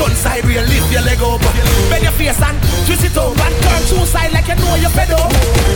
Turn 0.00 0.16
side 0.16 0.40
real, 0.48 0.64
lift 0.64 0.88
your 0.88 1.04
leg 1.04 1.20
up. 1.20 1.44
Bend 1.92 2.00
your 2.00 2.16
face 2.16 2.40
and 2.40 2.56
twist 2.88 3.04
it 3.04 3.12
and 3.12 3.56
turn 3.60 3.82
two 3.92 4.00
side 4.08 4.32
like 4.32 4.48
you 4.48 4.56
know 4.56 4.72
you're 4.80 4.96
fed 4.96 5.12
up. 5.12 5.28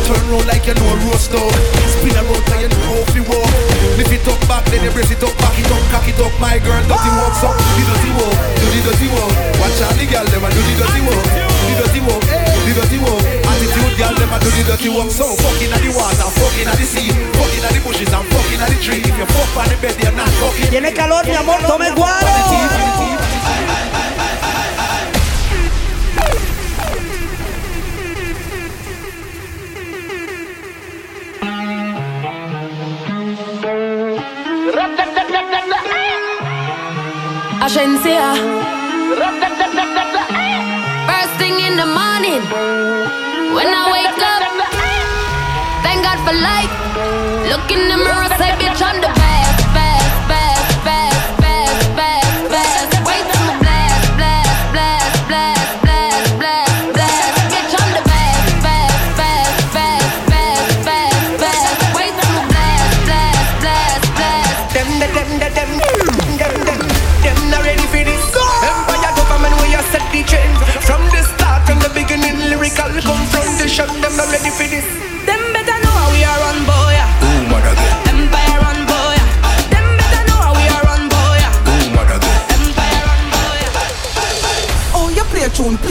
Turn 0.09 0.25
round 0.33 0.49
like 0.49 0.65
you 0.65 0.73
know 0.73 0.97
roast 1.05 1.29
up. 1.37 1.53
Spin 2.01 2.17
around 2.17 2.33
like 2.49 2.65
you 2.65 2.73
know 2.73 3.05
if 3.05 3.13
you 3.13 3.29
walk. 3.29 3.45
Lift 4.01 4.09
it 4.09 4.25
up 4.25 4.41
back, 4.49 4.65
then 4.73 4.89
you 4.89 4.93
brace 4.97 5.13
it 5.13 5.21
up, 5.21 5.37
back 5.37 5.53
it 5.53 5.69
up, 5.69 5.85
cock 5.93 6.09
it 6.09 6.17
up, 6.17 6.33
my 6.41 6.57
girl. 6.65 6.81
Dirty 6.89 7.13
walk, 7.13 7.37
so 7.37 7.53
the 7.53 7.83
dirty 7.93 8.11
walk, 8.17 8.33
do 8.57 8.67
the 8.73 8.81
dirty 8.89 9.09
walk. 9.13 9.37
Watch 9.61 9.85
out 9.85 9.93
the 10.01 10.09
girl, 10.09 10.25
never 10.33 10.49
do 10.49 10.61
the 10.65 10.75
dirty 10.81 11.03
walk. 11.05 11.25
The 11.69 11.75
dirty 11.85 12.01
walk, 12.09 12.23
the 12.69 12.81
dirty 12.81 12.99
walk. 13.01 13.23
Attitude 13.25 13.97
girl, 13.97 14.15
never 14.21 14.39
do 14.45 14.51
the 14.53 14.63
dirty 14.69 14.89
walk. 14.89 15.11
So 15.11 15.25
fucking 15.25 15.73
at 15.73 15.81
the 15.81 15.91
water, 15.97 16.29
fucking 16.37 16.69
at 16.69 16.77
the 16.77 16.85
sea, 16.85 17.09
fucking 17.09 17.65
at 17.65 17.73
the 17.73 17.81
bushes 17.81 18.13
and 18.13 18.27
fucking 18.29 18.61
at 18.61 18.69
the 18.69 18.79
tree. 18.83 19.01
If 19.01 19.17
you 19.17 19.27
fuck 19.27 19.57
on 19.57 19.69
the 19.69 19.77
bed, 19.81 19.97
you're 20.03 20.13
not 20.13 20.29
fucking. 20.41 20.71
Tiene 20.71 20.93
calor, 20.93 21.25
mi 21.25 21.35
amor, 21.35 21.61
tome 21.65 21.91
guaro. 21.97 22.37
Agencia. 37.61 38.59
In 41.79 41.87
the 41.87 41.95
morning, 41.95 42.43
when 43.55 43.69
I 43.71 43.87
wake 43.95 44.19
up, 44.19 44.43
thank 45.87 46.03
God 46.03 46.19
for 46.27 46.35
life. 46.35 46.75
Look 47.47 47.71
in 47.71 47.87
the 47.87 47.97
mirror, 48.03 48.27
say, 48.35 48.51
bitch, 48.59 48.83
I'm 48.83 49.01
the 49.01 49.07
best, 49.07 49.28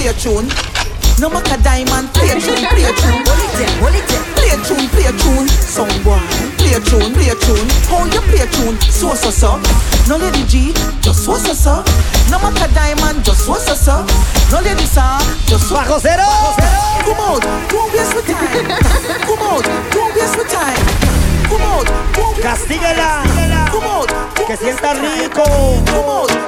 play 0.08 0.16
a 0.16 0.20
tune, 0.22 0.48
play 0.48 0.88
a. 0.88 1.20
No 1.20 1.30
matter 1.30 1.58
diamond, 1.64 2.08
play 2.14 2.30
a 2.30 2.40
tune, 2.40 2.64
play 2.72 2.86
a 2.88 2.94
tune. 2.96 3.20
Hold 3.28 3.44
it 3.44 3.52
there, 3.60 3.74
hold 3.82 3.96
it 3.96 4.06
there. 4.08 4.24
Play 4.38 4.50
a 4.54 4.58
tune, 4.64 4.88
play 4.94 5.04
a 5.04 5.12
tune. 5.20 5.48
Song 5.50 5.92
boy, 6.04 6.22
play 6.56 6.78
a 6.78 6.80
tune, 6.80 7.12
play 7.12 7.28
a 7.28 7.36
tune. 7.36 7.68
How 7.92 8.06
you 8.08 8.22
play 8.32 8.40
a 8.40 8.48
tune? 8.48 8.80
So 8.88 9.16
so 9.16 9.32
so. 9.32 9.60
No 10.08 10.16
lady 10.16 10.46
G, 10.48 10.72
just 11.02 11.26
so 11.26 11.36
so 11.36 11.52
so. 11.52 11.84
No 12.32 12.40
matter 12.40 12.72
diamond, 12.74 13.26
just 13.26 13.44
so 13.44 13.56
so 13.56 13.74
so. 13.76 14.06
No 14.52 14.62
lady 14.64 14.86
sir, 14.86 15.20
just 15.50 15.68
so. 15.68 15.76
Bajo 15.76 16.00
cero. 16.00 16.24
Come 17.04 17.20
out, 17.20 17.44
don't 17.68 17.92
waste 17.92 18.16
my 18.16 18.22
time. 18.24 18.72
Come 19.28 19.44
out, 19.44 19.66
don't 19.92 20.16
waste 20.16 20.38
my 20.38 20.44
time. 20.48 20.84
Come 21.52 21.68
out, 21.68 21.88
don't 22.16 22.38
Castíguela. 22.40 23.28
Come 23.72 23.84
out, 23.84 24.08
Que 24.48 24.56
sienta 24.56 24.94
rico. 24.94 25.44
come 25.92 26.08
out. 26.08 26.48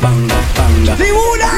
Banga, 0.00 0.34
banga. 0.56 0.94
Tribuna. 0.96 1.48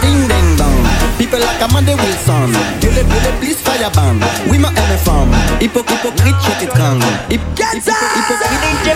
Ding, 0.00 0.56
dong. 0.56 0.86
People 1.18 1.40
like 1.40 1.60
Amanda 1.60 1.96
Wilson. 1.96 2.52
Gueule, 2.80 3.02
gueule, 3.02 3.30
please 3.40 3.60
fire 3.60 3.90
bang. 3.90 4.20
Oui, 4.48 4.58
ma 4.58 4.68
aime 4.68 4.98
femme. 5.04 5.34
Hypo, 5.60 5.80
hypocrite, 5.82 6.36
je 6.44 6.52
t'étrangle. 6.60 7.04
Hip, 7.28 7.40
hypo, 7.58 7.92
hypocrite. 8.14 8.94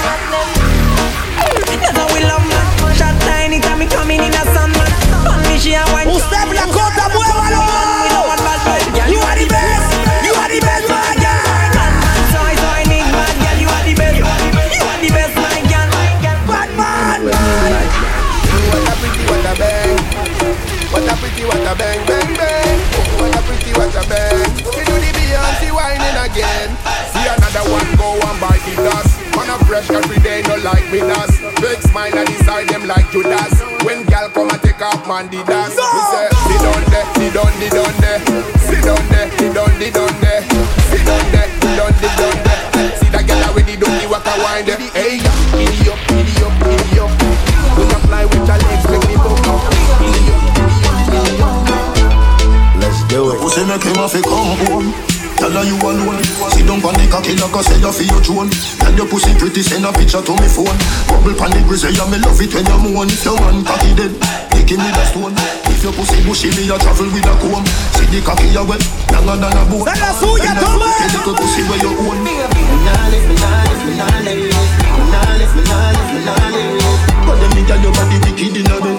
Never 1.82 2.06
will 2.12 2.26
love 2.28 2.46
man. 2.46 2.94
Shot 2.94 3.14
tiny 3.26 3.60
time 3.60 3.78
me 3.80 3.86
coming 3.86 4.22
in 4.22 4.32
a 4.32 4.44
sun 4.54 4.70
man. 4.70 4.92
Only 5.26 5.58
she 5.58 5.74
a 5.74 5.84
wine. 5.92 6.08
Usted 6.08 6.46
Blacota, 6.48 7.03
muévalo. 7.03 7.03
Again. 26.34 26.70
See 27.14 27.26
another 27.30 27.64
one 27.70 27.86
go 27.94 28.18
and 28.18 28.38
buy 28.42 28.58
the 28.66 28.74
dust. 28.82 29.14
Man 29.38 29.50
a 29.54 29.56
fresh 29.70 29.88
every 29.90 30.18
day, 30.18 30.42
no 30.50 30.58
like 30.66 30.82
me 30.90 30.98
dust. 30.98 31.38
Big 31.62 31.78
smile 31.86 32.10
and 32.10 32.28
inside 32.28 32.66
them 32.68 32.86
like 32.90 33.06
Judas. 33.14 33.54
When 33.86 34.02
gal 34.10 34.28
come 34.30 34.50
and 34.50 34.60
take 34.62 34.82
off 34.82 35.06
man 35.06 35.30
the 35.30 35.38
dust. 35.46 35.78
We 35.78 36.00
say, 36.10 36.26
sit 36.50 36.60
down 36.66 36.82
there, 36.90 37.06
sit 37.14 37.30
down, 37.34 37.50
sit 37.54 37.70
down 37.70 37.94
there. 38.02 38.20
Sit 38.66 38.82
down 38.82 39.04
there, 39.14 39.30
sit 39.38 39.54
down, 39.54 39.70
sit 39.78 39.94
down 39.94 40.14
there. 40.18 40.42
Sit 40.90 41.06
down 41.06 41.24
there, 41.30 41.48
sit 41.54 41.72
down, 41.78 41.92
sit 42.02 42.14
down 42.18 42.36
there. 42.42 42.58
See 42.98 43.10
that 43.14 43.24
gal 43.26 43.42
already 43.46 43.76
do 43.78 43.86
the 43.86 44.06
walk 44.10 44.26
a 44.26 44.34
wind 44.42 44.66
there. 44.66 44.78
Hey, 44.90 45.22
giddy 45.54 45.86
up, 45.86 46.00
giddy 46.10 46.34
up, 46.42 46.54
giddy 46.66 46.98
up. 46.98 47.14
When 47.78 47.86
you 47.90 48.00
fly 48.10 48.26
with 48.26 48.42
your 48.42 48.58
legs, 48.58 48.84
make 48.90 49.06
me 49.06 49.14
go. 49.22 49.30
Giddy 50.02 50.34
up, 50.34 50.42
giddy 50.50 50.82
up, 50.82 50.98
giddy 51.14 51.46
up. 51.46 52.82
Let's 52.82 53.00
do 53.06 53.30
it. 53.30 53.38
Pussy 53.38 53.62
make 53.70 53.86
him 53.86 53.94
have 54.02 54.10
to 54.10 54.22
come 54.22 54.58
home. 54.66 55.14
Tell 55.44 55.60
her 55.60 55.68
you 55.68 55.76
alone. 55.76 56.24
Sit 56.56 56.64
down 56.64 56.80
on 56.80 56.96
the 56.96 57.04
cocky 57.12 57.36
like 57.36 57.52
I 57.52 57.60
say 57.60 57.76
you 57.76 57.84
your 57.84 58.24
drone. 58.24 58.48
Tell 58.80 58.96
your 58.96 59.04
pussy 59.04 59.28
pretty, 59.36 59.60
send 59.60 59.84
a 59.84 59.92
picture 59.92 60.24
to 60.24 60.32
me 60.40 60.48
phone. 60.48 60.72
Bubble 61.04 61.36
pan 61.36 61.52
the 61.52 61.60
grizzly, 61.68 61.92
yeah, 61.92 62.08
me 62.08 62.16
love 62.16 62.40
it 62.40 62.48
when 62.56 62.64
you 62.64 62.80
moan. 62.80 63.12
If 63.12 63.28
your 63.28 63.36
man 63.36 63.60
cocky 63.60 63.92
dead, 63.92 64.16
pick 64.56 64.72
him 64.72 64.80
with 64.80 64.96
a 64.96 65.04
stone. 65.04 65.36
If 65.68 65.84
your 65.84 65.92
pussy 65.92 66.24
bushy, 66.24 66.48
me 66.56 66.64
a 66.72 66.80
travel 66.80 67.12
with 67.12 67.28
a 67.28 67.34
comb. 67.44 67.60
See 68.00 68.08
the 68.08 68.24
cocky 68.24 68.56
you 68.56 68.64
wet, 68.64 68.80
longer 69.12 69.36
than 69.36 69.52
a 69.52 69.62
bone. 69.68 69.84
¡Es 69.84 70.00
la 70.00 70.16
suya, 70.16 70.48
And 70.48 70.56
a 70.56 70.64
toma! 70.64 70.88
pretty 70.96 71.12
little 71.12 71.36
pussy 71.36 71.60
where 71.68 71.76
you 71.76 71.92
own. 71.92 72.24
Me 72.24 72.40
nah 72.40 73.12
live, 73.12 73.28
me 73.28 73.36
nah 73.36 73.68
live, 73.68 73.84
me 73.84 73.92
nah 74.00 74.16
live. 74.24 74.48
Me 74.48 75.04
nah 75.12 75.28
live, 75.28 75.52
me 75.52 75.62
nah 75.68 75.92
live, 75.92 76.08
me 76.08 76.20
nah 76.24 76.40
live. 76.56 76.80
But 77.28 77.36
them 77.44 77.52
nigga 77.52 77.76
your 77.84 77.92
body 77.92 78.16
wicked 78.24 78.64
in 78.64 78.72
a 78.72 78.76
bed. 78.80 78.96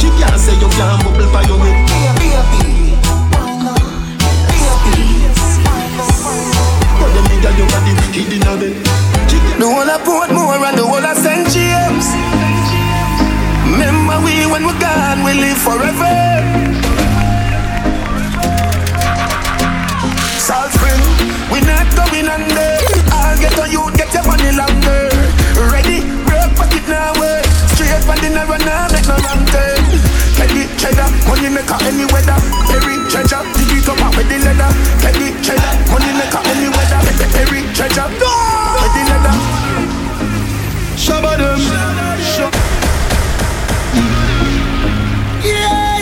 She 0.00 0.08
can't 0.16 0.40
say 0.40 0.56
you 0.56 0.72
can't 0.72 1.04
bubble 1.04 1.28
for 1.28 1.44
your 1.44 1.60
head. 1.60 2.01
kid 8.12 8.44
a 8.44 8.56
bed. 8.60 8.76
The 9.58 9.64
whole 9.64 9.88
of 9.88 10.00
Portmore 10.04 10.60
and 10.68 10.76
the 10.76 10.84
whole 10.84 11.00
of 11.00 11.16
St. 11.16 11.48
James. 11.48 12.06
Remember 13.64 14.20
we 14.20 14.44
when 14.52 14.66
we're 14.68 14.78
gone, 14.78 15.24
we 15.24 15.32
live 15.32 15.56
forever. 15.56 16.12
Salt 20.36 20.70
Spring, 20.76 21.02
we 21.50 21.60
not 21.64 21.88
going 21.96 22.28
under. 22.28 22.72
I'll 23.16 23.38
get 23.40 23.58
on 23.58 23.70
you, 23.72 23.82
get 23.96 24.12
your 24.12 24.26
money 24.28 24.52
longer. 24.52 25.08
Ready, 25.72 26.04
breakfast 26.28 26.76
it 26.76 26.88
now. 26.88 27.41
Straight 27.82 28.04
from 28.06 28.14
the 28.22 28.30
narrow, 28.30 28.58
now 28.62 28.86
make 28.94 29.02
no 29.10 29.18
wrong 29.26 29.42
turn 29.50 29.82
Petty 30.38 30.70
cheddar, 30.78 31.10
money 31.26 31.50
make 31.50 31.66
maker 31.66 31.82
any 31.82 32.06
weather. 32.14 32.38
Every 32.70 32.94
treasure, 33.10 33.42
dig 33.58 33.74
it 33.74 33.88
up 33.90 33.98
out 33.98 34.14
with 34.14 34.30
the 34.30 34.38
leather. 34.38 34.70
Petty 35.02 35.34
cheddar, 35.42 35.66
money 35.90 36.14
make 36.14 36.30
maker 36.30 36.46
any 36.46 36.70
weather. 36.70 37.02
Every 37.42 37.66
treasure, 37.74 38.06
no! 38.22 38.30
with 38.78 38.94
the 38.94 39.02
leather. 39.10 39.34
Shabba 40.94 41.34
them. 41.42 41.58
Shabba 42.22 42.54
Yeah. 45.42 45.98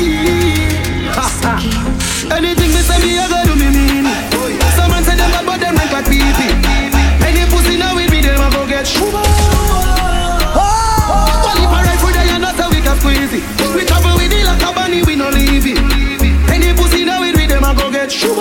Anything 2.36 2.70
we 2.76 2.80
say 2.84 3.00
me, 3.00 3.16
I 3.16 3.24
go 3.24 3.40
do 3.48 3.56
me 3.56 3.72
mean. 3.72 4.04
Some 4.76 4.92
man 4.92 5.00
say 5.02 5.16
them 5.16 5.32
bad, 5.32 5.48
but 5.48 5.56
them 5.58 5.76
rank 5.76 5.92
like 5.96 6.04
pee 6.12 6.20
Any 7.24 7.48
pussy 7.48 7.80
now 7.80 7.96
with 7.96 8.10
me, 8.12 8.20
them 8.20 8.40
I 8.40 8.52
go 8.52 8.68
get 8.68 8.86
shoo 8.86 9.29
leave 15.30 15.66
it. 15.66 15.78
Any 16.50 16.74
pussy 16.74 17.04
now 17.04 17.22
it 17.22 17.34
with 17.36 17.48
them, 17.48 17.64
I 17.64 17.74
go 17.74 17.90
get 17.90 18.10
you. 18.22 18.34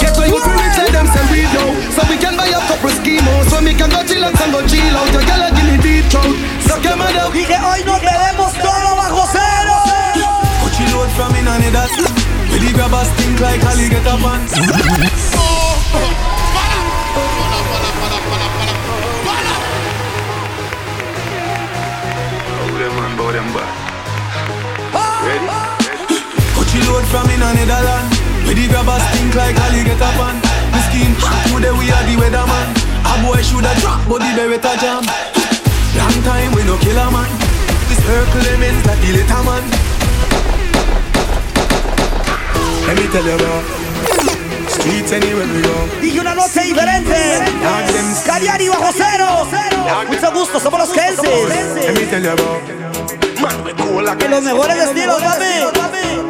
Get 0.00 0.14
on 0.18 0.26
your 0.28 0.40
parents, 0.40 0.76
tell 0.76 0.90
them 0.92 1.06
send 1.10 1.28
breathe 1.28 1.56
out. 1.58 1.74
So 1.94 2.02
we 2.08 2.16
can 2.16 2.36
buy 2.36 2.48
a 2.48 2.60
couple 2.66 2.90
schemos. 2.90 3.50
So 3.50 3.58
we 3.62 3.74
can 3.74 3.90
go 3.90 4.02
chill 4.06 4.24
out 4.24 4.40
and 4.40 4.52
go 4.52 4.60
chill 4.66 4.96
out. 4.96 5.10
Your 5.12 5.24
girl 5.26 5.42
a 5.42 5.48
give 5.54 5.66
me 5.66 5.76
deep 5.82 6.06
throat. 6.10 6.36
So 6.66 6.80
come 6.82 7.02
on 7.02 7.16
out. 7.16 7.34
Y 7.34 7.44
que 7.44 7.58
hoy 7.58 7.82
nos 7.84 8.00
quedemos 8.00 8.52
todo 8.58 8.90
bajo 8.96 9.26
cero. 9.32 9.76
Cochi 10.62 10.84
load 10.92 11.10
from 11.16 11.34
in 11.36 11.48
and 11.48 11.74
that. 11.74 11.90
With 12.50 12.62
the 12.62 12.72
grabbers 12.72 13.08
think 13.18 13.40
like 13.40 13.62
alligator 13.64 14.18
pants. 14.22 15.43
From 27.14 27.30
in 27.30 27.42
on 27.46 27.54
Netherland. 27.54 28.10
With 28.42 28.58
the 28.58 28.66
grabbers 28.66 29.02
stink 29.14 29.34
like 29.38 29.54
up 29.54 30.18
on. 30.18 30.34
The 30.74 30.80
skin 30.90 31.14
hot 31.22 31.46
today 31.46 31.70
we 31.70 31.86
are 31.94 32.04
the 32.10 32.14
weatherman. 32.18 32.66
A 33.06 33.12
boy 33.22 33.38
shoulda 33.38 33.70
drop 33.78 34.02
but 34.10 34.18
the 34.18 34.30
beretta 34.34 34.74
jam. 34.82 35.06
Long 35.94 36.18
time 36.26 36.50
we 36.58 36.66
no 36.66 36.74
kill 36.82 36.98
a 36.98 37.06
man. 37.14 37.30
This 37.86 38.02
circle 38.02 38.42
lemons 38.50 38.82
like 38.82 38.98
the 38.98 39.10
little 39.14 39.42
man. 39.46 39.64
Let 42.86 42.96
me 42.98 43.06
tell 43.14 43.24
you 43.24 43.38
about 43.38 43.64
Streets 44.68 45.12
anywhere 45.12 45.46
we 45.54 45.62
go 45.62 45.76
Dije 46.02 46.20
una 46.20 46.34
noche 46.34 46.60
diferente. 46.60 47.16
Cariari 48.26 48.68
bajo 48.68 48.90
cero. 48.92 49.46
Mucho 50.08 50.32
gusto, 50.32 50.60
somos 50.60 50.80
los 50.80 50.90
Kensis. 50.90 51.22
Let 51.76 51.94
me 51.94 52.06
tell 52.10 52.22
you 52.22 52.30
about 52.30 52.84
Man, 53.40 53.64
we 53.64 53.72
cool 53.74 54.02
like 54.04 54.28
los 54.28 54.42
mejores 54.42 54.76
estilos, 54.76 55.22
papi. 55.22 55.83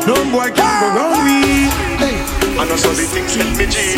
No 0.05 0.21
boy 0.29 0.53
can 0.53 0.69
go 0.81 0.89
round 1.01 1.25
me. 1.25 1.73
Hey. 1.97 2.21
I 2.61 2.69
know 2.69 2.77
some 2.77 2.93
the 2.93 3.09
things 3.09 3.41
let 3.41 3.49
me 3.57 3.65
G. 3.65 3.97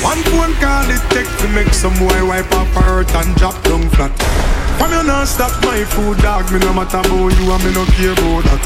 One 0.00 0.16
phone 0.32 0.56
call 0.56 0.88
it 0.88 1.04
take 1.12 1.28
to 1.44 1.46
make 1.52 1.76
some 1.76 1.92
boy 2.00 2.24
wipe 2.24 2.48
up 2.56 2.72
her 2.72 3.04
hurt 3.04 3.12
and 3.12 3.36
drop 3.36 3.52
down 3.68 3.84
flat. 3.92 4.08
From 4.80 4.96
you 4.96 5.04
not 5.04 5.28
stop 5.28 5.52
my 5.60 5.84
food 5.84 6.16
dog. 6.24 6.48
Me 6.48 6.56
no 6.64 6.72
matter 6.72 7.04
about 7.04 7.36
you 7.36 7.52
and 7.52 7.60
me 7.60 7.70
no 7.76 7.84
care 7.92 8.16
about 8.16 8.48
that. 8.48 8.64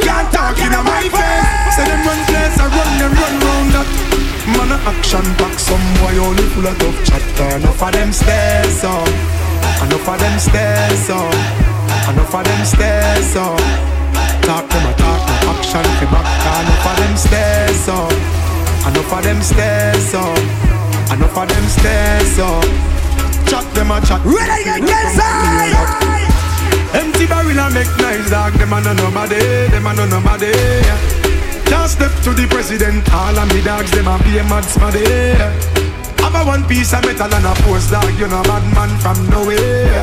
Can't 0.00 0.32
talk 0.32 0.56
in 0.64 0.72
my 0.72 1.04
face. 1.12 1.76
Say 1.76 1.84
them 1.84 2.00
run 2.08 2.20
place 2.24 2.56
I 2.56 2.72
run 2.72 2.90
them 2.96 3.12
run 3.12 3.34
round 3.44 3.68
that. 3.76 3.88
Man 4.48 4.72
a 4.72 4.76
action 4.88 5.28
back 5.36 5.60
some 5.60 5.84
boy 6.00 6.16
only 6.24 6.48
full 6.56 6.72
of 6.72 6.76
tough 6.80 6.98
chatter. 7.04 7.60
Enough 7.60 7.82
of 7.84 7.92
them 7.92 8.10
stairs 8.16 8.80
up 8.80 9.12
Enough 9.84 10.08
of 10.08 10.16
them 10.18 10.36
stairs 10.40 11.10
up 11.12 11.36
Enough 12.08 12.34
of 12.34 12.44
them 12.48 12.64
stairs 12.64 13.36
up 13.36 13.92
Talk 14.42 14.68
them 14.68 14.86
a 14.90 14.92
talk, 14.98 15.21
action 15.50 15.86
fi 15.98 16.06
back 16.12 16.26
Enough 16.60 16.86
of 16.86 16.96
them 17.00 17.14
stairs 17.16 17.88
up 17.88 18.12
Enough 18.86 19.12
of 19.12 19.22
them 19.24 19.40
stairs 19.42 20.14
up 20.14 20.38
Enough 21.12 21.38
of 21.38 21.48
them 21.48 21.66
stairs 21.68 22.38
up 22.38 22.92
Chat 23.52 23.68
them 23.74 23.90
a 23.90 24.00
chat. 24.00 24.24
Ready 24.24 24.64
to 24.64 24.80
get 24.80 25.12
Empty 26.96 27.26
barrel 27.26 27.58
a 27.60 27.68
make 27.68 27.92
nice 28.00 28.30
dog. 28.30 28.54
Them 28.54 28.72
a 28.72 28.80
no 28.80 28.94
nobody, 28.94 29.68
them 29.68 29.84
a 29.84 29.92
no 29.92 30.06
nobody. 30.06 30.56
Can't 31.68 31.90
step 31.90 32.12
to 32.24 32.32
the 32.32 32.46
president 32.48 33.04
All 33.12 33.36
of 33.36 33.48
me 33.52 33.60
dogs, 33.60 33.90
them 33.90 34.08
a 34.08 34.16
be 34.24 34.38
a 34.38 34.44
mad 34.44 34.64
smaddy. 34.64 35.36
Have 36.24 36.34
a 36.34 36.44
one 36.48 36.64
piece 36.64 36.94
of 36.94 37.04
metal 37.04 37.28
and 37.28 37.44
a 37.44 37.52
post 37.60 37.90
dog. 37.90 38.08
You 38.18 38.28
know 38.28 38.42
bad 38.42 38.64
man 38.72 38.88
from 39.04 39.20
nowhere. 39.28 40.00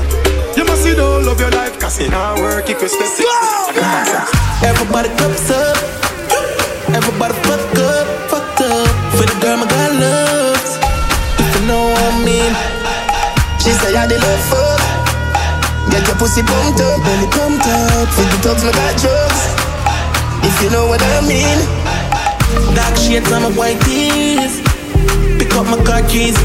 You 0.56 0.66
must 0.66 0.84
see 0.84 0.94
the 0.94 1.02
whole 1.02 1.28
of 1.28 1.40
your 1.40 1.50
life 1.50 1.80
Cause 1.80 2.00
it 2.00 2.12
not 2.12 2.38
work 2.38 2.70
if 2.70 2.82
you 2.82 2.88
step 2.88 4.49
Everybody 4.62 5.08
cups 5.16 5.50
up. 5.52 5.78
Everybody 6.92 7.34
fuck 7.48 7.64
up, 7.80 8.08
fucked 8.28 8.60
up. 8.60 8.92
For 9.16 9.24
the 9.24 9.36
girl 9.40 9.56
my 9.56 9.68
God 9.72 9.92
loves. 9.96 10.76
If 11.40 11.48
you 11.56 11.64
know 11.68 11.88
what 11.96 12.04
I 12.04 12.20
mean. 12.28 12.52
She 13.64 13.72
say 13.72 13.96
I 13.96 14.04
the 14.04 14.20
love 14.20 14.44
fuck. 14.52 14.84
Get 15.92 16.04
your 16.08 16.18
pussy 16.20 16.44
pumped 16.44 16.82
up, 16.84 17.00
belly 17.08 17.28
pumped 17.32 17.68
up. 17.72 18.08
For 18.12 18.28
the 18.28 18.38
thugs 18.44 18.64
look 18.68 18.76
like 18.76 19.00
drugs. 19.00 19.42
If 20.44 20.56
you 20.60 20.70
know 20.76 20.92
what 20.92 21.00
I 21.02 21.24
mean. 21.24 21.60
Dark 22.76 23.00
shades 23.00 23.32
on 23.32 23.44
my 23.48 23.52
white 23.56 23.80
tees. 23.88 24.60
Pick 25.40 25.56
up 25.56 25.72
my 25.72 25.80
car 25.88 26.04
keys. 26.12 26.36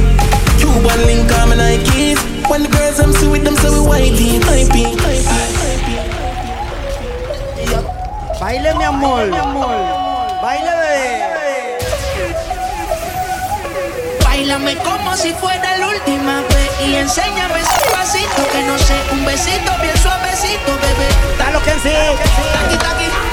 Cuban 0.62 1.02
link 1.02 1.26
on 1.42 1.50
my 1.50 1.56
Nikes. 1.58 2.22
When 2.48 2.62
the 2.62 2.70
girls 2.70 3.00
I'm 3.00 3.12
see 3.12 3.26
with 3.26 3.42
them, 3.42 3.56
so 3.56 3.74
we 3.74 3.82
whitey, 3.90 4.38
hypey. 4.38 5.53
Baile, 8.44 8.74
mi 8.74 8.84
amor. 8.84 9.30
Baile, 10.42 10.70
bebé. 10.80 11.78
Bailame 14.22 14.76
como 14.84 15.16
si 15.16 15.32
fuera 15.32 15.78
la 15.78 15.88
última 15.88 16.42
vez 16.42 16.70
y 16.86 16.96
enséñame 16.96 17.60
ese 17.60 17.90
pasito 17.90 18.46
que 18.52 18.62
no 18.64 18.76
sé, 18.76 18.96
un 19.12 19.24
besito 19.24 19.72
bien 19.80 19.96
suavecito, 19.96 20.72
bebé. 20.72 21.08
Dale 21.38 21.58
que 21.60 21.70
sí. 21.70 21.94
Taqui, 22.52 22.76
taqui. 22.76 23.23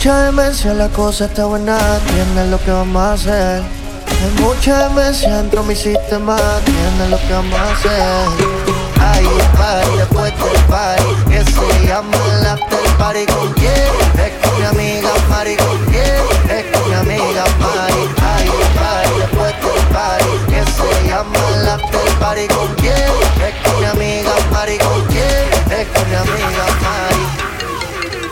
Mucha 0.00 0.22
demencia, 0.22 0.72
la 0.72 0.88
cosa 0.88 1.26
está 1.26 1.44
buena, 1.44 1.78
entiende 1.98 2.46
lo 2.46 2.58
que 2.64 2.70
vamos 2.70 3.02
a 3.02 3.12
hacer. 3.12 3.62
Hay 4.08 4.42
mucha 4.42 4.88
demencia 4.88 5.36
dentro 5.36 5.60
de 5.60 5.68
mi 5.68 5.76
sistema, 5.76 6.38
entiende 6.60 7.10
lo 7.10 7.18
que 7.18 7.30
vamos 7.30 7.60
a 7.60 7.70
hacer. 7.70 8.00
El 9.18 9.58
party, 9.58 9.96
después 9.98 10.32
del 10.38 10.64
party, 10.70 11.04
que 11.28 11.44
se 11.44 11.86
llama 11.86 12.16
el 12.32 12.46
after 12.46 12.96
party 12.96 13.26
con 13.26 13.52
quién, 13.52 13.74
es 14.24 14.32
con 14.42 14.58
mi 14.58 14.64
amiga 14.64 15.10
Mari 15.28 15.56
con 15.56 15.78
quién, 15.90 16.24
es 16.48 16.64
con 16.72 16.88
mi 16.88 16.94
amiga 16.94 17.44
Mari. 17.60 18.00
El 18.00 18.08
party, 18.80 19.18
después 19.18 19.52
del 19.52 19.84
party, 19.92 20.32
que 20.48 20.62
se 20.72 21.08
llama 21.08 21.38
el 21.52 22.12
party 22.18 22.48
con 22.48 22.74
quién, 22.76 22.94
es 22.96 23.68
con 23.68 23.80
mi 23.80 23.84
amiga 23.84 24.32
Mari 24.50 24.78
con 24.78 25.04
quién, 25.08 25.78
es 25.78 25.86
con 25.88 26.08
mi 26.08 26.16
amiga. 26.16 26.69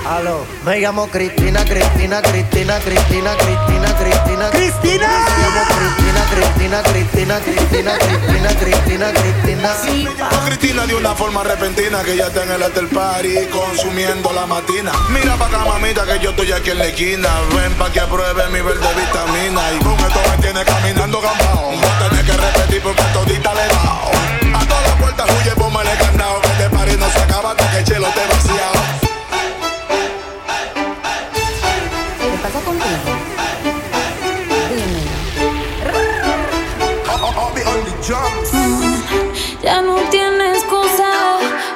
Aló, 0.08 0.46
me 0.64 0.80
llamo 0.80 1.06
Cristina, 1.08 1.62
Cristina, 1.66 2.22
Cristina, 2.22 2.78
Cristina, 2.80 3.36
Cristina, 3.36 3.94
Cristina, 3.94 4.48
Cristina. 4.48 5.06
Me 5.06 5.42
llamo 5.42 5.62
Cristina, 5.68 6.82
Cristina, 6.82 6.82
Cristina, 6.82 7.38
Cristina, 7.40 7.98
Cristina, 7.98 9.12
Cristina, 9.12 9.12
Cristina. 9.12 10.30
Con 10.30 10.46
Cristina 10.46 10.86
de 10.86 10.94
una 10.94 11.14
forma 11.14 11.44
repentina 11.44 12.02
que 12.04 12.16
ya 12.16 12.28
está 12.28 12.42
en 12.42 12.52
el 12.52 12.62
after 12.62 12.88
party 12.88 13.48
consumiendo 13.52 14.32
la 14.32 14.46
matina. 14.46 14.92
Mira 15.10 15.36
pa' 15.36 15.46
acá, 15.46 15.58
mamita, 15.66 16.06
que 16.06 16.18
yo 16.20 16.30
estoy 16.30 16.52
aquí 16.52 16.70
en 16.70 16.78
la 16.78 16.86
esquina. 16.86 17.28
Ven 17.54 17.74
pa' 17.74 17.92
que 17.92 18.00
apruebe 18.00 18.48
mi 18.48 18.62
verde 18.62 18.88
vitamina. 18.96 19.60
Y 19.74 19.78
con 19.84 19.92
esto 19.92 20.20
me 20.30 20.42
tiene 20.42 20.64
caminando 20.64 21.20
gambao. 21.20 21.72
A 21.72 22.08
tener 22.08 22.24
que 22.24 22.32
repetir 22.32 22.82
porque 22.82 23.02
todita 23.12 23.52
le 23.52 23.60
he 23.60 23.68
dado. 23.68 24.10
A 24.56 24.66
todas 24.66 24.86
las 24.88 24.96
puertas 24.96 25.26
huye, 25.28 25.50
póngale 25.50 25.90
candado. 25.98 26.40
Que 26.40 26.48
este 26.48 26.70
party 26.70 26.96
no 26.96 27.10
se 27.10 27.18
acaba 27.18 27.50
hasta 27.50 27.70
que 27.70 27.76
el 27.76 27.84
chelo 27.84 28.06
esté 28.06 28.20
vaciado. 28.26 29.07
ya 39.62 39.82
no 39.82 39.96
tiene 40.10 40.52
excusa. 40.52 41.10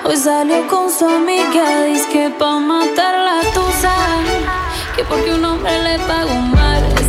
Hoy 0.05 0.17
salió 0.17 0.67
con 0.67 0.91
su 0.91 1.05
amiga. 1.05 1.85
Dice 1.85 2.09
que 2.11 2.31
pa' 2.31 2.59
matar 2.59 3.15
la 3.19 3.41
tusa. 3.53 3.95
Que 4.97 5.05
porque 5.05 5.35
un 5.35 5.45
hombre 5.45 5.79
le 5.83 5.99
pagó 5.99 6.35
mal. 6.35 7.02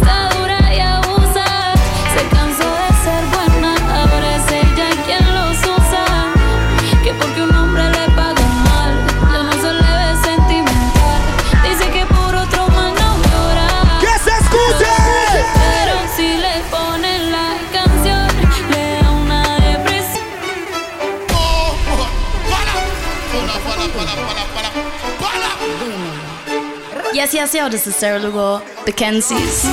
Yes, 27.24 27.34
yes, 27.34 27.54
yo, 27.54 27.68
is 27.68 27.96
Sarah 27.96 28.20
Lugo, 28.20 28.62
the 28.84 28.92
Kensies. 28.92 29.64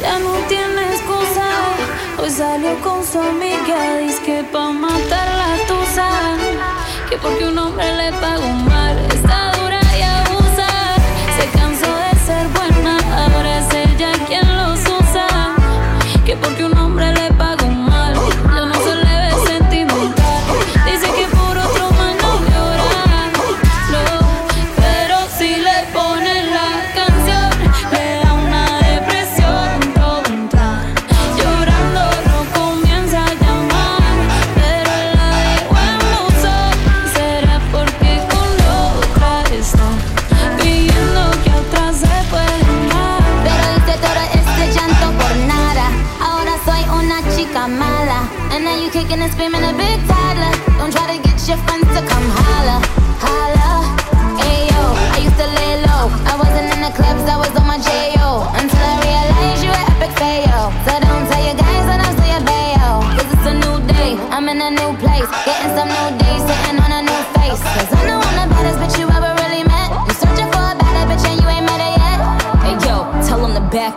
Ya 0.00 0.18
no 0.18 0.34
tiene 0.48 0.82
excusa. 0.90 1.46
Hoy 2.18 2.28
salió 2.28 2.74
con 2.82 3.06
su 3.06 3.20
amiga, 3.20 3.98
dice 3.98 4.20
que 4.24 4.42
pa' 4.42 4.72
matar 4.72 5.28
la 5.28 5.64
tusa. 5.68 6.08
Que 7.08 7.16
porque 7.18 7.44
un 7.44 7.56
hombre 7.56 7.94
le 7.94 8.10
pagó 8.14 8.48
mal, 8.68 8.98
está 9.14 9.52
dura 9.58 9.80
y 9.96 10.02
abusa. 10.02 10.66
Se 11.38 11.46
cansó 11.56 11.86
de 11.86 12.18
ser 12.26 12.48
buena, 12.48 12.98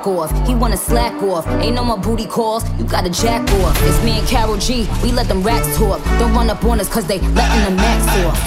back 0.03 0.07
off. 0.07 0.47
He 0.47 0.55
wanna 0.55 0.77
slack 0.77 1.13
off. 1.23 1.47
Ain't 1.61 1.75
no 1.75 1.83
more 1.83 1.97
booty 1.97 2.25
calls. 2.25 2.63
You 2.77 2.85
gotta 2.85 3.09
jack 3.09 3.41
off. 3.61 3.75
It's 3.83 4.03
me 4.03 4.19
and 4.19 4.27
Karol 4.27 4.57
G. 4.57 4.87
We 5.03 5.11
let 5.11 5.27
them 5.27 5.43
racks 5.43 5.67
talk. 5.77 6.03
Don't 6.19 6.33
run 6.33 6.49
up 6.49 6.63
on 6.65 6.79
us 6.79 6.89
cause 6.89 7.05
they 7.07 7.19
letting 7.19 7.63
the 7.65 7.71
max 7.81 8.05
off. 8.25 8.39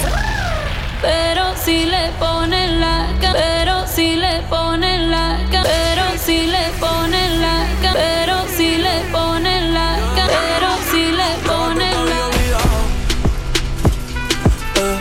Pero 1.01 1.53
si 1.55 1.85
le 1.85 2.11
ponen 2.19 2.79
la 2.79 3.07
ca- 3.21 3.33
pero 3.33 3.85
si 3.87 4.15
le 4.15 4.41
ponen 4.49 5.11
la 5.11 5.37
ca- 5.51 5.63
pero 5.63 6.17
si 6.17 6.47
le 6.47 6.71
ponen 6.79 7.39
la 7.41 7.67
ca- 7.83 7.93
pero 7.93 8.47
si 8.55 8.77
le 8.77 9.03
ponen 9.11 9.73
la 9.73 9.89
ca- 10.15 10.27
pero 10.27 10.69
si 10.89 11.11
le 11.11 11.29
ponen 11.45 11.97
la 12.09 12.17
Eh, 14.79 14.99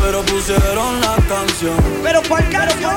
pero 0.00 0.22
pusieron 0.22 1.00
la 1.00 1.16
canción. 1.28 1.76
Pero 2.02 2.22
cuál 2.28 2.48
canción 2.48 2.96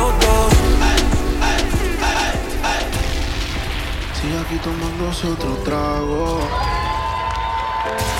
aquí 4.51 4.59
tomándose 4.59 5.27
otro 5.27 5.55
trago. 5.63 6.39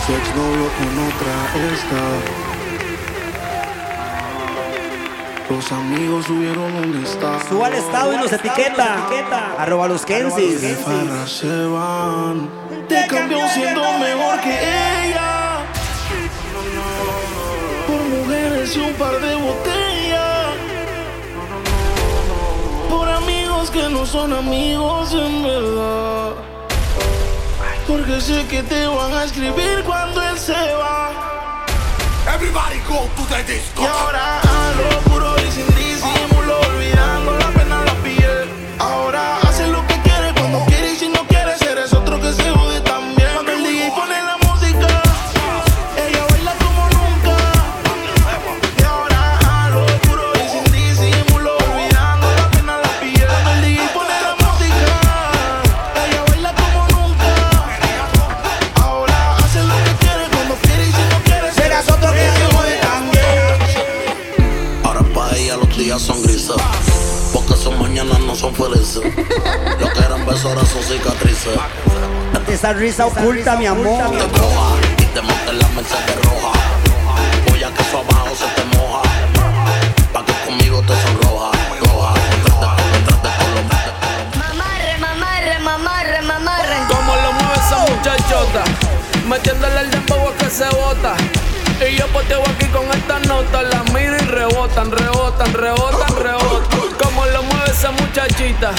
Su 0.05 0.13
exnovio 0.13 0.69
con 0.77 0.99
otra 1.07 1.33
está. 1.73 2.03
Los 5.49 5.71
amigos 5.71 6.25
subieron 6.25 6.73
un 6.75 7.03
estado. 7.03 7.39
Suba 7.49 7.67
al 7.67 7.73
estado 7.73 8.13
y 8.13 8.17
nos 8.17 8.31
etiqueta. 8.31 9.07
Arroba 9.57 9.87
los 9.89 10.05
Kensis. 10.05 10.61
De 10.61 10.75
farra 10.75 11.27
se 11.27 11.65
van. 11.65 12.49
Te 12.87 13.07
cambió 13.07 13.47
siendo 13.49 13.81
mejor 13.81 14.39
que 14.39 15.07
ella. 15.07 15.65
Por 17.87 18.01
mujeres 18.03 18.75
y 18.75 18.79
un 18.79 18.93
par 18.93 19.19
de 19.19 19.35
botellas. 19.35 19.90
Amigos 23.61 23.69
que 23.69 23.89
no 23.89 24.05
son 24.05 24.33
amigos 24.33 25.13
en 25.13 25.43
verdad. 25.43 26.33
Porque 27.87 28.19
sé 28.19 28.45
que 28.47 28.63
te 28.63 28.87
van 28.87 29.13
a 29.13 29.23
escribir 29.25 29.83
cuando 29.85 30.21
él 30.21 30.37
se 30.37 30.53
va. 30.53 31.65
Everybody 32.33 32.79
go 32.87 33.07
to 33.15 33.23
the 33.29 33.43
disco. 33.43 33.81
Y 33.81 33.85
ahora 33.85 34.39
a 34.39 34.71
lo 34.75 35.10
felices. 68.81 69.03
Lo 69.79 69.93
que 69.93 69.99
eran 69.99 70.25
besos 70.25 70.45
ahora 70.45 70.65
son 70.65 70.83
cicatrices. 70.83 71.57
Esa 72.47 72.73
risa 72.73 73.05
oculta, 73.05 73.55
mi 73.55 73.65
amor. 73.65 74.11
Te 74.11 74.39
coja 74.39 74.75
y 74.97 75.05
te 75.05 75.21
monte 75.21 75.53
la 75.53 75.67
Mercedes 75.69 76.25
roja. 76.25 76.51
Voy 77.49 77.63
a 77.63 77.71
que 77.71 77.81
eso 77.81 77.99
abajo 77.99 78.35
se 78.35 78.61
te 78.61 78.77
moja. 78.77 79.01
Pa' 80.13 80.25
que 80.25 80.33
conmigo 80.45 80.81
te 80.81 80.93
sonroja. 81.01 81.51
Roja. 81.79 82.13
Mamarre, 84.37 84.97
mamarre, 84.99 85.59
mamarre, 85.59 86.21
mamarre. 86.21 86.75
Como 86.87 87.15
lo 87.15 87.33
mueve 87.33 87.53
esa 87.55 87.77
muchachota, 87.79 88.63
metiéndole 89.27 89.81
el 89.81 89.91
dembow 89.91 90.33
que 90.37 90.49
se 90.49 90.67
bota. 90.69 91.15
Y 91.89 91.95
yo 91.95 92.07
poteo 92.07 92.43
aquí 92.47 92.67
con 92.67 92.85
esta 92.91 93.19
nota, 93.19 93.63
la 93.63 93.83
miro 93.91 94.15
y 94.15 94.25
rebotan, 94.25 94.91
rebotan, 94.91 95.53
rebotan, 95.53 96.15
rebotan. 96.15 96.90
Esa 97.81 97.91
muchachita, 97.93 98.69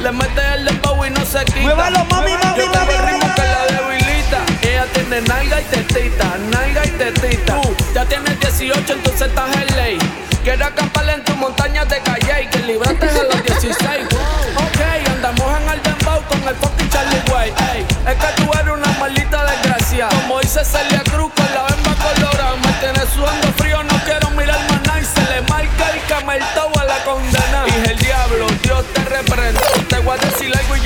le 0.00 0.12
mete 0.12 0.40
el 0.54 0.66
dembow 0.66 1.04
y 1.04 1.10
no 1.10 1.26
se 1.26 1.44
quita. 1.46 1.62
Muévalo, 1.62 2.04
mami, 2.04 2.30
mami, 2.30 2.58
yo 2.60 2.66
mami, 2.68 2.92
ritmo 2.92 3.34
que 3.34 3.42
la 3.42 3.66
debilita. 3.66 4.38
Ella 4.62 4.86
tiene 4.92 5.20
nalga 5.22 5.60
y 5.60 5.64
tetita, 5.64 6.36
nalga 6.52 6.86
y 6.86 6.90
tetita. 6.90 7.60
Tú 7.60 7.74
ya 7.92 8.04
tienes 8.04 8.38
18, 8.38 8.92
entonces 8.92 9.22
estás 9.22 9.56
en 9.56 9.76
ley. 9.76 9.98
Quiero 10.44 10.64
acampar 10.64 11.10
en 11.10 11.24
tu 11.24 11.34
montaña 11.34 11.84
de 11.86 11.98
calle 11.98 12.48
que 12.52 12.58
libraste 12.60 13.08
a 13.08 13.22
los 13.24 13.42
16. 13.42 13.76
Ok, 14.56 15.10
andamos 15.10 15.60
en 15.60 15.68
el 15.68 15.82
dembow 15.82 16.22
con 16.28 16.40
el 16.46 16.54
fucking 16.54 16.88
Charlie. 16.90 17.16
Ey, 17.72 17.84
es 18.06 18.14
que 18.14 18.42
tú 18.42 18.50
eres 18.60 18.72
una 18.72 18.92
maldita 19.00 19.44
desgracia. 19.44 20.06
Como 20.08 20.38
dice 20.38 20.64
Celia 20.64 21.02
Cruz 21.02 21.15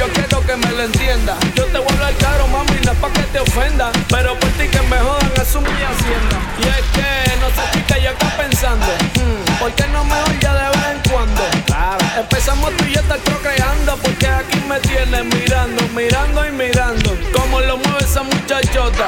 yo 0.01 0.09
quiero 0.15 0.41
que 0.41 0.57
me 0.57 0.71
lo 0.73 0.83
entienda. 0.83 1.37
Yo 1.55 1.67
te 1.67 1.79
voy 1.79 1.89
a 1.89 1.93
hablar 1.93 2.15
caro, 2.15 2.49
mami, 2.49 2.81
no 2.87 2.93
es 2.93 2.99
pa' 2.99 3.13
que 3.13 3.23
te 3.35 3.39
ofenda. 3.39 3.93
Pero 4.09 4.39
por 4.41 4.49
ti 4.53 4.67
que 4.67 4.81
me 4.89 4.97
jodan 4.97 5.33
es 5.37 5.55
mi 5.55 5.83
hacienda. 5.91 6.37
Y 6.59 6.69
es 6.69 6.87
que, 6.95 7.37
no 7.41 7.49
sé, 7.51 7.63
chica, 7.75 7.99
yo 7.99 8.11
acá 8.11 8.35
pensando. 8.39 8.87
Hmm, 8.87 9.59
¿Por 9.59 9.73
qué 9.73 9.87
no 9.89 10.03
me 10.05 10.17
ya 10.41 10.55
de 10.55 10.69
vez 10.71 10.87
en 10.95 11.11
cuando? 11.11 11.43
Claro. 11.67 12.05
Empezamos 12.17 12.75
tú 12.79 12.85
y 12.87 12.95
yo 12.95 13.01
estar 13.01 13.19
procreando. 13.19 13.97
Porque 13.99 14.27
aquí 14.27 14.59
me 14.67 14.81
tienes 14.81 15.25
mirando, 15.35 15.83
mirando 15.95 16.47
y 16.47 16.53
mirando. 16.53 17.19
Como 17.35 17.61
lo 17.61 17.77
mueve 17.77 17.99
esa 18.01 18.23
muchachota. 18.23 19.07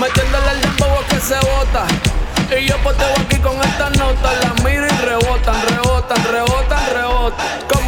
Metiéndole 0.00 0.50
el 0.54 0.60
dembow 0.60 1.06
que 1.08 1.20
se 1.20 1.36
bota. 1.36 1.86
Y 2.50 2.64
yo 2.64 2.76
poteo 2.78 3.12
aquí 3.24 3.38
con 3.38 3.60
estas 3.60 3.98
notas, 3.98 4.32
las 4.42 4.62
miro 4.62 4.86
y 4.86 5.04
rebotan, 5.04 5.56
rebotan, 5.68 6.24
rebotan, 6.30 6.80
rebotan. 6.94 7.46
Como 7.68 7.85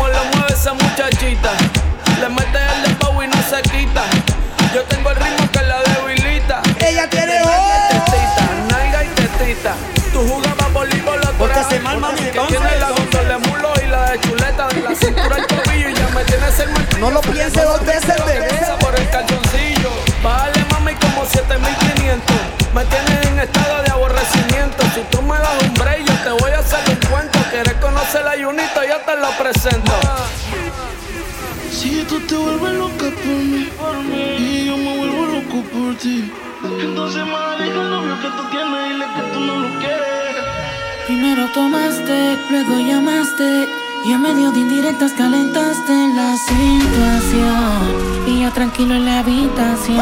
se 3.59 3.71
quita. 3.71 4.05
Yo 4.75 4.83
tengo 4.85 5.11
el 5.11 5.17
ritmo 5.17 5.51
que 5.51 5.63
la 5.63 5.83
debilita. 5.83 6.63
Ella 6.81 7.09
tiene 7.09 7.41
tetita, 7.89 8.49
naiga 8.71 9.05
y 9.05 9.09
tetita. 9.09 9.75
Tú 10.13 10.27
jugabas 10.29 10.73
voleibol 10.73 11.21
la 11.21 11.31
Porque 11.33 11.65
se 11.69 11.81
mal, 11.81 11.99
mami, 11.99 12.21
tiene 12.21 12.77
la 12.79 12.91
gondola 12.91 13.39
de 13.39 13.49
mulo 13.49 13.73
y 13.83 13.87
la 13.87 14.11
de 14.11 14.21
chuleta 14.21 14.69
de 14.69 14.83
la 14.83 14.95
cintura 14.95 15.37
al 15.37 15.47
tobillo 15.47 15.89
y 15.89 15.95
ya 15.95 16.09
me 16.09 16.25
tienes 16.25 16.59
el 16.61 16.71
martillo. 16.71 17.01
No 17.01 17.11
lo 17.11 17.21
piense 17.21 17.63
dos 17.63 17.85
veces, 17.85 18.25
bebé. 18.27 18.49
por 18.81 18.95
el 18.99 19.09
calzoncillo. 19.11 19.91
Bájale 20.23 20.65
mami 20.71 20.95
como 20.95 21.25
7500. 21.25 22.37
Me 22.75 22.85
tienes 22.85 23.27
en 23.27 23.41
estado 23.41 23.83
de 23.83 23.91
aborrecimiento. 23.91 24.85
Si 24.95 25.01
tú 25.11 25.23
me 25.23 25.39
das 25.39 25.63
un 25.63 25.75
break, 25.75 26.05
yo 26.05 26.15
te 26.23 26.43
voy 26.43 26.53
a 26.53 26.59
hacer 26.59 26.81
un 26.89 27.11
cuento. 27.11 27.39
Quieres 27.51 27.75
conocer 27.75 28.25
la 28.25 28.33
Junito, 28.33 28.85
ya 28.85 29.05
te 29.05 29.17
lo 29.17 29.31
presento. 29.33 29.93
Si 31.99 32.05
tú 32.05 32.21
te 32.21 32.37
vuelves 32.37 32.75
loca 32.75 33.11
por 33.77 34.05
mí, 34.05 34.39
y 34.39 34.67
yo 34.67 34.77
me 34.77 34.99
vuelvo 34.99 35.27
loco 35.27 35.69
por 35.73 35.97
ti. 35.97 36.31
Entonces, 36.81 37.27
más 37.27 37.59
deja 37.59 37.83
el 37.83 37.91
novio 37.91 38.15
que 38.23 38.29
tú 38.37 38.43
tienes, 38.53 38.89
dile 38.89 39.07
que 39.17 39.23
tú 39.33 39.41
no 39.41 39.57
lo 39.63 39.69
quieres. 39.81 40.37
Primero 41.09 41.49
tomaste, 41.53 42.39
luego 42.51 42.79
llamaste. 42.79 43.69
Y 44.07 44.13
en 44.13 44.23
medio 44.23 44.53
de 44.53 44.61
indirectas 44.61 45.11
calentaste 45.15 45.93
la 46.15 46.37
situación. 46.37 47.81
Y 48.29 48.43
yo 48.43 48.53
tranquilo 48.53 48.95
en 48.95 49.05
la 49.05 49.19
habitación. 49.19 49.97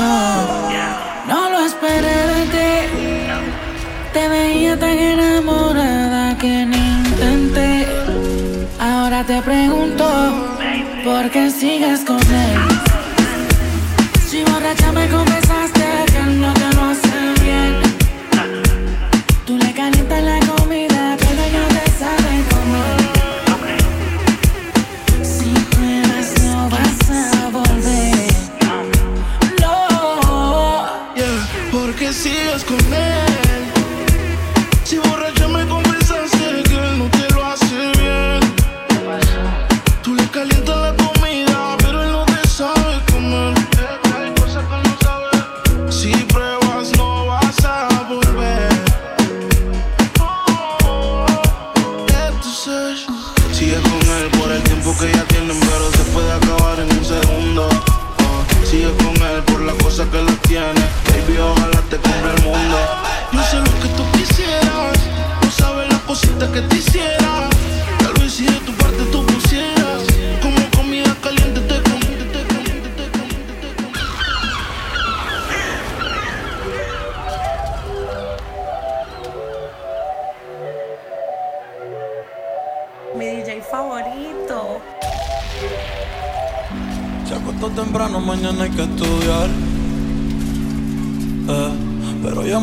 No 1.26 1.48
lo 1.48 1.60
esperé 1.60 2.16
de 2.34 2.42
ti. 2.52 2.76
Te 4.12 4.28
veía 4.28 4.78
tan 4.78 4.98
enamorada 4.98 6.36
que 6.36 6.66
ni 6.66 6.76
intenté. 6.76 7.86
Ahora 8.78 9.24
te 9.24 9.40
pregunto, 9.40 10.55
¿por 11.06 11.30
qué 11.30 11.48
sigues 11.52 12.00
con 12.00 12.18
él? 12.18 12.58
Si 14.28 14.42
borracha 14.42 14.90
me 14.90 15.08
confesaste 15.08 15.86
que 16.12 16.22
no 16.42 16.52
te 16.52 16.68
lo 16.74 16.82
hace 16.90 17.16
bien. 17.44 17.74
Tú 19.46 19.56
le 19.56 19.72
calientas 19.72 20.22
la 20.24 20.45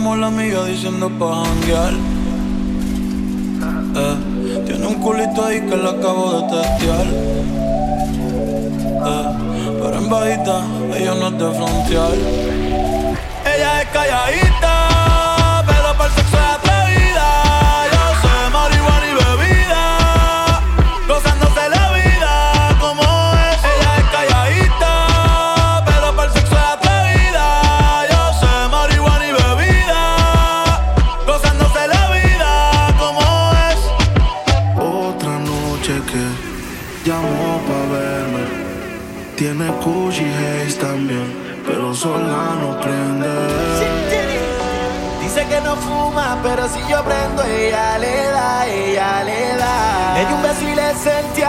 llamó 0.04 0.18
la 0.18 0.28
amiga 0.28 0.66
diciendo 0.66 1.10
pa' 1.18 1.46
janguear. 1.46 1.94
Eh, 3.96 4.64
tiene 4.66 4.86
un 4.86 4.96
culito 4.96 5.46
ahí 5.46 5.62
que 5.62 5.78
la 5.78 5.92
acabo 5.92 6.42
de 6.42 6.58
testear. 6.58 7.08
Eh, 9.10 9.28
pero 9.82 9.98
en 9.98 10.10
bajita, 10.10 10.66
ella 10.98 11.16
no 11.16 11.28
es 11.28 11.38
de 11.40 11.52
frontear. 11.58 12.16
Ella 13.56 13.82
es 13.82 13.88
calladita, 13.94 15.64
pero 15.68 15.98
para 15.98 16.10
el 16.10 16.16
sexo 16.16 16.38
es 16.38 16.73
pero 46.44 46.68
si 46.68 46.80
yo 46.90 47.02
prendo, 47.04 47.42
ella 47.44 47.98
le 47.98 48.28
da, 48.28 48.68
ella 48.68 49.24
le 49.24 49.56
da. 49.56 50.26
Di 50.28 50.34
un 50.34 50.42
beso 50.42 50.64
y 50.68 50.76
le 50.76 50.94
sentí 50.96 51.42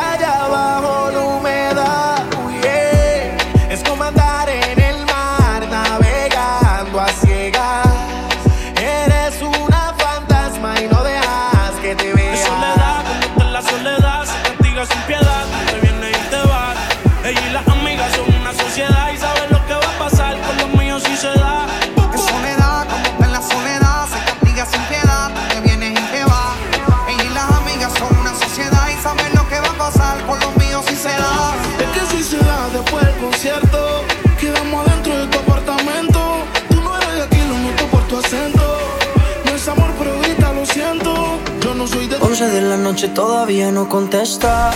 noche 42.94 43.08
todavía 43.08 43.73
no 43.73 43.89
contesta. 43.89 44.70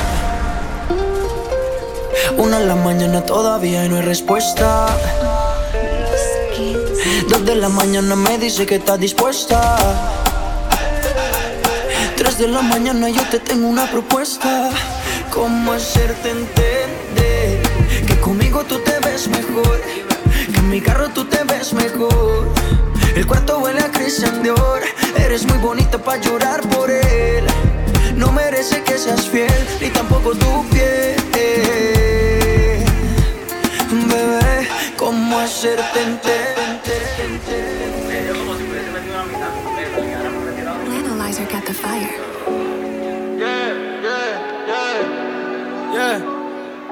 Una 2.37 2.57
en 2.57 2.67
la 2.67 2.75
mañana 2.75 3.25
todavía 3.25 3.89
no 3.89 3.95
hay 3.95 4.03
respuesta. 4.03 4.89
Dos 7.29 7.45
de 7.45 7.55
la 7.55 7.69
mañana 7.69 8.17
me 8.17 8.37
dice 8.39 8.67
que 8.67 8.75
está 8.75 8.97
dispuesta. 8.97 9.77
Tres 12.17 12.39
de 12.39 12.49
la 12.49 12.61
mañana 12.61 13.09
yo 13.09 13.23
te 13.31 13.39
tengo 13.39 13.69
una 13.69 13.89
propuesta. 13.89 14.71
¿Cómo 15.33 15.71
hacerte 15.71 16.31
entender 16.31 17.63
que 18.05 18.19
conmigo 18.19 18.65
tú 18.65 18.81
te 18.81 18.99
ves 18.99 19.29
mejor? 19.29 19.81
Que 20.53 20.59
en 20.59 20.69
mi 20.69 20.81
carro 20.81 21.09
tú 21.11 21.25
te 21.25 21.45
ves 21.45 21.73
mejor. 21.73 22.49
El 23.15 23.25
cuarto 23.29 23.61
huele 23.61 23.81
a 23.81 23.93
Christian 23.93 24.43
Dior. 24.43 24.83
Eres 25.17 25.47
muy 25.47 25.59
bonita 25.59 25.99
para 25.99 26.21
llorar 26.21 26.63
por 26.63 26.91
él. 26.91 27.47
No 28.19 28.33
merece 28.33 28.83
que 28.83 28.99
seas 28.99 29.29
fiel, 29.29 29.49
ni 29.81 29.91
tampoco 29.91 30.35
tu 30.35 30.69
piel. 30.71 31.15
Bebé, 34.11 34.69
¿cómo 34.97 35.39
hacerte? 35.39 36.01
Analyzer 40.99 41.47
got 41.47 41.65
the 41.65 41.73
fire. 41.73 42.11
Yeah. 45.93 46.19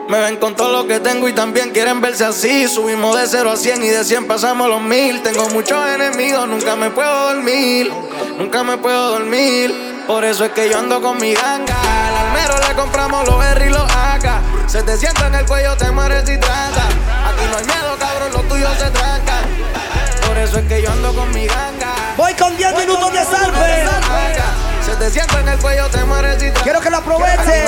Me 0.08 0.20
ven 0.20 0.36
con 0.36 0.54
todo 0.54 0.70
lo 0.70 0.86
que 0.86 1.00
tengo 1.00 1.28
y 1.28 1.32
también 1.32 1.70
quieren 1.70 2.00
verse 2.00 2.24
así. 2.24 2.68
Subimos 2.68 3.18
de 3.18 3.26
0 3.26 3.50
a 3.50 3.56
100 3.56 3.82
y 3.82 3.88
de 3.88 4.04
100 4.04 4.28
pasamos 4.28 4.68
los 4.68 4.80
mil. 4.80 5.20
Tengo 5.22 5.48
muchos 5.48 5.84
enemigos, 5.88 6.46
nunca 6.46 6.76
me 6.76 6.90
puedo 6.90 7.34
dormir. 7.34 7.90
Nunca 8.38 8.62
me 8.62 8.78
puedo 8.78 9.10
dormir. 9.10 9.85
Por 10.06 10.24
eso 10.24 10.44
es 10.44 10.52
que 10.52 10.70
yo 10.70 10.78
ando 10.78 11.02
con 11.02 11.18
mi 11.18 11.34
ganga. 11.34 11.74
Al 12.08 12.26
almero 12.26 12.54
le 12.68 12.74
compramos 12.74 13.26
los 13.26 13.44
R 13.44 13.66
y 13.66 13.70
los 13.70 13.90
AK. 13.90 14.68
Se 14.68 14.82
te 14.82 14.96
sienta 14.96 15.26
en 15.26 15.34
el 15.34 15.46
cuello, 15.46 15.76
te 15.76 15.90
mueres 15.90 16.28
y 16.28 16.38
trata. 16.38 16.86
Aquí 17.26 17.44
no 17.50 17.56
hay 17.58 17.64
miedo, 17.64 17.96
cabrón, 17.98 18.32
los 18.32 18.48
tuyos 18.48 18.72
se 18.78 18.90
trancan. 18.90 19.44
Por 20.26 20.38
eso 20.38 20.58
es 20.58 20.66
que 20.66 20.82
yo 20.82 20.92
ando 20.92 21.12
con 21.12 21.28
mi 21.32 21.46
ganga. 21.46 21.92
Voy 22.16 22.34
con 22.34 22.56
10 22.56 22.78
minutos 22.78 23.12
de 23.12 23.24
salve. 23.24 23.84
Se 24.84 24.94
te 24.94 25.10
sienta 25.10 25.40
en 25.40 25.48
el 25.48 25.58
cuello, 25.58 25.88
te 25.88 26.04
mueres 26.04 26.40
y 26.40 26.50
Quiero 26.62 26.80
que 26.80 26.90
lo 26.90 26.98
aproveche. 26.98 27.64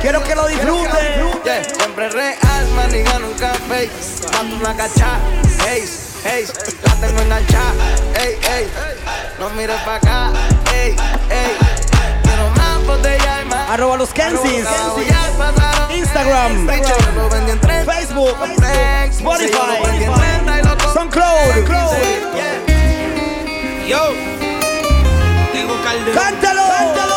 Quiero 0.00 0.22
que 0.22 0.34
lo 0.36 0.46
disfrute. 0.46 1.74
Siempre 1.76 2.10
real, 2.10 2.68
maniga 2.76 3.18
nunca 3.18 3.52
fake. 3.68 3.90
Dando 4.32 4.56
una 4.56 4.76
cacha, 4.76 5.18
hey, 5.66 5.84
hey, 6.24 6.46
la 6.84 6.94
tengo 6.94 7.20
enganchada, 7.22 7.74
ey, 8.22 8.38
ey. 8.56 8.70
No 9.38 9.50
mires 9.50 9.80
para 9.82 9.96
acá, 9.96 10.32
ey, 10.74 10.96
ey. 11.30 11.56
Quiero 12.22 12.50
más 12.50 12.86
botellas 12.86 13.42
y 13.42 13.44
más. 13.48 13.70
Arroba 13.70 13.96
los 13.96 14.12
Kensis. 14.12 14.66
Instagram, 15.94 16.68
Facebook, 17.84 18.36
Spotify, 19.10 19.78
SoundCloud. 20.92 21.54
Yo, 23.88 24.12
tengo 25.52 25.74
caldero. 25.82 26.20
¡Cántalo! 26.20 26.62
¡Cántalo! 26.68 27.09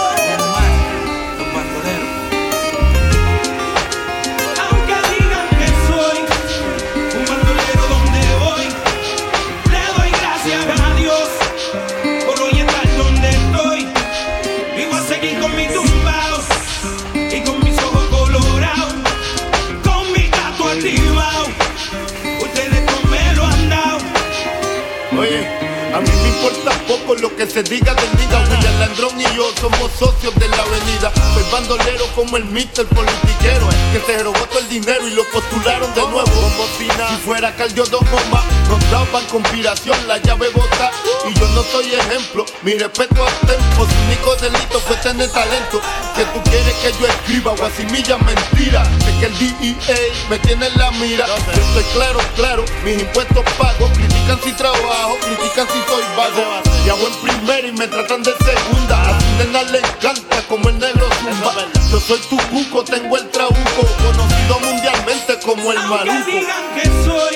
Poco 27.04 27.16
lo 27.16 27.36
que 27.36 27.48
se 27.48 27.64
diga 27.64 27.94
del 27.94 28.18
diga 28.18 28.40
William 28.50 28.80
Landrón 28.80 29.20
y 29.20 29.24
yo 29.36 29.52
somos 29.60 29.92
socios 29.98 30.34
de 30.36 30.48
la 30.50 30.58
avenida. 30.58 31.12
Soy 31.34 31.44
bandolero 31.52 32.06
como 32.16 32.38
el 32.38 32.46
mister 32.46 32.86
politiquero 32.86 33.68
Que 33.92 34.00
se 34.06 34.24
robó 34.24 34.40
todo 34.46 34.60
el 34.60 34.70
dinero 34.70 35.08
y 35.08 35.12
lo 35.12 35.24
postularon 35.30 35.94
de 35.94 36.02
nuevo 36.02 36.26
Como 36.26 36.66
si 36.78 36.88
fuera 37.26 37.56
Caldio 37.56 37.86
dos 37.86 38.02
bombas 38.02 38.44
Nos 38.70 38.92
daban 38.92 39.26
conspiración, 39.26 39.98
la 40.08 40.18
llave 40.20 40.50
bota. 40.50 40.92
Y 41.28 41.34
yo 41.40 41.48
no 41.50 41.64
soy 41.64 41.94
ejemplo, 41.94 42.46
mi 42.62 42.74
respeto 42.74 43.26
al 43.26 43.48
tempo 43.48 43.86
Su 43.86 44.06
único 44.06 44.36
delito 44.36 44.80
fue 44.80 44.96
tener 44.98 45.30
talento. 45.32 45.82
Que 46.16 46.24
tú 46.26 46.42
quieres 46.50 46.74
que 46.76 46.92
yo 47.00 47.08
escriba 47.08 47.52
o 47.52 47.66
asimilla 47.66 48.18
mentira 48.18 48.84
Es 49.08 49.16
que 49.20 49.26
el 49.26 49.40
DEA 49.40 49.98
me 50.30 50.40
tiene 50.40 50.68
en 50.68 50.78
la 50.78 50.92
mira. 50.92 51.26
Yo 51.28 51.62
estoy 51.62 51.84
claro, 51.94 52.20
claro, 52.36 52.66
mis 52.84 53.02
impuestos 53.02 53.44
pago 53.58 53.90
Critican 53.94 54.40
si 54.44 54.54
trabajo, 54.54 55.18
critican 55.22 55.68
si 55.68 55.80
soy 55.88 56.04
vago. 56.16 56.62
Y 56.86 56.90
hago 56.94 57.08
en 57.08 57.14
primera 57.16 57.68
y 57.68 57.72
me 57.72 57.88
tratan 57.88 58.24
de 58.24 58.32
segunda. 58.32 59.02
A 59.02 59.18
tu 59.18 59.26
nena 59.38 59.64
le 59.64 59.80
encanta 59.80 60.42
como 60.48 60.70
el 60.70 60.80
negro 60.80 61.08
zumba. 61.22 61.54
Yo 61.92 62.00
soy 62.00 62.20
tu 62.30 62.38
cuco, 62.50 62.84
tengo 62.84 63.18
el 63.18 63.30
trabuco. 63.30 63.82
Conocido 64.04 64.60
mundialmente 64.60 65.40
como 65.44 65.72
el 65.72 65.78
Aunque 65.78 66.12
maluco 66.12 66.32
digan 66.32 66.64
que 66.76 66.86
soy 67.06 67.36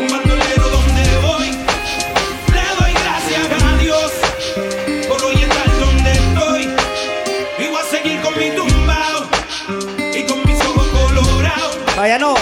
un 0.00 0.08
bandolero 0.08 0.68
donde 0.68 1.18
voy, 1.26 1.50
le 2.52 2.64
doy 2.78 2.92
gracias 2.92 3.62
a 3.62 3.76
Dios 3.76 4.12
por 5.08 5.24
hoy 5.24 5.42
estar 5.42 5.78
donde 5.78 6.12
estoy. 6.12 6.62
Y 7.58 7.68
voy 7.68 7.80
a 7.80 7.84
seguir 7.84 8.20
con 8.20 8.38
mi 8.38 8.50
tumbao 8.50 9.28
y 10.14 10.22
con 10.24 10.44
mis 10.44 10.60
ojos 10.64 10.86
colorados, 10.88 11.76
Vaya 11.96 12.18
no, 12.18 12.34